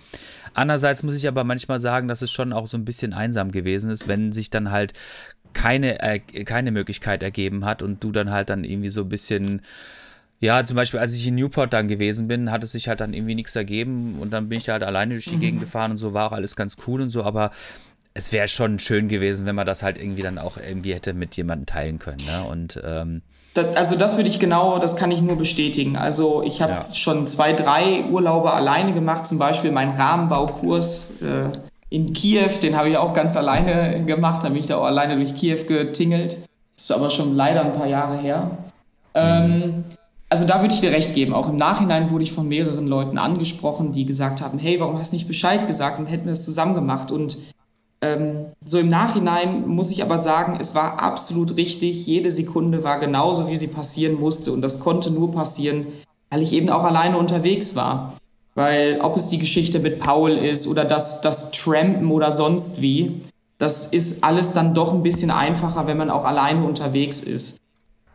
Andererseits 0.54 1.04
muss 1.04 1.16
ich 1.16 1.28
aber 1.28 1.44
manchmal 1.44 1.80
sagen, 1.80 2.08
dass 2.08 2.22
es 2.22 2.32
schon 2.32 2.54
auch 2.54 2.68
so 2.68 2.78
ein 2.78 2.86
bisschen 2.86 3.14
einsam 3.14 3.52
gewesen 3.52 3.92
ist, 3.92 4.08
wenn 4.08 4.32
sich 4.32 4.50
dann 4.50 4.72
halt 4.72 4.94
keine, 5.54 6.02
äh, 6.02 6.20
keine 6.20 6.72
Möglichkeit 6.72 7.24
ergeben 7.24 7.66
hat 7.66 7.84
und 7.84 8.04
du 8.04 8.12
dann 8.12 8.32
halt 8.32 8.50
dann 8.50 8.64
irgendwie 8.64 8.90
so 8.90 9.02
ein 9.02 9.10
bisschen 9.10 9.62
ja, 10.44 10.66
zum 10.66 10.76
Beispiel, 10.76 11.00
als 11.00 11.14
ich 11.14 11.28
in 11.28 11.36
Newport 11.36 11.72
dann 11.72 11.88
gewesen 11.88 12.28
bin, 12.28 12.50
hat 12.50 12.64
es 12.64 12.72
sich 12.72 12.88
halt 12.88 13.00
dann 13.00 13.14
irgendwie 13.14 13.36
nichts 13.36 13.56
ergeben 13.56 14.16
und 14.20 14.32
dann 14.32 14.50
bin 14.50 14.58
ich 14.58 14.70
halt 14.70 14.82
alleine 14.82 15.14
durch 15.14 15.26
die 15.26 15.36
mhm. 15.36 15.42
Gegend 15.42 15.60
gefahren 15.60 15.92
und 15.92 15.98
so 15.98 16.14
war 16.14 16.30
auch 16.30 16.32
alles 16.32 16.56
ganz 16.56 16.78
cool 16.88 17.00
und 17.02 17.10
so, 17.10 17.24
aber 17.24 17.52
es 18.16 18.32
wäre 18.32 18.48
schon 18.48 18.80
schön 18.80 19.08
gewesen, 19.08 19.46
wenn 19.46 19.56
man 19.56 19.68
das 19.68 19.84
halt 19.84 20.00
irgendwie 20.00 20.24
dann 20.24 20.40
auch 20.40 20.58
irgendwie 20.58 20.96
hätte 20.96 21.14
mit 21.14 21.38
jemandem 21.38 21.68
teilen 21.68 22.00
können. 22.00 22.26
Ne? 22.26 22.44
Und 22.44 22.82
ähm, 22.84 23.22
das, 23.54 23.76
also 23.76 23.96
das 23.98 24.18
würde 24.18 24.30
ich 24.30 24.40
genau, 24.40 24.80
das 24.80 24.96
kann 24.96 25.12
ich 25.12 25.22
nur 25.22 25.36
bestätigen. 25.36 25.98
Also 25.98 26.42
ich 26.44 26.62
habe 26.62 26.74
ja. 26.74 26.94
schon 26.94 27.28
zwei, 27.28 27.54
drei 27.54 28.04
Urlaube 28.10 28.54
alleine 28.54 28.94
gemacht, 28.94 29.28
zum 29.28 29.38
Beispiel 29.38 29.72
meinen 29.72 29.94
Rahmenbaukurs 29.94 31.12
äh, 31.22 31.58
in 31.90 32.14
Kiew, 32.14 32.60
den 32.62 32.78
habe 32.78 32.90
ich 32.90 32.98
auch 32.98 33.14
ganz 33.14 33.36
alleine 33.36 34.06
gemacht, 34.06 34.44
habe 34.44 34.54
mich 34.54 34.68
da 34.68 34.78
auch 34.78 34.86
alleine 34.86 35.16
durch 35.18 35.36
Kiew 35.36 35.66
getingelt. 35.68 36.48
Das 36.76 36.86
ist 36.86 36.92
aber 36.92 37.10
schon 37.10 37.36
leider 37.36 37.66
ein 37.66 37.74
paar 37.74 37.88
Jahre 37.88 38.18
her. 38.18 38.58
Ähm, 39.14 39.84
also 40.30 40.48
da 40.48 40.62
würde 40.62 40.74
ich 40.74 40.80
dir 40.80 40.94
recht 40.94 41.14
geben. 41.14 41.34
Auch 41.34 41.50
im 41.50 41.58
Nachhinein 41.58 42.10
wurde 42.10 42.24
ich 42.24 42.32
von 42.32 42.48
mehreren 42.48 42.88
Leuten 42.88 43.18
angesprochen, 43.18 43.92
die 43.92 44.06
gesagt 44.06 44.42
haben, 44.42 44.58
hey, 44.60 44.80
warum 44.80 44.98
hast 44.98 45.12
du 45.12 45.18
nicht 45.18 45.28
Bescheid 45.28 45.68
gesagt? 45.68 46.00
Dann 46.00 46.06
hätten 46.06 46.26
wir 46.26 46.32
es 46.34 46.46
zusammen 46.46 46.74
gemacht. 46.74 47.12
Und 47.12 47.38
so 48.66 48.80
im 48.80 48.88
Nachhinein 48.88 49.68
muss 49.68 49.92
ich 49.92 50.02
aber 50.02 50.18
sagen, 50.18 50.58
es 50.60 50.74
war 50.74 51.00
absolut 51.00 51.56
richtig. 51.56 52.08
Jede 52.08 52.32
Sekunde 52.32 52.84
war 52.84 53.00
genauso, 53.00 53.48
wie 53.48 53.56
sie 53.56 53.68
passieren 53.68 54.20
musste. 54.20 54.52
Und 54.52 54.62
das 54.62 54.80
konnte 54.80 55.12
nur 55.12 55.32
passieren, 55.32 55.86
weil 56.32 56.42
ich 56.42 56.54
eben 56.54 56.70
auch 56.70 56.84
alleine 56.84 57.18
unterwegs 57.18 57.76
war. 57.76 58.16
Weil 58.56 59.00
ob 59.02 59.16
es 59.18 59.30
die 59.30 59.38
Geschichte 59.38 59.80
mit 59.80 60.00
Paul 60.00 60.32
ist 60.32 60.68
oder 60.68 60.84
das, 60.84 61.22
das 61.22 61.52
Trampen 61.52 62.12
oder 62.12 62.32
sonst 62.32 62.82
wie, 62.82 63.20
das 63.60 63.86
ist 63.86 64.24
alles 64.24 64.54
dann 64.54 64.74
doch 64.74 64.94
ein 64.94 65.04
bisschen 65.04 65.30
einfacher, 65.30 65.86
wenn 65.86 65.98
man 65.98 66.10
auch 66.10 66.26
alleine 66.26 66.66
unterwegs 66.66 67.22
ist. 67.22 67.60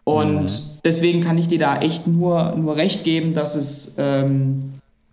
Und 0.02 0.42
mhm. 0.42 0.80
deswegen 0.84 1.22
kann 1.22 1.38
ich 1.38 1.48
dir 1.48 1.58
da 1.58 1.78
echt 1.78 2.06
nur, 2.06 2.54
nur 2.56 2.76
recht 2.76 3.04
geben, 3.04 3.34
dass 3.34 3.54
es 3.54 3.94
ähm, 3.98 4.60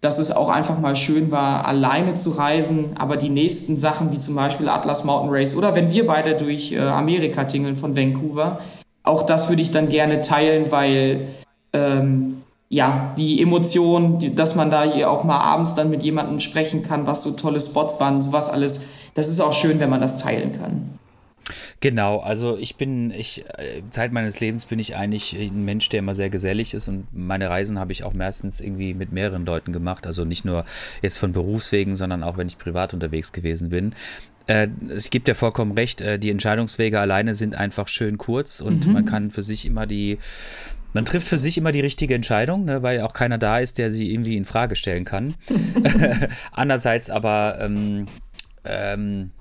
dass 0.04 0.20
es 0.20 0.36
auch 0.36 0.50
einfach 0.50 0.80
mal 0.80 0.98
schön 0.98 1.32
war, 1.32 1.66
alleine 1.66 2.14
zu 2.16 2.32
reisen. 2.32 2.94
Aber 3.00 3.16
die 3.16 3.30
nächsten 3.30 3.78
Sachen, 3.78 4.12
wie 4.12 4.20
zum 4.20 4.36
Beispiel 4.36 4.68
Atlas 4.68 5.06
Mountain 5.06 5.34
Race 5.34 5.56
oder 5.56 5.76
wenn 5.76 5.94
wir 5.94 6.06
beide 6.06 6.36
durch 6.36 6.74
äh, 6.74 6.80
Amerika 6.80 7.46
tingeln 7.46 7.78
von 7.78 7.96
Vancouver, 7.96 8.60
auch 9.04 9.24
das 9.24 9.48
würde 9.48 9.62
ich 9.62 9.72
dann 9.72 9.88
gerne 9.88 10.20
teilen, 10.20 10.72
weil 10.74 11.28
ähm, 11.72 12.42
ja, 12.68 13.14
die 13.18 13.42
Emotion, 13.42 14.20
die, 14.20 14.36
dass 14.36 14.56
man 14.56 14.70
da 14.70 14.84
hier 14.84 15.10
auch 15.10 15.24
mal 15.24 15.40
abends 15.40 15.74
dann 15.74 15.90
mit 15.90 16.04
jemandem 16.04 16.42
sprechen 16.42 16.84
kann, 16.84 17.08
was 17.08 17.22
so 17.22 17.32
tolle 17.32 17.62
Spots 17.62 18.02
waren, 18.02 18.22
sowas 18.22 18.50
alles. 18.50 18.88
Das 19.14 19.30
ist 19.30 19.40
auch 19.40 19.54
schön, 19.54 19.80
wenn 19.80 19.90
man 19.90 20.02
das 20.02 20.18
teilen 20.18 20.52
kann. 20.60 21.00
Genau, 21.84 22.20
also 22.20 22.58
ich 22.58 22.78
bin, 22.78 23.12
ich, 23.12 23.44
äh, 23.58 23.82
Zeit 23.90 24.14
meines 24.14 24.40
Lebens 24.40 24.68
bin 24.68 24.80
ich 24.80 24.96
eigentlich 24.96 25.36
ein 25.38 25.66
Mensch, 25.66 25.90
der 25.90 26.00
immer 26.00 26.16
sehr 26.16 26.30
gesellig 26.30 26.74
ist 26.74 26.88
und 26.88 27.08
meine 27.12 27.50
Reisen 27.50 27.78
habe 27.78 27.92
ich 27.92 28.06
auch 28.06 28.14
meistens 28.14 28.62
irgendwie 28.62 28.94
mit 28.94 29.12
mehreren 29.12 29.46
Leuten 29.46 29.74
gemacht, 29.74 30.08
also 30.08 30.24
nicht 30.24 30.46
nur 30.46 30.64
jetzt 31.02 31.18
von 31.18 31.34
Berufswegen, 31.34 31.98
sondern 31.98 32.24
auch 32.24 32.38
wenn 32.38 32.48
ich 32.48 32.58
privat 32.58 32.94
unterwegs 32.94 33.34
gewesen 33.34 33.68
bin. 33.68 33.94
Äh, 34.48 34.70
es 34.88 35.10
gibt 35.10 35.28
ja 35.28 35.34
vollkommen 35.34 35.74
recht, 35.74 36.00
äh, 36.00 36.18
die 36.18 36.30
Entscheidungswege 36.30 37.02
alleine 37.02 37.36
sind 37.36 37.54
einfach 37.54 37.90
schön 37.90 38.18
kurz 38.18 38.62
und 38.62 38.88
man 38.88 39.04
kann 39.04 39.30
für 39.30 39.44
sich 39.44 39.66
immer 39.66 39.86
die, 39.86 40.20
man 40.94 41.04
trifft 41.04 41.28
für 41.28 41.38
sich 41.38 41.58
immer 41.58 41.74
die 41.74 41.82
richtige 41.82 42.16
Entscheidung, 42.16 42.64
ne, 42.64 42.82
weil 42.82 43.02
auch 43.02 43.12
keiner 43.12 43.38
da 43.38 43.60
ist, 43.60 43.78
der 43.78 43.92
sie 43.92 44.10
irgendwie 44.10 44.38
in 44.38 44.46
Frage 44.46 44.78
stellen 44.78 45.04
kann. 45.04 45.34
Andererseits 46.54 47.10
aber 47.10 47.58
ähm, 47.60 48.06
ähm, 48.64 49.32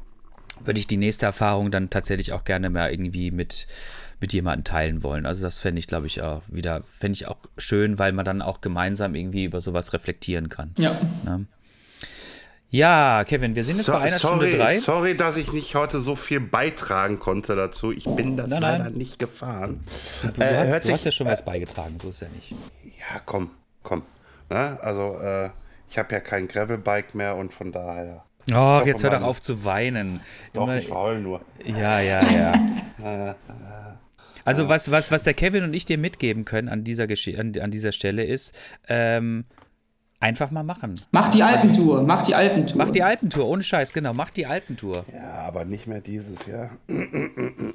würde 0.64 0.78
ich 0.80 0.86
die 0.86 0.96
nächste 0.96 1.26
Erfahrung 1.26 1.70
dann 1.70 1.90
tatsächlich 1.90 2.32
auch 2.32 2.44
gerne 2.44 2.70
mal 2.70 2.90
irgendwie 2.90 3.30
mit, 3.30 3.66
mit 4.20 4.32
jemandem 4.32 4.64
teilen 4.64 5.02
wollen. 5.02 5.26
Also 5.26 5.42
das 5.42 5.58
fände 5.58 5.78
ich, 5.78 5.86
glaube 5.86 6.06
ich, 6.06 6.22
auch 6.22 6.42
wieder, 6.48 6.82
fände 6.84 7.14
ich 7.16 7.26
auch 7.28 7.38
schön, 7.58 7.98
weil 7.98 8.12
man 8.12 8.24
dann 8.24 8.42
auch 8.42 8.60
gemeinsam 8.60 9.14
irgendwie 9.14 9.44
über 9.44 9.60
sowas 9.60 9.92
reflektieren 9.92 10.48
kann. 10.48 10.72
Ja. 10.78 10.96
Ne? 11.24 11.46
Ja, 12.70 13.24
Kevin, 13.24 13.54
wir 13.54 13.64
sind 13.64 13.76
jetzt 13.76 13.84
So, 13.86 13.92
bei 13.92 13.98
einer 14.00 14.18
sorry, 14.18 14.38
Stunde 14.50 14.56
drei. 14.56 14.78
sorry, 14.78 15.14
dass 15.16 15.36
ich 15.36 15.52
nicht 15.52 15.74
heute 15.74 16.00
so 16.00 16.16
viel 16.16 16.40
beitragen 16.40 17.18
konnte 17.18 17.54
dazu. 17.54 17.92
Ich 17.92 18.04
bin 18.04 18.38
das 18.38 18.50
Nein, 18.50 18.60
nein. 18.62 18.78
leider 18.80 18.90
nicht 18.96 19.18
gefahren. 19.18 19.80
Du, 20.34 20.40
Äh, 20.40 20.56
hast, 20.56 20.70
hört 20.70 20.82
du 20.82 20.86
sich- 20.86 20.94
hast 20.94 21.04
ja 21.04 21.10
schon 21.10 21.26
was 21.26 21.44
beigetragen, 21.44 21.98
so 22.00 22.08
ist 22.08 22.22
ja 22.22 22.28
nicht. 22.30 22.52
Ja, 22.98 23.20
komm, 23.26 23.50
komm. 23.82 24.04
Na, 24.48 24.78
also, 24.80 25.18
äh, 25.20 25.50
ich 25.90 25.98
habe 25.98 26.14
ja 26.14 26.20
kein 26.20 26.48
Gravelbike 26.48 27.14
mehr 27.14 27.36
und 27.36 27.52
von 27.52 27.72
daher. 27.72 28.24
Oh, 28.50 28.54
Doch, 28.54 28.86
jetzt 28.86 29.02
hör 29.02 29.10
doch 29.10 29.22
auf 29.22 29.40
zu 29.40 29.64
weinen. 29.64 30.18
Doch, 30.52 30.64
Immer- 30.64 30.78
ich 30.78 30.90
heul 30.90 31.20
nur. 31.20 31.40
Ja, 31.64 32.00
ja, 32.00 32.22
ja. 32.30 32.52
Also 34.44 34.68
was, 34.68 34.90
was, 34.90 35.12
was 35.12 35.22
der 35.22 35.34
Kevin 35.34 35.62
und 35.62 35.72
ich 35.72 35.84
dir 35.84 35.98
mitgeben 35.98 36.44
können 36.44 36.68
an 36.68 36.82
dieser, 36.82 37.06
Gesche 37.06 37.38
an, 37.38 37.52
an 37.60 37.70
dieser 37.70 37.92
Stelle 37.92 38.24
ist, 38.24 38.52
ähm, 38.88 39.44
einfach 40.22 40.50
mal 40.50 40.62
machen. 40.62 41.00
Mach 41.10 41.28
die 41.28 41.42
Alpentour, 41.42 42.02
mach 42.04 42.22
die 42.22 42.34
Alpentour. 42.34 42.78
Mach 42.78 42.90
die 42.90 43.02
Alpentour, 43.02 43.46
ohne 43.46 43.62
Scheiß, 43.62 43.92
genau, 43.92 44.14
mach 44.14 44.30
die 44.30 44.46
Alpentour. 44.46 45.04
Ja, 45.12 45.32
aber 45.34 45.64
nicht 45.64 45.86
mehr 45.86 46.00
dieses 46.00 46.46
Jahr. 46.46 46.70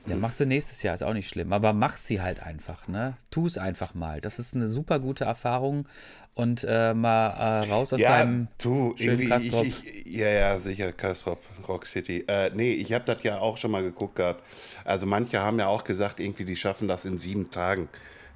Ja, 0.08 0.16
machst 0.16 0.40
du 0.40 0.46
nächstes 0.46 0.82
Jahr, 0.84 0.96
ist 0.96 1.04
auch 1.04 1.14
nicht 1.14 1.30
schlimm, 1.30 1.52
aber 1.52 1.74
mach 1.74 1.98
sie 1.98 2.22
halt 2.22 2.42
einfach, 2.42 2.88
ne? 2.88 3.18
Tu 3.30 3.46
es 3.46 3.58
einfach 3.58 3.94
mal. 3.94 4.22
Das 4.22 4.40
ist 4.40 4.56
eine 4.56 4.68
super 4.68 5.00
gute 5.00 5.26
Erfahrung 5.26 5.88
und 6.34 6.66
äh, 6.68 6.94
mal 6.94 7.28
äh, 7.66 7.70
raus 7.70 7.94
aus 7.94 8.00
Ja, 8.00 8.18
deinem 8.20 8.48
du, 8.60 8.94
schönen 8.96 9.10
irgendwie, 9.12 9.28
Kastrop. 9.30 9.66
ich, 9.66 9.86
ich, 9.86 10.06
ja, 10.16 10.30
ja, 10.30 10.60
sicher, 10.60 10.94
Kastrop, 10.94 11.42
Rock 11.68 11.86
City. 11.86 12.24
Äh, 12.28 12.52
nee, 12.56 12.72
ich 12.72 12.94
habe 12.94 13.06
das 13.06 13.24
ja 13.24 13.40
auch 13.40 13.58
schon 13.58 13.72
mal 13.72 13.84
geguckt 13.84 14.16
gehabt. 14.16 14.44
Also 14.86 15.06
manche 15.06 15.40
haben 15.42 15.60
ja 15.60 15.68
auch 15.68 15.84
gesagt, 15.84 16.20
irgendwie, 16.20 16.46
die 16.46 16.56
schaffen 16.56 16.88
das 16.88 17.06
in 17.06 17.18
sieben 17.18 17.52
Tagen. 17.52 17.90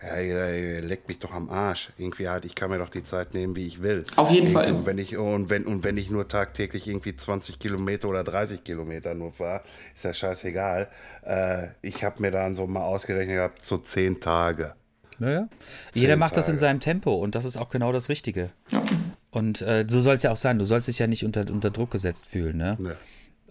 Ja, 0.04 0.20
ja, 0.20 0.50
ja, 0.50 0.80
leck 0.80 1.08
mich 1.08 1.20
doch 1.20 1.32
am 1.32 1.50
Arsch. 1.50 1.92
Irgendwie 1.98 2.28
halt, 2.28 2.46
ich 2.46 2.56
kann 2.56 2.72
mir 2.72 2.80
doch 2.80 2.90
die 2.90 3.04
Zeit 3.04 3.34
nehmen, 3.36 3.56
wie 3.56 3.68
ich 3.68 3.84
will. 3.84 4.04
Auf 4.16 4.32
jeden 4.32 4.48
Irgendwie, 4.48 4.54
Fall. 4.54 4.72
Und 4.74 4.86
wenn, 4.88 4.98
ich, 4.98 5.16
und, 5.16 5.50
wenn, 5.50 5.66
und 5.66 5.84
wenn 5.84 5.96
ich 5.98 6.10
nur 6.10 6.28
tagtäglich 6.28 6.88
irgendwie 6.88 7.16
20 7.16 7.60
Kilometer 7.60 8.10
oder 8.10 8.24
30 8.24 8.64
Kilometer 8.64 9.14
nur 9.14 9.32
fahre, 9.32 9.62
ist 9.94 10.06
das 10.06 10.18
scheißegal. 10.18 10.88
Äh, 11.24 11.68
ich 11.84 12.04
habe 12.04 12.22
mir 12.22 12.32
dann 12.32 12.56
so 12.56 12.66
mal 12.66 12.82
ausgerechnet 12.82 13.36
gehabt, 13.36 13.64
so 13.64 13.78
zehn 13.78 14.20
Tage. 14.20 14.74
Naja. 15.20 15.48
Jeder 15.94 16.18
macht 16.18 16.36
das 16.36 16.48
in 16.48 16.54
Tage. 16.56 16.60
seinem 16.60 16.80
Tempo 16.80 17.14
und 17.14 17.36
das 17.36 17.46
ist 17.46 17.56
auch 17.58 17.70
genau 17.70 17.92
das 17.92 18.10
Richtige. 18.10 18.50
Ja. 18.72 18.82
Und 19.30 19.62
äh, 19.62 19.86
so 19.88 20.02
soll 20.02 20.16
es 20.16 20.24
ja 20.24 20.32
auch 20.32 20.38
sein. 20.38 20.58
Du 20.58 20.66
sollst 20.66 20.88
dich 20.88 20.98
ja 20.98 21.06
nicht 21.06 21.24
unter, 21.24 21.46
unter 21.52 21.70
Druck 21.70 21.92
gesetzt 21.92 22.28
fühlen, 22.28 22.58
ne? 22.58 22.76
Ne. 22.80 22.96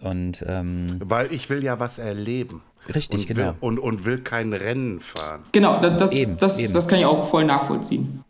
Und 0.01 0.43
ähm, 0.47 0.99
Weil 1.03 1.31
ich 1.31 1.49
will 1.49 1.63
ja 1.63 1.79
was 1.79 1.99
erleben. 1.99 2.63
Richtig, 2.93 3.21
und 3.21 3.27
genau. 3.27 3.47
Will, 3.49 3.55
und, 3.59 3.79
und 3.79 4.05
will 4.05 4.19
kein 4.19 4.53
Rennen 4.53 4.99
fahren. 5.01 5.43
Genau, 5.51 5.79
da- 5.79 5.91
das, 5.91 6.13
Eben, 6.13 6.37
das, 6.39 6.59
eben. 6.59 6.73
das 6.73 6.87
kann 6.87 6.99
ich 6.99 7.05
auch 7.05 7.27
voll 7.29 7.45
nachvollziehen. 7.45 8.23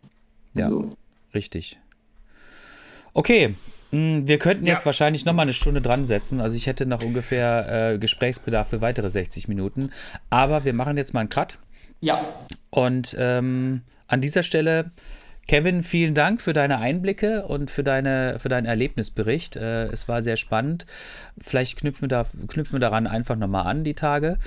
ja, 0.54 0.66
Also, 0.66 0.96
richtig. 1.34 1.80
Okay, 3.14 3.56
mh, 3.92 4.22
wir 4.28 4.40
könnten 4.40 4.66
jetzt 4.68 4.82
Ja. 4.82 4.86
wahrscheinlich 4.88 5.26
noch 5.26 5.34
mal 5.34 5.44
eine 5.44 5.54
Stunde 5.54 5.82
dran 5.82 6.06
setzen. 6.06 6.42
Also 6.42 6.56
ich 6.56 6.68
hätte 6.68 6.86
noch 6.86 7.02
ungefähr 7.04 7.94
äh, 7.94 7.98
Gesprächsbedarf 8.00 8.70
für 8.70 8.82
weitere 8.82 9.10
60 9.10 9.48
Minuten. 9.48 9.92
Aber 10.30 10.64
wir 10.66 10.74
machen 10.74 10.98
jetzt 10.98 11.14
mal 11.14 11.22
einen 11.22 11.30
Cut. 11.30 11.60
ja, 12.02 12.24
Und 12.70 13.16
ähm, 13.18 13.82
an 14.08 14.20
dieser 14.22 14.44
Stelle, 14.44 14.92
Kevin, 15.52 15.84
vielen 15.84 16.14
Dank 16.14 16.40
für 16.40 16.54
deine 16.54 16.80
Einblicke 16.80 17.44
und 17.44 17.70
für, 17.70 17.84
deine, 17.84 18.40
für 18.40 18.48
deinen 18.48 18.66
Erlebnisbericht. 18.66 19.58
Äh, 19.58 19.88
es 19.88 20.08
war 20.08 20.24
sehr 20.24 20.38
spannend. 20.38 20.86
Vielleicht 21.38 21.78
knüpfen 21.78 22.04
wir, 22.04 22.08
da, 22.08 22.26
knüpfen 22.48 22.76
wir 22.76 22.80
daran 22.80 23.06
einfach 23.06 23.36
nochmal 23.36 23.68
an, 23.68 23.84
die 23.84 23.94
Tage. 23.94 24.38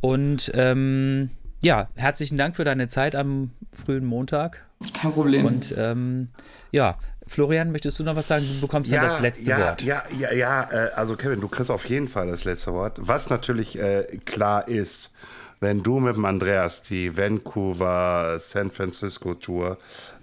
Und 0.00 0.50
ähm, 0.56 1.30
ja, 1.62 1.86
herzlichen 1.94 2.36
Dank 2.36 2.56
für 2.56 2.64
deine 2.64 2.88
Zeit 2.88 3.14
am 3.14 3.52
frühen 3.72 4.04
Montag. 4.04 4.66
kein 5.00 5.12
Problem. 5.12 5.46
Und 5.46 5.72
ähm, 5.78 6.30
ja, 6.72 6.98
Florian, 7.28 7.70
möchtest 7.70 8.00
du 8.00 8.02
noch 8.02 8.16
was 8.16 8.26
sagen? 8.26 8.44
Du 8.56 8.60
bekommst 8.60 8.90
dann 8.90 9.00
das 9.00 9.20
letzte 9.20 9.50
ja, 9.50 9.60
Wort. 9.60 9.82
Ja, 9.84 10.02
ja, 10.18 10.32
ja, 10.32 10.68
äh, 10.72 10.90
also 10.96 11.14
Kevin, 11.14 11.40
du 11.40 11.46
kriegst 11.46 11.70
auf 11.70 11.88
jeden 11.88 12.08
Fall 12.08 12.26
das 12.26 12.42
letzte 12.42 12.74
Wort. 12.74 12.98
Was 13.00 13.30
natürlich 13.30 13.78
äh, 13.78 14.08
klar 14.24 14.66
ist, 14.66 15.12
wenn 15.60 15.82
du 15.82 16.00
mit 16.00 16.16
dem 16.16 16.24
Andreas 16.24 16.82
die 16.82 17.16
Vancouver 17.16 18.38
San 18.40 18.72
Francisco 18.72 19.34
Tour 19.34 19.78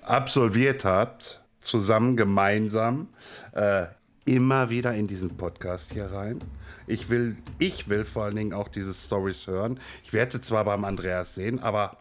absolviert 0.10 0.86
habt, 0.86 1.42
zusammen, 1.60 2.16
gemeinsam, 2.16 3.10
äh, 3.54 3.86
immer 4.26 4.70
wieder 4.70 4.94
in 4.94 5.08
diesen 5.08 5.38
Podcast 5.38 5.94
hier 5.94 6.12
rein. 6.12 6.40
Ich 6.88 7.10
will, 7.10 7.38
ich 7.60 7.90
will 7.90 8.06
vor 8.06 8.26
allen 8.26 8.36
Dingen 8.36 8.54
auch 8.54 8.68
diese 8.68 8.94
Stories 8.94 9.48
hören. 9.48 9.80
Ich 10.04 10.14
werde 10.14 10.34
sie 10.34 10.42
zwar 10.42 10.66
beim 10.66 10.86
Andreas 10.86 11.36
sehen, 11.36 11.62
aber, 11.62 11.98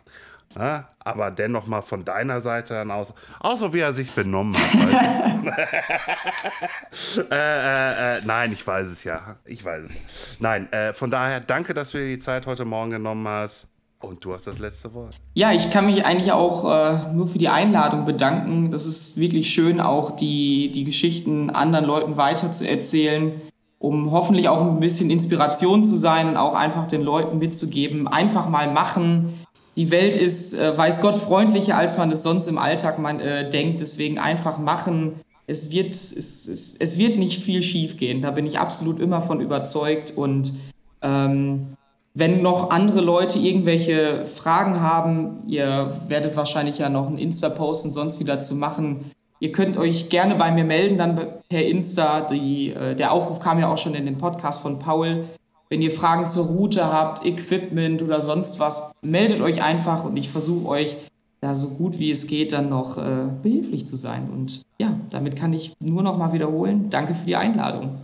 äh, 0.58 0.80
aber 0.98 1.30
dennoch 1.30 1.66
mal 1.66 1.82
von 1.82 2.04
deiner 2.04 2.40
Seite 2.40 2.74
dann 2.74 2.90
aus, 2.90 3.14
auch 3.40 3.58
so 3.58 3.72
wie 3.72 3.80
er 3.80 3.92
sich 3.92 4.12
benommen 4.12 4.54
hat. 4.56 5.44
äh, 7.30 7.34
äh, 7.34 8.18
äh, 8.18 8.20
nein, 8.24 8.52
ich 8.52 8.66
weiß 8.66 8.88
es 8.88 9.04
ja. 9.04 9.36
Ich 9.44 9.64
weiß 9.64 9.84
es 9.84 9.94
ja. 9.94 10.00
Nein, 10.40 10.72
äh, 10.72 10.92
von 10.92 11.10
daher 11.10 11.40
danke, 11.40 11.72
dass 11.74 11.90
du 11.90 11.98
dir 11.98 12.06
die 12.06 12.18
Zeit 12.18 12.46
heute 12.46 12.64
Morgen 12.64 12.90
genommen 12.90 13.26
hast. 13.26 13.68
Und 14.04 14.24
du 14.24 14.32
hast 14.32 14.46
das 14.46 14.58
letzte 14.58 14.92
Wort. 14.94 15.16
Ja, 15.34 15.52
ich 15.52 15.70
kann 15.70 15.86
mich 15.86 16.04
eigentlich 16.04 16.32
auch 16.32 16.64
äh, 16.64 17.12
nur 17.12 17.26
für 17.26 17.38
die 17.38 17.48
Einladung 17.48 18.04
bedanken. 18.04 18.70
Das 18.70 18.86
ist 18.86 19.18
wirklich 19.18 19.50
schön, 19.50 19.80
auch 19.80 20.12
die, 20.12 20.70
die 20.70 20.84
Geschichten 20.84 21.50
anderen 21.50 21.84
Leuten 21.84 22.16
weiterzuerzählen, 22.16 23.32
um 23.78 24.10
hoffentlich 24.12 24.48
auch 24.48 24.60
ein 24.60 24.80
bisschen 24.80 25.10
Inspiration 25.10 25.84
zu 25.84 25.96
sein 25.96 26.28
und 26.28 26.36
auch 26.36 26.54
einfach 26.54 26.86
den 26.86 27.02
Leuten 27.02 27.38
mitzugeben, 27.38 28.06
einfach 28.06 28.48
mal 28.48 28.70
machen. 28.70 29.34
Die 29.76 29.90
Welt 29.90 30.16
ist, 30.16 30.54
äh, 30.54 30.76
weiß 30.76 31.00
Gott, 31.00 31.18
freundlicher, 31.18 31.76
als 31.76 31.98
man 31.98 32.10
es 32.12 32.22
sonst 32.22 32.46
im 32.46 32.58
Alltag 32.58 32.98
man, 32.98 33.18
äh, 33.18 33.48
denkt. 33.48 33.80
Deswegen 33.80 34.18
einfach 34.18 34.58
machen. 34.58 35.14
Es 35.46 35.72
wird, 35.72 35.92
es, 35.92 36.12
es, 36.12 36.76
es 36.78 36.98
wird 36.98 37.18
nicht 37.18 37.42
viel 37.42 37.62
schiefgehen. 37.62 38.22
Da 38.22 38.30
bin 38.30 38.46
ich 38.46 38.58
absolut 38.58 39.00
immer 39.00 39.20
von 39.20 39.40
überzeugt. 39.40 40.12
Und 40.16 40.54
ähm, 41.02 41.73
wenn 42.14 42.42
noch 42.42 42.70
andere 42.70 43.00
Leute 43.00 43.40
irgendwelche 43.40 44.24
Fragen 44.24 44.80
haben, 44.80 45.42
ihr 45.48 46.00
werdet 46.08 46.36
wahrscheinlich 46.36 46.78
ja 46.78 46.88
noch 46.88 47.08
einen 47.08 47.18
Insta-Post 47.18 47.86
und 47.86 47.90
sonst 47.90 48.20
wieder 48.20 48.38
zu 48.38 48.54
machen. 48.54 49.10
Ihr 49.40 49.50
könnt 49.50 49.76
euch 49.76 50.08
gerne 50.10 50.36
bei 50.36 50.52
mir 50.52 50.64
melden, 50.64 50.96
dann 50.96 51.16
per 51.48 51.66
Insta. 51.66 52.20
Die, 52.20 52.70
äh, 52.70 52.94
der 52.94 53.12
Aufruf 53.12 53.40
kam 53.40 53.58
ja 53.58 53.70
auch 53.70 53.78
schon 53.78 53.94
in 53.94 54.06
den 54.06 54.16
Podcast 54.16 54.62
von 54.62 54.78
Paul. 54.78 55.24
Wenn 55.68 55.82
ihr 55.82 55.90
Fragen 55.90 56.28
zur 56.28 56.46
Route 56.46 56.92
habt, 56.92 57.26
Equipment 57.26 58.00
oder 58.00 58.20
sonst 58.20 58.60
was, 58.60 58.92
meldet 59.02 59.40
euch 59.40 59.62
einfach 59.62 60.04
und 60.04 60.16
ich 60.16 60.28
versuche 60.28 60.68
euch 60.68 60.96
da 61.40 61.54
so 61.54 61.70
gut 61.70 61.98
wie 61.98 62.10
es 62.10 62.26
geht 62.26 62.52
dann 62.52 62.68
noch 62.68 62.96
äh, 62.96 63.26
behilflich 63.42 63.86
zu 63.86 63.96
sein. 63.96 64.30
Und 64.32 64.62
ja, 64.80 64.94
damit 65.10 65.36
kann 65.36 65.52
ich 65.52 65.74
nur 65.80 66.02
noch 66.02 66.16
mal 66.16 66.32
wiederholen. 66.32 66.90
Danke 66.90 67.14
für 67.14 67.26
die 67.26 67.36
Einladung. 67.36 67.96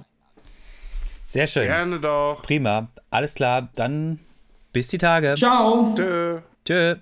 Sehr 1.31 1.47
schön. 1.47 1.67
Gerne 1.67 2.01
doch. 2.01 2.43
Prima. 2.43 2.89
Alles 3.09 3.37
klar. 3.37 3.69
Dann 3.77 4.19
bis 4.73 4.89
die 4.89 4.99
Tage. 4.99 5.35
Ciao! 5.37 5.95
Tschö. 5.95 6.41
Tschö. 6.65 6.97